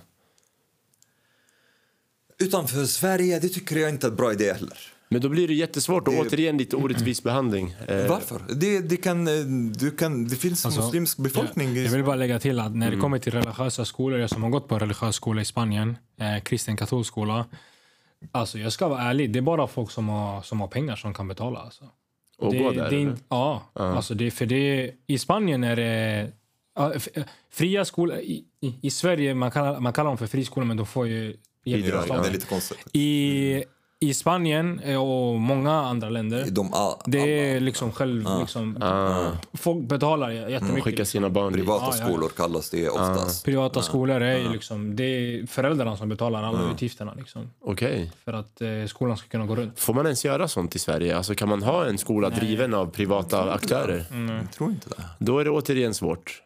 utanför 2.37 2.85
Sverige, 2.85 3.39
det 3.39 3.49
tycker 3.49 3.75
jag 3.75 3.89
inte 3.89 4.07
är 4.07 4.11
en 4.11 4.15
bra 4.17 4.31
idé 4.33 4.53
heller. 4.53 4.77
Men 5.09 5.21
då 5.21 5.29
blir 5.29 5.47
det 5.47 5.53
jättesvårt 5.53 6.07
och 6.07 6.13
Det- 6.13 6.19
återigen 6.19 6.57
lite 6.57 6.75
orättvis 6.75 7.23
behandling. 7.23 7.75
Eh, 7.87 8.07
Varför? 8.07 8.41
Det, 8.55 8.79
det, 8.79 8.97
kan, 8.97 9.25
du 9.73 9.91
kan, 9.91 10.27
det 10.27 10.35
finns 10.35 10.65
Alltså, 10.65 10.81
muslimsk 10.81 11.17
befolkning. 11.17 11.75
Jag, 11.75 11.85
jag 11.85 11.91
vill 11.91 12.03
bara 12.03 12.15
lägga 12.15 12.39
till 12.39 12.59
att 12.59 12.75
när 12.75 12.91
det 12.91 12.97
kommer 12.97 13.19
till 13.19 13.31
religiösa 13.33 13.85
skolor, 13.85 14.19
jag 14.19 14.29
som 14.29 14.43
har 14.43 14.49
gått 14.49 14.67
på 14.67 14.79
religiös 14.79 15.15
skola 15.15 15.41
i 15.41 15.45
Spanien, 15.45 15.97
eh, 16.19 16.43
kristen 16.43 16.77
katolsk 16.77 17.07
skola. 17.07 17.45
Alltså 18.31 18.59
jag 18.59 18.73
ska 18.73 18.87
vara 18.87 19.01
ärlig, 19.01 19.33
det 19.33 19.39
är 19.39 19.41
bara 19.41 19.67
folk 19.67 19.91
som 19.91 20.09
har, 20.09 20.41
som 20.41 20.61
har 20.61 20.67
pengar 20.67 20.95
som 20.95 21.13
kan 21.13 21.27
betala. 21.27 21.59
Alltså. 21.59 21.83
och 22.37 22.51
det, 22.51 22.59
gå 22.59 22.71
där? 22.71 22.89
det 22.89 22.95
eller? 22.95 23.17
Ja, 23.29 23.63
alltså 23.73 24.13
det, 24.13 24.31
för 24.31 24.45
det, 24.45 24.91
i 25.07 25.17
Spanien 25.17 25.63
är 25.63 25.75
det... 25.75 26.31
Fria 27.51 27.85
skolor, 27.85 28.17
i, 28.17 28.43
i, 28.61 28.75
i 28.81 28.91
Sverige 28.91 29.33
man 29.33 29.51
kallar, 29.51 29.79
man 29.79 29.93
kallar 29.93 30.09
dem 30.09 30.17
för 30.17 30.27
friskolor 30.27 30.65
men 30.65 30.77
de 30.77 30.85
får 30.85 31.07
ju 31.07 31.37
Bidrag, 31.65 32.05
Ja, 32.09 32.21
det 32.21 32.27
är 32.27 32.31
lite 32.31 32.45
konstigt. 32.45 32.77
I, 32.93 33.63
I 33.99 34.13
Spanien 34.13 34.79
eh, 34.79 35.01
och 35.01 35.39
många 35.39 35.71
andra 35.73 36.09
länder, 36.09 36.45
De, 36.51 36.73
all, 36.73 36.93
det 37.05 37.49
är 37.49 37.59
liksom 37.59 37.91
själv... 37.91 38.25
Liksom, 38.39 38.77
Folk 39.53 39.87
betalar 39.87 40.29
jättemycket. 40.31 40.83
Skicka 40.83 41.05
sina 41.05 41.29
barn 41.29 41.53
dit. 41.53 41.61
privata 41.61 41.91
skolor 41.91 42.29
kallas 42.29 42.69
det 42.69 42.89
oftast. 42.89 43.45
Privata 43.45 43.81
skolor 43.81 44.21
är 44.21 44.37
ju 44.37 44.49
liksom, 44.49 44.95
det 44.95 45.03
är 45.03 45.47
föräldrarna 45.47 45.97
som 45.97 46.09
betalar 46.09 46.43
alla 46.43 46.71
utgifterna 46.71 47.13
liksom, 47.17 47.49
Okej. 47.59 48.11
för 48.25 48.33
att 48.33 48.61
eh, 48.61 48.67
skolan 48.87 49.17
ska 49.17 49.27
kunna 49.27 49.45
gå 49.45 49.55
runt. 49.55 49.79
Får 49.79 49.93
man 49.93 50.05
ens 50.05 50.25
göra 50.25 50.47
sånt 50.47 50.75
i 50.75 50.79
Sverige? 50.79 51.17
Alltså 51.17 51.35
kan 51.35 51.49
man 51.49 51.63
ha 51.63 51.85
en 51.85 51.97
skola 51.97 52.29
driven 52.29 52.73
av 52.73 52.85
privata 52.85 53.53
aktörer? 53.53 54.05
Jag 54.41 54.51
tror 54.51 54.69
inte 54.69 54.89
det. 54.89 55.03
Då 55.19 55.39
är 55.39 55.43
det 55.45 55.51
återigen 55.51 55.93
svårt. 55.93 56.41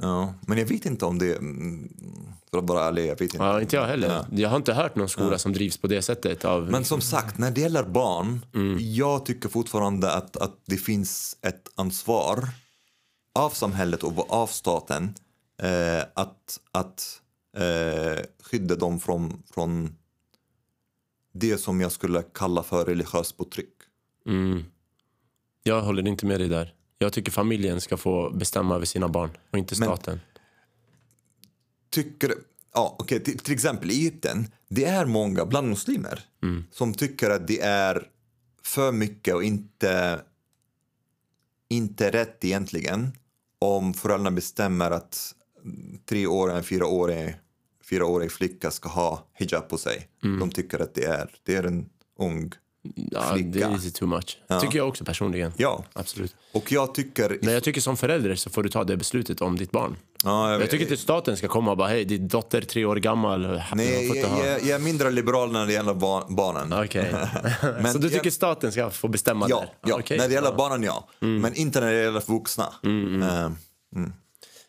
Ja, 0.00 0.34
men 0.46 0.58
jag 0.58 0.66
vet 0.66 0.86
inte 0.86 1.04
om 1.04 1.18
det... 1.18 1.36
mm, 1.36 1.88
För 2.52 2.58
att 2.58 2.68
vara 2.68 2.84
ärlig, 2.84 3.02
jag 3.02 3.10
vet 3.10 3.20
inte. 3.20 3.36
Ja, 3.36 3.60
inte 3.60 3.76
jag 3.76 3.86
heller. 3.86 4.26
Jag 4.32 4.48
har 4.48 4.56
inte 4.56 4.72
hört 4.72 4.96
någon 4.96 5.08
skola 5.08 5.38
som 5.38 5.52
drivs 5.52 5.76
på 5.76 5.86
det 5.86 6.02
sättet. 6.02 6.44
Av... 6.44 6.70
Men 6.70 6.84
som 6.84 7.00
sagt, 7.00 7.38
när 7.38 7.50
det 7.50 7.60
gäller 7.60 7.82
barn, 7.84 8.46
jag 8.78 9.26
tycker 9.26 9.48
fortfarande 9.48 10.12
att, 10.12 10.36
att 10.36 10.60
det 10.66 10.76
finns 10.76 11.36
ett 11.42 11.68
ansvar 11.74 12.48
av 13.38 13.50
samhället 13.50 14.02
och 14.02 14.32
av 14.32 14.46
staten 14.46 15.14
eh, 15.62 16.04
att, 16.14 16.60
att 16.72 17.20
eh, 17.56 18.24
skydda 18.42 18.76
dem 18.76 19.00
från, 19.00 19.42
från 19.54 19.96
det 21.34 21.58
som 21.58 21.80
jag 21.80 21.92
skulle 21.92 22.22
kalla 22.22 22.62
för 22.62 22.84
religiöst 22.84 23.36
förtryck. 23.36 23.74
Mm. 24.26 24.64
Jag 25.62 25.82
håller 25.82 26.08
inte 26.08 26.26
med 26.26 26.40
dig 26.40 26.48
där. 26.48 26.74
Jag 26.98 27.12
tycker 27.12 27.32
familjen 27.32 27.80
ska 27.80 27.96
få 27.96 28.30
bestämma 28.30 28.74
över 28.74 28.86
sina 28.86 29.08
barn 29.08 29.30
och 29.50 29.58
inte 29.58 29.74
Men- 29.78 29.88
staten 29.88 30.20
tycker, 31.92 32.34
ja, 32.74 32.96
okay, 32.98 33.20
till, 33.20 33.38
till 33.38 33.54
exempel 33.54 33.90
i 33.90 33.94
Egypten, 33.94 34.46
det 34.68 34.84
är 34.84 35.06
många 35.06 35.46
bland 35.46 35.68
muslimer 35.68 36.24
som 36.70 36.94
tycker 36.94 37.30
att 37.30 37.46
det 37.46 37.60
är 37.60 38.08
för 38.62 38.92
mycket 38.92 39.34
och 39.34 39.44
inte, 39.44 40.20
inte 41.68 42.10
rätt 42.10 42.44
egentligen 42.44 43.12
om 43.58 43.94
föräldrarna 43.94 44.30
bestämmer 44.30 44.90
att 44.90 45.34
treårig, 46.04 46.56
en 46.56 46.64
fyraårig, 46.64 47.36
fyraårig 47.84 48.32
flicka 48.32 48.70
ska 48.70 48.88
ha 48.88 49.30
hijab 49.34 49.68
på 49.68 49.78
sig. 49.78 50.08
De 50.40 50.50
tycker 50.50 50.78
att 50.78 50.94
det 50.94 51.04
är, 51.04 51.34
det 51.42 51.54
är 51.54 51.64
en 51.64 51.88
ung 52.18 52.52
Ja, 52.94 53.22
flicka. 53.34 53.48
det 53.48 53.62
är 53.62 53.70
lite 53.70 53.90
too 53.90 54.08
much. 54.08 54.38
Tycker 54.60 54.78
jag 54.78 54.88
också 54.88 55.04
personligen. 55.04 55.52
Ja, 55.56 55.84
Absolut. 55.92 56.34
och 56.52 56.72
jag 56.72 56.94
tycker... 56.94 57.38
Men 57.42 57.54
jag 57.54 57.62
tycker 57.64 57.80
som 57.80 57.96
förälder 57.96 58.34
så 58.34 58.50
får 58.50 58.62
du 58.62 58.68
ta 58.68 58.84
det 58.84 58.96
beslutet 58.96 59.40
om 59.40 59.56
ditt 59.56 59.70
barn. 59.70 59.96
ja, 60.24 60.50
Jag 60.60 60.70
tycker 60.70 60.84
inte 60.84 60.96
staten 60.96 61.36
ska 61.36 61.48
komma 61.48 61.70
och 61.70 61.76
bara 61.76 61.88
hej, 61.88 62.04
din 62.04 62.28
dotter 62.28 62.58
är 62.58 62.62
tre 62.64 62.84
år 62.84 62.96
gammal. 62.96 63.62
Nej, 63.74 64.08
jag, 64.20 64.28
ha- 64.28 64.46
jag, 64.46 64.60
jag 64.62 64.68
är 64.70 64.78
mindre 64.78 65.10
liberal 65.10 65.52
när 65.52 65.66
det 65.66 65.72
gäller 65.72 65.94
bar- 65.94 66.24
barnen. 66.28 66.84
Okej. 66.84 67.12
Men 67.62 67.92
så 67.92 67.98
du 67.98 68.04
jag- 68.06 68.12
tycker 68.12 68.30
staten 68.30 68.72
ska 68.72 68.90
få 68.90 69.08
bestämma 69.08 69.46
Ja, 69.48 69.58
där? 69.60 69.68
ja. 69.90 69.96
Okej. 70.00 70.18
när 70.18 70.28
det 70.28 70.34
gäller 70.34 70.52
barnen 70.52 70.82
ja. 70.82 71.08
Men 71.20 71.54
inte 71.54 71.80
när 71.80 71.92
det 71.92 72.02
gäller 72.02 72.22
vuxna. 72.32 72.64
Eh, 72.84 73.50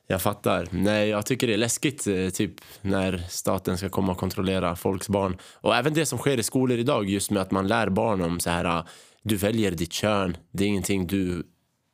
jag 0.07 0.21
fattar. 0.21 0.67
Nej, 0.71 1.09
jag 1.09 1.25
tycker 1.25 1.47
det 1.47 1.53
är 1.53 1.57
läskigt 1.57 2.07
eh, 2.07 2.29
typ 2.29 2.53
när 2.81 3.25
staten 3.29 3.77
ska 3.77 3.89
komma 3.89 4.11
och 4.11 4.17
kontrollera 4.17 4.75
folks 4.75 5.09
barn. 5.09 5.37
Och 5.53 5.75
även 5.75 5.93
det 5.93 6.05
som 6.05 6.19
sker 6.19 6.39
i 6.39 6.43
skolor 6.43 6.77
idag 6.77 7.09
just 7.09 7.31
med 7.31 7.41
att 7.41 7.51
man 7.51 7.67
lär 7.67 7.89
barn 7.89 8.21
om 8.21 8.39
så 8.39 8.49
här 8.49 8.65
eh, 8.65 8.85
du 9.23 9.35
väljer 9.35 9.71
ditt 9.71 9.93
kön. 9.93 10.37
Det 10.51 10.63
är 10.63 10.67
ingenting 10.67 11.07
du 11.07 11.43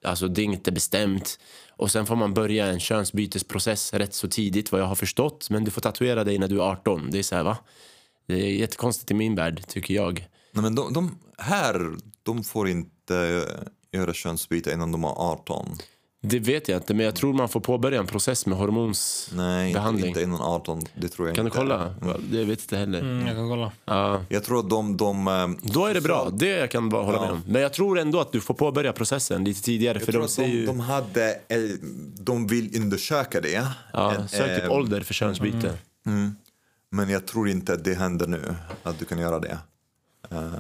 alltså 0.04 0.28
det 0.28 0.42
är 0.42 0.46
inte 0.46 0.72
bestämt. 0.72 1.40
Och 1.70 1.92
sen 1.92 2.06
får 2.06 2.16
man 2.16 2.34
börja 2.34 2.66
en 2.66 2.80
könsbytesprocess 2.80 3.94
rätt 3.94 4.14
så 4.14 4.28
tidigt 4.28 4.72
vad 4.72 4.82
jag 4.82 4.86
har 4.86 4.96
förstått, 4.96 5.50
men 5.50 5.64
du 5.64 5.72
får 5.72 5.82
tatuera 5.82 6.24
dig 6.24 6.38
när 6.38 6.48
du 6.48 6.56
är 6.56 6.72
18. 6.72 7.10
Det 7.12 7.20
är 7.20 7.24
så 7.24 7.36
här 7.36 7.44
va? 7.44 7.58
Det 8.28 8.34
är 8.34 8.52
jättekonstigt 8.52 9.12
i 9.12 9.14
min 9.14 9.36
värld 9.36 9.68
tycker 9.68 9.94
jag. 9.94 10.28
nej, 10.52 10.64
men 10.64 10.76
de, 10.76 10.94
de 10.94 11.20
här, 11.38 11.98
de 12.24 12.44
får 12.44 12.70
inte 12.70 13.18
eh, 13.18 14.00
göra 14.00 14.14
könsbyte 14.14 14.72
innan 14.72 14.92
de 14.92 15.04
är 15.04 15.14
18. 15.32 15.78
Det 16.22 16.40
vet 16.40 16.68
jag 16.68 16.78
inte, 16.78 16.94
men 16.94 17.06
jag 17.06 17.16
tror 17.16 17.34
man 17.34 17.50
får 17.50 17.60
påbörja 17.60 18.00
en 18.00 18.08
process 18.08 18.46
med 18.46 18.58
hormons 18.58 19.30
Nej, 19.34 19.76
inte, 20.06 20.22
innan 20.22 20.42
18. 20.42 20.82
Det 20.96 21.08
tror 21.10 21.28
jag 21.28 21.36
Kan 21.36 21.46
du 21.46 21.50
inte. 21.50 21.58
kolla? 21.58 21.94
Det 22.32 22.38
vet 22.38 22.48
jag 22.48 22.52
inte 22.52 22.78
heller. 22.78 23.00
Mm, 23.00 23.28
jag 23.28 23.36
kan 23.36 23.50
kolla. 23.50 23.72
Ja. 23.86 24.22
Jag 24.30 24.44
tror 24.44 24.60
att 24.60 24.70
de... 24.70 24.98
de 24.98 25.28
eh, 25.28 25.48
Då 25.74 25.86
är 25.86 25.94
det 25.94 26.02
bra, 26.02 26.30
det 26.34 26.48
jag 26.50 26.72
kan 26.72 26.90
bara 26.90 27.04
hålla 27.04 27.18
Ja. 27.18 27.22
med 27.22 27.32
om. 27.32 27.42
Men 27.48 27.62
jag 27.62 27.74
tror 27.74 28.00
ändå 28.00 28.20
att 28.20 28.32
du 28.32 28.42
får 28.42 28.54
påbörja 28.54 28.94
processen 28.94 29.44
lite 29.44 29.62
tidigare. 29.62 29.98
jag 29.98 30.06
För 30.06 30.12
tror 30.12 30.22
de 30.22 30.26
att 30.26 30.36
de, 30.36 30.46
ju... 30.46 30.66
de 30.66 30.80
hade... 30.80 31.30
eh, 31.32 31.58
De 32.20 32.48
vill 32.48 32.78
undersöka 32.82 33.42
det. 33.42 33.68
Ja, 33.94 34.14
Eh, 34.16 34.26
sök 34.28 34.62
typ 34.62 34.72
ålder 34.72 35.02
för 35.02 35.14
könsbyte. 35.14 35.74
Men 36.92 37.10
jag 37.10 37.28
tror 37.28 37.50
inte 37.50 37.74
att 37.74 37.84
det 37.84 37.94
händer 37.94 38.28
nu, 38.28 38.56
att 38.84 39.00
du 39.00 39.06
kan 39.06 39.20
göra 39.20 39.40
det. 39.40 39.58
Eh, 40.32 40.54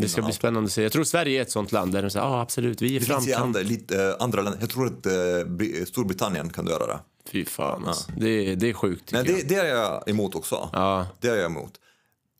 Det 0.00 0.08
ska 0.08 0.22
bli 0.22 0.32
spännande 0.32 0.66
att 0.66 0.72
se. 0.72 0.82
Jag 0.82 0.92
tror 0.92 1.04
Sverige 1.04 1.38
är 1.38 1.42
ett 1.42 1.50
sånt 1.50 1.72
land 1.72 1.92
där 1.92 2.02
de 2.02 2.10
säger 2.10 2.26
ja 2.26 2.40
absolut, 2.40 2.82
vi 2.82 2.96
är 2.96 3.00
Det 3.00 3.06
finns 3.06 3.24
framkant. 3.24 3.44
andra, 3.44 3.60
lite, 3.60 4.04
eh, 4.08 4.14
andra 4.18 4.42
länder. 4.42 4.60
Jag 4.60 4.70
tror 4.70 4.86
att 4.86 5.06
eh, 5.06 5.12
Bri- 5.46 5.84
Storbritannien 5.84 6.50
kan 6.50 6.66
göra 6.66 6.86
det. 6.86 6.98
Fy 7.30 7.44
fan 7.44 7.84
alltså. 7.86 8.12
det, 8.16 8.28
är, 8.28 8.56
det 8.56 8.68
är 8.68 8.72
sjukt 8.72 9.12
Nej, 9.12 9.24
det, 9.24 9.48
det 9.48 9.54
är 9.54 9.64
jag 9.76 10.08
emot 10.08 10.34
också. 10.34 10.70
Ja, 10.72 11.06
Det 11.20 11.28
är 11.28 11.36
jag 11.36 11.44
emot. 11.46 11.72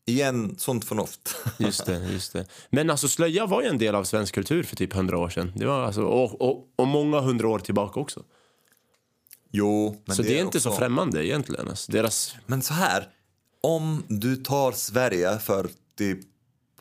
Igen, 0.05 0.55
sånt 0.57 0.85
förnuft. 0.85 1.35
just 1.57 1.85
det, 1.85 1.97
just 2.11 2.33
det. 2.33 2.45
Men 2.69 2.89
alltså 2.89 3.07
slöja 3.07 3.45
var 3.45 3.61
ju 3.61 3.67
en 3.67 3.77
del 3.77 3.95
av 3.95 4.03
svensk 4.03 4.35
kultur 4.35 4.63
för 4.63 4.75
typ 4.75 4.93
hundra 4.93 5.17
år 5.17 5.29
sedan. 5.29 5.51
Det 5.55 5.65
var 5.65 5.81
alltså, 5.83 6.01
och, 6.01 6.41
och, 6.41 6.67
och 6.75 6.87
många 6.87 7.19
hundra 7.19 7.47
år 7.47 7.59
tillbaka 7.59 7.99
också. 7.99 8.23
jo, 9.51 10.01
men 10.05 10.15
så 10.15 10.21
det 10.21 10.33
är, 10.37 10.37
inte 10.37 10.57
också- 10.57 10.59
så 10.71 10.75
främmande 10.77 11.25
egentligen. 11.27 11.67
Alltså, 11.69 11.91
deras... 11.91 12.35
Men 12.45 12.61
så 12.61 12.73
här, 12.73 13.07
om 13.61 14.03
du 14.07 14.35
tar 14.35 14.71
Sverige 14.71 15.39
för 15.39 15.69
typ 15.97 16.19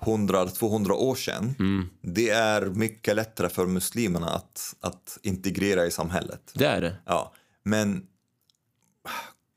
100-200 0.01 0.91
år 0.91 1.15
sedan. 1.15 1.55
Mm. 1.59 1.89
Det 2.01 2.31
är 2.31 2.67
mycket 2.67 3.17
lättare 3.17 3.49
för 3.49 3.67
muslimerna 3.67 4.29
att, 4.29 4.75
att 4.81 5.19
integrera 5.23 5.87
i 5.87 5.91
samhället. 5.91 6.53
Det 6.55 6.67
är 6.67 6.81
det. 6.81 6.97
Ja, 7.05 7.33
men 7.63 8.07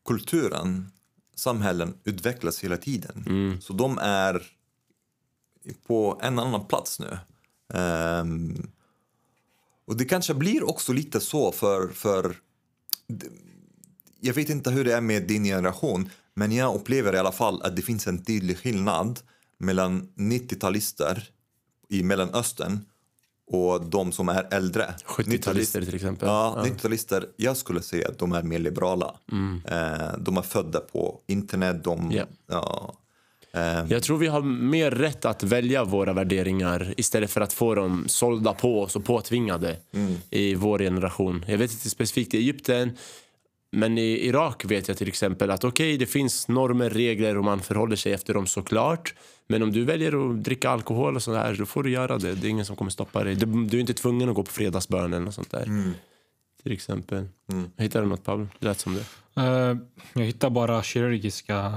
kulturen, 0.05 0.91
samhällen 1.35 1.97
utvecklas 2.03 2.63
hela 2.63 2.77
tiden. 2.77 3.23
Mm. 3.27 3.61
Så 3.61 3.73
de 3.73 3.97
är 4.01 4.43
på 5.87 6.19
en 6.23 6.39
annan 6.39 6.65
plats 6.65 6.99
nu. 6.99 7.17
Ehm, 7.73 8.71
och 9.87 9.97
det 9.97 10.05
kanske 10.05 10.33
blir 10.33 10.69
också 10.69 10.93
lite 10.93 11.19
så 11.19 11.51
för, 11.51 11.87
för... 11.87 12.35
Jag 14.19 14.33
vet 14.33 14.49
inte 14.49 14.71
hur 14.71 14.85
det 14.85 14.93
är 14.93 15.01
med 15.01 15.23
din 15.23 15.43
generation, 15.43 16.09
men 16.33 16.51
jag 16.51 16.75
upplever 16.75 17.15
i 17.15 17.17
alla 17.17 17.31
fall 17.31 17.61
att 17.61 17.75
det 17.75 17.81
finns 17.81 18.07
en 18.07 18.23
tydlig 18.23 18.57
skillnad 18.57 19.19
mellan 19.61 20.07
90-talister 20.17 21.23
i 21.89 22.03
Mellanöstern 22.03 22.79
och 23.47 23.85
de 23.85 24.11
som 24.11 24.29
är 24.29 24.47
äldre. 24.51 24.93
70-talister 25.05 25.85
till 25.85 25.95
exempel. 25.95 26.27
Ja, 26.29 26.63
90-talister, 26.65 27.25
jag 27.35 27.57
skulle 27.57 27.81
säga 27.81 28.07
att 28.09 28.19
de 28.19 28.31
är 28.33 28.43
mer 28.43 28.59
liberala. 28.59 29.15
Eh, 29.67 30.17
de 30.19 30.37
är 30.37 30.41
födda 30.41 30.79
på 30.79 31.19
internet, 31.27 31.83
de... 31.83 32.11
Ja. 32.11 32.25
Ja, 32.47 32.93
eh, 33.53 33.85
Jag 33.89 34.03
tror 34.03 34.17
vi 34.17 34.27
har 34.27 34.41
mer 34.41 34.91
rätt 34.91 35.25
att 35.25 35.43
välja 35.43 35.83
våra 35.83 36.13
värderingar 36.13 36.93
istället 36.97 37.31
för 37.31 37.41
att 37.41 37.53
få 37.53 37.75
dem 37.75 38.03
sålda 38.07 38.53
på 38.53 38.81
oss 38.81 38.95
och 38.95 39.05
påtvingade 39.05 39.77
i 40.29 40.55
vår 40.55 40.79
generation. 40.79 41.45
Jag 41.47 41.57
vet 41.57 41.71
inte 41.71 41.89
specifikt 41.89 42.33
i 42.33 42.37
Egypten, 42.37 42.97
men 43.71 43.97
i 43.97 44.27
Irak 44.27 44.65
vet 44.65 44.87
jag 44.87 44.97
till 44.97 45.07
exempel 45.07 45.51
att 45.51 45.63
okej, 45.63 45.97
det 45.97 46.05
finns 46.05 46.47
normer, 46.47 46.89
regler 46.89 47.37
och 47.37 47.43
man 47.43 47.59
förhåller 47.59 47.95
sig 47.95 48.13
efter 48.13 48.33
dem 48.33 48.47
såklart. 48.47 49.13
Men 49.51 49.63
om 49.63 49.71
du 49.71 49.85
väljer 49.85 50.29
att 50.29 50.43
dricka 50.43 50.69
alkohol 50.69 51.15
och 51.15 51.23
sådär, 51.23 51.55
då 51.59 51.65
får 51.65 51.83
du 51.83 51.89
göra 51.89 52.17
det. 52.17 52.35
Det 52.35 52.47
är 52.47 52.49
ingen 52.49 52.65
som 52.65 52.75
kommer 52.75 52.91
stoppa 52.91 53.23
dig. 53.23 53.35
Du, 53.35 53.45
du 53.45 53.77
är 53.77 53.81
inte 53.81 53.93
tvungen 53.93 54.29
att 54.29 54.35
gå 54.35 54.43
på 54.43 54.51
fredagsbön 54.51 55.13
eller 55.13 55.25
något 55.25 55.33
sånt 55.33 55.51
där. 55.51 55.93
Till 56.63 56.71
exempel. 56.71 57.27
Hittar 57.77 58.01
du 58.01 58.07
något 58.07 58.23
Pablo? 58.23 58.47
Det 58.59 58.67
lät 58.67 58.79
som 58.79 58.93
det. 58.93 59.05
Eh, 59.41 59.77
jag 60.13 60.25
hittar 60.25 60.49
bara 60.49 60.83
kirurgiska 60.83 61.67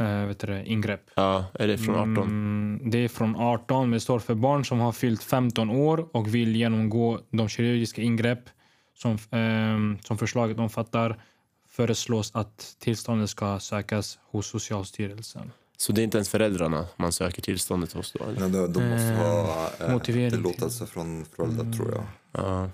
uh, 0.00 0.26
vet 0.26 0.38
du, 0.38 0.46
det, 0.46 0.66
ingrepp. 0.66 1.10
Ja, 1.16 1.44
är 1.54 1.68
det 1.68 1.78
från 1.78 1.94
18? 1.94 2.18
Mm, 2.18 2.90
det 2.90 2.98
är 2.98 3.08
från 3.08 3.36
18, 3.36 3.90
men 3.90 3.96
det 3.96 4.00
står 4.00 4.18
för 4.18 4.34
barn 4.34 4.64
som 4.64 4.80
har 4.80 4.92
fyllt 4.92 5.22
15 5.22 5.70
år 5.70 6.08
och 6.12 6.34
vill 6.34 6.56
genomgå 6.56 7.20
de 7.30 7.48
kirurgiska 7.48 8.02
ingrepp 8.02 8.48
som, 8.94 9.18
ehm, 9.30 9.98
som 10.00 10.18
förslaget 10.18 10.58
omfattar 10.58 11.20
föreslås 11.68 12.30
att 12.34 12.76
tillståndet 12.78 13.30
ska 13.30 13.60
sökas 13.60 14.18
hos 14.22 14.46
Socialstyrelsen. 14.46 15.50
Så 15.86 15.92
det 15.92 16.00
är 16.00 16.04
inte 16.04 16.18
ens 16.18 16.28
föräldrarna 16.28 16.86
man 16.96 17.12
söker 17.12 17.42
tillståndet 17.42 17.92
hos 17.92 18.12
då? 18.12 18.24
Eller? 18.24 18.40
men 18.40 18.52
de, 18.52 18.72
de 18.72 18.88
måste 18.90 19.14
ha 19.14 19.70
eh, 19.86 19.92
motivering 19.92 20.30
till- 20.30 20.38
tillåtelse 20.42 20.86
från 20.86 21.24
föräldrar, 21.36 21.72
tror 21.72 21.92
jag. 21.94 22.04
Ja, 22.44 22.68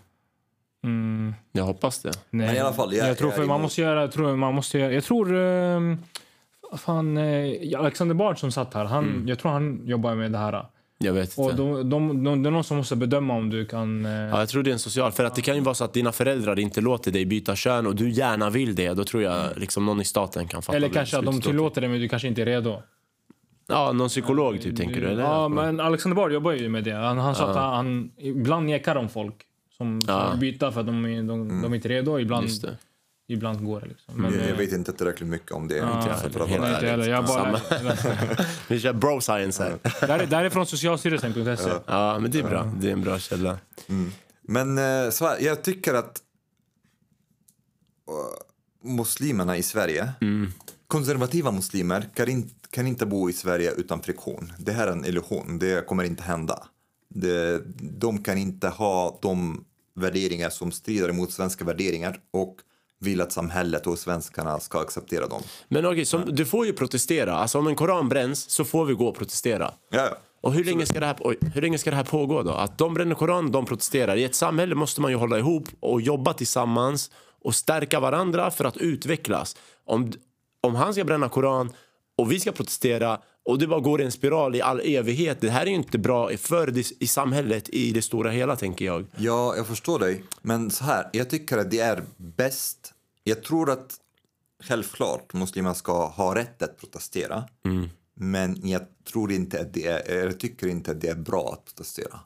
Mm, 0.85 1.35
jag 1.53 1.65
hoppas 1.65 2.03
det. 2.03 2.13
nej. 2.31 2.47
Men 2.47 2.57
i 2.57 2.59
alla 2.59 2.73
fall, 2.73 2.95
jag- 2.95 3.09
jag, 3.09 3.19
tror 3.19 3.31
för 3.31 3.45
man 3.45 3.61
måste 3.61 3.81
göra, 3.81 4.01
jag 4.01 4.13
tror 4.13 4.37
man 4.37 4.55
måste 4.55 4.79
göra, 4.79 4.93
jag 4.93 5.05
tror 5.05 5.37
ehm, 5.37 5.99
fan, 6.77 7.17
eh, 7.17 7.79
Alexander 7.81 8.15
Bard 8.15 8.39
som 8.39 8.53
satt 8.53 8.75
här, 8.75 8.85
han, 8.85 9.25
jag 9.29 9.39
tror 9.39 9.53
han 9.53 9.81
jobbar 9.87 10.15
med 10.15 10.33
det 10.33 10.39
här. 10.39 10.67
Jag 10.99 11.13
vet 11.13 11.39
Och 11.39 11.45
inte. 11.45 11.57
de, 11.57 11.91
de, 11.91 12.25
de, 12.25 12.43
det 12.43 12.49
är 12.49 12.51
någon 12.51 12.65
som 12.65 12.77
måste 12.77 12.97
bedöma 12.97 13.35
om 13.35 13.51
du 13.51 13.67
kan... 13.67 14.05
eh, 14.07 14.13
Ja, 14.13 14.39
jag 14.39 14.49
tror 14.49 14.63
det 14.63 14.71
är 14.71 14.73
en 14.73 14.79
social... 14.79 15.13
För 15.13 15.25
att 15.25 15.35
det 15.35 15.43
kan 15.43 15.55
ju 15.55 15.61
vara 15.61 15.75
så 15.75 15.85
att 15.85 15.93
dina 15.93 16.13
föräldrar 16.13 16.59
inte 16.59 16.81
låter 16.81 17.11
dig 17.11 17.25
byta 17.27 17.57
kön 17.57 17.87
och 17.87 17.95
du 17.97 18.11
gärna 18.11 18.51
vill 18.51 18.75
det. 18.75 18.95
Då 18.95 19.05
tror 19.05 19.23
jag 19.23 19.45
liksom 19.57 19.87
någon 19.87 20.01
i 20.01 20.05
staten 20.05 20.49
kan 20.49 20.63
fatta 20.63 20.77
eller 20.77 20.89
kanske 20.89 21.19
att 21.19 21.25
de 21.25 21.41
tillåter 21.41 21.81
det 21.81 21.89
men 21.89 22.01
du 22.01 22.09
kanske 22.09 22.29
inte 22.29 22.43
är 22.43 22.47
redo. 22.47 22.83
Ja, 23.71 23.93
någon 23.93 24.09
psykolog 24.09 24.61
typ 24.61 24.77
tänker 24.77 25.01
du? 25.01 25.07
Eller? 25.09 25.23
Ja, 25.23 25.49
men 25.49 25.81
Alexander 25.81 26.17
Bard 26.17 26.33
jobbar 26.33 26.53
ju 26.53 26.69
med 26.69 26.85
det. 26.85 26.93
Han, 26.95 27.19
han 27.19 27.35
sa 27.35 27.51
att 27.51 27.57
han, 27.57 27.73
han 27.75 28.11
ibland 28.19 28.67
nekar 28.67 28.95
de 28.95 29.09
folk 29.09 29.35
som, 29.77 30.01
som 30.03 30.15
Ja. 30.15 30.37
byta 30.41 30.73
för 30.73 30.81
att 30.81 30.87
de, 30.87 31.05
är- 31.05 31.23
de, 31.23 31.63
de 31.63 31.73
är 31.73 31.75
inte 31.77 31.89
redo. 31.89 32.19
Ibland, 32.21 32.47
Just 32.47 32.63
det. 32.63 32.77
ibland 33.29 33.65
går 33.65 33.81
det. 33.81 33.87
Liksom. 33.87 34.15
Men, 34.23 34.33
Jag, 34.33 34.43
jag 34.43 34.51
eh, 34.51 34.57
vet 34.57 34.73
inte 34.73 34.93
tillräckligt 34.93 35.29
mycket 35.29 35.53
om 35.53 35.69
det. 35.69 35.75
Inte 35.79 35.89
jag 36.09 36.21
för 36.21 36.27
att 36.43 36.49
heller. 36.49 36.59
vara 36.59 36.69
inte 36.75 36.89
ärlig. 36.89 36.89
heller. 36.89 37.09
Jag 37.09 37.25
bara, 37.27 37.61
Vi 38.69 38.81
kör 38.81 38.93
bro 38.93 39.21
science 39.21 39.63
här. 39.63 40.07
där, 40.07 40.27
där 40.27 40.45
är 40.45 40.51
från 40.51 40.67
socialstyrelsen.se. 40.67 41.71
Ja, 41.87 42.19
men 42.21 42.31
det 42.31 42.39
är 42.39 42.43
bra. 42.49 42.73
Det 42.81 42.89
är 42.89 42.93
en 42.93 43.03
bra 43.03 43.19
källa. 43.19 43.59
Men 44.43 44.79
eh, 44.79 45.11
så 45.11 45.27
här, 45.27 45.37
jag 45.41 45.63
tycker 45.63 45.95
att 45.95 46.19
eh, 48.09 48.89
muslimerna 48.91 49.57
i 49.57 49.63
Sverige, 49.63 50.13
konservativa 50.87 51.51
muslimer 51.51 52.05
kan, 52.15 52.29
in, 52.29 52.51
kan 52.73 52.87
inte 52.87 53.07
bo 53.07 53.31
i 53.31 53.33
Sverige 53.33 53.73
utan 53.73 54.03
friktion. 54.03 54.53
Det 54.59 54.73
här 54.73 54.87
är 54.87 54.93
en 54.93 55.05
illusion, 55.05 55.59
det 55.59 55.87
kommer 55.87 56.05
inte 56.05 56.23
hända. 56.23 56.63
Det, 57.09 57.63
de 57.81 58.23
kan 58.23 58.39
inte 58.39 58.69
ha 58.69 59.19
de 59.23 59.65
värderingar 59.95 60.51
som 60.51 60.73
strider 60.73 61.09
emot 61.09 61.33
svenska 61.33 61.65
värderingar 61.65 62.21
och 62.31 62.57
vill 63.01 63.21
att 63.21 63.33
samhället 63.33 63.87
och 63.87 63.99
svenskarna 63.99 64.61
ska 64.61 64.81
acceptera 64.81 65.27
dem. 65.27 65.43
Men 65.69 65.87
okej, 65.87 66.05
som, 66.05 66.25
du 66.27 66.47
får 66.47 66.67
ju 66.67 66.73
protestera. 66.73 67.35
Alltså 67.35 67.59
om 67.59 67.67
en 67.67 67.75
koran 67.75 68.09
bränns 68.09 68.51
så 68.51 68.65
får 68.65 68.85
vi 68.85 68.95
gå 68.95 69.07
och 69.07 69.17
protestera. 69.17 69.75
Ja, 69.91 69.99
ja. 69.99 70.17
Och 70.43 70.53
hur 70.53 70.65
länge, 70.65 70.87
ska 70.87 71.01
det 71.01 71.07
här, 71.07 71.17
oj, 71.21 71.39
hur 71.55 71.63
länge 71.63 71.79
ska 71.79 71.91
det 71.91 71.97
här 71.97 72.05
pågå 72.05 72.43
då? 72.43 72.51
Att 72.51 72.79
de 72.79 72.95
bränner 72.95 73.15
koran, 73.15 73.51
de 73.51 73.67
protesterar. 73.67 74.17
I 74.17 74.25
ett 74.25 74.35
samhälle 74.35 74.75
måste 74.75 75.01
man 75.01 75.11
ju 75.11 75.17
hålla 75.17 75.39
ihop 75.39 75.69
och 75.81 76.01
jobba 76.01 76.33
tillsammans 76.33 77.11
och 77.45 77.55
stärka 77.55 78.01
varandra 78.01 78.51
för 78.51 78.65
att 78.65 78.77
utvecklas. 78.77 79.57
Om, 79.85 80.13
om 80.61 80.75
han 80.75 80.95
ska 80.95 81.05
bränna 81.05 81.29
koran 81.29 81.73
och 82.21 82.33
vi 82.33 82.41
ska 82.41 82.53
protestera 82.53 83.21
och 83.45 83.59
det 83.59 83.67
bara 83.67 83.81
går 83.81 84.01
i 84.01 84.05
en 84.05 84.13
spiral 84.13 84.57
i 84.57 84.61
all 84.61 84.81
evighet. 84.81 85.41
Det 85.41 85.51
här 85.51 85.63
är 85.63 85.71
ju 85.71 85.75
inte 85.75 85.99
bra 85.99 86.37
för 86.37 86.67
det, 86.67 87.03
i 87.03 87.07
samhället 87.07 87.69
i 87.69 87.93
det 87.93 88.03
stora 88.03 88.31
hela 88.31 88.57
tänker 88.57 88.85
jag. 88.85 89.07
Ja, 89.17 89.57
jag 89.57 89.67
förstår 89.67 89.99
dig. 89.99 90.25
Men 90.43 90.71
så 90.71 90.85
här, 90.85 91.11
jag 91.13 91.31
tycker 91.31 91.59
att 91.59 91.71
det 91.71 91.81
är 91.81 92.05
bäst. 92.17 92.93
Jag 93.25 93.43
tror 93.43 93.71
att 93.71 93.97
självklart 94.63 95.33
muslimer 95.33 95.75
ska 95.75 96.07
ha 96.07 96.35
rätt 96.35 96.63
att 96.63 96.77
protestera. 96.77 97.45
Men 98.15 98.69
jag 98.69 98.83
tror 99.13 99.33
inte 99.33 99.61
att 99.61 99.73
det 99.73 99.87
är, 99.87 100.25
jag 100.25 100.41
tycker 100.41 100.67
inte 100.67 100.91
att 100.91 101.01
det 101.01 101.09
är 101.09 101.15
bra 101.15 101.53
att 101.53 101.65
protestera. 101.65 102.21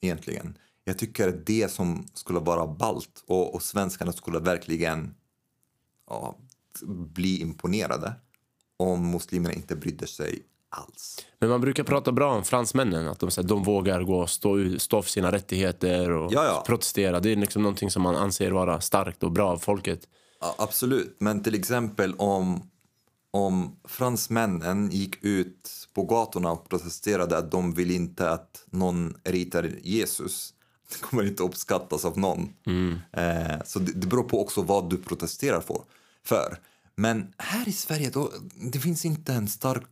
Egentligen. 0.00 0.58
Jag 0.84 0.98
tycker 0.98 1.28
att 1.28 1.46
det 1.46 1.70
som 1.70 2.06
skulle 2.14 2.40
vara 2.40 2.66
ballt 2.66 3.24
och, 3.26 3.54
och 3.54 3.62
svenskarna 3.62 4.12
skulle 4.12 4.38
verkligen 4.38 5.14
ja, 6.10 6.36
bli 6.86 7.40
imponerade 7.40 8.14
om 8.82 9.10
muslimerna 9.10 9.54
inte 9.54 9.76
brydde 9.76 10.06
sig 10.06 10.42
alls. 10.70 11.26
Men 11.38 11.48
man 11.50 11.60
brukar 11.60 11.84
prata 11.84 12.12
bra 12.12 12.34
om 12.34 12.44
fransmännen, 12.44 13.08
att 13.08 13.18
de, 13.20 13.30
så 13.30 13.40
här, 13.40 13.48
de 13.48 13.62
vågar 13.62 14.02
gå 14.02 14.26
stå, 14.26 14.78
stå 14.78 15.02
för 15.02 15.10
sina 15.10 15.32
rättigheter 15.32 16.10
och 16.10 16.32
Ja, 16.32 16.44
ja. 16.44 16.64
protestera. 16.66 17.20
Det 17.20 17.32
är 17.32 17.36
liksom 17.36 17.62
någonting 17.62 17.90
som 17.90 18.02
man 18.02 18.16
anser 18.16 18.50
vara 18.50 18.80
starkt 18.80 19.22
och 19.22 19.32
bra 19.32 19.50
av 19.50 19.58
folket. 19.58 20.00
Ja, 20.40 20.54
absolut, 20.58 21.16
men 21.18 21.42
till 21.42 21.54
exempel 21.54 22.14
om, 22.14 22.70
om 23.30 23.76
fransmännen 23.84 24.90
gick 24.90 25.24
ut 25.24 25.70
på 25.94 26.04
gatorna 26.04 26.50
och 26.52 26.68
protesterade 26.68 27.38
att 27.38 27.50
de 27.50 27.74
vill 27.74 27.90
inte 27.90 28.30
att 28.30 28.64
någon 28.70 29.14
ritar 29.24 29.70
Jesus. 29.82 30.54
Det 30.92 30.98
kommer 31.00 31.26
inte 31.26 31.42
uppskattas 31.42 32.04
av 32.04 32.18
någon. 32.18 32.52
Eh, 33.12 33.62
så 33.64 33.78
det, 33.78 33.92
det 33.92 34.06
beror 34.06 34.22
på 34.22 34.42
också 34.42 34.62
vad 34.62 34.90
du 34.90 34.96
protesterar 34.96 35.60
för. 35.60 35.80
för. 36.24 36.58
Men 36.94 37.32
här 37.38 37.68
i 37.68 37.72
Sverige, 37.72 38.10
då, 38.10 38.30
det 38.72 38.78
finns 38.78 39.04
inte 39.04 39.32
en 39.32 39.48
stark 39.48 39.82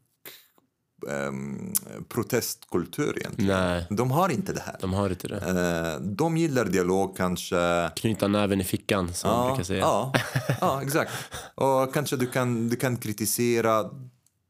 ehm, 1.10 1.72
protestkultur 2.08 3.18
egentligen. 3.18 3.50
Nej, 3.56 3.86
De 3.90 4.10
har 4.10 4.28
inte 4.28 4.52
det 4.52 4.60
här. 4.60 4.76
de 4.80 4.92
har 4.92 5.10
inte 5.10 5.28
det. 5.28 5.36
Eh, 5.36 6.00
de 6.00 6.36
gillar 6.36 6.64
dialog 6.64 7.16
kanske. 7.16 7.90
Knyta 7.96 8.28
näven 8.28 8.60
i 8.60 8.64
fickan, 8.64 9.14
som 9.14 9.30
man 9.30 9.48
brukar 9.48 9.64
säga. 9.64 9.80
Ja, 9.80 10.12
ja, 10.60 10.82
exakt. 10.82 11.12
Och 11.54 11.94
kanske 11.94 12.16
du 12.16 12.26
kan, 12.26 12.68
du 12.68 12.76
kan 12.76 12.96
kritisera. 12.96 13.90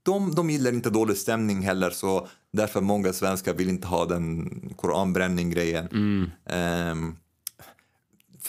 De, 0.03 0.35
de 0.35 0.51
gillar 0.51 0.73
inte 0.73 0.91
dålig 0.91 1.17
stämning 1.17 1.63
heller 1.63 1.91
så 1.91 2.29
därför 2.53 2.81
många 2.81 3.13
svenskar 3.13 3.55
vill 3.55 3.69
inte 3.69 3.87
ha 3.87 4.05
den 4.05 4.51
koranbränning-grejen. 4.77 5.87
Mm. 5.93 6.31
Ehm, 6.47 7.17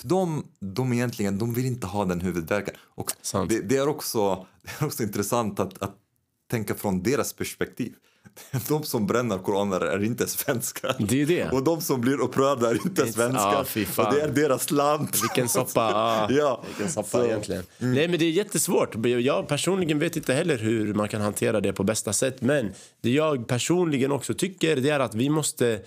för 0.02 0.08
de, 0.10 0.44
de 0.60 0.94
egentligen, 0.94 1.38
de 1.38 1.54
vill 1.54 1.66
inte 1.66 1.88
ha 1.88 2.06
den 2.06 2.22
huvudvärken. 2.22 2.74
Och 2.96 3.12
det, 3.50 3.60
det, 3.62 3.78
är 3.78 3.88
också, 3.88 4.46
det 4.64 4.72
är 4.80 4.86
också 4.86 5.04
intressant 5.04 5.60
att, 5.60 5.82
att 5.84 5.96
tänka 6.52 6.76
från 6.76 7.04
deras 7.04 7.34
perspektiv. 7.34 7.94
De 8.68 8.84
som 8.84 9.08
bränner 9.08 9.38
koraner 9.38 9.82
är 9.82 10.04
inte 10.04 10.28
svenskar. 10.28 10.96
Det 11.00 11.22
är 11.22 11.26
det. 11.26 11.50
Och 11.50 11.64
de 11.64 11.82
som 11.82 12.02
blir 12.02 12.22
upprörda 12.22 12.70
är 12.70 12.74
inte 12.74 12.88
Inte- 13.02 13.14
svenskar. 13.14 13.64
fan. 13.86 14.06
och 14.08 14.14
det 14.14 14.22
är 14.22 14.30
deras 14.30 14.72
land. 14.72 15.10
Vilken 15.22 15.50
soppa. 15.50 15.92
Ja, 15.92 16.28
Ja, 16.30 16.64
Vilken 16.68 16.90
soppa 16.90 17.08
så- 17.10 17.26
egentligen. 17.26 17.64
Nej, 17.78 18.08
men 18.08 18.20
det 18.20 18.26
är 18.26 18.32
jättesvårt. 18.32 18.96
Jag 19.06 19.48
personligen 19.48 20.00
vet 20.00 20.16
inte 20.18 20.34
heller 20.34 20.58
hur 20.58 20.94
man 20.94 21.08
kan 21.10 21.22
hantera 21.22 21.62
det 21.62 21.74
på 21.74 21.84
bästa 21.84 22.14
sätt. 22.14 22.42
Men 22.42 22.72
det 23.02 23.10
jag 23.12 23.48
personligen 23.48 24.12
också 24.12 24.34
tycker 24.34 24.76
det 24.76 24.90
är 24.90 25.00
att 25.00 25.16
vi 25.16 25.30
måste 25.30 25.82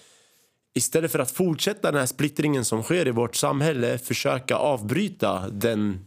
istället 0.75 1.13
för 1.13 1.19
att 1.19 1.31
fortsätta 1.31 1.91
den 1.91 2.01
här 2.01 2.07
splittringen 2.07 2.65
som 2.65 2.83
sker 2.83 3.09
i 3.09 3.11
vårt 3.11 3.37
samhälle 3.37 3.99
försöka 3.99 4.57
avbryta 4.57 5.49
den 5.51 6.07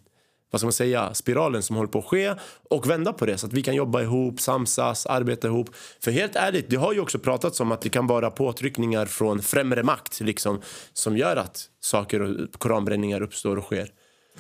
vad 0.52 0.60
ska 0.60 0.66
man 0.66 0.74
säga, 0.74 1.14
spiralen 1.14 1.64
som 1.64 1.76
håller 1.76 1.90
på 1.90 2.00
att 2.00 2.06
ske 2.06 2.36
och 2.70 2.90
vända 2.90 3.14
på 3.14 3.26
det 3.26 3.38
så 3.38 3.48
att 3.48 3.54
vi 3.54 3.64
kan 3.64 3.76
jobba 3.76 4.02
ihop, 4.02 4.42
samsas, 4.42 5.06
arbeta 5.06 5.48
ihop. 5.48 5.70
För 6.04 6.12
helt 6.12 6.36
ärligt, 6.36 6.70
det 6.70 6.76
har 6.76 6.94
ju 6.94 7.00
också 7.00 7.20
pratats 7.20 7.60
om 7.60 7.72
att 7.72 7.82
det 7.82 7.90
kan 7.90 8.08
vara 8.08 8.32
påtryckningar 8.32 9.06
från 9.06 9.42
främre 9.42 9.84
makt 9.84 10.20
liksom, 10.20 10.62
som 10.94 11.18
gör 11.18 11.36
att 11.36 11.66
saker 11.80 12.22
och 12.22 12.52
koranbränningar 12.60 13.22
uppstår 13.22 13.58
och 13.58 13.64
sker. 13.64 13.92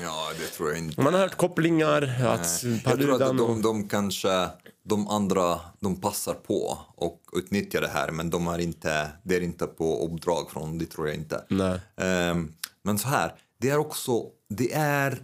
Ja, 0.02 0.32
det 0.40 0.46
tror 0.46 0.70
jag 0.70 0.78
inte. 0.78 1.02
Man 1.02 1.14
har 1.14 1.22
hört 1.22 1.38
kopplingar, 1.38 2.02
att 2.28 2.64
Jag 2.86 3.00
tror 3.00 3.24
att 3.24 3.38
de, 3.38 3.62
de 3.62 3.90
kanske, 3.90 4.50
de 4.88 5.08
andra, 5.08 5.60
de 5.80 6.02
passar 6.02 6.34
på 6.34 6.78
och 6.96 7.22
utnyttjar 7.34 7.82
det 7.82 7.88
här 7.88 8.12
men 8.12 8.30
de 8.30 8.48
är 8.48 8.60
inte, 8.60 9.12
det 9.24 9.36
är 9.36 9.42
inte 9.42 9.68
på 9.68 10.08
uppdrag 10.08 10.50
från, 10.52 10.78
det 10.78 10.86
tror 10.86 11.08
jag 11.08 11.16
inte. 11.16 11.44
Ehm, 11.96 12.54
men 12.82 12.98
så 12.98 13.08
här, 13.08 13.36
det 13.58 13.70
är 13.70 13.78
också, 13.78 14.26
det 14.50 14.74
är, 14.74 15.24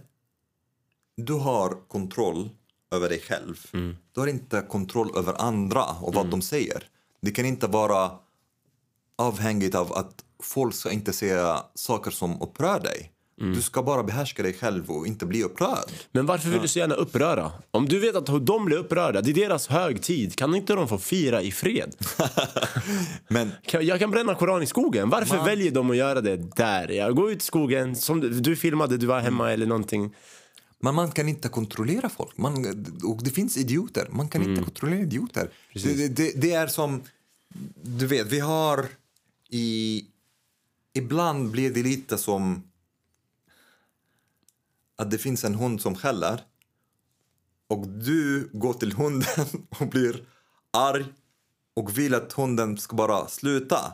du 1.16 1.32
har 1.32 1.88
kontroll 1.88 2.50
över 2.94 3.08
dig 3.08 3.20
själv. 3.20 3.66
Mm. 3.72 3.96
Du 4.12 4.20
har 4.20 4.26
inte 4.26 4.66
kontroll 4.68 5.10
över 5.16 5.34
andra 5.40 5.84
och 5.84 6.14
vad 6.14 6.30
de 6.30 6.42
säger. 6.42 6.88
Det 7.20 7.30
kan 7.30 7.44
inte 7.44 7.66
vara 7.66 8.10
avhängigt 9.16 9.74
av 9.74 9.92
att 9.92 10.24
folk 10.42 10.74
ska 10.74 10.90
inte 10.90 11.12
säga 11.12 11.64
saker 11.74 12.10
som 12.10 12.42
upprör 12.42 12.80
dig. 12.80 13.10
Mm. 13.40 13.54
Du 13.54 13.62
ska 13.62 13.82
bara 13.82 14.02
behärska 14.02 14.42
dig 14.42 14.52
själv 14.52 14.90
och 14.90 15.06
inte 15.06 15.26
bli 15.26 15.42
upprörd. 15.42 15.90
Men 16.12 16.26
varför 16.26 16.50
vill 16.50 16.62
du 16.62 16.68
så 16.68 16.78
gärna 16.78 16.94
uppröra? 16.94 17.52
Om 17.70 17.88
du 17.88 17.98
vet 17.98 18.16
att 18.16 18.46
de 18.46 18.64
blir 18.64 18.76
upprörda, 18.76 19.20
det 19.20 19.30
är 19.30 19.34
deras 19.34 19.66
högtid, 19.66 20.36
kan 20.36 20.54
inte 20.54 20.74
de 20.74 20.88
få 20.88 20.98
fira 20.98 21.42
i 21.42 21.52
fred? 21.52 21.96
Men 23.28 23.50
Jag 23.80 23.98
kan 23.98 24.10
bränna 24.10 24.34
koran 24.34 24.62
i 24.62 24.66
skogen. 24.66 25.10
Varför 25.10 25.44
väljer 25.44 25.70
de 25.70 25.90
att 25.90 25.96
göra 25.96 26.20
det 26.20 26.36
där? 26.36 26.88
Jag 26.88 27.16
går 27.16 27.30
ut 27.30 27.42
i 27.42 27.44
skogen, 27.44 27.96
som 27.96 28.20
du, 28.42 28.56
filmade, 28.56 28.96
du 28.96 29.06
var 29.06 29.20
hemma 29.20 29.52
eller 29.52 29.66
någonting. 29.66 30.14
Men 30.80 30.94
man 30.94 31.10
kan 31.10 31.28
inte 31.28 31.48
kontrollera 31.48 32.08
folk. 32.08 32.38
Man, 32.38 32.54
och 33.04 33.24
det 33.24 33.30
finns 33.30 33.56
idioter. 33.56 34.08
Man 34.10 34.28
kan 34.28 34.42
inte 34.42 34.62
kontrollera 34.62 35.00
idioter. 35.00 35.50
Det, 35.74 36.08
det, 36.08 36.32
det 36.36 36.52
är 36.52 36.66
som... 36.66 37.02
Du 37.82 38.06
vet, 38.06 38.26
vi 38.26 38.40
har 38.40 38.86
i... 39.50 40.04
Ibland 40.94 41.50
blir 41.50 41.70
det 41.70 41.82
lite 41.82 42.18
som 42.18 42.62
att 44.96 45.10
det 45.10 45.18
finns 45.18 45.44
en 45.44 45.54
hund 45.54 45.80
som 45.80 45.94
skäller 45.94 46.40
och 47.68 47.88
du 47.88 48.50
går 48.52 48.72
till 48.72 48.92
hunden 48.92 49.46
och 49.80 49.88
blir 49.88 50.28
arg 50.70 51.04
och 51.74 51.98
vill 51.98 52.14
att 52.14 52.32
hunden 52.32 52.78
ska 52.78 52.96
bara 52.96 53.28
sluta. 53.28 53.92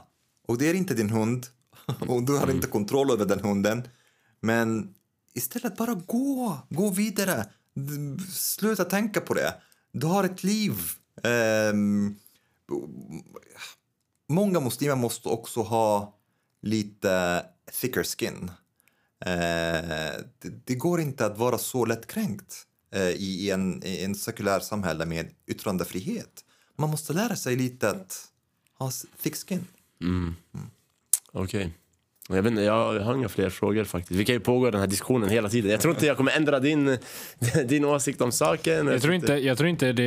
Och 0.49 0.59
det 0.59 0.71
är 0.71 0.75
inte 0.75 0.95
din 0.95 1.11
hund 1.11 1.47
och 2.09 2.23
du 2.23 2.39
har 2.39 2.51
inte 2.51 2.67
kontroll 2.67 3.11
över 3.11 3.25
den 3.25 3.41
hunden. 3.41 3.89
Men 4.41 4.95
istället 5.35 5.77
bara 5.77 5.95
gå, 5.95 6.59
gå 6.69 6.91
vidare. 6.91 7.47
Sluta 8.33 8.85
tänka 8.85 9.21
på 9.21 9.35
det. 9.35 9.55
Du 9.93 10.07
har 10.07 10.25
ett 10.25 10.45
liv. 10.45 10.75
Ehm, 11.23 12.17
många 14.29 14.61
muslimer 14.61 14.97
måste 14.97 15.29
också 15.29 15.63
ha 15.63 16.19
lite 16.63 17.45
thicker 17.81 18.03
skin. 18.05 18.51
Eh, 19.21 20.21
det, 20.39 20.65
det 20.65 20.75
går 20.75 21.01
inte 21.01 21.27
att 21.27 21.39
vara 21.39 21.59
så 21.59 21.85
lättkränkt 21.85 22.67
eh, 22.95 23.09
i, 23.09 23.47
i, 23.47 23.51
en, 23.51 23.85
i 23.85 24.05
en 24.05 24.15
sekulär 24.15 24.61
samhälle 24.61 25.07
med 25.07 25.31
yttrandefrihet. 25.47 26.45
Man 26.77 26.91
måste 26.91 27.13
lära 27.13 27.37
sig 27.37 27.57
lite 27.57 27.91
att 27.91 28.29
ha 28.79 28.91
thick 29.23 29.37
skin. 29.37 29.67
Mm. 30.01 30.35
Mm. 30.55 30.71
Okej. 31.33 31.75
Jag, 32.37 32.43
vet 32.43 32.51
inte, 32.51 32.63
jag 32.63 33.01
har 33.01 33.15
inga 33.15 33.29
fler 33.29 33.51
frågor 33.51 33.85
faktiskt. 33.85 34.21
Vi 34.21 34.25
kan 34.25 34.35
ju 34.35 34.41
pågå 34.41 34.71
den 34.71 34.81
här 34.81 34.87
diskussionen 34.87 35.29
hela 35.29 35.49
tiden. 35.49 35.71
Jag 35.71 35.81
tror 35.81 35.95
inte 35.95 36.07
jag 36.07 36.17
kommer 36.17 36.37
ändra 36.37 36.61
din, 36.61 36.99
din 37.65 37.85
åsikt 37.85 38.21
om 38.21 38.33
saken. 38.33 38.87
Jag 38.87 39.03
tror 39.03 39.15
inte, 39.15 39.33
jag 39.35 39.59
tror 39.59 39.69
inte 39.69 39.87
det, 39.87 40.03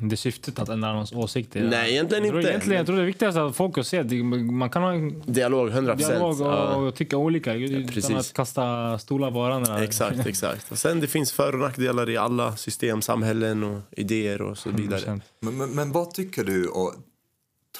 det 0.00 0.14
är 0.14 0.16
syftet 0.16 0.58
att 0.58 0.68
ändra 0.68 0.92
någons 0.92 1.12
åsikter. 1.12 1.62
Nej, 1.70 1.92
egentligen 1.92 2.24
jag 2.24 2.30
tror, 2.30 2.40
inte. 2.40 2.50
Egentligen, 2.50 2.76
jag 2.76 2.86
tror 2.86 2.96
det 2.96 3.04
viktigaste 3.04 3.40
är 3.40 3.44
att 3.44 3.56
folk 3.56 3.86
ser 3.86 4.00
att 4.00 4.12
man 4.52 4.70
kan 4.70 4.82
ha 4.82 4.92
en 4.92 5.22
Dialog, 5.26 5.68
100 5.68 5.94
dialog 5.94 6.18
procent. 6.18 6.40
och, 6.40 6.46
Ja. 6.46 6.74
och 6.74 6.94
tycka 6.94 7.16
olika 7.16 7.54
utan 7.54 7.94
precis. 7.94 8.16
att 8.16 8.32
kasta 8.32 8.98
stolar 8.98 9.30
på 9.30 9.38
varandra. 9.38 9.84
Exakt, 9.84 10.26
exakt. 10.26 10.72
Och 10.72 10.78
sen 10.78 11.00
det 11.00 11.06
finns 11.06 11.32
för 11.32 11.52
och 11.52 11.58
nackdelar 11.60 12.10
i 12.10 12.16
alla 12.16 12.56
system, 12.56 13.02
samhällen 13.02 13.64
och 13.64 13.80
idéer 13.90 14.42
och 14.42 14.58
så 14.58 14.70
vidare. 14.70 15.00
100%. 15.00 15.20
Men, 15.40 15.56
men, 15.56 15.70
men 15.70 15.92
vad 15.92 16.14
tycker 16.14 16.44
du 16.44 16.66
och 16.66 16.94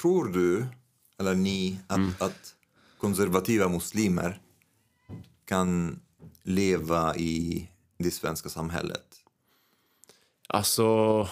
tror 0.01 0.25
du, 0.27 0.65
eller 1.19 1.33
ni, 1.35 1.79
att, 1.87 2.21
att 2.21 2.53
konservativa 2.99 3.67
muslimer 3.69 4.39
kan 5.45 5.99
leva 6.43 7.15
i 7.15 7.67
det 7.97 8.11
svenska 8.11 8.49
samhället? 8.49 9.05
Alltså, 10.47 11.27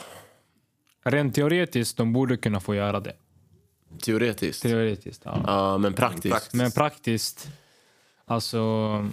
Rent 1.03 1.35
teoretiskt, 1.35 1.97
de 1.97 2.13
borde 2.13 2.37
kunna 2.37 2.59
få 2.59 2.75
göra 2.75 2.99
det. 2.99 3.13
teoretiskt. 4.01 4.61
Teoretiskt, 4.61 5.21
ja. 5.25 5.43
Ja, 5.47 5.77
men 5.77 5.93
praktiskt. 5.93 6.31
Praktiskt. 6.33 6.53
Men 6.53 6.71
praktiskt, 6.71 7.47
alltså... 8.25 9.09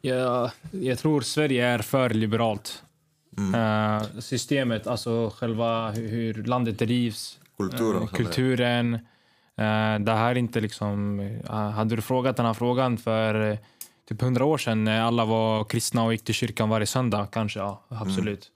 Jag, 0.00 0.50
jag 0.70 0.98
tror 0.98 1.20
Sverige 1.20 1.66
är 1.66 1.78
för 1.78 2.10
liberalt. 2.10 2.82
Eh, 3.54 4.02
systemet, 4.20 4.86
alltså 4.86 5.30
själva 5.36 5.90
hur, 5.90 6.08
hur 6.08 6.44
landet 6.44 6.78
drivs, 6.78 7.38
Kulturen? 7.56 8.02
eh, 8.02 8.08
kulturen. 8.08 8.98
Eh, 9.58 9.98
det 10.04 10.12
här 10.12 10.30
är 10.30 10.38
inte 10.38 10.60
liksom... 10.60 11.20
eh, 11.20 11.70
hade 11.70 11.96
du 11.96 12.02
frågat 12.02 12.36
den 12.36 12.46
här 12.46 12.54
frågan 12.54 12.98
för 12.98 13.50
eh, 13.50 13.58
typ 14.08 14.22
hundra 14.22 14.44
år 14.44 14.58
sedan 14.58 14.84
när 14.84 15.00
alla 15.00 15.24
var 15.24 15.64
kristna 15.64 16.04
och 16.04 16.12
gick 16.12 16.24
till 16.24 16.34
kyrkan 16.34 16.68
varje 16.68 16.86
söndag, 16.86 17.28
kanske, 17.32 17.58
ja, 17.58 17.86
absolut. 17.88 18.50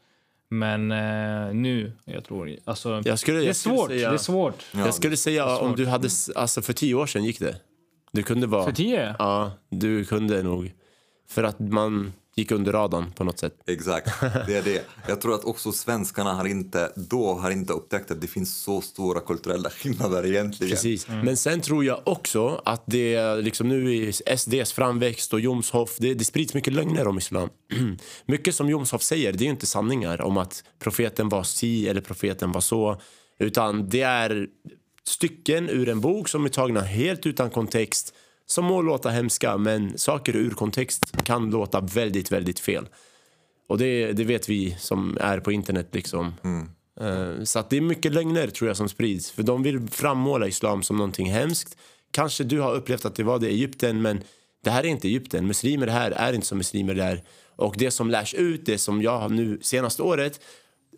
Men 0.49 0.93
eh, 0.93 1.55
nu, 1.55 1.93
jag 2.05 2.25
tror... 2.25 2.57
Alltså, 2.65 3.03
Jag 3.05 3.19
skulle, 3.19 3.39
det 3.39 3.45
är 3.45 3.47
jag 3.47 3.57
svårt. 3.57 3.89
Säga, 3.89 4.09
Det 4.09 4.15
är 4.15 4.19
svårt. 4.19 4.65
Ja, 4.73 4.81
jag 4.81 4.95
skulle 4.95 5.17
säga 5.17 5.57
om 5.57 5.77
du 5.77 5.87
hade, 5.87 6.09
alltså 6.35 6.63
för 6.63 6.73
tio 6.73 6.95
år 6.95 7.07
sedan 7.07 7.25
gick 7.25 7.39
det. 7.41 7.57
Du 8.13 8.23
kunde 8.23 8.47
vara... 8.47 8.65
För 8.65 8.73
tio? 8.73 9.15
Ja, 9.19 9.53
du 9.69 10.05
kunde 10.05 10.43
nog. 10.43 10.73
För 11.29 11.43
att 11.43 11.61
man, 11.61 12.13
gick 12.37 12.51
under 12.51 12.73
radarn 12.73 13.13
på 13.13 13.25
något 13.25 13.39
sätt. 13.39 13.55
Exakt, 13.67 14.21
det 14.47 14.57
är 14.57 14.63
det. 14.63 14.85
Jag 15.09 15.21
tror 15.21 15.35
att 15.35 15.45
också 15.45 15.73
svenskarna 15.73 16.35
har 16.35 16.45
inte, 16.45 16.93
då 16.97 17.35
har 17.35 17.51
inte 17.51 17.73
upptäckt 17.73 18.11
att 18.11 18.21
det 18.21 18.27
finns 18.27 18.63
så 18.63 18.81
stora 18.81 19.21
kulturella 19.21 19.71
skillnader 19.71 20.27
egentligen. 20.27 20.71
Precis. 20.71 21.09
Men 21.09 21.37
sen 21.37 21.61
tror 21.61 21.85
jag 21.85 22.01
också 22.05 22.63
att 22.65 22.83
det 22.87 23.37
liksom 23.37 23.69
nu 23.69 23.95
i 23.95 24.13
SDs 24.13 24.73
framväxt 24.73 25.33
och 25.33 25.41
Jomshof, 25.41 25.97
det, 25.99 26.15
det 26.15 26.25
sprids 26.25 26.55
mycket 26.55 26.73
lögner 26.73 27.07
om 27.07 27.19
islam. 27.19 27.49
mycket 28.27 28.55
som 28.55 28.69
Jomshof 28.69 29.03
säger, 29.03 29.33
det 29.33 29.43
är 29.43 29.47
ju 29.47 29.51
inte 29.51 29.67
sanningar 29.67 30.21
om 30.21 30.37
att 30.37 30.65
profeten 30.79 31.29
var 31.29 31.43
si 31.43 31.89
eller 31.89 32.01
profeten 32.01 32.53
var 32.53 32.61
så. 32.61 33.01
Utan 33.39 33.89
det 33.89 34.03
är 34.03 34.47
stycken 35.05 35.69
ur 35.69 35.89
en 35.89 36.01
bok 36.01 36.29
som 36.29 36.45
är 36.45 36.49
tagna 36.49 36.81
helt 36.81 37.27
utan 37.27 37.51
kontext 37.51 38.15
som 38.51 38.65
må 38.65 38.83
låta 38.83 39.11
hemska, 39.11 39.57
men 39.59 39.99
saker 39.99 40.37
ur 40.37 40.51
kontext 40.51 41.17
kan 41.25 41.51
låta 41.51 41.81
väldigt, 41.81 42.33
väldigt 42.33 42.61
fel. 42.61 42.89
Och 43.69 43.79
det, 43.79 44.13
det 44.13 44.25
vet 44.25 44.49
vi 44.49 44.77
som 44.79 45.19
är 45.21 45.41
på 45.41 45.53
internet. 45.53 45.89
liksom. 45.93 46.33
Eh, 47.01 47.43
Så 47.45 47.59
att 47.59 47.71
det 47.71 47.77
är 47.77 47.81
mycket 47.81 48.13
lögner 48.15 48.47
tror 48.49 48.69
jag 48.69 48.77
som 48.77 48.89
sprids. 48.89 49.31
För 49.31 49.43
de 49.43 49.63
vill 49.63 49.89
frammåla 49.89 50.47
islam 50.47 50.83
som 50.83 50.97
någonting 50.97 51.33
hemskt. 51.33 51.77
Kanske 52.11 52.45
du 52.45 52.61
har 52.61 52.75
upplevt 52.75 53.05
att 53.05 53.15
det 53.15 53.23
var 53.23 53.39
det 53.39 53.47
i 53.51 53.55
Egypten, 53.55 54.03
men 54.03 54.21
det 54.65 54.71
här 54.71 54.85
är 54.85 54.89
inte 54.89 55.09
Egypten. 55.09 55.47
Muslimer 55.47 55.87
här 55.87 56.11
är 56.11 56.33
inte 56.33 56.47
som 56.47 56.59
muslimer 56.59 56.95
där. 56.95 57.23
Och 57.57 57.75
det 57.79 57.91
som 57.91 58.11
lärs 58.11 58.35
ut, 58.35 58.67
det 58.67 58.79
som 58.79 59.03
jag 59.03 59.31
nu 59.31 59.59
senaste 59.63 60.03
året 60.03 60.41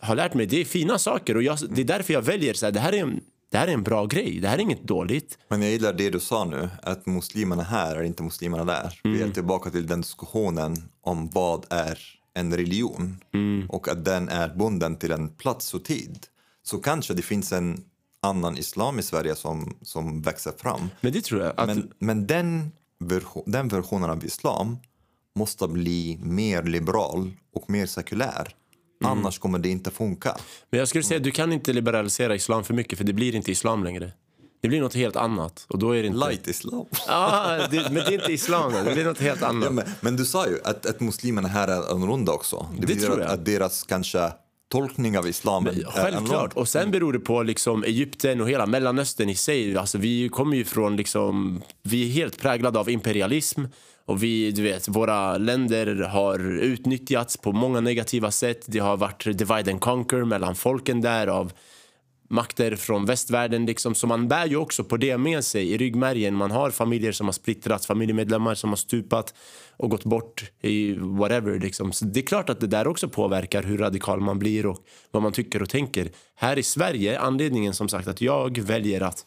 har 0.01 0.17
lärt 0.17 0.35
mig, 0.35 0.47
det 0.47 0.61
är 0.61 0.65
fina 0.65 0.99
saker. 0.99 1.37
Och 1.37 1.43
jag, 1.43 1.59
det 1.71 1.81
är 1.81 1.85
därför 1.85 2.13
jag 2.15 2.23
väljer 2.23 2.55
så 2.55 2.67
här, 2.67 2.73
det 2.73 2.81
här 2.81 2.93
är 2.93 2.99
en, 2.99 3.21
det 3.53 3.59
här 3.59 3.69
är 3.69 3.73
en 3.73 3.83
bra 3.83 4.07
grej. 4.07 4.41
Det 4.41 4.49
här 4.49 4.59
är 4.59 4.63
inget 4.63 4.83
dåligt. 4.83 5.39
Men 5.49 5.63
jag 5.63 5.71
gillar 5.71 5.93
det 5.93 6.11
du 6.11 6.21
sa 6.21 6.45
nu, 6.45 6.69
att 6.83 7.07
muslimerna 7.07 7.63
här 7.63 7.97
är 7.97 8.03
inte 8.03 8.23
muslimerna 8.23 8.65
där. 8.65 9.01
Vi 9.05 9.23
är 9.23 9.31
tillbaka 9.31 9.71
till 9.71 9.87
den 9.87 10.01
diskussionen 10.01 10.77
om 11.01 11.31
vad 11.31 11.67
är 11.71 11.99
en 12.35 12.57
religion 12.57 13.17
och 13.69 13.89
att 13.89 14.05
den 14.05 14.29
är 14.29 14.49
bunden 14.49 14.97
till 14.97 15.13
en 15.13 15.29
plats 15.29 15.75
och 15.75 15.85
tid. 15.85 16.27
Så 16.63 16.79
kanske 16.79 17.15
det 17.15 17.23
finns 17.23 17.53
en 17.53 17.85
annan 18.21 18.59
islam 18.59 18.99
i 18.99 19.03
Sverige 19.03 19.35
som, 19.35 19.77
som 19.83 20.23
växer 20.23 20.53
fram. 20.53 20.89
Men 21.01 21.13
det 21.13 21.21
tror 21.25 21.43
jag. 21.43 21.53
Att, 21.57 21.67
Men, 21.67 21.93
men 21.99 22.27
den, 22.27 22.73
version, 22.99 23.43
den 23.47 23.69
versionen 23.69 24.11
av 24.11 24.25
islam 24.25 24.77
måste 25.35 25.69
bli 25.69 26.19
mer 26.23 26.63
liberal 26.63 27.31
och 27.55 27.71
mer 27.71 27.87
sekulär. 27.87 28.55
Annars 29.05 29.39
kommer 29.39 29.59
det 29.59 29.69
inte 29.69 29.91
funka. 29.91 30.37
Men 30.71 30.79
jag 30.79 30.89
skulle 30.89 31.05
säga 31.05 31.21
du 31.21 31.31
kan 31.31 31.53
inte 31.53 31.73
liberalisera 31.73 32.35
islam 32.35 32.65
för 32.65 32.75
mycket 32.75 32.99
för 32.99 33.05
det 33.05 33.13
blir 33.13 33.35
inte 33.35 33.53
islam 33.53 33.85
längre. 33.85 34.13
Det 34.63 34.69
blir 34.69 34.81
något 34.81 34.95
helt 34.95 35.17
annat. 35.17 35.67
Och 35.69 35.79
då 35.79 35.97
är 35.97 36.03
det 36.03 36.07
inte... 36.07 36.29
Light 36.29 36.49
islam. 36.49 36.87
Ja, 37.09 37.67
det, 37.71 37.77
men 37.77 37.95
det 37.95 38.07
är 38.07 38.13
inte 38.13 38.33
islam. 38.33 38.73
Det 38.85 38.93
blir 38.93 39.05
något 39.05 39.21
helt 39.21 39.43
annat. 39.43 39.65
Ja, 39.65 39.71
men, 39.71 39.85
men 40.01 40.17
du 40.17 40.25
sa 40.25 40.47
ju 40.47 40.59
att, 40.65 40.87
att 40.87 41.01
muslimerna 41.01 41.49
här 41.49 41.69
är 41.69 41.93
annorlunda 41.93 42.33
också. 42.33 42.67
Det, 42.75 42.87
betyder 42.87 43.07
tror 43.07 43.21
att, 43.21 43.29
jag. 43.29 43.31
att 43.31 43.45
deras 43.45 43.83
kanske 43.83 44.33
tolkning 44.73 45.19
av 45.19 45.29
islam 45.29 45.67
är 45.67 45.85
Självklart. 45.91 46.53
Och 46.53 46.69
sen 46.69 46.91
beror 46.91 47.13
det 47.13 47.19
på 47.19 47.43
liksom 47.43 47.85
Egypten 47.85 48.41
och 48.41 48.51
hela 48.51 48.67
Mellanöstern 48.67 49.29
i 49.29 49.35
sig. 49.35 49.77
Alltså 49.77 49.99
vi 49.99 50.29
kommer 50.29 50.57
ju 50.57 50.65
från 50.65 50.97
liksom, 50.97 51.63
vi 51.83 52.09
är 52.09 52.13
helt 52.13 52.39
präglade 52.39 52.79
av 52.79 52.91
imperialism. 52.91 53.65
Och 54.05 54.23
vi, 54.23 54.51
du 54.51 54.63
vet, 54.63 54.89
våra 54.89 55.39
länder 55.39 55.97
har 55.97 56.39
utnyttjats 56.61 57.37
på 57.37 57.53
många 57.53 57.81
negativa 57.81 58.31
sätt. 58.31 58.65
Det 58.67 58.79
har 58.79 58.97
varit 58.97 59.25
divide 59.25 59.71
and 59.71 59.81
conquer 59.81 60.25
mellan 60.25 60.55
folken 60.55 61.01
där 61.01 61.27
av 61.27 61.53
makter 62.33 62.77
från 62.77 63.07
västvärlden. 63.07 63.67
Liksom. 63.67 63.95
Så 63.95 64.07
man 64.07 64.29
bär 64.29 64.47
ju 64.47 64.57
också 64.57 64.85
på 64.85 64.97
det 64.97 65.19
med 65.19 65.45
sig 65.45 65.73
i 65.73 65.79
ryggmärgen. 65.79 66.35
Man 66.35 66.51
har 66.51 66.71
familjer 66.71 67.13
som 67.13 67.27
har 67.27 67.33
splittrats, 67.33 67.87
familjemedlemmar 67.87 68.55
som 68.55 68.71
har 68.71 68.77
stupat 68.77 69.35
och 69.77 69.91
gått 69.91 70.05
bort 70.05 70.51
i 70.63 70.93
whatever. 70.93 71.59
Liksom. 71.59 71.93
Så 71.93 72.05
det 72.05 72.21
är 72.21 72.27
klart 72.27 72.51
att 72.51 72.61
det 72.61 72.67
där 72.67 72.87
också 72.87 73.09
påverkar 73.09 73.63
hur 73.63 73.79
radikal 73.79 74.21
man 74.21 74.39
blir 74.39 74.67
och 74.67 74.79
vad 75.11 75.23
man 75.23 75.33
tycker 75.33 75.63
och 75.63 75.69
tänker. 75.69 76.11
Här 76.35 76.59
i 76.59 76.63
Sverige, 76.63 77.19
anledningen 77.19 77.75
som 77.75 77.89
sagt 77.89 78.09
att 78.09 78.21
jag 78.21 78.59
väljer 78.59 79.01
att 79.01 79.25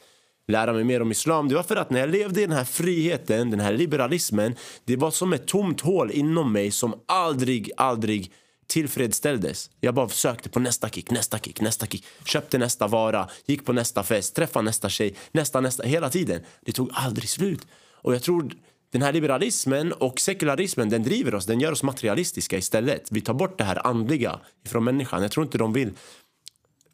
lära 0.47 0.73
mig 0.73 0.83
mer 0.83 1.01
om 1.01 1.11
islam, 1.11 1.49
det 1.49 1.55
var 1.55 1.63
för 1.63 1.75
att 1.75 1.89
när 1.89 1.99
jag 1.99 2.09
levde 2.09 2.41
i 2.41 2.45
den 2.45 2.57
här 2.57 2.63
friheten, 2.63 3.49
den 3.49 3.59
här 3.59 3.73
liberalismen, 3.73 4.55
det 4.85 4.95
var 4.95 5.11
som 5.11 5.33
ett 5.33 5.47
tomt 5.47 5.81
hål 5.81 6.11
inom 6.11 6.51
mig 6.51 6.71
som 6.71 6.93
aldrig, 7.05 7.71
aldrig 7.77 8.31
tillfredsställdes. 8.67 9.69
Jag 9.79 9.93
bara 9.93 10.09
sökte 10.09 10.49
på 10.49 10.59
nästa 10.59 10.89
kick, 10.89 11.11
nästa 11.11 11.39
kick, 11.39 11.61
nästa 11.61 11.85
kick. 11.85 12.05
Köpte 12.25 12.57
nästa 12.57 12.87
vara, 12.87 13.29
gick 13.45 13.65
på 13.65 13.73
nästa 13.73 14.03
fest, 14.03 14.35
träffade 14.35 14.65
nästa 14.65 14.89
tjej, 14.89 15.15
nästa, 15.31 15.61
nästa, 15.61 15.83
hela 15.83 16.09
tiden. 16.09 16.41
Det 16.61 16.71
tog 16.71 16.89
aldrig 16.93 17.29
slut. 17.29 17.67
Och 17.91 18.15
jag 18.15 18.23
tror 18.23 18.51
den 18.91 19.01
här 19.01 19.13
liberalismen 19.13 19.93
och 19.93 20.19
sekularismen, 20.19 20.89
den 20.89 21.03
driver 21.03 21.35
oss, 21.35 21.45
den 21.45 21.59
gör 21.59 21.71
oss 21.71 21.83
materialistiska 21.83 22.57
istället. 22.57 23.07
Vi 23.11 23.21
tar 23.21 23.33
bort 23.33 23.57
det 23.57 23.63
här 23.63 23.87
andliga 23.87 24.39
från 24.65 24.83
människan. 24.83 25.21
Jag 25.21 25.31
tror 25.31 25.45
inte 25.45 25.57
de 25.57 25.73
vill 25.73 25.91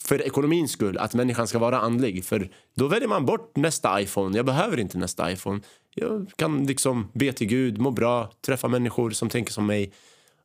för 0.03 0.21
ekonomins 0.21 0.71
skull, 0.71 0.97
att 0.97 1.13
människan 1.13 1.47
ska 1.47 1.59
vara 1.59 1.79
andlig. 1.79 2.25
För 2.25 2.49
då 2.75 2.87
väljer 2.87 3.07
man 3.07 3.25
bort 3.25 3.55
nästa 3.55 4.01
iPhone. 4.01 4.37
Jag 4.37 4.45
behöver 4.45 4.79
inte 4.79 4.97
nästa 4.97 5.31
iPhone. 5.31 5.61
Jag 5.95 6.31
kan 6.35 6.65
liksom 6.65 7.11
be 7.13 7.33
till 7.33 7.47
Gud, 7.47 7.77
må 7.77 7.91
bra, 7.91 8.31
träffa 8.45 8.67
människor 8.67 9.11
som 9.11 9.29
tänker 9.29 9.53
som 9.53 9.65
mig. 9.65 9.93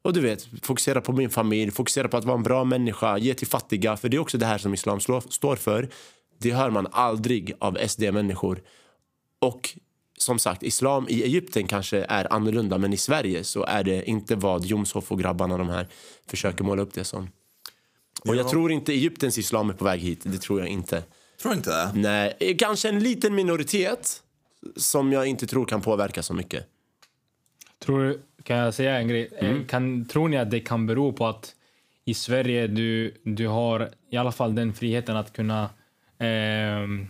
Och 0.02 0.12
du 0.12 0.20
vet, 0.20 0.48
fokusera 0.62 1.00
på 1.00 1.12
min 1.12 1.30
familj, 1.30 1.70
fokusera 1.70 2.08
på 2.08 2.16
att 2.16 2.24
vara 2.24 2.36
en 2.36 2.42
bra 2.42 2.64
människa, 2.64 3.18
ge 3.18 3.34
till 3.34 3.46
fattiga. 3.46 3.96
För 3.96 4.08
det 4.08 4.16
är 4.16 4.18
också 4.18 4.38
det 4.38 4.46
här 4.46 4.58
som 4.58 4.74
islam 4.74 5.00
står 5.00 5.56
för. 5.56 5.88
Det 6.38 6.50
hör 6.50 6.70
man 6.70 6.86
aldrig 6.90 7.52
av 7.58 7.78
SD-människor. 7.88 8.62
Och 9.38 9.78
som 10.18 10.38
sagt, 10.38 10.62
islam 10.62 11.06
i 11.08 11.22
Egypten 11.22 11.66
kanske 11.66 12.06
är 12.08 12.32
annorlunda, 12.32 12.78
men 12.78 12.92
i 12.92 12.96
Sverige 12.96 13.44
så 13.44 13.64
är 13.64 13.84
det 13.84 14.10
inte 14.10 14.36
vad 14.36 14.64
Jomshof 14.64 15.12
och 15.12 15.18
grabbarna 15.18 15.58
de 15.58 15.68
här 15.68 15.88
försöker 16.26 16.64
måla 16.64 16.82
upp 16.82 16.94
det 16.94 17.04
som. 17.04 17.28
Och 18.28 18.36
jag 18.36 18.44
Ja. 18.46 18.50
tror 18.50 18.72
inte 18.72 18.92
Egyptens 18.92 19.38
islam 19.38 19.70
är 19.70 19.74
på 19.74 19.84
väg 19.84 20.00
hit. 20.00 20.20
Det 20.22 20.38
tror 20.38 20.60
jag 20.60 20.68
inte. 20.68 21.02
Tror 21.42 21.54
inte 21.54 21.70
det? 21.70 21.90
Nej, 22.00 22.36
eh, 22.40 22.56
kanske 22.56 22.88
en 22.88 22.98
liten 22.98 23.34
minoritet 23.34 24.22
som 24.76 25.12
jag 25.12 25.26
inte 25.26 25.46
tror 25.46 25.64
kan 25.66 25.80
påverka 25.80 26.22
så 26.22 26.34
mycket. 26.34 26.66
Tror 27.78 28.04
du, 28.04 28.20
kan 28.42 28.56
jag 28.56 28.74
säga 28.74 28.98
en 28.98 29.08
grej? 29.08 29.30
Eh, 29.38 29.56
Kan, 29.68 30.04
tror 30.06 30.28
ni 30.28 30.36
att 30.36 30.50
det 30.50 30.60
kan 30.60 30.86
bero 30.86 31.12
på 31.12 31.26
att 31.26 31.54
i 32.04 32.14
Sverige 32.14 32.66
du, 32.66 33.14
du 33.22 33.46
har 33.48 33.90
i 34.10 34.16
alla 34.16 34.32
fall 34.32 34.54
den 34.54 34.74
friheten 34.74 35.16
att 35.16 35.32
kunna 35.32 35.70
ehm, 36.18 37.06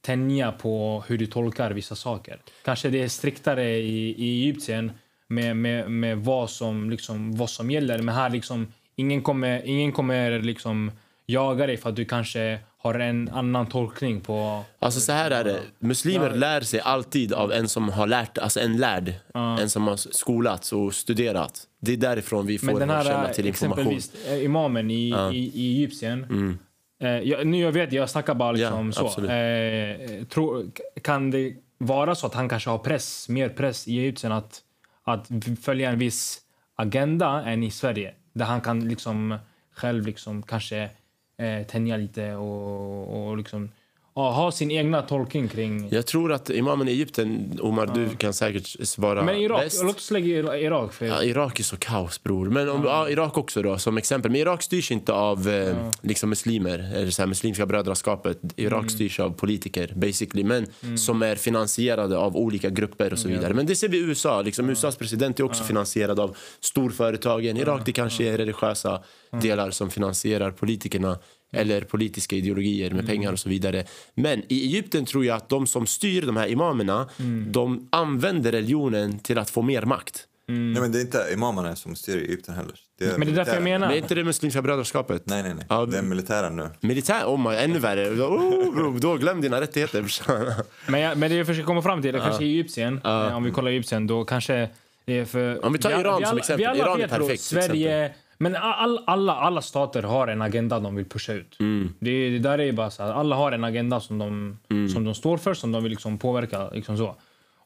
tänja 0.00 0.52
på 0.52 1.04
hur 1.06 1.18
du 1.18 1.26
tolkar 1.26 1.70
vissa 1.70 1.94
saker? 1.96 2.38
Kanske 2.64 2.88
det 2.90 3.02
är 3.02 3.08
striktare 3.08 3.76
i, 3.76 4.08
i 4.08 4.42
Egypten 4.42 4.92
med, 5.28 5.56
med, 5.56 5.90
med 5.90 6.18
vad, 6.18 6.50
som, 6.50 6.90
liksom, 6.90 7.36
vad 7.36 7.50
som 7.50 7.70
gäller. 7.70 7.98
Men 8.02 8.14
här 8.14 8.30
liksom, 8.30 8.72
ingen 8.96 9.22
kommer, 9.22 9.62
ingen 9.64 9.92
kommer 9.92 10.38
liksom 10.38 10.90
jaga 11.26 11.66
dig 11.66 11.76
för 11.76 11.88
att 11.88 11.96
du 11.96 12.04
kanske 12.04 12.58
har 12.78 12.94
en 12.94 13.28
annan 13.28 13.66
tolkning 13.66 14.20
på... 14.20 14.64
Alltså 14.78 15.00
så 15.00 15.12
här 15.12 15.30
är 15.30 15.44
det. 15.44 15.60
Muslimer 15.78 16.30
lär 16.30 16.60
sig 16.60 16.80
alltid 16.80 17.32
av 17.32 17.52
en 17.52 17.68
som 17.68 17.88
har 17.88 18.06
lärt, 18.06 18.38
alltså 18.38 18.60
en 18.60 18.76
lärd. 18.76 19.12
En 19.34 19.70
som 19.70 19.86
har 19.86 19.96
skolats 19.96 20.72
och 20.72 20.94
studerat. 20.94 21.62
Det 21.80 21.92
är 21.92 21.96
därifrån 21.96 22.46
vi 22.46 22.58
får 22.58 22.66
Men 22.66 22.76
den 22.76 22.90
här 22.90 23.04
källa 23.04 23.28
till 23.28 23.46
information. 23.46 23.86
exempelvis 23.86 24.26
eh, 24.28 24.44
imamen 24.44 24.90
i, 24.90 25.14
i, 25.32 25.50
i 25.54 25.76
Egypten. 25.76 26.58
Eh, 27.02 27.08
jag, 27.08 27.46
nu 27.46 27.60
jag 27.60 27.72
vet, 27.72 27.92
jag 27.92 28.10
snackar 28.10 28.34
bara 28.34 28.52
liksom 28.52 28.92
så. 28.92 29.06
absolut. 29.06 29.30
Eh, 29.30 30.26
tro, 30.26 30.70
kan 31.02 31.30
det 31.30 31.54
vara 31.78 32.14
så 32.14 32.26
att 32.26 32.34
han 32.34 32.48
kanske 32.48 32.70
har 32.70 32.78
press, 32.78 33.28
mer 33.28 33.48
press 33.48 33.88
i 33.88 33.98
Egypten 33.98 34.32
att, 34.32 34.60
att 35.04 35.30
följa 35.62 35.90
en 35.90 35.98
viss 35.98 36.40
agenda 36.76 37.44
än 37.44 37.62
i 37.62 37.70
Sverige? 37.70 38.14
Där 38.36 38.44
han 38.46 38.60
kan 38.60 38.88
liksom 38.88 39.38
själv 39.70 40.06
liksom 40.06 40.42
kanske 40.42 40.90
eh, 41.36 41.66
tänja 41.66 41.96
lite 41.96 42.34
och, 42.34 43.28
och 43.28 43.36
liksom 43.36 43.72
ja, 44.16 44.30
ha 44.30 44.52
sin 44.52 44.70
egna 44.70 45.02
tolkning 45.02 45.48
kring... 45.48 45.88
Jag 45.90 46.06
tror 46.06 46.32
att 46.32 46.50
imamen 46.50 46.88
i 46.88 46.90
Egypten, 46.90 47.58
Omar, 47.62 47.86
du 47.94 48.08
kan 48.16 48.32
säkert 48.32 48.88
svara 48.88 49.22
Men 49.22 49.36
Irak, 49.36 49.60
bäst. 49.60 49.82
låt 49.84 49.96
oss 49.96 50.10
lägga 50.10 50.56
Irak. 50.58 50.92
För, 50.92 51.06
Ja, 51.06 51.22
Irak 51.24 51.60
är 51.60 51.64
så 51.64 51.76
kaos, 51.76 52.22
bror. 52.22 52.50
Men 52.50 52.68
om, 52.68 52.84
ja, 52.84 53.08
Irak 53.10 53.38
också 53.38 53.62
då, 53.62 53.78
som 53.78 53.96
exempel. 53.98 54.30
Men 54.30 54.40
Irak 54.40 54.62
styrs 54.62 54.90
inte 54.92 55.12
av 55.12 55.48
eh, 55.48 55.76
liksom 56.02 56.28
muslimer, 56.30 56.92
eller 56.94 57.10
så 57.10 57.22
här, 57.22 57.26
muslimska 57.26 57.66
brödraskapet. 57.66 58.38
Irak 58.56 58.76
Mm. 58.76 58.88
styrs 58.88 59.20
av 59.20 59.30
politiker, 59.30 59.92
basically. 59.96 60.44
Men 60.44 60.66
som 60.98 61.22
är 61.22 61.36
finansierade 61.36 62.18
av 62.18 62.36
olika 62.36 62.70
grupper 62.70 63.12
och 63.12 63.18
så 63.18 63.28
vidare. 63.28 63.54
Men 63.54 63.66
det 63.66 63.76
ser 63.76 63.88
vi 63.88 63.96
i 63.96 64.00
USA. 64.00 64.42
Liksom, 64.42 64.70
USAs 64.70 64.96
president 64.96 65.40
är 65.40 65.44
också 65.44 65.64
finansierad 65.64 66.20
av 66.20 66.36
storföretagen. 66.60 67.56
Irak, 67.56 67.82
det 67.84 67.92
kanske 67.92 68.24
är 68.24 68.36
religiösa 68.38 69.00
delar 69.42 69.70
som 69.70 69.90
finansierar 69.90 70.50
politikerna 70.50 71.18
eller 71.52 71.80
politiska 71.80 72.36
ideologier 72.36 72.90
med 72.90 73.06
pengar 73.06 73.32
och 73.32 73.38
så 73.38 73.48
vidare. 73.48 73.84
Men 74.14 74.42
i 74.48 74.64
Egypten 74.64 75.04
tror 75.04 75.24
jag 75.24 75.36
att 75.36 75.48
de 75.48 75.66
som 75.66 75.86
styr 75.86 76.22
de 76.22 76.36
här 76.36 76.46
imamerna, 76.46 77.08
de 77.46 77.88
använder 77.92 78.52
religionen 78.52 79.18
till 79.18 79.38
att 79.38 79.50
få 79.50 79.62
mer 79.62 79.82
makt. 79.82 80.26
Nej, 80.48 80.80
men 80.80 80.92
det 80.92 80.98
är 80.98 81.00
inte 81.00 81.26
imamerna 81.32 81.76
som 81.76 81.96
styr 81.96 82.16
i 82.16 82.24
Egypten 82.24 82.54
heller. 82.54 82.74
Det 82.98 83.18
men 83.18 83.28
det 83.28 83.34
är 83.34 83.36
därför 83.36 83.54
jag 83.54 83.62
menar... 83.62 83.86
Men 83.86 83.96
är 83.96 84.00
inte 84.00 84.14
det 84.14 84.24
Muslimska 84.24 84.62
brödraskapet? 84.62 85.22
Nej, 85.26 85.42
nej, 85.42 85.54
nej. 85.54 85.66
Ja, 85.68 85.86
Det 85.86 85.98
är 85.98 86.02
militären 86.02 86.56
nu. 86.56 86.70
Militär? 86.80 87.24
Oh 87.24 87.50
my, 87.50 87.56
ännu 87.56 87.78
värre. 87.78 88.10
Oh, 88.10 88.74
bro, 88.74 88.98
då 88.98 89.16
glöm 89.16 89.40
dina 89.40 89.60
rättigheter. 89.60 90.04
Men, 90.90 91.00
jag, 91.00 91.18
men 91.18 91.30
det 91.30 91.36
jag 91.36 91.46
försöker 91.46 91.66
komma 91.66 91.82
fram 91.82 92.02
till, 92.02 92.14
är 92.14 92.18
kanske 92.18 92.44
i 92.44 92.48
Egypten, 92.48 93.00
eh, 93.04 93.36
om 93.36 93.44
vi 93.44 93.50
kollar 93.50 93.70
Egypten, 93.70 94.06
då 94.06 94.24
kanske 94.24 94.68
Det 95.04 95.18
är 95.18 95.24
för, 95.24 95.64
Om 95.64 95.72
vi 95.72 95.78
tar 95.78 95.90
Iran 95.90 96.20
som 96.20 96.24
alla, 96.24 96.38
exempel. 96.38 96.58
Vi 96.58 96.64
alla 96.64 96.78
Iran 96.78 97.00
är 97.00 97.08
perfekt 97.08 97.42
Sverige, 97.42 98.12
men 98.38 98.56
all, 98.56 99.00
alla, 99.06 99.34
alla 99.34 99.62
stater 99.62 100.02
har 100.02 100.28
en 100.28 100.42
agenda 100.42 100.80
de 100.80 100.96
vill 100.96 101.04
pusha 101.04 101.32
ut. 101.32 101.60
Mm. 101.60 101.94
Det, 101.98 102.30
det 102.30 102.38
där 102.38 102.60
är 102.60 102.72
bara 102.72 102.90
så 102.90 103.02
här, 103.02 103.12
alla 103.12 103.36
har 103.36 103.52
en 103.52 103.64
agenda 103.64 104.00
som 104.00 104.18
de, 104.18 104.58
som 104.92 105.04
de 105.04 105.14
står 105.14 105.36
för, 105.36 105.54
som 105.54 105.72
de 105.72 105.82
vill 105.82 105.90
liksom 105.90 106.18
påverka. 106.18 106.70
Liksom 106.70 106.96
så. 106.96 107.16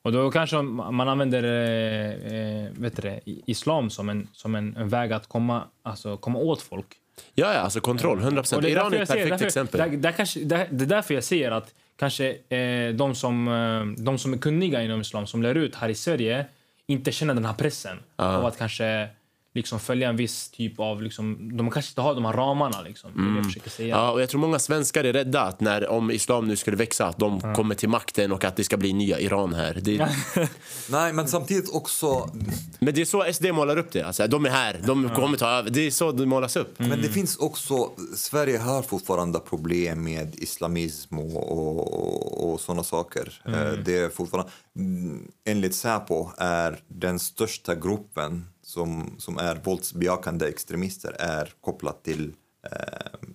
Och 0.02 0.12
då 0.12 0.30
kanske 0.30 0.62
man 0.62 1.09
använder 1.09 1.42
eh, 1.42 2.64
eh, 2.64 2.70
vet 2.72 3.02
det, 3.02 3.20
islam 3.24 3.90
som 3.90 4.09
en, 4.09 4.28
som 4.32 4.55
en, 4.55 4.76
en 4.76 4.88
väg 4.88 5.12
att 5.12 5.28
komma, 5.28 5.64
alltså, 5.82 6.16
komma 6.16 6.38
åt 6.38 6.62
folk. 6.62 6.86
Ja, 7.34 7.55
ja, 7.55 7.60
alltså 7.60 7.80
kontroll. 7.80 8.18
100 8.18 8.42
procent. 8.42 8.56
Och 8.56 8.62
det 8.62 8.68
är 8.68 8.72
Iran 8.72 8.92
är 8.92 9.02
ett 9.02 9.09
perfekt 9.09 9.30
därför, 9.30 9.47
exempel. 9.47 9.80
Där, 9.80 9.97
där 9.97 10.12
kanske, 10.12 10.40
där, 10.40 10.68
det 10.70 10.84
är 10.84 10.88
därför 10.88 11.14
jag 11.14 11.24
säger 11.24 11.51
att 11.51 11.74
kanske 11.97 12.28
eh, 12.48 12.94
de, 12.94 13.14
som, 13.14 13.48
eh, 13.48 14.05
de 14.05 14.18
som 14.18 14.32
är 14.32 14.38
kunniga 14.38 14.82
inom 14.82 15.01
islam, 15.01 15.26
som 15.26 15.42
lär 15.42 15.55
ut 15.55 15.74
här 15.74 15.88
i 15.88 15.94
Sverige, 15.94 16.47
inte 16.86 17.12
känner 17.12 17.34
den 17.34 17.44
här 17.44 17.55
pressen 17.55 17.98
av 18.16 18.47
att 18.47 18.59
kanske 18.59 19.09
liksom 19.55 19.81
följa 19.81 20.09
en 20.09 20.16
viss 20.16 20.48
typ 20.51 20.81
av... 20.81 21.02
Liksom, 21.02 21.56
de 21.56 21.70
kanske 21.70 21.90
inte 21.90 22.01
har 22.01 22.14
de 22.14 22.24
här 22.24 22.32
ramarna. 22.32 22.81
Liksom, 22.82 23.10
det 23.32 23.36
jag 23.36 23.44
försöker 23.47 23.70
säga. 23.70 23.89
Ja, 23.97 24.10
och 24.10 24.22
jag 24.22 24.28
tror 24.28 24.40
många 24.40 24.59
svenskar 24.59 25.05
är 25.05 25.12
rädda 25.12 25.40
att 25.40 25.60
när, 25.60 25.89
om 25.89 26.10
islam 26.10 26.48
nu 26.48 26.56
skulle 26.56 26.77
växa, 26.77 27.06
att 27.06 27.18
de 27.18 27.55
kommer 27.55 27.74
till 27.74 27.89
makten 27.89 28.32
och 28.32 28.44
att 28.44 28.56
det 28.56 28.64
ska 28.64 28.77
bli 28.77 28.93
nya 28.93 29.20
Iran 29.20 29.55
här. 29.55 29.78
Det, 29.82 30.09
Nej, 30.90 31.12
men 31.12 31.28
samtidigt 31.28 31.70
också... 31.74 32.31
men 32.78 32.94
det 32.94 33.01
är 33.01 33.05
så 33.05 33.32
SD 33.32 33.47
målar 33.47 33.77
upp 33.77 33.93
det. 33.93 34.02
Alltså, 34.02 34.27
de 34.27 34.47
är 34.47 34.51
här, 34.51 34.81
de 34.86 35.09
kommer 35.09 35.36
ta 35.39 35.48
över. 35.48 35.70
Det 35.70 35.81
är 35.86 35.90
så 35.90 36.12
det 36.12 36.27
målas 36.27 36.56
upp. 36.56 36.78
Men 36.78 37.02
det 37.02 37.09
finns 37.09 37.36
också... 37.36 37.90
Sverige 38.16 38.59
har 38.59 38.82
fortfarande 38.82 39.39
problem 39.39 40.05
med 40.05 40.35
islamism 40.35 41.18
och, 41.18 41.52
och, 41.52 42.52
och 42.52 42.60
såna 42.60 42.82
saker. 42.85 43.40
Eh, 43.47 43.72
Det 43.85 43.97
är 43.98 44.09
fortfarande... 44.09 44.51
mm, 44.77 45.31
Enligt 45.44 45.74
Säpo 45.74 46.31
är 46.39 46.81
den 46.89 47.18
största 47.18 47.74
gruppen 47.74 48.44
som, 48.70 49.14
som 49.18 49.38
är 49.38 49.60
våldsbejakande 49.64 50.47
extremister 50.48 51.16
är 51.18 51.52
kopplat 51.60 52.05
till 52.05 52.32
eh, 52.72 53.28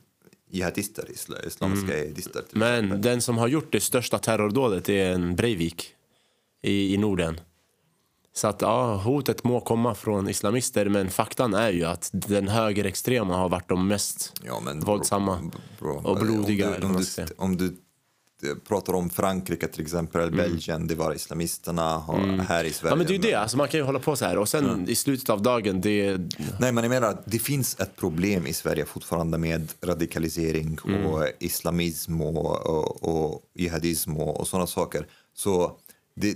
jihadister, 0.49 1.11
isla, 1.11 1.35
islamiska 1.43 1.97
jihadister. 1.97 2.41
till 2.49 2.57
Men 2.57 2.85
exempel. 2.85 3.01
den 3.01 3.21
som 3.21 3.37
har 3.37 3.47
gjort 3.47 3.71
det 3.71 3.79
största 3.81 4.17
terrordådet 4.17 4.89
är 4.89 5.11
en 5.11 5.35
Breivik 5.35 5.93
i, 6.63 6.93
i 6.93 6.97
Norden. 6.97 7.39
Så 8.33 8.47
att 8.47 8.61
ja, 8.61 8.95
hotet 8.95 9.43
må 9.43 9.61
komma 9.61 9.95
från 9.95 10.29
islamister 10.29 10.89
men 10.89 11.09
faktan 11.09 11.53
är 11.53 11.71
ju 11.71 11.83
att 11.85 12.09
den 12.13 12.47
högerextrema 12.47 13.37
har 13.37 13.49
varit 13.49 13.69
de 13.69 13.87
mest 13.87 14.33
Ja, 14.43 14.61
våldsamma 14.75 15.51
bro, 15.79 16.01
och 16.03 16.17
blodiga. 16.17 16.75
Om 16.75 16.81
du, 16.81 16.87
om, 16.87 17.03
du, 17.15 17.25
om 17.37 17.57
du 17.57 17.75
pratar 18.67 18.93
om 18.93 19.09
Frankrike 19.09 19.67
till 19.67 19.81
exempel, 19.81 20.21
eller 20.21 20.37
Belgien, 20.37 20.87
det 20.87 20.95
var 20.95 21.13
islamisterna 21.13 21.97
och 21.97 22.19
här 22.19 22.63
i 22.63 22.73
Sverige. 22.73 22.91
Mm. 22.91 22.91
Ja 22.91 22.95
men 22.95 23.07
det 23.07 23.11
är 23.13 23.25
ju 23.25 23.31
det, 23.31 23.33
alltså, 23.33 23.57
man 23.57 23.67
kan 23.67 23.79
ju 23.79 23.83
hålla 23.85 23.99
på 23.99 24.15
så 24.15 24.25
här 24.25 24.37
och 24.37 24.49
sen 24.49 24.89
i 24.89 24.95
slutet 24.95 25.29
av 25.29 25.41
dagen, 25.41 25.81
det... 25.81 26.17
Nej, 26.59 26.71
men 26.71 26.77
jag 26.77 26.89
menar 26.89 27.07
att 27.07 27.21
det 27.25 27.39
finns 27.39 27.79
ett 27.79 27.95
problem 27.95 28.47
i 28.47 28.53
Sverige 28.53 28.85
fortfarande 28.85 29.37
med 29.37 29.71
radikalisering 29.81 30.77
Mm. 30.85 31.05
och 31.05 31.27
islamism 31.39 32.21
och, 32.21 32.65
och, 32.65 33.03
och 33.03 33.41
jihadism 33.55 34.17
och, 34.17 34.39
och 34.39 34.47
sådana 34.47 34.67
saker. 34.67 35.07
Så 35.33 35.77
det, 36.15 36.35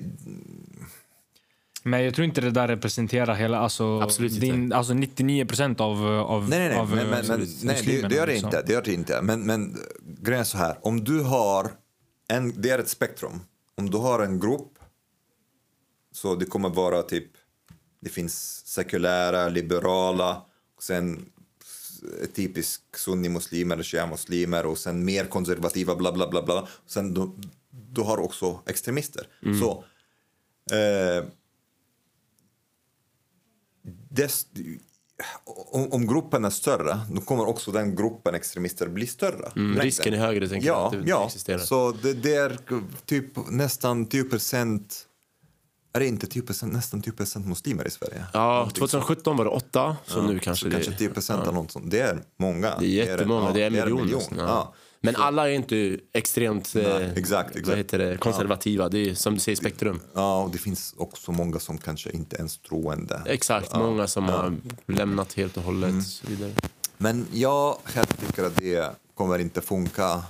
Men 1.84 2.03
jag 2.03 2.13
tror 2.15 2.26
inte 2.26 2.41
det 2.41 2.51
där 2.51 2.67
representerar 2.67 3.34
hela... 3.35 3.59
Alltså, 3.59 4.01
Absolut 4.01 4.31
inte. 4.31 4.45
din, 4.45 4.73
alltså 4.73 4.93
99 4.93 5.45
procent 5.45 5.80
av, 5.81 6.05
av, 6.07 6.49
nej, 6.49 6.59
nej, 6.59 6.69
nej, 6.69 6.77
av 6.77 6.89
men, 6.89 7.07
men, 7.09 7.47
nej 7.63 7.81
det, 7.85 8.07
det 8.07 8.15
gör 8.15 8.27
det 8.27 8.34
liksom. 8.34 8.47
inte. 8.47 8.61
Det 8.61 8.73
gör 8.73 8.81
det 8.81 8.93
inte. 8.93 9.21
Men, 9.21 9.45
men 9.45 9.77
grejen 10.21 10.41
är 10.41 10.45
så 10.45 10.57
här, 10.57 10.77
om 10.81 11.03
du 11.03 11.21
har 11.21 11.71
en, 12.30 12.61
det 12.61 12.69
är 12.69 12.80
ett 12.80 12.89
spektrum. 12.89 13.39
Om 13.76 13.89
du 13.89 13.97
har 13.97 14.19
en 14.19 14.39
grupp 14.39 14.80
så 16.11 16.35
det 16.35 16.45
kommer 16.45 16.69
vara 16.69 17.01
typ, 17.01 17.31
det 17.99 18.10
finns 18.10 18.68
sekulära, 18.68 19.49
liberala, 19.49 20.45
och 20.76 20.84
sen 20.84 21.31
typisk 22.34 22.81
sunni-muslimer 22.97 23.84
shia-muslimer 23.84 24.65
och 24.65 24.77
sen 24.77 25.06
mer 25.06 25.26
konservativa, 25.26 25.95
bla 25.95 26.11
bla 26.11 26.30
bla. 26.30 26.41
bla. 26.41 26.68
Sen 26.85 27.14
du, 27.14 27.31
du 27.69 28.01
har 28.01 28.18
också 28.18 28.60
extremister. 28.65 29.27
Så 29.60 29.84
eh, 30.76 31.26
om, 35.71 35.91
om 35.91 36.07
gruppen 36.07 36.45
är 36.45 36.49
större, 36.49 36.99
då 37.11 37.21
kommer 37.21 37.47
också 37.47 37.71
den 37.71 37.95
gruppen 37.95 38.35
extremister 38.35 38.87
bli 38.87 39.07
större. 39.07 39.51
Mm, 39.55 39.79
risken 39.79 40.13
är 40.13 40.17
högre, 40.17 40.47
tänker 40.47 40.67
ja, 40.67 40.73
jag, 40.73 40.99
att 40.99 41.05
det 41.05 41.09
ja. 41.09 41.25
existerar. 41.25 41.57
Så 41.57 41.91
det, 41.91 42.13
det 42.13 42.35
är 42.35 42.57
typ 43.05 43.49
nästan 43.49 44.05
10 44.05 44.23
procent, 44.23 45.05
är 45.93 45.99
det 45.99 46.07
inte 46.07 46.27
10 46.27 46.41
procent, 46.41 46.73
nästan 46.73 47.01
10 47.01 47.13
procent 47.13 47.47
muslimer 47.47 47.87
i 47.87 47.91
Sverige? 47.91 48.25
Ja, 48.33 48.53
Någonting 48.53 48.79
2017 48.79 49.37
var 49.37 49.45
det 49.45 49.51
åtta, 49.51 49.97
så 50.05 50.21
nu 50.21 50.39
kanske 50.39 50.63
så 50.65 50.69
det... 50.69 50.75
kanske 50.75 50.93
10 50.93 51.09
procent 51.09 51.43
eller 51.43 51.53
något 51.53 51.71
sånt. 51.71 51.91
Det 51.91 51.99
är 51.99 52.19
många. 52.37 52.77
Det 52.79 52.85
är 52.85 52.89
jättemånga, 52.89 53.47
ja, 53.47 53.53
det 53.53 53.63
är 53.63 53.67
en 53.67 53.73
en 53.73 53.73
miljon. 53.73 54.01
miljon. 54.01 54.19
nästan, 54.19 54.37
Ja. 54.37 54.73
Ja. 55.01 55.11
Men 55.11 55.15
alla 55.15 55.49
är 55.49 55.53
inte 55.53 55.99
extremt 56.13 56.76
eh, 56.76 57.11
exakt, 57.11 57.55
exakt. 57.55 57.77
heter 57.77 57.97
det, 57.97 58.17
konservativa. 58.17 58.89
Det 58.89 59.09
är 59.09 59.15
som 59.15 59.34
du 59.34 59.39
säger 59.39 59.55
spektrum. 59.55 59.99
Ja, 60.13 60.43
och 60.43 60.51
det 60.51 60.57
finns 60.57 60.95
också 60.97 61.31
många 61.31 61.59
som 61.59 61.77
kanske 61.77 62.11
inte 62.11 62.35
ens 62.35 62.57
troende. 62.57 63.21
Exakt, 63.26 63.76
många 63.76 64.07
som 64.07 64.23
har 64.23 64.55
lämnat 64.85 65.34
helt 65.34 65.57
och 65.57 65.63
hållet. 65.63 65.89
Mm. 65.89 66.01
Så 66.03 66.27
vidare. 66.27 66.51
Men 66.97 67.27
jag 67.34 67.77
själv 67.84 68.05
tycker 68.05 68.43
att 68.43 68.57
det 68.57 68.95
kommer 69.13 69.39
inte 69.39 69.61
funka 69.61 70.23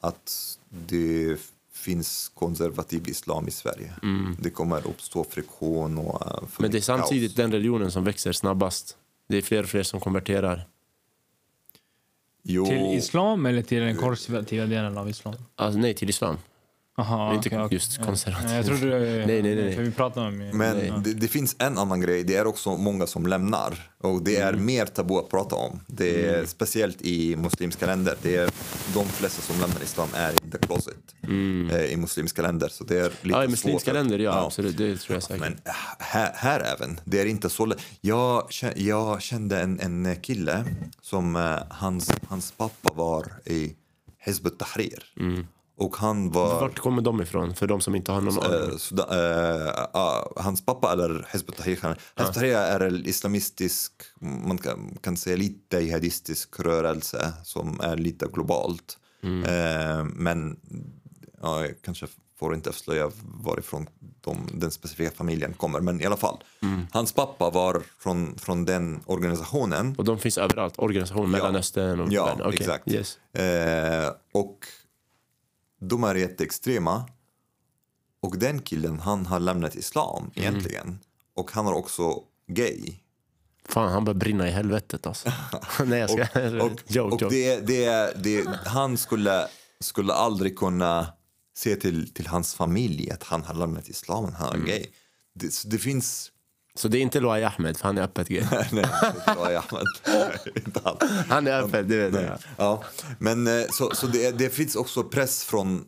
att 0.00 0.58
det 0.68 1.36
finns 1.72 2.30
konservativ 2.34 3.08
islam 3.08 3.48
i 3.48 3.50
Sverige. 3.50 3.92
Det 4.40 4.50
kommer 4.50 4.86
uppstå 4.86 5.24
friktion 5.24 5.98
och 5.98 6.22
Mm. 6.26 6.50
Men 6.58 6.70
det 6.70 6.78
är 6.78 6.82
samtidigt 6.82 7.30
kaos. 7.30 7.36
den 7.36 7.52
religionen 7.52 7.90
som 7.90 8.04
växer 8.04 8.32
snabbast. 8.32 8.96
Det 9.28 9.36
är 9.36 9.42
fler 9.42 9.62
och 9.62 9.68
fler 9.68 9.82
som 9.82 10.00
konverterar. 10.00 10.66
Jo, 12.46 12.66
Till 12.66 12.94
islam 12.98 13.46
eller 13.46 13.62
till 13.62 13.80
den 13.80 13.96
konservativa 13.96 14.66
delen 14.66 14.98
av 14.98 15.08
islam? 15.08 15.34
Alltså, 15.56 15.78
nej, 15.78 15.94
till 15.94 16.08
islam. 16.10 16.36
Aha, 16.96 17.28
Det 17.28 17.34
är 17.34 17.36
inte 17.36 17.58
okej. 17.60 17.68
just 17.76 18.02
konservativ. 18.02 18.48
Ja, 18.50 18.56
Jag 18.56 18.66
trodde... 18.66 18.86
Nej, 18.98 19.26
nej, 19.26 19.42
nej, 19.42 19.54
nej. 19.64 19.76
Vi 19.78 19.90
pratade 19.90 20.26
om... 20.26 20.38
Men 20.38 20.76
Nej. 20.76 20.92
det, 21.04 21.14
det 21.14 21.28
finns 21.28 21.56
en 21.58 21.78
annan 21.78 22.00
grej, 22.00 22.24
det 22.24 22.36
är 22.36 22.46
också 22.46 22.76
många 22.76 23.06
som 23.06 23.26
lämnar. 23.26 23.90
Och 24.00 24.22
det 24.22 24.36
är 24.36 24.52
Mm. 24.52 24.64
mer 24.66 24.86
tabu 24.86 25.14
att 25.14 25.28
prata 25.30 25.56
om. 25.56 25.80
Det 25.86 26.26
är 26.26 26.46
speciellt 26.46 27.02
i 27.02 27.36
muslimska 27.36 27.86
länder. 27.86 28.14
Det 28.22 28.36
är, 28.36 28.50
de 28.94 29.04
flesta 29.06 29.42
som 29.42 29.60
lämnar 29.60 29.82
islam 29.82 30.08
är 30.14 30.30
in 30.44 30.50
the 30.50 30.58
closet 30.58 30.96
eh, 31.72 31.84
i 31.92 31.96
muslimska 31.96 32.42
länder. 32.42 32.68
Så 32.68 32.84
det 32.84 32.98
är 32.98 33.02
lite 33.04 33.16
Mm. 33.24 33.36
Ja, 33.36 33.44
i 33.44 33.48
muslimska 33.48 33.90
svårt 33.90 33.94
länder, 33.94 34.18
ja, 34.18 34.44
absolut. 34.46 34.76
Det 34.76 34.96
tror 34.96 35.16
jag 35.16 35.22
säkert. 35.22 35.40
Men 35.40 35.52
äh, 35.52 35.72
här, 35.98 36.32
här 36.34 36.60
även, 36.60 37.00
det 37.04 37.20
är 37.20 37.26
inte 37.26 37.48
så 37.50 37.66
lätt. 37.66 37.82
Jag, 38.00 38.48
jag 38.76 39.22
kände 39.22 39.60
en, 39.60 39.80
en 39.80 40.16
kille 40.22 40.64
som 41.00 41.36
eh, 41.36 41.56
hans, 41.70 42.10
hans 42.28 42.52
pappa 42.52 42.90
var 42.94 43.32
i 43.44 43.74
Hizb 44.18 44.46
ut-Tahrir. 44.46 45.04
Och 45.76 45.96
han 45.96 46.30
var... 46.30 46.46
Mm. 46.46 46.60
Vart 46.60 46.78
kommer 46.78 47.02
de 47.02 47.22
ifrån? 47.22 47.54
För 47.54 47.66
de 47.66 47.80
som 47.80 47.94
inte 47.94 48.12
har 48.12 48.20
någon 48.20 48.38
aning. 48.38 48.78
Eh, 48.98 49.84
ah, 49.92 50.32
hans 50.36 50.66
pappa, 50.66 50.92
eller 50.92 51.26
Hizb 51.32 51.48
ut-Tahrir, 51.48 51.96
Hizb 52.16 52.42
är 52.44 52.80
en 52.80 53.06
islamistisk, 53.06 53.92
man 54.20 54.58
kan, 54.58 54.98
kan 55.00 55.16
säga 55.16 55.36
lite 55.36 55.78
jihadistisk 55.78 56.60
rörelse 56.60 57.32
som 57.44 57.80
är 57.80 57.96
lite 57.96 58.26
globalt. 58.26 58.98
Eh, 59.22 60.04
men 60.04 60.56
ja, 61.42 61.60
jag 61.60 61.82
kanske 61.82 62.06
får 62.38 62.54
inte 62.54 62.70
avslöja 62.70 63.10
varifrån 63.22 63.86
de, 64.20 64.48
den 64.52 64.70
specifika 64.70 65.10
familjen 65.10 65.52
kommer, 65.52 65.80
men 65.80 66.00
i 66.00 66.06
alla 66.06 66.16
fall. 66.16 66.44
Hans 66.90 67.12
pappa 67.12 67.50
var 67.50 67.82
från, 67.98 68.38
från 68.38 68.64
den 68.64 69.00
organisationen 69.06 69.94
Och 69.98 70.04
de 70.04 70.18
finns 70.18 70.38
överallt. 70.38 70.74
Organisation, 70.78 71.30
Mellanöstern 71.30 72.00
och 72.00 72.12
Ja, 72.12 72.26
världen. 72.26 72.46
Okej, 72.46 72.58
exakt. 72.60 72.88
Yes. 72.88 73.18
Och 74.32 74.58
de 75.88 76.04
är 76.04 76.14
jätteextrema. 76.14 77.08
Och 78.22 78.38
den 78.38 78.58
killen, 78.62 79.00
han 79.00 79.26
har 79.26 79.40
lämnat 79.40 79.74
islam 79.74 80.22
Mm. 80.22 80.32
egentligen. 80.36 80.98
Och 81.36 81.50
han 81.52 81.66
är 81.66 81.72
också 81.72 82.22
gay. 82.46 82.94
Fan, 83.68 83.92
han 83.92 84.04
börjar 84.04 84.18
brinna 84.18 84.48
i 84.48 84.50
helvetet 84.50 85.06
alltså. 85.06 85.32
nej, 85.86 85.98
jag 86.00 86.10
ska... 86.10 86.22
Och, 86.64 86.80
joke, 86.86 87.14
och 87.14 87.22
joke. 87.22 87.34
det, 87.34 87.60
det, 87.66 88.12
det, 88.24 88.46
han 88.66 88.96
skulle, 88.96 89.48
skulle 89.80 90.12
aldrig 90.12 90.58
kunna 90.58 91.06
se 91.56 91.76
till, 91.76 92.14
till 92.14 92.26
hans 92.26 92.54
familj 92.54 93.10
att 93.10 93.22
han 93.22 93.42
har 93.44 93.54
lämnat 93.54 93.88
islam, 93.88 94.32
han 94.38 94.48
är 94.48 94.54
Mm. 94.54 94.66
gay. 94.66 94.86
Det, 95.34 95.62
det 95.70 95.78
finns... 95.78 96.30
Så 96.78 96.88
det 96.88 96.98
är 96.98 97.02
inte 97.02 97.20
Loai 97.20 97.44
Ahmed, 97.44 97.76
för 97.76 97.84
han 97.84 97.98
är 97.98 98.02
öppet 98.02 98.28
gay. 98.28 98.44
Nej, 98.52 98.68
men, 98.72 98.84
inte 100.54 100.80
alls. 100.82 100.98
Han 101.28 101.46
är 101.46 101.62
öppet, 101.62 101.88
det 101.88 102.10
vet 102.10 102.22
jag. 102.22 102.38
Ja, 102.56 102.84
men 103.18 103.46
eh, 103.46 103.64
så, 103.70 103.90
så 103.94 104.06
det, 104.06 104.38
det 104.38 104.50
finns 104.50 104.76
också 104.76 105.04
press 105.04 105.44
från 105.44 105.84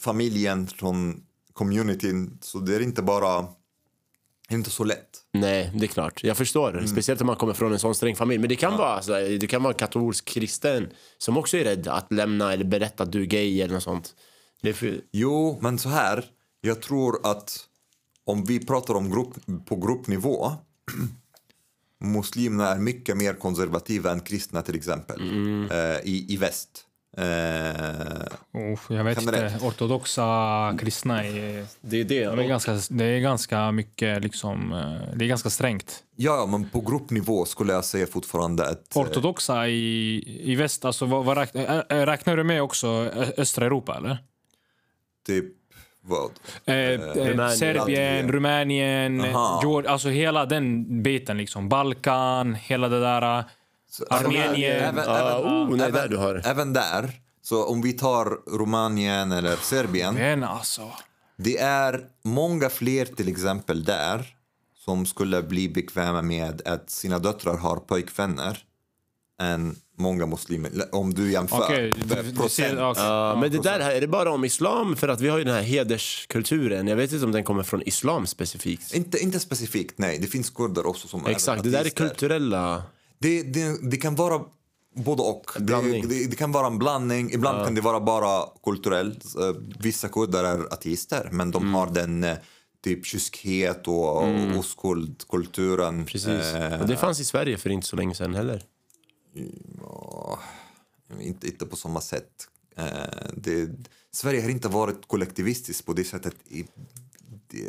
familjen, 0.00 0.66
från 0.66 1.22
communityn. 1.52 2.38
Så 2.40 2.58
det 2.58 2.74
är 2.76 2.80
inte 2.80 3.02
bara 3.02 3.46
det 4.48 4.54
är 4.54 4.58
inte 4.58 4.70
så 4.70 4.84
lätt. 4.84 5.18
Nej, 5.32 5.72
det 5.74 5.86
är 5.86 5.88
klart. 5.88 6.24
Jag 6.24 6.36
förstår. 6.36 6.70
Mm. 6.70 6.88
Speciellt 6.88 7.20
om 7.20 7.26
man 7.26 7.36
kommer 7.36 7.54
från 7.54 7.72
en 7.72 7.78
sån 7.78 7.94
sträng 7.94 8.16
familj. 8.16 8.38
Men 8.38 8.48
det 8.48 8.56
kan, 8.56 8.76
vara, 8.76 8.88
alltså, 8.88 9.12
det 9.12 9.46
kan 9.46 9.62
vara 9.62 9.74
katolsk 9.74 10.24
kristen 10.24 10.88
som 11.18 11.36
också 11.36 11.56
är 11.56 11.64
rädd 11.64 11.88
att 11.88 12.12
lämna 12.12 12.52
eller 12.52 12.64
berätta 12.64 13.02
att 13.02 13.12
du 13.12 13.22
är 13.22 13.26
gay 13.26 13.60
eller 13.60 13.74
något 13.74 13.82
sånt. 13.82 14.14
För... 14.74 15.00
Jo, 15.12 15.58
men 15.62 15.78
så 15.78 15.88
här. 15.88 16.24
Jag 16.60 16.82
tror 16.82 17.26
att 17.26 17.67
om 18.28 18.44
vi 18.44 18.66
pratar 18.66 18.94
om 18.94 19.10
grupp, 19.10 19.34
på 19.66 19.76
gruppnivå 19.76 20.52
muslimerna 22.00 22.68
är 22.68 22.78
mycket 22.78 23.16
mer 23.16 23.34
konservativa 23.34 24.12
än 24.12 24.20
kristna 24.20 24.62
till 24.62 24.76
exempel 24.76 25.20
Mm. 25.20 25.70
eh, 25.70 25.98
i, 26.04 26.26
i 26.28 26.36
väst. 26.36 26.84
Eh, 27.16 28.72
Uff, 28.72 28.86
jag 28.90 29.04
vet 29.04 29.18
Generellt. 29.20 29.52
inte. 29.54 29.66
Ortodoxa 29.66 30.76
kristna 30.80 31.24
är, 31.24 31.66
Det 31.80 32.00
är 32.00 32.04
det. 32.04 32.24
de 32.24 32.38
är 32.38 32.48
ganska, 32.48 32.78
det 32.90 33.04
är 33.04 33.20
ganska 33.20 33.72
mycket 33.72 34.22
liksom, 34.22 34.72
eh, 34.72 35.16
det 35.16 35.24
är 35.24 35.28
ganska 35.28 35.50
strängt. 35.50 36.04
ja, 36.16 36.46
men 36.46 36.70
på 36.70 36.80
gruppnivå 36.80 37.44
skulle 37.44 37.72
jag 37.72 37.84
säga 37.84 38.06
fortfarande 38.06 38.68
att... 38.68 38.96
eh, 38.96 39.02
Ortodoxa 39.02 39.68
i, 39.68 40.24
i 40.52 40.54
väst, 40.54 40.84
alltså 40.84 41.06
vad, 41.06 41.24
vad 41.24 41.38
räknar, 41.38 42.06
räknar 42.06 42.36
du 42.36 42.44
med 42.44 42.62
också 42.62 42.88
östra 43.36 43.66
Europa 43.66 43.96
eller? 43.96 44.18
typ 45.26 45.44
vad? 46.08 46.30
Eh, 46.64 46.74
eh, 46.74 46.98
Rumänien. 47.14 47.56
Serbien. 47.56 48.32
Rumänien, 48.32 49.20
Aha. 49.20 49.60
Georg, 49.62 49.86
alltså 49.86 50.08
hela 50.08 50.46
den 50.46 51.02
biten 51.02 51.38
liksom. 51.38 51.68
Balkan, 51.68 52.54
hela 52.54 52.88
det 52.88 53.00
där. 53.00 53.44
Så- 53.90 54.04
Armenien. 54.10 54.76
Även, 54.76 54.98
även, 54.98 55.36
oh, 55.36 55.76
nej, 55.76 55.80
även, 55.88 55.92
där 55.92 56.08
du 56.08 56.16
har. 56.16 56.42
även 56.44 56.72
där, 56.72 57.10
så 57.42 57.64
om 57.66 57.82
vi 57.82 57.92
tar 57.92 58.56
Rumänien 58.58 59.32
eller 59.32 59.56
Serbien, 59.56 60.14
Men 60.14 60.44
alltså. 60.44 60.90
det 61.36 61.58
är 61.58 62.00
många 62.24 62.68
fler 62.68 63.04
till 63.04 63.28
exempel 63.28 63.84
där 63.84 64.26
som 64.84 65.06
skulle 65.06 65.42
bli 65.42 65.68
bekväma 65.68 66.22
med 66.22 66.62
att 66.64 66.90
sina 66.90 67.18
döttrar 67.18 67.56
har 67.56 67.76
pojkvänner 67.76 68.58
än 69.40 69.76
många 69.98 70.26
muslimer. 70.26 70.70
Om 70.92 71.14
du 71.14 71.32
jämför 71.32 71.58
Okej, 71.58 71.92
du, 71.92 72.22
du 72.22 72.36
procent. 72.36 72.50
ser, 72.50 72.90
okej. 72.90 73.04
Ja, 73.04 73.38
men 73.40 73.50
det 73.50 73.62
där 73.62 73.80
här, 73.80 73.92
är 73.92 74.00
det 74.00 74.08
bara 74.08 74.30
om 74.30 74.44
islam? 74.44 74.96
För 74.96 75.08
att 75.08 75.20
vi 75.20 75.28
har 75.28 75.38
ju 75.38 75.44
den 75.44 75.54
här 75.54 75.62
hederskulturen. 75.62 76.88
Jag 76.88 76.96
vet 76.96 77.12
inte 77.12 77.24
om 77.24 77.32
den 77.32 77.44
kommer 77.44 77.62
från 77.62 77.82
islam 77.82 78.26
specifikt. 78.26 78.94
Inte, 78.94 79.18
inte 79.18 79.40
specifikt, 79.40 79.98
nej. 79.98 80.18
Det 80.18 80.26
finns 80.26 80.50
kurder 80.50 80.86
också 80.86 81.08
som 81.08 81.26
Exakt, 81.26 81.60
är 81.60 81.64
det 81.64 81.70
där 81.70 81.84
är 81.84 81.90
kulturella... 81.90 82.82
Det, 83.18 83.42
det, 83.42 83.90
det 83.90 83.96
kan 83.96 84.14
vara 84.14 84.40
både 84.94 85.22
och. 85.22 85.50
Det, 85.56 85.64
Blandning. 85.64 86.08
det, 86.08 86.26
det 86.30 86.36
kan 86.36 86.52
vara 86.52 86.66
en 86.66 86.78
blandning. 86.78 87.32
Ibland 87.32 87.64
kan 87.64 87.74
det 87.74 87.80
vara 87.80 88.00
bara 88.00 88.44
kulturellt. 88.64 89.24
Eh, 89.36 89.56
Vissa 89.78 90.08
kurder 90.08 90.44
är 90.44 90.72
ateister, 90.72 91.28
men 91.32 91.50
de 91.50 91.74
har 91.74 91.86
den 91.86 92.24
eh, 92.24 92.36
typ 92.84 93.06
kyskhet 93.06 93.88
och 93.88 94.22
mm. 94.24 94.58
oskuldkulturen. 94.58 96.04
Precis. 96.06 96.54
Eh, 96.54 96.80
Och 96.80 96.88
det 96.88 96.96
fanns 96.96 97.20
i 97.20 97.24
Sverige 97.24 97.56
för 97.58 97.70
inte 97.70 97.86
så 97.86 97.96
länge 97.96 98.14
sedan 98.14 98.34
heller. 98.34 98.62
Inte, 101.20 101.46
inte 101.46 101.66
på 101.66 101.76
samma 101.76 102.00
sätt. 102.00 102.48
Eh, 102.76 102.84
det, 103.36 103.70
Sverige 104.12 104.42
har 104.42 104.48
inte 104.48 104.68
varit 104.68 105.08
kollektivistiskt 105.08 105.86
på 105.86 105.92
det 105.92 106.04
sättet. 106.04 106.34
I, 106.48 106.64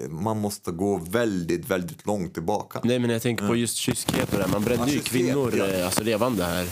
man 0.10 0.38
måste 0.40 0.72
gå 0.72 0.98
väldigt, 0.98 1.70
väldigt 1.70 2.06
långt 2.06 2.34
tillbaka. 2.34 2.82
Nej, 2.84 3.00
men 3.00 3.10
jag 3.10 3.22
tänker 3.22 3.48
på 3.48 3.56
just 3.56 3.76
kyskhet 3.76 4.34
och 4.34 4.40
det. 4.40 4.48
Man 4.48 4.64
brände 4.64 4.86
Ja, 4.88 4.94
ju 4.94 5.00
kvinnor 5.00 5.56
ja. 5.58 5.68
eh, 5.68 5.86
alltså 5.86 6.04
levande 6.04 6.46
här 6.46 6.66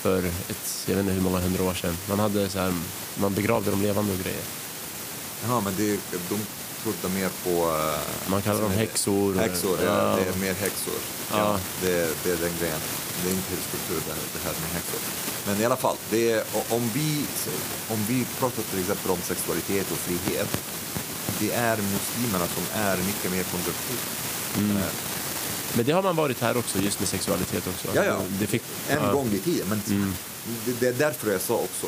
för 0.00 0.18
ett, 0.26 0.84
jag 0.88 0.94
vet 0.94 1.02
inte 1.02 1.12
hur 1.14 1.22
många 1.22 1.38
hundra 1.38 1.64
år 1.64 1.74
sedan. 1.74 1.94
Man, 2.08 2.18
hade 2.18 2.48
så 2.48 2.58
här, 2.58 2.74
man 3.20 3.34
begravde 3.34 3.70
dem 3.70 3.82
levande 3.82 4.12
och 4.12 4.18
grejer. 4.18 4.42
Ja, 5.46 5.60
men 5.60 5.74
det, 5.76 6.00
de 6.28 6.38
trodde 6.82 7.14
mer 7.20 7.30
på... 7.44 7.54
eh, 7.76 8.30
Man 8.30 8.42
kallar 8.42 8.60
dem 8.62 8.70
häxor. 8.70 9.34
Häxor, 9.34 9.78
ja. 9.84 9.86
Ja. 9.86 10.16
Det 10.16 10.30
är 10.30 10.36
mer 10.46 10.54
häxor. 10.54 10.94
Ja. 11.30 11.36
Ja. 11.38 11.58
det, 11.82 11.94
det 12.24 12.30
är 12.30 12.36
den 12.36 12.54
grejen. 12.60 12.80
Det 13.22 13.28
är 13.30 13.34
inte 13.34 13.50
hederskultur 13.50 14.00
det, 14.06 14.14
det 14.34 14.40
här 14.44 14.54
med 14.62 14.70
häxor. 14.78 15.00
Men 15.46 15.60
i 15.60 15.64
alla 15.64 15.76
fall, 15.76 15.96
det 16.10 16.30
är, 16.32 16.44
om, 16.68 16.90
vi, 16.94 17.24
om 17.90 18.04
vi 18.08 18.26
pratar 18.38 18.62
till 18.62 18.80
exempel 18.80 19.10
om 19.10 19.18
sexualitet 19.22 19.90
och 19.92 19.98
frihet. 19.98 20.48
Det 21.40 21.52
är 21.52 21.76
muslimerna 21.76 22.46
som 22.54 22.64
är 22.74 22.96
mycket 22.96 23.30
mer 23.32 23.42
konservativa. 23.42 24.00
Mm. 24.58 24.76
Eh, 24.76 24.82
Men 25.74 25.84
det 25.86 25.92
har 25.92 26.02
man 26.02 26.16
varit 26.16 26.40
här 26.40 26.56
också, 26.56 26.78
just 26.78 26.98
med 27.00 27.08
sexualitet 27.08 27.64
också. 27.66 27.88
Ja, 27.94 28.04
ja. 28.04 28.16
Det 28.40 28.46
fick, 28.46 28.62
En 28.88 28.98
ja. 29.04 29.12
gång 29.12 29.28
i 29.32 29.38
tiden. 29.38 29.66
Men 29.68 29.82
det, 30.66 30.80
det 30.80 30.86
är 30.88 30.92
därför 30.92 31.32
jag 31.32 31.40
sa 31.40 31.54
också. 31.54 31.86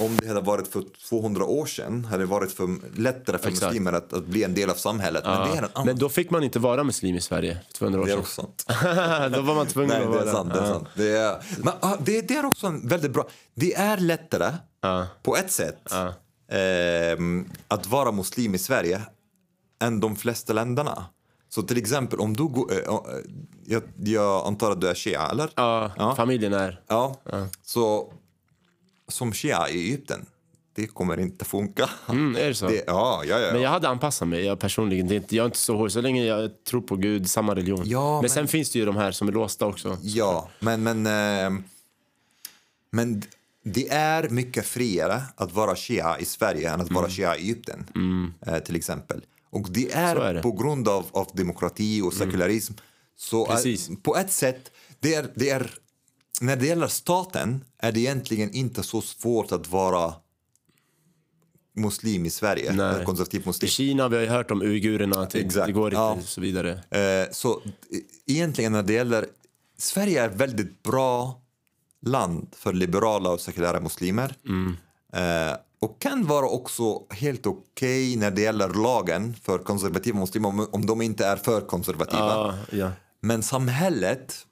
Om 0.00 0.16
det 0.16 0.28
hade 0.28 0.40
varit 0.40 0.68
för 0.68 0.82
200 1.08 1.44
år 1.44 1.66
sedan 1.66 2.04
hade 2.04 2.22
det 2.22 2.26
varit 2.26 2.52
för, 2.52 2.98
lättare 3.00 3.38
för 3.38 3.48
Exakt. 3.48 3.66
muslimer 3.66 3.92
att, 3.92 4.12
att 4.12 4.24
bli 4.26 4.44
en 4.44 4.54
del 4.54 4.70
av 4.70 4.74
samhället. 4.74 5.24
Men 5.24 5.50
det 5.50 5.56
är. 5.56 5.84
Men 5.84 5.98
då 5.98 6.08
fick 6.08 6.30
man 6.30 6.42
inte 6.42 6.58
vara 6.58 6.84
muslim 6.84 7.16
i 7.16 7.20
Sverige 7.20 7.58
för 7.66 7.72
200 7.74 8.00
år 8.00 8.04
det 8.06 8.10
är 8.12 8.14
sedan. 8.14 8.20
också 8.20 8.40
sant. 8.42 8.64
då 9.34 9.40
var 9.42 9.54
man 9.54 9.66
tvungen 9.66 9.88
Nej, 9.90 9.98
att 9.98 10.12
det 10.12 10.18
vara 10.18 10.28
är 10.28 10.32
sant. 10.32 10.52
Det 10.54 10.58
är, 10.60 10.64
Ja. 10.64 10.72
sant. 10.72 10.88
Det, 10.94 11.16
är, 11.16 11.42
men, 11.64 11.72
ah, 11.80 11.96
det, 12.00 12.20
det 12.28 12.36
är 12.36 12.44
också 12.44 12.66
en 12.66 12.88
väldigt 12.88 13.10
bra... 13.12 13.28
Det 13.54 13.74
är 13.74 13.96
lättare, 13.96 14.52
Ja. 14.82 15.06
på 15.22 15.36
ett 15.36 15.50
sätt, 15.50 15.78
Ja. 15.90 16.12
ehm, 16.56 17.48
att 17.68 17.86
vara 17.86 18.12
muslim 18.12 18.54
i 18.54 18.58
Sverige 18.58 19.00
än 19.82 20.00
de 20.00 20.16
flesta 20.16 20.52
länderna. 20.52 21.04
Så 21.48 21.62
till 21.62 21.76
exempel 21.78 22.20
om 22.20 22.36
du 22.36 22.44
går... 22.44 22.72
eh, 22.72 22.78
eh, 22.78 23.00
jag, 23.66 23.82
jag 24.04 24.46
antar 24.46 24.70
att 24.70 24.80
du 24.80 24.88
är 24.88 24.94
shia, 24.94 25.26
eller? 25.30 25.50
Ja, 25.54 25.90
Ja. 25.96 26.14
familjen 26.14 26.52
är... 26.52 26.80
Ja. 26.88 27.16
Så 27.62 28.12
som 29.12 29.32
shia 29.32 29.68
i 29.68 29.78
Egypten, 29.80 30.26
det 30.74 30.86
kommer 30.86 31.20
inte 31.20 31.44
funka. 31.44 31.90
Mm, 32.08 32.36
är 32.36 32.48
det 32.48 32.54
så? 32.54 32.66
Det, 32.68 32.84
ja, 32.86 33.22
ja, 33.26 33.38
ja. 33.38 33.52
Men 33.52 33.62
jag 33.62 33.70
hade 33.70 33.88
anpassat 33.88 34.28
mig 34.28 34.44
jag 34.44 34.60
personligen. 34.60 35.08
Det 35.08 35.14
är 35.14 35.16
inte, 35.16 35.36
jag 35.36 35.42
är 35.42 35.46
inte 35.46 35.58
så 35.58 35.76
hård. 35.76 35.92
Så 35.92 36.00
länge 36.00 36.24
jag 36.24 36.64
tror 36.64 36.80
på 36.80 36.96
Gud, 36.96 37.30
samma 37.30 37.54
religion. 37.54 37.82
Ja, 37.84 38.12
men, 38.14 38.20
men- 38.20 38.30
sen 38.30 38.48
finns 38.48 38.70
det 38.70 38.78
ju 38.78 38.84
de 38.84 38.96
här 38.96 39.12
som 39.12 39.28
är 39.28 39.32
låsta 39.32 39.66
också. 39.66 39.98
Ja, 40.02 40.48
men, 40.60 40.82
men, 40.82 41.06
ehm, 41.06 41.64
men 42.92 43.22
det 43.64 43.88
är 43.88 44.28
mycket 44.28 44.66
friare 44.66 45.22
att 45.36 45.52
vara 45.52 45.76
shia 45.76 46.18
i 46.18 46.24
Sverige 46.24 46.70
än 46.70 46.80
att 46.80 46.90
vara 46.90 47.08
shia 47.10 47.36
i 47.36 47.40
Egypten, 47.40 47.86
eh, 48.46 48.58
till 48.58 48.76
exempel. 48.76 49.20
Och 49.50 49.66
det 49.70 49.92
är, 49.92 50.16
Mm. 50.16 50.26
Är 50.28 50.34
det. 50.34 50.42
på 50.42 50.52
grund 50.52 50.88
av, 50.88 51.06
av 51.12 51.28
demokrati 51.32 52.00
och 52.02 52.12
sekularism. 52.12 52.72
Så 53.16 53.46
Precis. 53.46 53.90
på 54.02 54.16
ett 54.16 54.32
sätt, 54.32 54.70
det 55.00 55.14
är, 55.14 55.26
det 55.34 55.50
är, 55.50 55.70
när 56.40 56.56
det 56.56 56.66
gäller 56.66 56.86
staten 56.88 57.64
är 57.78 57.92
det 57.92 58.00
egentligen 58.00 58.50
inte 58.54 58.82
så 58.82 59.00
svårt 59.00 59.52
att 59.52 59.68
vara 59.68 60.14
muslim 61.76 62.26
i 62.26 62.30
Sverige, 62.30 62.72
Nej. 62.72 63.04
konservativ 63.04 63.42
I 63.42 63.46
muslim. 63.46 63.68
Kina 63.68 64.08
vi 64.08 64.16
har 64.16 64.22
ju 64.22 64.28
hört 64.28 64.50
om 64.50 64.62
uigurerna, 64.62 65.20
att 65.20 65.34
Exakt. 65.34 65.66
det 65.66 65.72
går 65.72 65.86
inte 65.86 65.96
Ja. 65.96 66.12
och 66.12 66.22
så 66.22 66.40
vidare. 66.40 66.70
Eh, 66.90 67.28
så 67.32 67.62
egentligen 68.26 68.72
när 68.72 68.82
det 68.82 68.92
gäller... 68.92 69.26
Sverige 69.78 70.22
är 70.22 70.28
ett 70.28 70.36
väldigt 70.36 70.82
bra 70.82 71.40
land 72.06 72.48
för 72.56 72.72
liberala 72.72 73.30
och 73.30 73.40
sekulära 73.40 73.80
muslimer. 73.80 74.34
Eh, 75.12 75.56
och 75.80 76.00
kan 76.00 76.26
vara 76.26 76.46
också 76.46 77.02
helt 77.10 77.46
okej 77.46 78.16
när 78.16 78.30
det 78.30 78.42
gäller 78.42 78.68
lagen 78.68 79.34
för 79.42 79.58
konservativa 79.58 80.20
muslimer 80.20 80.48
om, 80.48 80.68
om 80.72 80.86
de 80.86 81.02
inte 81.02 81.26
är 81.26 81.36
för 81.36 81.60
konservativa. 81.60 82.26
Ja, 82.28 82.54
ja. 82.72 82.90
Men 83.20 83.42
samhället 83.42 84.46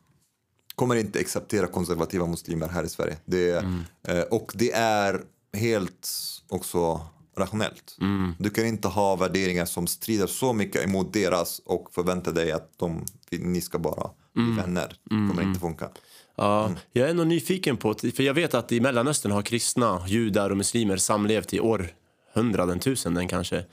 kommer 0.81 0.97
inte 0.97 1.19
acceptera 1.20 1.66
konservativa 1.66 2.27
muslimer 2.27 2.69
här 2.69 2.85
i 2.85 2.89
Sverige. 2.89 3.16
Det, 3.24 3.51
Mm. 3.59 3.81
eh, 4.09 4.20
och 4.23 4.52
det 4.55 4.73
är 4.73 5.20
helt 5.52 6.09
också 6.48 7.01
rationellt. 7.36 7.97
Mm. 8.01 8.35
Du 8.39 8.51
kan 8.51 8.66
inte 8.66 8.89
ha 8.89 9.16
värderingar 9.16 9.65
som 9.65 9.86
strider 9.86 10.27
så 10.27 10.52
mycket 10.52 10.85
emot 10.85 11.12
deras 11.12 11.59
och 11.65 11.89
förvänta 11.93 12.32
dig 12.32 12.52
att 12.52 12.73
de, 12.78 13.05
ni 13.31 13.61
ska 13.61 13.78
bara 13.78 14.11
bli 14.35 14.43
Mm. 14.44 14.57
vänner. 14.57 14.89
Det 15.05 15.09
kommer 15.28 15.43
inte 15.43 15.61
funka. 15.61 15.89
Ja, 16.36 16.70
jag 16.93 17.11
är 17.11 17.15
nog 17.15 17.27
nyfiken 17.27 17.77
på, 17.77 17.94
för 17.94 18.23
jag 18.23 18.35
vet 18.35 18.55
att 18.55 18.73
i 18.73 18.81
Mellanöstern 18.81 19.32
har 19.32 19.43
kristna, 19.43 20.05
judar 20.09 20.51
och 20.51 20.57
muslimer 20.57 20.97
samlevt 20.97 21.55
i 21.55 21.61
århundraden, 21.61 22.78
tusenden 22.81 23.28
kanske. 23.28 23.65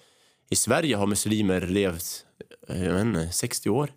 I 0.49 0.55
Sverige 0.55 0.95
har 0.95 1.07
muslimer 1.07 1.61
levt, 1.61 2.25
eh, 2.69 2.83
jag 2.83 2.93
vet 2.93 3.01
inte, 3.05 3.29
60 3.31 3.69
år. 3.69 3.89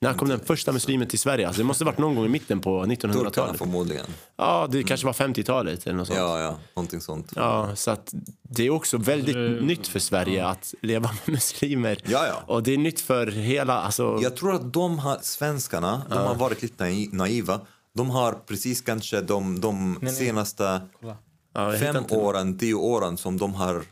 När 0.00 0.14
kom 0.14 0.28
den 0.28 0.40
första 0.40 0.72
muslimen 0.72 1.08
till 1.08 1.18
Sverige? 1.18 1.46
Alltså 1.46 1.60
det 1.60 1.64
måste 1.66 1.84
ha 1.84 1.90
varit 1.90 1.98
någon 1.98 2.14
gång 2.14 2.24
i 2.24 2.28
mitten 2.28 2.60
på 2.60 2.84
Turkarna 2.84 3.12
1900-talet. 3.12 3.58
förmodligen. 3.58 4.06
Ja, 4.36 4.68
det 4.70 4.82
kanske 4.82 5.06
var 5.06 5.12
50-talet 5.12 5.86
eller 5.86 5.96
något 5.96 6.06
sånt. 6.06 6.18
Ja, 6.18 6.40
ja, 6.40 6.58
någonting 6.74 7.00
sånt. 7.00 7.32
Ja, 7.36 7.76
så 7.76 7.90
att 7.90 8.14
det 8.42 8.66
är 8.66 8.70
också 8.70 8.98
väldigt 8.98 9.62
nytt 9.62 9.86
för 9.88 9.98
Sverige 9.98 10.46
att 10.46 10.74
leva 10.82 11.08
med 11.08 11.34
muslimer. 11.34 11.98
Ja, 12.06 12.26
ja. 12.26 12.54
Och 12.54 12.62
det 12.62 12.74
är 12.74 12.78
nytt 12.78 13.00
för 13.00 13.26
hela, 13.26 13.80
alltså... 13.80 14.18
Jag 14.22 14.36
tror 14.36 14.54
att 14.54 14.72
de 14.72 14.98
har, 14.98 15.18
svenskarna 15.22 16.02
de 16.10 16.18
har 16.18 16.34
varit 16.34 16.62
lite 16.62 16.84
nai- 16.84 17.08
naiva. 17.12 17.60
De 17.94 18.10
har 18.10 18.32
precis 18.32 18.80
kanske 18.80 19.20
de, 19.20 19.60
de 19.60 20.00
senaste 20.18 20.80
ja, 21.00 21.16
jag 21.52 21.72
hittar 21.72 21.92
fem 21.92 22.04
åren, 22.10 22.58
tio 22.58 22.74
åren 22.74 23.16
som 23.16 23.36
de 23.38 23.54
har 23.54 23.82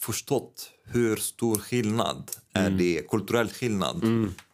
förstått 0.00 0.70
hur 0.84 1.16
stor 1.16 1.58
skillnad 1.58 2.30
är 2.52 2.70
det, 2.70 3.08
kulturell 3.08 3.48
skillnad 3.48 4.04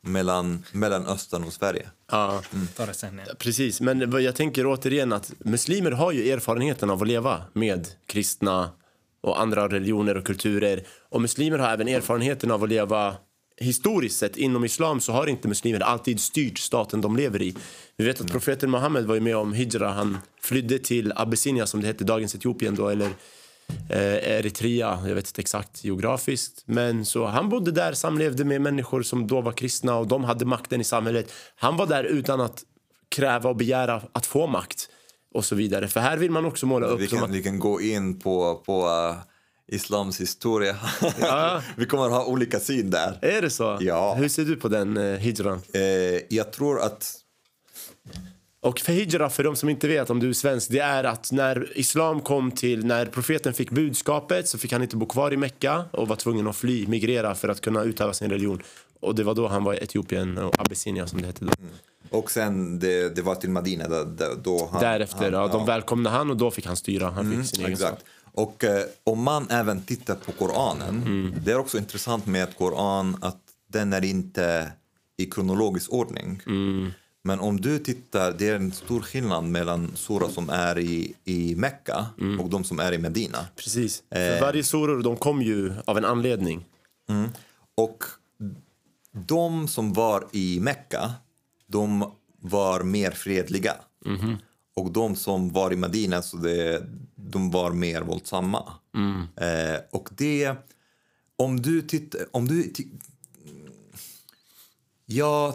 mellan 0.01 0.65
Mellanöstern 0.73 1.45
och 1.45 1.53
Sverige. 1.53 1.89
Ja. 2.11 2.43
Sen. 2.93 3.21
Ja. 3.27 3.35
Precis, 3.39 3.81
men 3.81 4.11
vad 4.11 4.23
jag 4.23 4.37
tänker 4.37 4.67
återigen 4.67 5.13
att 5.13 5.33
muslimer 5.39 5.91
har 5.91 6.13
ju 6.13 6.31
erfarenheten 6.31 6.91
av 6.91 7.03
att 7.03 7.09
leva 7.09 7.43
med 7.53 7.89
kristna 8.07 8.71
och 9.21 9.41
andra 9.41 9.69
religioner 9.69 10.17
och 10.17 10.25
kulturer. 10.25 10.87
Och 11.09 11.21
muslimer 11.21 11.59
har 11.59 11.69
även 11.69 11.89
erfarenheten 11.89 12.51
av 12.51 12.65
att 12.65 12.69
leva 12.69 13.17
historiskt 13.61 14.19
sett 14.19 14.37
inom 14.37 14.65
islam 14.65 15.01
så 15.01 15.13
har 15.13 15.27
inte 15.27 15.49
muslimer 15.49 15.81
alltid 15.81 16.21
styrt 16.21 16.59
staten 16.59 17.01
de 17.01 17.17
lever 17.17 17.43
i. 17.43 17.57
Vi 17.97 18.05
vet 18.05 18.21
att 18.21 18.31
profeten 18.31 18.71
Muhammed 18.71 19.05
var 19.05 19.15
ju 19.15 19.21
med 19.21 19.37
om 19.37 19.53
hijra. 19.53 19.89
Han 19.89 20.19
flydde 20.41 20.79
till 20.79 21.13
Abyssinia 21.17 21.67
som 21.67 21.81
det 21.81 21.87
hette, 21.87 22.05
dagens 22.05 22.35
Etiopien 22.35 22.75
då, 22.75 22.89
eller 22.89 23.11
Eritrea, 23.91 24.99
jag 25.07 25.15
vet 25.15 25.27
inte 25.27 25.41
exakt 25.41 25.85
geografiskt. 25.85 26.63
Men 26.67 27.05
så 27.05 27.27
han 27.27 27.49
bodde 27.49 27.71
där, 27.71 27.93
samlevde 27.93 28.45
med 28.45 28.61
människor 28.61 29.03
som 29.03 29.27
då 29.27 29.41
var 29.41 29.53
kristna 29.53 29.97
och 29.97 30.07
de 30.07 30.25
hade 30.25 30.45
makten 30.45 30.81
i 30.81 30.85
samhället. 30.85 31.33
Han 31.57 31.77
var 31.77 31.87
där 31.87 32.05
utan 32.05 32.41
att 32.41 32.65
kräva 33.09 33.51
och 33.51 33.57
begära 33.57 34.03
att 34.13 34.27
få 34.27 34.47
makt 34.47 34.89
och 35.35 35.45
så 35.45 35.55
vidare. 35.55 35.89
För 35.89 36.01
här 36.01 36.17
vill 36.17 36.31
man 36.31 36.45
också 36.45 36.67
måla 36.67 36.87
upp 36.87 37.01
Vi 37.01 37.07
kan, 37.07 37.25
att 37.25 37.31
vi 37.31 37.43
kan 37.43 37.59
gå 37.59 37.81
in 37.81 38.21
på, 38.21 38.63
på 38.67 38.87
uh, 38.87 39.17
islams 39.69 40.21
historia. 40.21 40.77
Ja. 41.21 41.63
vi 41.77 41.87
kommer 41.87 42.09
ha 42.09 42.25
olika 42.25 42.61
syn 42.61 42.91
där. 42.91 43.19
Är 43.23 43.43
det 43.43 43.51
så? 43.51 43.79
Ja. 43.81 44.15
Hur 44.15 44.29
ser 44.29 44.45
du 44.45 44.57
på 44.57 44.69
den 44.69 44.97
eh, 44.97 45.19
hijran? 45.19 45.61
Eh, 45.75 45.83
jag 46.29 46.53
tror 46.53 46.81
att 46.81 47.15
Och 48.69 48.81
för 48.81 48.93
hijra, 48.93 49.31
för 49.31 49.45
de 49.45 49.57
som 49.57 49.69
inte 49.69 49.89
vet 49.89 50.11
om 50.11 50.21
du 50.21 50.29
är 50.29 50.33
svensk, 50.33 50.71
det 50.71 50.79
är 50.79 51.05
att 51.05 51.33
när 51.33 51.79
islam 51.79 52.21
kom 52.21 52.51
till, 52.51 52.87
när 52.87 53.07
profeten 53.07 53.55
fick 53.55 53.71
budskapet 53.71 54.49
så 54.49 54.59
fick 54.59 54.73
han 54.73 54.83
inte 54.83 54.97
bo 54.97 55.07
kvar 55.07 55.33
i 55.33 55.37
Mekka 55.37 55.85
och 55.91 56.09
var 56.09 56.17
tvungen 56.17 56.47
att 56.47 56.57
fly, 56.57 56.87
migrera 56.87 57.35
för 57.35 57.49
att 57.49 57.61
kunna 57.61 57.83
utöva 57.83 58.13
sin 58.13 58.31
religion. 58.31 58.63
Och 59.01 59.15
det 59.15 59.25
var 59.25 59.35
då 59.35 59.49
han 59.49 59.65
var 59.65 59.75
i 59.75 59.79
Etiopien 59.79 60.39
och 60.39 60.61
Abyssinia 60.61 61.07
som 61.07 61.21
det 61.21 61.27
hette 61.27 61.45
då. 61.45 61.53
Och 62.11 62.31
sen 62.31 62.79
det, 62.79 63.17
det 63.17 63.23
var 63.23 63.35
till 63.35 63.51
Madina. 63.51 63.89
Där, 63.89 64.05
där, 64.05 64.35
då 64.43 64.69
han, 64.73 64.81
Därefter, 64.81 65.33
han, 65.33 65.33
ja, 65.33 65.49
de 65.49 65.67
välkomnade 65.67 66.17
han 66.17 66.31
och 66.31 66.37
då 66.37 66.51
fick 66.51 66.67
han 66.67 66.77
styra. 66.77 67.11
Han 67.11 67.37
fick 67.37 67.57
sin 67.57 67.67
Exakt. 67.67 68.05
Och 68.33 68.65
eh, 68.65 68.83
om 69.05 69.23
man 69.23 69.51
även 69.51 69.83
tittar 69.83 70.15
på 70.15 70.33
Koranen, 70.33 71.03
Mm. 71.07 71.35
det 71.45 71.53
är 71.53 71.59
också 71.59 71.79
intressant 71.79 72.27
med 72.27 72.57
Koran 72.59 73.17
att 73.21 73.41
den 73.67 73.93
är 73.93 74.05
inte 74.05 74.73
i 75.17 75.27
kronologisk 75.27 75.93
ordning. 75.93 76.43
Mm. 76.47 76.93
Men 77.29 77.41
om 77.41 77.61
du 77.61 77.79
tittar, 77.79 78.33
det 78.39 78.49
är 78.49 78.57
en 78.57 78.73
stor 78.73 79.01
skillnad 79.01 79.45
mellan 79.45 79.97
sura 79.97 80.29
som 80.29 80.51
är 80.51 80.79
i, 80.79 81.15
i 81.25 81.55
Mekka 81.57 82.07
Mm. 82.21 82.41
och 82.41 82.51
de 82.51 82.65
som 82.65 82.79
är 82.81 82.93
i 82.93 82.99
Medina. 82.99 83.39
Precis. 83.57 84.03
Eh. 84.11 84.17
För 84.19 84.41
varje 84.41 84.65
suror, 84.65 85.03
de 85.03 85.17
kom 85.17 85.43
ju 85.43 85.73
av 85.85 85.99
en 85.99 86.05
anledning. 86.05 86.65
Och 87.75 88.05
de 89.13 89.69
som 89.69 89.93
var 89.93 90.27
i 90.33 90.61
Mekka, 90.61 91.13
de 91.67 92.13
var 92.41 92.83
mer 92.83 93.11
fredliga. 93.11 93.75
Och 94.77 94.91
de 94.93 95.17
som 95.17 95.53
var 95.53 95.73
i 95.73 95.77
Medina, 95.77 96.23
så 96.23 96.37
det, 96.37 96.87
de 97.15 97.51
var 97.51 97.71
mer 97.73 98.03
våldsamma. 98.03 98.73
Eh, 99.37 99.81
och 99.91 100.09
det, 100.17 100.55
om 101.37 101.63
du 101.63 101.83
tittar, 101.83 102.21
om 102.31 102.49
du... 102.49 102.73
Jag 105.07 105.55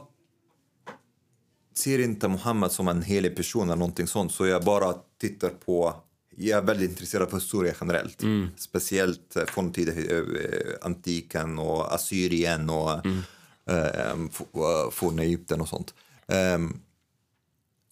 ser 1.77 1.99
inte 1.99 2.27
Muhammed 2.27 2.71
som 2.71 2.87
en 2.87 3.01
helig 3.01 3.35
person 3.35 3.63
eller 3.67 3.75
någonting 3.75 4.07
sånt, 4.07 4.31
så 4.31 4.45
jag 4.45 4.63
bara 4.63 4.93
tittar 5.21 5.49
på 5.49 5.95
jag 6.35 6.57
är 6.57 6.63
väldigt 6.63 6.89
intresserad 6.89 7.27
av 7.27 7.33
historia 7.33 7.73
generellt. 7.81 8.23
Speciellt 8.57 9.35
eh, 9.35 9.45
från 9.45 9.71
tiden 9.73 9.97
eh, 9.97 10.73
antiken 10.81 11.59
och 11.59 11.93
Assyrien 11.93 12.69
och 12.69 12.91
eh, 12.91 14.13
f- 14.29 14.41
eh, 14.53 14.91
forna 14.91 15.23
Egypten 15.23 15.61
och 15.61 15.67
sånt. 15.69 15.93
Ehm, 16.27 16.79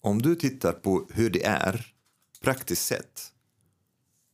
om 0.00 0.22
du 0.22 0.34
tittar 0.34 0.72
på 0.72 1.06
hur 1.10 1.30
det 1.30 1.44
är 1.44 1.86
praktiskt 2.42 2.84
sett. 2.86 3.32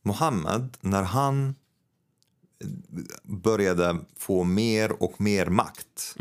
Muhammed, 0.03 0.77
när 0.81 1.03
han 1.03 1.55
började 3.23 3.97
få 4.17 4.43
mer 4.43 5.03
och 5.03 5.21
mer 5.21 5.45
makt 5.45 6.15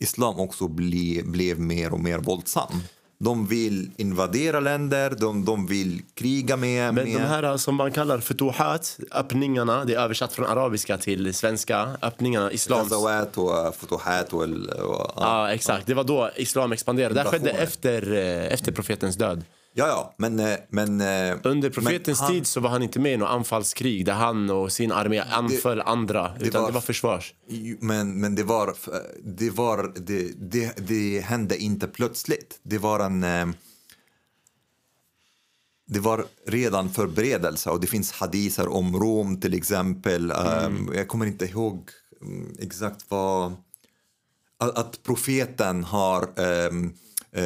islam 0.00 0.40
också 0.40 0.68
bli, 0.68 1.22
blev 1.24 1.60
mer 1.60 1.92
och 1.92 2.00
mer 2.00 2.18
våldsam. 2.18 2.82
De 3.18 3.46
vill 3.46 3.90
invadera 3.96 4.60
länder, 4.60 5.10
de, 5.18 5.44
de 5.44 5.66
vill 5.66 6.02
kriga 6.14 6.56
med... 6.56 6.94
Men 6.94 7.12
med 7.12 7.20
de 7.20 7.26
här 7.26 7.56
som 7.56 7.74
man 7.74 7.92
kallar 7.92 8.18
futuhat, 8.18 8.98
öppningarna, 9.12 9.84
det 9.84 9.94
är 9.94 10.00
översatt 10.00 10.32
från 10.32 10.46
arabiska 10.46 10.98
till 10.98 11.34
svenska. 11.34 11.88
Öppningarna, 12.02 12.52
islams... 12.52 12.90
Ghazawat 12.90 13.38
och 13.38 13.74
futuhat 13.74 14.32
och... 14.32 14.42
och 14.42 15.12
Ja, 15.16 15.52
exakt. 15.52 15.86
Det 15.86 15.94
var 15.94 16.04
då 16.04 16.30
islam 16.36 16.72
expanderade. 16.72 17.14
Det 17.14 17.22
här 17.22 17.30
skedde 17.30 17.50
efter, 17.50 18.12
eh, 18.12 18.52
efter 18.52 18.72
profetens 18.72 19.16
död. 19.16 19.44
Ja, 19.72 19.86
ja, 19.88 20.14
men... 20.18 20.40
eh, 20.40 20.56
men 20.68 21.00
eh, 21.00 21.38
Under 21.44 21.70
profetens 21.70 22.06
men 22.20 22.24
han- 22.26 22.32
tid 22.34 22.46
så 22.46 22.60
var 22.60 22.70
han 22.70 22.82
inte 22.82 22.98
med 23.00 23.12
i 23.12 23.16
något 23.16 23.28
anfallskrig 23.28 24.04
där 24.04 24.12
han 24.12 24.50
och 24.50 24.72
sin 24.72 24.92
armé 24.92 25.18
anföll 25.20 25.80
andra. 25.80 26.36
Utan 26.40 26.62
var- 26.62 26.68
det 26.68 26.74
var 26.74 26.80
försvars. 26.80 27.34
Men, 27.80 28.20
men 28.20 28.34
det 28.34 28.42
var... 28.42 28.74
Det, 29.24 29.50
var 29.50 29.92
det, 29.96 30.32
det, 30.38 30.76
det 30.88 31.20
hände 31.20 31.58
inte 31.58 31.86
plötsligt. 31.86 32.60
Det 32.62 32.78
var 32.78 33.00
en... 33.00 33.22
eh, 33.24 33.46
Det 35.86 36.00
var 36.00 36.24
redan 36.46 36.90
förberedelse 36.90 37.70
och 37.70 37.80
det 37.80 37.86
finns 37.86 38.12
hadiser 38.12 38.68
om 38.68 38.96
Rom 38.96 39.40
till 39.40 39.54
exempel. 39.54 40.32
Um, 40.32 40.90
Jag 40.94 41.08
kommer 41.08 41.26
inte 41.26 41.44
ihåg 41.44 41.90
mm, 42.22 42.56
exakt 42.58 43.04
vad... 43.08 43.52
Att, 44.58 44.78
att 44.78 45.02
profeten 45.02 45.84
har... 45.84 46.22
Eh, 47.32 47.42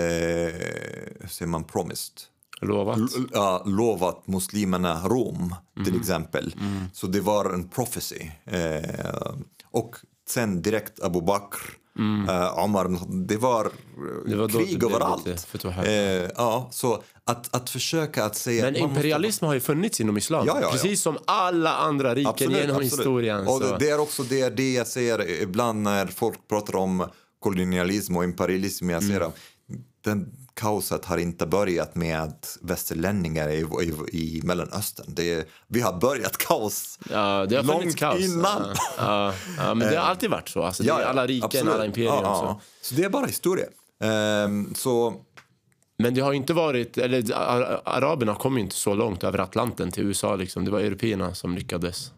säger 1.28 1.46
man? 1.46 1.64
Promised. 1.64 2.12
Lovat. 2.60 2.98
L- 2.98 3.28
ja, 3.32 3.62
lovat 3.66 4.26
muslimerna 4.26 5.00
Rom, 5.08 5.54
till 5.84 5.96
exempel. 6.00 6.54
Så 6.92 7.06
det 7.06 7.20
var 7.20 7.44
en 7.50 7.68
prophecy. 7.68 8.30
Eh, 8.44 9.30
och 9.70 9.96
sen 10.28 10.62
direkt 10.62 11.02
Abu 11.02 11.20
Bakr, 11.20 11.58
eh, 12.28 12.58
Omar, 12.64 12.98
det 13.26 13.36
var, 13.36 13.64
eh, 13.64 13.70
Det 14.26 14.36
var 14.36 14.48
då 14.48 14.58
det 14.58 14.64
krig 14.64 14.84
överallt. 14.84 15.46
Eh, 15.64 15.92
ja, 16.36 16.68
så 16.72 17.02
att, 17.24 17.54
att 17.56 17.70
försöka 17.70 18.24
att 18.24 18.36
säga... 18.36 18.64
Men 18.64 18.72
man 18.72 18.82
måste- 18.82 18.90
imperialism 18.94 19.44
har 19.44 19.54
ju 19.54 19.60
funnits 19.60 20.00
inom 20.00 20.16
islam. 20.16 20.44
Ja, 20.46 20.54
ja, 20.56 20.62
ja. 20.66 20.70
Precis 20.72 21.02
som 21.02 21.18
alla 21.26 21.76
andra 21.76 22.14
riken 22.14 22.30
Absolut, 22.30 22.56
genom 22.56 22.76
absolut. 22.76 22.92
historien. 22.92 23.46
Och 23.48 23.60
så. 23.62 23.76
det 23.78 23.90
är 23.90 24.00
också 24.00 24.22
det, 24.22 24.56
det 24.56 24.72
jag 24.72 24.86
säger 24.86 25.42
ibland 25.42 25.82
när 25.82 26.06
folk 26.06 26.48
pratar 26.48 26.76
om 26.76 27.06
kolonialism 27.38 28.16
och 28.16 28.24
imperialism. 28.24 28.90
Jag 28.90 29.02
säger 29.02 29.20
att 29.20 29.36
den 30.04 30.36
kaoset 30.54 31.04
har 31.04 31.18
inte 31.18 31.46
börjat 31.46 31.94
med 31.94 32.32
västerlänningar 32.62 33.48
i, 33.48 33.66
i, 34.12 34.38
i 34.38 34.40
Mellanöstern. 34.44 35.06
Det, 35.08 35.48
vi 35.68 35.80
har 35.80 36.00
börjat 36.00 36.36
kaos 36.36 36.98
Ja, 37.10 37.46
det 37.46 37.56
har 37.56 37.62
långt 37.62 37.96
kaos. 37.96 38.20
innan. 38.20 38.62
Ja, 38.62 38.74
ja, 38.98 39.34
ja, 39.58 39.74
men 39.74 39.90
det 39.90 39.96
har 39.96 40.06
alltid 40.06 40.30
varit 40.30 40.48
så. 40.48 40.62
Alltså, 40.62 40.82
det 40.82 40.90
är 40.90 41.04
alla 41.04 41.26
riken, 41.26 41.44
absolut. 41.44 41.74
alla 41.74 41.86
imperier. 41.86 42.22
Så. 42.22 42.60
Så 42.82 42.94
det 42.94 43.04
är 43.04 43.08
bara 43.08 43.26
historia. 43.26 43.66
Ehm, 44.02 44.74
så 44.74 45.14
Men 45.98 46.14
det 46.14 46.20
har 46.20 46.32
inte 46.32 46.52
varit, 46.52 46.98
eller 46.98 47.24
araberna 47.84 48.34
kom 48.34 48.56
ju 48.56 48.62
inte 48.62 48.76
så 48.76 48.94
långt 48.94 49.24
över 49.24 49.38
Atlanten 49.38 49.90
till 49.90 50.04
USA 50.04 50.36
liksom. 50.36 50.64
Det 50.64 50.70
var 50.70 50.80
européerna 50.80 51.34
som 51.34 51.54
lyckades. 51.54 52.12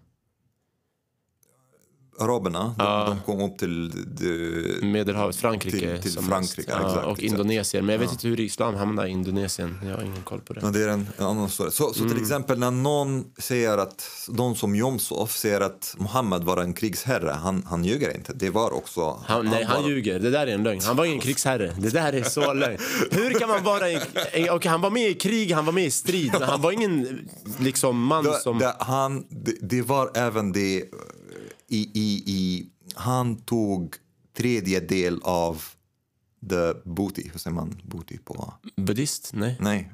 Araberna, 2.18 2.74
de, 2.78 3.06
de 3.06 3.20
kom 3.26 3.51
upp 3.51 3.59
till... 3.59 3.90
Det, 4.06 4.86
Medelhavet, 4.86 5.36
Frankrike. 5.36 5.78
Till- 5.98 6.12
till 6.12 6.22
Frankrike, 6.22 6.70
mest. 6.72 6.86
exakt, 6.86 7.06
och. 7.06 7.20
Indonesien. 7.22 7.86
Men 7.86 7.93
jag 7.93 8.01
vet 8.01 8.12
inte 8.12 8.28
hur 8.28 8.40
islam 8.40 8.74
hamnade 8.74 9.09
i 9.09 9.10
Indonesien. 9.10 9.78
Jag 9.84 9.94
har 9.97 10.02
ingen 10.02 10.22
koll 10.22 10.40
på 10.40 10.52
det. 10.52 10.60
Ja, 10.62 10.68
det 10.70 10.82
är 10.84 10.88
en, 10.88 11.09
en 11.18 11.24
annan 11.26 11.48
story. 11.48 11.70
Så, 11.70 11.93
så 11.94 12.01
Mm. 12.01 12.14
till 12.14 12.22
exempel 12.22 12.59
när 12.59 12.70
någon 12.70 13.24
säger 13.38 13.78
att, 13.78 14.10
någon 14.28 14.56
som 14.56 14.76
Jomshof 14.76 15.36
säger 15.36 15.60
att 15.60 15.94
Muhammed 15.98 16.43
var 16.43 16.56
en 16.62 16.72
krigsherre, 16.74 17.30
han, 17.43 17.62
han 17.66 17.84
ljuger 17.84 18.14
inte. 18.16 18.32
Det 18.32 18.51
var 18.51 18.70
också... 18.74 19.20
Han, 19.26 19.47
nej, 19.47 19.64
han 19.64 19.82
var- 19.82 19.88
ljuger. 19.90 20.18
Det 20.20 20.30
där 20.30 20.47
är 20.47 20.55
en 20.55 20.62
lögn. 20.62 20.80
Han 20.84 20.97
var 20.97 21.05
ingen 21.05 21.20
krigsherre. 21.20 21.74
Det 21.78 21.90
där 21.90 22.12
är 22.12 22.22
så 22.22 22.52
lögn. 22.55 22.78
Hur 23.10 23.30
kan 23.38 23.48
man 23.48 23.64
vara 23.64 23.90
en... 23.90 24.01
okej, 24.51 24.70
han 24.70 24.80
var 24.80 24.90
med 24.90 25.10
i 25.10 25.14
krig, 25.14 25.52
han 25.52 25.64
var 25.64 25.72
med 25.72 25.84
i 25.84 25.90
strid, 25.90 26.30
men 26.32 26.43
han 26.48 26.60
var 26.62 26.72
ingen 26.72 27.18
liksom 27.59 28.02
man 28.06 28.24
Det, 28.24 28.38
som... 28.38 28.59
det, 28.59 28.74
han, 28.78 29.24
det, 29.30 29.55
det 29.60 29.82
var 29.82 30.10
även 30.14 30.52
det, 30.52 30.84
i, 31.68 31.90
i, 31.94 32.22
i, 32.26 32.66
han 32.94 33.36
tog 33.36 33.94
tredjedel 34.36 35.20
av 35.22 35.64
the 36.48 36.74
booty, 36.84 37.28
hur 37.32 37.38
säger 37.38 37.55
man 37.55 37.80
booty 37.84 38.18
på? 38.18 38.55
Buddhist? 38.76 39.30
Nej. 39.34 39.56
Nej, 39.60 39.90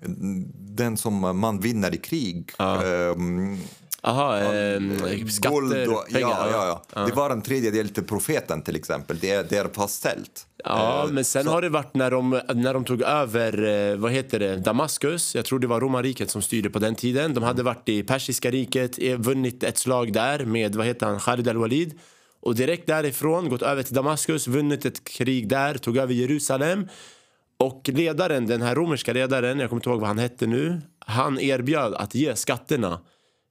den 0.58 0.96
som 0.96 1.38
man 1.38 1.60
vinner 1.60 1.94
i 1.94 1.98
krig. 1.98 2.50
Ehm, 2.58 3.58
Aha, 4.04 4.38
eh, 4.38 4.80
skatter, 5.28 5.94
och, 5.94 6.06
pengar. 6.12 6.28
ja, 6.28 6.48
ja, 6.52 6.82
ja. 6.94 7.06
Det 7.06 7.12
var 7.12 7.30
en 7.30 7.42
tredjedel 7.42 7.88
till 7.88 8.04
profeten 8.04 8.62
till 8.62 8.76
exempel. 8.76 9.18
Det 9.20 9.30
är, 9.30 9.44
det 9.48 9.56
är 9.56 9.68
fastställt. 9.74 10.46
Ja, 10.64 11.04
Eh, 11.04 11.12
men 11.12 11.24
sen 11.24 11.46
har 11.46 11.62
det 11.62 11.68
varit 11.68 11.94
när 11.94 12.10
de, 12.10 12.40
när 12.54 12.74
de 12.74 12.84
tog 12.84 13.02
över 13.02 13.64
eh, 13.92 13.96
vad 13.96 14.12
heter 14.12 14.38
det, 14.38 14.56
Damaskus. 14.56 15.34
Jag 15.34 15.44
tror 15.44 15.58
det 15.58 15.66
var 15.66 15.80
romarriket 15.80 16.30
som 16.30 16.42
styrde 16.42 16.70
på 16.70 16.78
den 16.78 16.94
tiden. 16.94 17.34
De 17.34 17.44
hade 17.44 17.62
varit 17.62 17.88
i 17.88 18.02
persiska 18.02 18.50
riket, 18.50 18.98
eh, 18.98 19.16
vunnit 19.16 19.62
ett 19.62 19.78
slag 19.78 20.12
där 20.12 20.44
med 20.44 20.74
vad 20.74 20.86
heter 20.86 21.06
han, 21.06 21.20
Khalid 21.20 21.48
al-Walid. 21.48 21.98
Och 22.40 22.54
direkt 22.54 22.86
därifrån 22.86 23.48
gått 23.48 23.62
över 23.62 23.82
till 23.82 23.94
Damaskus, 23.94 24.46
vunnit 24.46 24.84
ett 24.84 25.04
krig 25.04 25.48
där, 25.48 25.74
tog 25.74 25.96
över 25.96 26.14
Jerusalem. 26.14 26.88
Och 27.58 27.88
ledaren, 27.92 28.46
den 28.46 28.62
här 28.62 28.74
romerska 28.74 29.12
ledaren, 29.12 29.58
jag 29.58 29.68
kommer 29.68 29.80
inte 29.80 29.90
ihåg 29.90 30.00
vad 30.00 30.08
han 30.08 30.18
hette 30.18 30.46
nu, 30.46 30.80
han 30.98 31.40
erbjöd 31.40 31.94
att 31.94 32.14
ge 32.14 32.36
skatterna. 32.36 33.00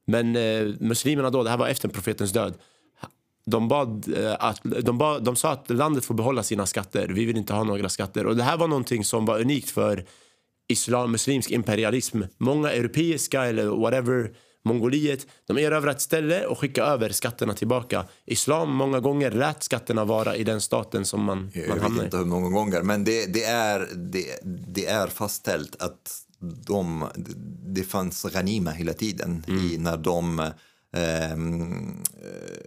Men 0.08 0.36
eh, 0.36 0.68
muslimerna 0.80 1.30
då, 1.30 1.44
det 1.44 1.50
här 1.50 1.58
var 1.58 1.68
efter 1.68 1.90
profetens 1.90 2.32
död, 2.32 2.54
de, 3.46 3.68
bad, 3.68 4.14
eh, 4.18 4.36
att, 4.40 4.60
de, 4.64 4.98
bad, 4.98 5.24
de 5.24 5.36
sa 5.36 5.52
att 5.52 5.70
landet 5.70 6.06
får 6.06 6.14
behålla 6.16 6.44
sina 6.44 6.66
skatter. 6.66 7.08
Vi 7.08 7.26
vill 7.26 7.38
inte 7.38 7.54
ha 7.54 7.64
några 7.64 7.90
skatter. 7.90 8.26
Och 8.26 8.36
Det 8.36 8.44
här 8.44 8.58
var 8.58 8.68
någonting 8.68 9.06
som 9.06 9.26
var 9.26 9.40
unikt 9.40 9.70
för 9.70 10.06
islam, 10.68 11.12
muslimsk 11.12 11.52
imperialism. 11.52 12.22
Många 12.38 12.72
europeiska 12.72 13.46
eller 13.46 13.66
whatever 13.66 14.32
Mongoliet, 14.64 15.28
de 15.48 15.58
erövrar 15.58 15.92
ett 15.92 16.02
ställe 16.02 16.46
och 16.46 16.60
skickar 16.60 16.84
över 16.84 17.10
skatterna 17.10 17.54
tillbaka. 17.54 18.06
Islam 18.26 18.76
många 18.76 19.00
gånger 19.00 19.32
lät 19.32 19.64
skatterna 19.64 20.06
vara 20.06 20.36
i 20.36 20.44
den 20.44 20.62
staten 20.62 21.06
som 21.06 21.24
man, 21.24 21.52
Jag 21.54 21.68
man 21.68 21.78
vet 21.78 21.84
hamnar 21.84 22.02
i. 22.02 22.06
inte 22.06 22.18
hur 22.18 22.26
många 22.26 22.50
gånger, 22.50 22.82
men 22.82 23.04
det, 23.04 23.34
det, 23.34 23.44
är, 23.44 23.88
det, 23.96 24.40
det 24.68 24.86
är 24.86 25.08
fastställt 25.08 25.82
att 25.82 26.21
de, 26.42 27.06
det 27.66 27.84
fanns 27.84 28.24
Ghanima 28.24 28.72
hela 28.72 28.94
tiden 28.94 29.46
i, 29.48 29.78
när 29.78 29.98
de 29.98 30.40
ehm, 30.94 32.04
eh, 32.22 32.58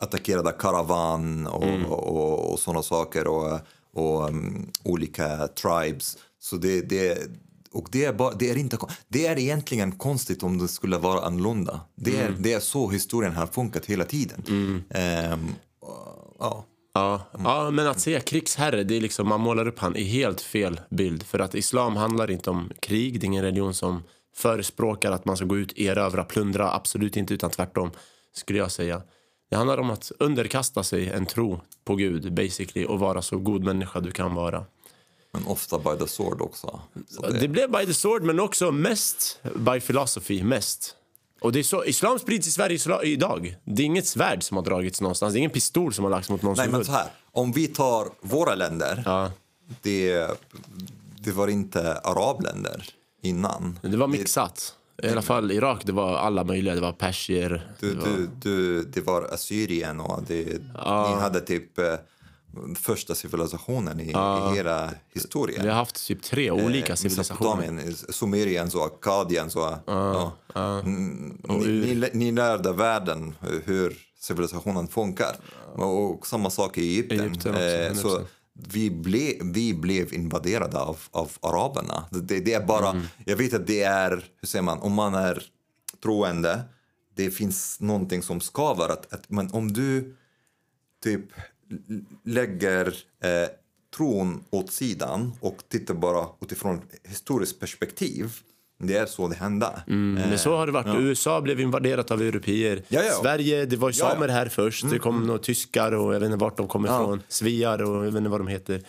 attackerade 0.00 0.52
karavan 0.52 1.46
och, 1.46 1.64
och, 1.90 2.16
och, 2.16 2.52
och 2.52 2.58
sådana 2.58 2.82
saker 2.82 3.26
och, 3.26 3.58
och 3.92 4.28
um, 4.28 4.70
olika 4.84 5.48
tribes. 5.48 6.16
Så 6.38 6.56
det, 6.56 6.80
det, 6.80 7.18
och 7.72 7.88
det 7.92 8.04
är, 8.04 8.12
bara, 8.12 8.34
det, 8.34 8.50
är 8.50 8.56
inte, 8.56 8.78
det 9.08 9.26
är 9.26 9.38
egentligen 9.38 9.92
konstigt 9.92 10.42
om 10.42 10.58
det 10.58 10.68
skulle 10.68 10.98
vara 10.98 11.26
annorlunda. 11.26 11.80
Det 11.94 12.16
är, 12.16 12.36
det 12.38 12.52
är 12.52 12.60
så 12.60 12.88
historien 12.88 13.32
har 13.32 13.46
funkat 13.46 13.86
hela 13.86 14.04
tiden. 14.04 14.42
Och- 15.80 16.36
ja. 16.38 16.64
Ja, 16.96 17.20
ja, 17.44 17.70
men 17.70 17.86
att 17.86 18.00
säga 18.00 18.20
krigsherre, 18.20 18.84
det 18.84 18.96
är 18.96 19.00
liksom, 19.00 19.28
man 19.28 19.40
målar 19.40 19.68
upp 19.68 19.78
han 19.78 19.96
i 19.96 20.04
helt 20.04 20.40
fel 20.40 20.80
bild. 20.90 21.22
För 21.22 21.38
att 21.38 21.54
islam 21.54 21.96
handlar 21.96 22.30
inte 22.30 22.50
om 22.50 22.70
krig, 22.80 23.20
det 23.20 23.24
är 23.24 23.26
ingen 23.26 23.44
religion 23.44 23.74
som 23.74 24.02
förespråkar 24.36 25.12
att 25.12 25.24
man 25.24 25.36
ska 25.36 25.46
gå 25.46 25.56
ut, 25.56 25.78
erövra, 25.78 26.24
plundra, 26.24 26.72
absolut 26.72 27.16
inte, 27.16 27.34
utan 27.34 27.50
tvärtom, 27.50 27.90
skulle 28.32 28.58
jag 28.58 28.72
säga. 28.72 29.02
Det 29.50 29.56
handlar 29.56 29.78
om 29.78 29.90
att 29.90 30.12
underkasta 30.18 30.82
sig 30.82 31.08
en 31.08 31.26
tro 31.26 31.60
på 31.84 31.94
Gud, 31.94 32.32
basically, 32.32 32.86
och 32.86 32.98
vara 32.98 33.22
så 33.22 33.38
god 33.38 33.64
människa 33.64 34.00
du 34.00 34.10
kan 34.10 34.34
vara. 34.34 34.64
Men 35.32 35.46
ofta 35.46 35.78
by 35.78 35.98
the 35.98 36.08
sword 36.08 36.40
också. 36.40 36.80
Så 37.08 37.22
det, 37.22 37.38
Det 37.38 37.48
blev 37.48 37.70
by 37.70 37.86
the 37.86 37.94
sword, 37.94 38.22
men 38.22 38.40
också 38.40 38.72
mest 38.72 39.40
by 39.54 39.80
philosophy, 39.80 40.42
mest. 40.42 40.96
Och 41.40 41.52
det 41.52 41.58
är 41.58 41.62
så, 41.62 41.84
islam 41.84 42.18
sprids 42.18 42.48
i 42.48 42.50
Sverige 42.50 42.78
idag. 43.02 43.56
Det 43.64 43.82
är 43.82 43.86
inget 43.86 44.06
svärd 44.06 44.42
som 44.42 44.56
har 44.56 44.64
dragits 44.64 45.00
någonstans, 45.00 45.32
det 45.32 45.36
är 45.36 45.40
ingen 45.40 45.50
pistol 45.50 45.94
som 45.94 46.04
har 46.04 46.10
lagts 46.10 46.30
mot 46.30 46.42
någons 46.42 46.58
nej, 46.58 46.68
men 46.68 46.84
så 46.84 46.92
här. 46.92 47.06
Om 47.32 47.52
vi 47.52 47.66
tar 47.66 48.08
våra 48.20 48.54
länder. 48.54 49.02
Ja. 49.04 49.30
Det, 49.82 50.26
det 51.20 51.32
var 51.32 51.48
inte 51.48 51.98
arabländer 51.98 52.84
innan. 53.22 53.78
Det 53.82 53.96
var 53.96 54.06
mixat. 54.06 54.74
I 55.02 55.08
alla 55.08 55.22
fall 55.22 55.52
Irak, 55.52 55.82
det 55.84 55.92
var 55.92 56.16
alla 56.16 56.44
möjliga. 56.44 56.74
Det 56.74 56.80
var 56.80 56.92
persier. 56.92 57.70
Du, 57.80 57.94
du, 57.94 58.28
du, 58.42 58.84
det 58.84 59.00
var 59.00 59.22
Assyrien 59.22 60.00
och 60.00 60.22
det, 60.26 60.44
ni 60.84 61.20
hade 61.20 61.40
typ 61.40 61.78
eh, 61.78 61.94
första 62.78 63.14
civilisationen 63.14 64.00
i, 64.00 64.04
i 64.10 64.54
hela 64.56 64.90
historien. 65.14 65.62
Vi 65.62 65.68
har 65.68 65.76
haft 65.76 66.06
typ 66.06 66.22
tre 66.22 66.50
olika 66.50 66.92
Eh, 66.92 66.96
civilisationer. 66.96 67.72
Mesopotamien, 67.72 67.96
Sumeriens 67.96 68.74
och 68.74 68.84
Akkadiens. 68.86 69.56
Och, 69.56 69.72
ja. 69.86 70.32
Mm, 70.54 71.38
ni, 71.48 71.94
ni, 71.94 72.10
ni 72.12 72.32
lärde 72.32 72.72
världen 72.72 73.34
hur 73.64 73.96
civilisationen 74.20 74.88
funkar. 74.88 75.36
Och 75.74 76.26
samma 76.26 76.50
sak 76.50 76.78
i 76.78 76.80
Egypten. 76.82 77.20
Egypten 77.20 77.52
också, 77.54 77.62
Eh, 77.62 77.94
så 77.94 78.18
100%. 78.18 78.24
vi, 78.52 78.90
ble, 78.90 79.32
vi 79.42 79.74
blev 79.74 80.14
invaderade 80.14 80.80
av, 80.80 80.98
av 81.10 81.30
araberna. 81.40 82.04
Det, 82.10 82.40
det 82.40 82.52
är 82.54 82.66
bara, 82.66 83.02
jag 83.24 83.36
vet 83.36 83.54
att 83.54 83.66
det 83.66 83.82
är, 83.82 84.10
hur 84.40 84.46
säger 84.48 84.62
man, 84.62 84.78
om 84.78 84.92
man 84.92 85.14
är 85.14 85.42
troende, 86.02 86.60
det 87.16 87.30
finns 87.30 87.80
någonting 87.80 88.22
som 88.22 88.40
skaver. 88.40 88.88
Att, 88.88 89.12
att, 89.12 89.30
men 89.30 89.50
om 89.52 89.72
du 89.72 90.16
typ 91.04 91.24
lägger 92.24 92.86
eh, 93.24 93.48
tron 93.96 94.44
åt 94.50 94.72
sidan 94.72 95.32
och 95.40 95.56
tittar 95.68 95.94
bara 95.94 96.26
utifrån 96.40 96.80
historiskt 97.04 97.60
perspektiv. 97.60 98.32
Det 98.78 98.96
är 98.96 99.06
så 99.06 99.28
det 99.28 99.36
hände. 99.36 99.82
Men 99.86 100.38
så 100.38 100.56
har 100.56 100.66
det 100.66 100.72
varit. 100.72 101.00
USA 101.00 101.40
blev 101.40 101.60
invaderat 101.60 102.10
av 102.10 102.22
europeer. 102.22 102.82
Ja, 102.88 103.02
ja. 103.02 103.12
Sverige, 103.22 103.66
det 103.66 103.76
var 103.76 103.90
ju 103.90 103.94
Ja, 103.98 104.04
ja. 104.08 104.14
samer 104.14 104.28
här 104.28 104.46
först. 104.48 104.90
Det 104.90 104.98
kom 104.98 105.26
några 105.26 105.38
tyskar 105.38 105.92
och 105.92 106.14
jag 106.14 106.20
vet 106.20 106.26
inte 106.26 106.38
vart 106.38 106.56
de 106.56 106.68
kommer 106.68 106.88
ifrån. 106.88 107.22
Sviar 107.28 107.82
och 107.82 107.96
jag 107.96 108.10
vet 108.10 108.14
inte 108.14 108.30
vad 108.30 108.40
de 108.40 108.46
heter. 108.48 108.82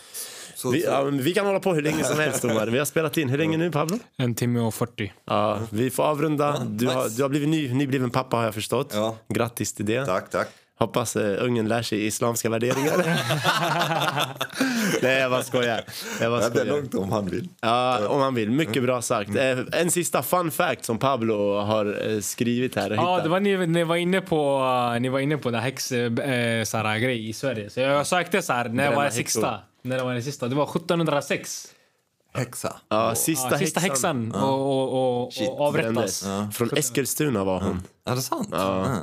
Så, 0.55 0.71
Vi, 0.71 0.81
så, 0.81 0.87
ja, 0.87 1.03
vi 1.03 1.33
kan 1.33 1.45
hålla 1.45 1.59
på 1.59 1.73
hur 1.73 1.81
länge 1.81 2.03
som 2.03 2.19
helst, 2.19 2.45
Omar. 2.45 2.67
Vi 2.67 2.77
har 2.77 2.85
spelat 2.85 3.17
in. 3.17 3.29
Hur 3.29 3.37
länge 3.37 3.57
nu, 3.57 3.71
Pablo? 3.71 3.99
En 4.17 4.35
timme 4.35 4.59
och 4.59 4.73
40. 4.73 5.13
Ja, 5.25 5.59
vi 5.69 5.89
får 5.89 6.03
avrunda. 6.03 6.63
Du 6.69 6.87
har, 6.87 7.09
du 7.09 7.21
har 7.21 7.29
blivit 7.29 7.49
ny, 7.49 7.73
nybliven 7.73 8.09
pappa, 8.09 8.37
har 8.37 8.43
jag 8.43 8.53
förstått. 8.53 8.91
Ja. 8.93 9.17
Grattis 9.29 9.73
till 9.73 9.85
det. 9.85 10.05
tack, 10.05 10.29
tack. 10.29 10.47
Hoppas 10.79 11.15
uh, 11.15 11.43
ungen 11.43 11.67
lär 11.67 11.81
sig 11.81 12.05
islamska 12.05 12.49
värderingar. 12.49 12.97
Nej, 15.01 15.19
jag 15.19 15.31
bara 15.31 15.43
skojar. 15.43 15.81
Jag 16.21 16.31
bara 16.31 16.41
Ja, 16.41 16.49
det 16.49 16.59
är 16.59 16.65
skojar. 16.65 16.75
lugnt 16.75 16.93
om 16.95 17.11
han 17.11 17.25
vill. 17.29 17.49
Ja, 17.61 18.07
om 18.07 18.21
han 18.21 18.35
vill. 18.35 18.51
Mycket 18.51 18.83
bra 18.83 19.01
sagt. 19.01 19.35
Eh, 19.35 19.59
En 19.71 19.91
sista 19.91 20.23
fun 20.23 20.51
fact 20.51 20.85
som 20.85 20.97
Pablo 20.97 21.59
har 21.59 22.09
eh, 22.13 22.19
skrivit 22.19 22.75
här. 22.75 22.89
och 22.91 22.95
Ja, 22.97 23.11
hittat. 23.13 23.23
det 23.23 23.29
var 23.29 23.39
ni, 23.39 23.67
ni 23.67 23.83
var 23.83 23.95
inne 23.95 24.21
på 24.21 24.59
uh, 24.93 24.99
ni 25.01 25.09
var 25.09 25.19
inne 25.19 25.37
på 25.37 25.51
det 25.51 25.59
häx 25.59 25.87
så 25.87 25.95
här, 26.77 26.97
grej 26.99 27.29
i 27.29 27.33
Sverige. 27.33 27.69
Så 27.69 27.79
jag 27.79 28.07
sökte 28.07 28.41
så 28.41 28.53
här, 28.53 28.63
när 28.65 28.73
Bränna 28.73 28.95
var 28.95 29.03
det 29.05 29.11
sista? 29.11 29.59
När 29.81 30.03
var 30.03 30.13
det 30.13 30.21
sista? 30.21 30.47
Det 30.47 30.55
var 30.55 30.63
1706. 30.63 31.67
Häxa. 32.33 32.75
Ja, 32.89 33.15
sista, 33.15 33.47
Ja, 33.51 33.57
sista 33.57 33.79
häxan 33.79 34.31
och, 34.31 34.43
och, 34.59 35.23
och, 35.25 35.33
Shit, 35.33 35.49
och 35.49 35.61
avrättas. 35.61 36.23
brändes. 36.23 36.57
Från 36.57 36.69
Eskilstuna 36.77 37.43
var 37.43 37.61
hon. 37.61 37.81
Är 38.09 38.15
det 38.15 38.21
sant? 38.21 38.49
Ja. 38.51 38.97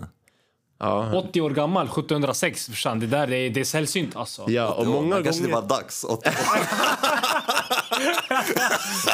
Ja, 0.78 1.10
80 1.14 1.40
år 1.40 1.50
gammal, 1.50 1.86
1706. 1.86 2.66
Förstås. 2.66 2.92
Det 3.00 3.06
där 3.06 3.26
det 3.26 3.36
är, 3.36 3.50
det 3.50 3.60
är 3.60 3.64
sällsynt 3.64 4.16
alltså. 4.16 4.44
ja 4.48 4.68
och 4.68 4.86
många 4.86 5.22
Kanske 5.22 5.42
det 5.42 5.50
gånger... 5.50 5.62
var 5.62 5.68
dags. 5.68 6.04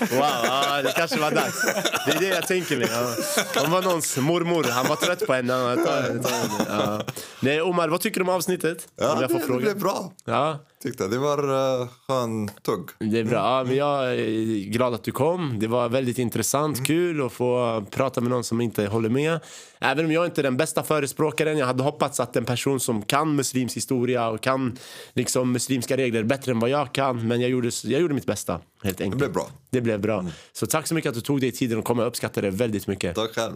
Wow, 0.00 0.20
ja, 0.44 0.82
det 0.82 0.92
kanske 0.96 1.20
var 1.20 1.30
dags. 1.30 1.62
Det 2.06 2.12
är 2.12 2.20
det 2.20 2.26
jag 2.28 2.46
tänker 2.46 2.76
mig. 2.76 2.88
Ja. 2.90 3.14
Hon 3.62 3.70
var 3.70 3.82
någons 3.82 4.16
mormor. 4.16 4.64
Han 4.70 4.86
var 4.88 4.96
trött 4.96 5.26
på 5.26 5.32
henne. 5.32 5.52
Han 5.52 5.62
var- 5.64 5.76
ta- 5.76 6.28
ta- 6.28 6.64
Ja. 6.68 7.02
Nej, 7.40 7.62
Omar, 7.62 7.88
vad 7.88 8.00
tycker 8.00 8.20
du 8.20 8.26
om 8.26 8.34
avsnittet? 8.36 8.88
ja, 8.96 9.12
Om 9.14 9.20
jag 9.20 9.30
får 9.30 9.38
det, 9.38 9.42
det 9.44 9.46
fråga. 9.46 9.60
blev 9.60 9.78
bra. 9.78 10.12
Ja, 10.24 10.58
Tyckte. 10.82 11.08
Det 11.08 11.18
var 11.18 11.50
uh, 11.82 11.88
skön 12.08 12.48
tugg. 12.62 12.88
det 13.12 13.18
är 13.20 13.24
bra. 13.24 13.38
Ja, 13.58 13.64
men 13.64 13.76
jag 13.76 14.14
är 14.14 14.70
glad 14.70 14.94
att 14.94 15.04
du 15.04 15.12
kom. 15.12 15.56
Det 15.60 15.66
var 15.66 15.88
väldigt 15.88 16.18
intressant, 16.18 16.86
kul 16.86 17.26
att 17.26 17.32
få 17.32 17.84
prata 17.90 18.20
med 18.20 18.30
någon 18.30 18.44
som 18.44 18.60
inte 18.60 18.86
håller 18.86 19.08
med. 19.08 19.40
Även 19.80 20.04
om 20.04 20.12
jag 20.12 20.24
inte 20.24 20.40
är 20.40 20.42
den 20.42 20.56
bästa 20.56 20.82
förespråkaren. 20.82 21.58
Jag 21.58 21.66
hade 21.66 21.82
hoppats 21.82 22.20
att 22.20 22.36
en 22.36 22.44
person 22.44 22.80
som 22.80 23.02
kan 23.02 23.36
muslims 23.36 23.76
historia 23.76 24.28
och 24.28 24.40
kan 24.40 24.76
liksom, 25.14 25.52
muslimska 25.52 25.96
regler 25.96 26.22
bättre 26.22 26.52
än 26.52 26.60
vad 26.60 26.70
jag 26.70 26.92
kan. 26.92 27.28
Men 27.28 27.40
jag 27.40 27.50
gjorde, 27.50 27.70
jag 27.84 28.00
gjorde 28.00 28.14
mitt 28.14 28.26
bästa, 28.26 28.60
helt 28.84 29.00
enkelt. 29.00 29.20
Det 29.20 29.28
blev 29.28 29.32
bra. 29.32 29.50
Det 29.70 29.80
blev 29.80 30.00
bra. 30.00 30.26
Så 30.52 30.66
tack 30.66 30.86
så 30.86 30.94
mycket 30.94 31.08
att 31.08 31.14
du 31.14 31.20
tog 31.20 31.40
dig 31.40 31.52
tiden 31.52 31.78
att 31.78 31.84
komma. 31.84 32.02
Jag 32.02 32.08
uppskattar 32.08 32.42
det 32.42 32.50
väldigt 32.50 32.86
mycket. 32.86 33.14
Tack 33.14 33.34
själv. 33.34 33.52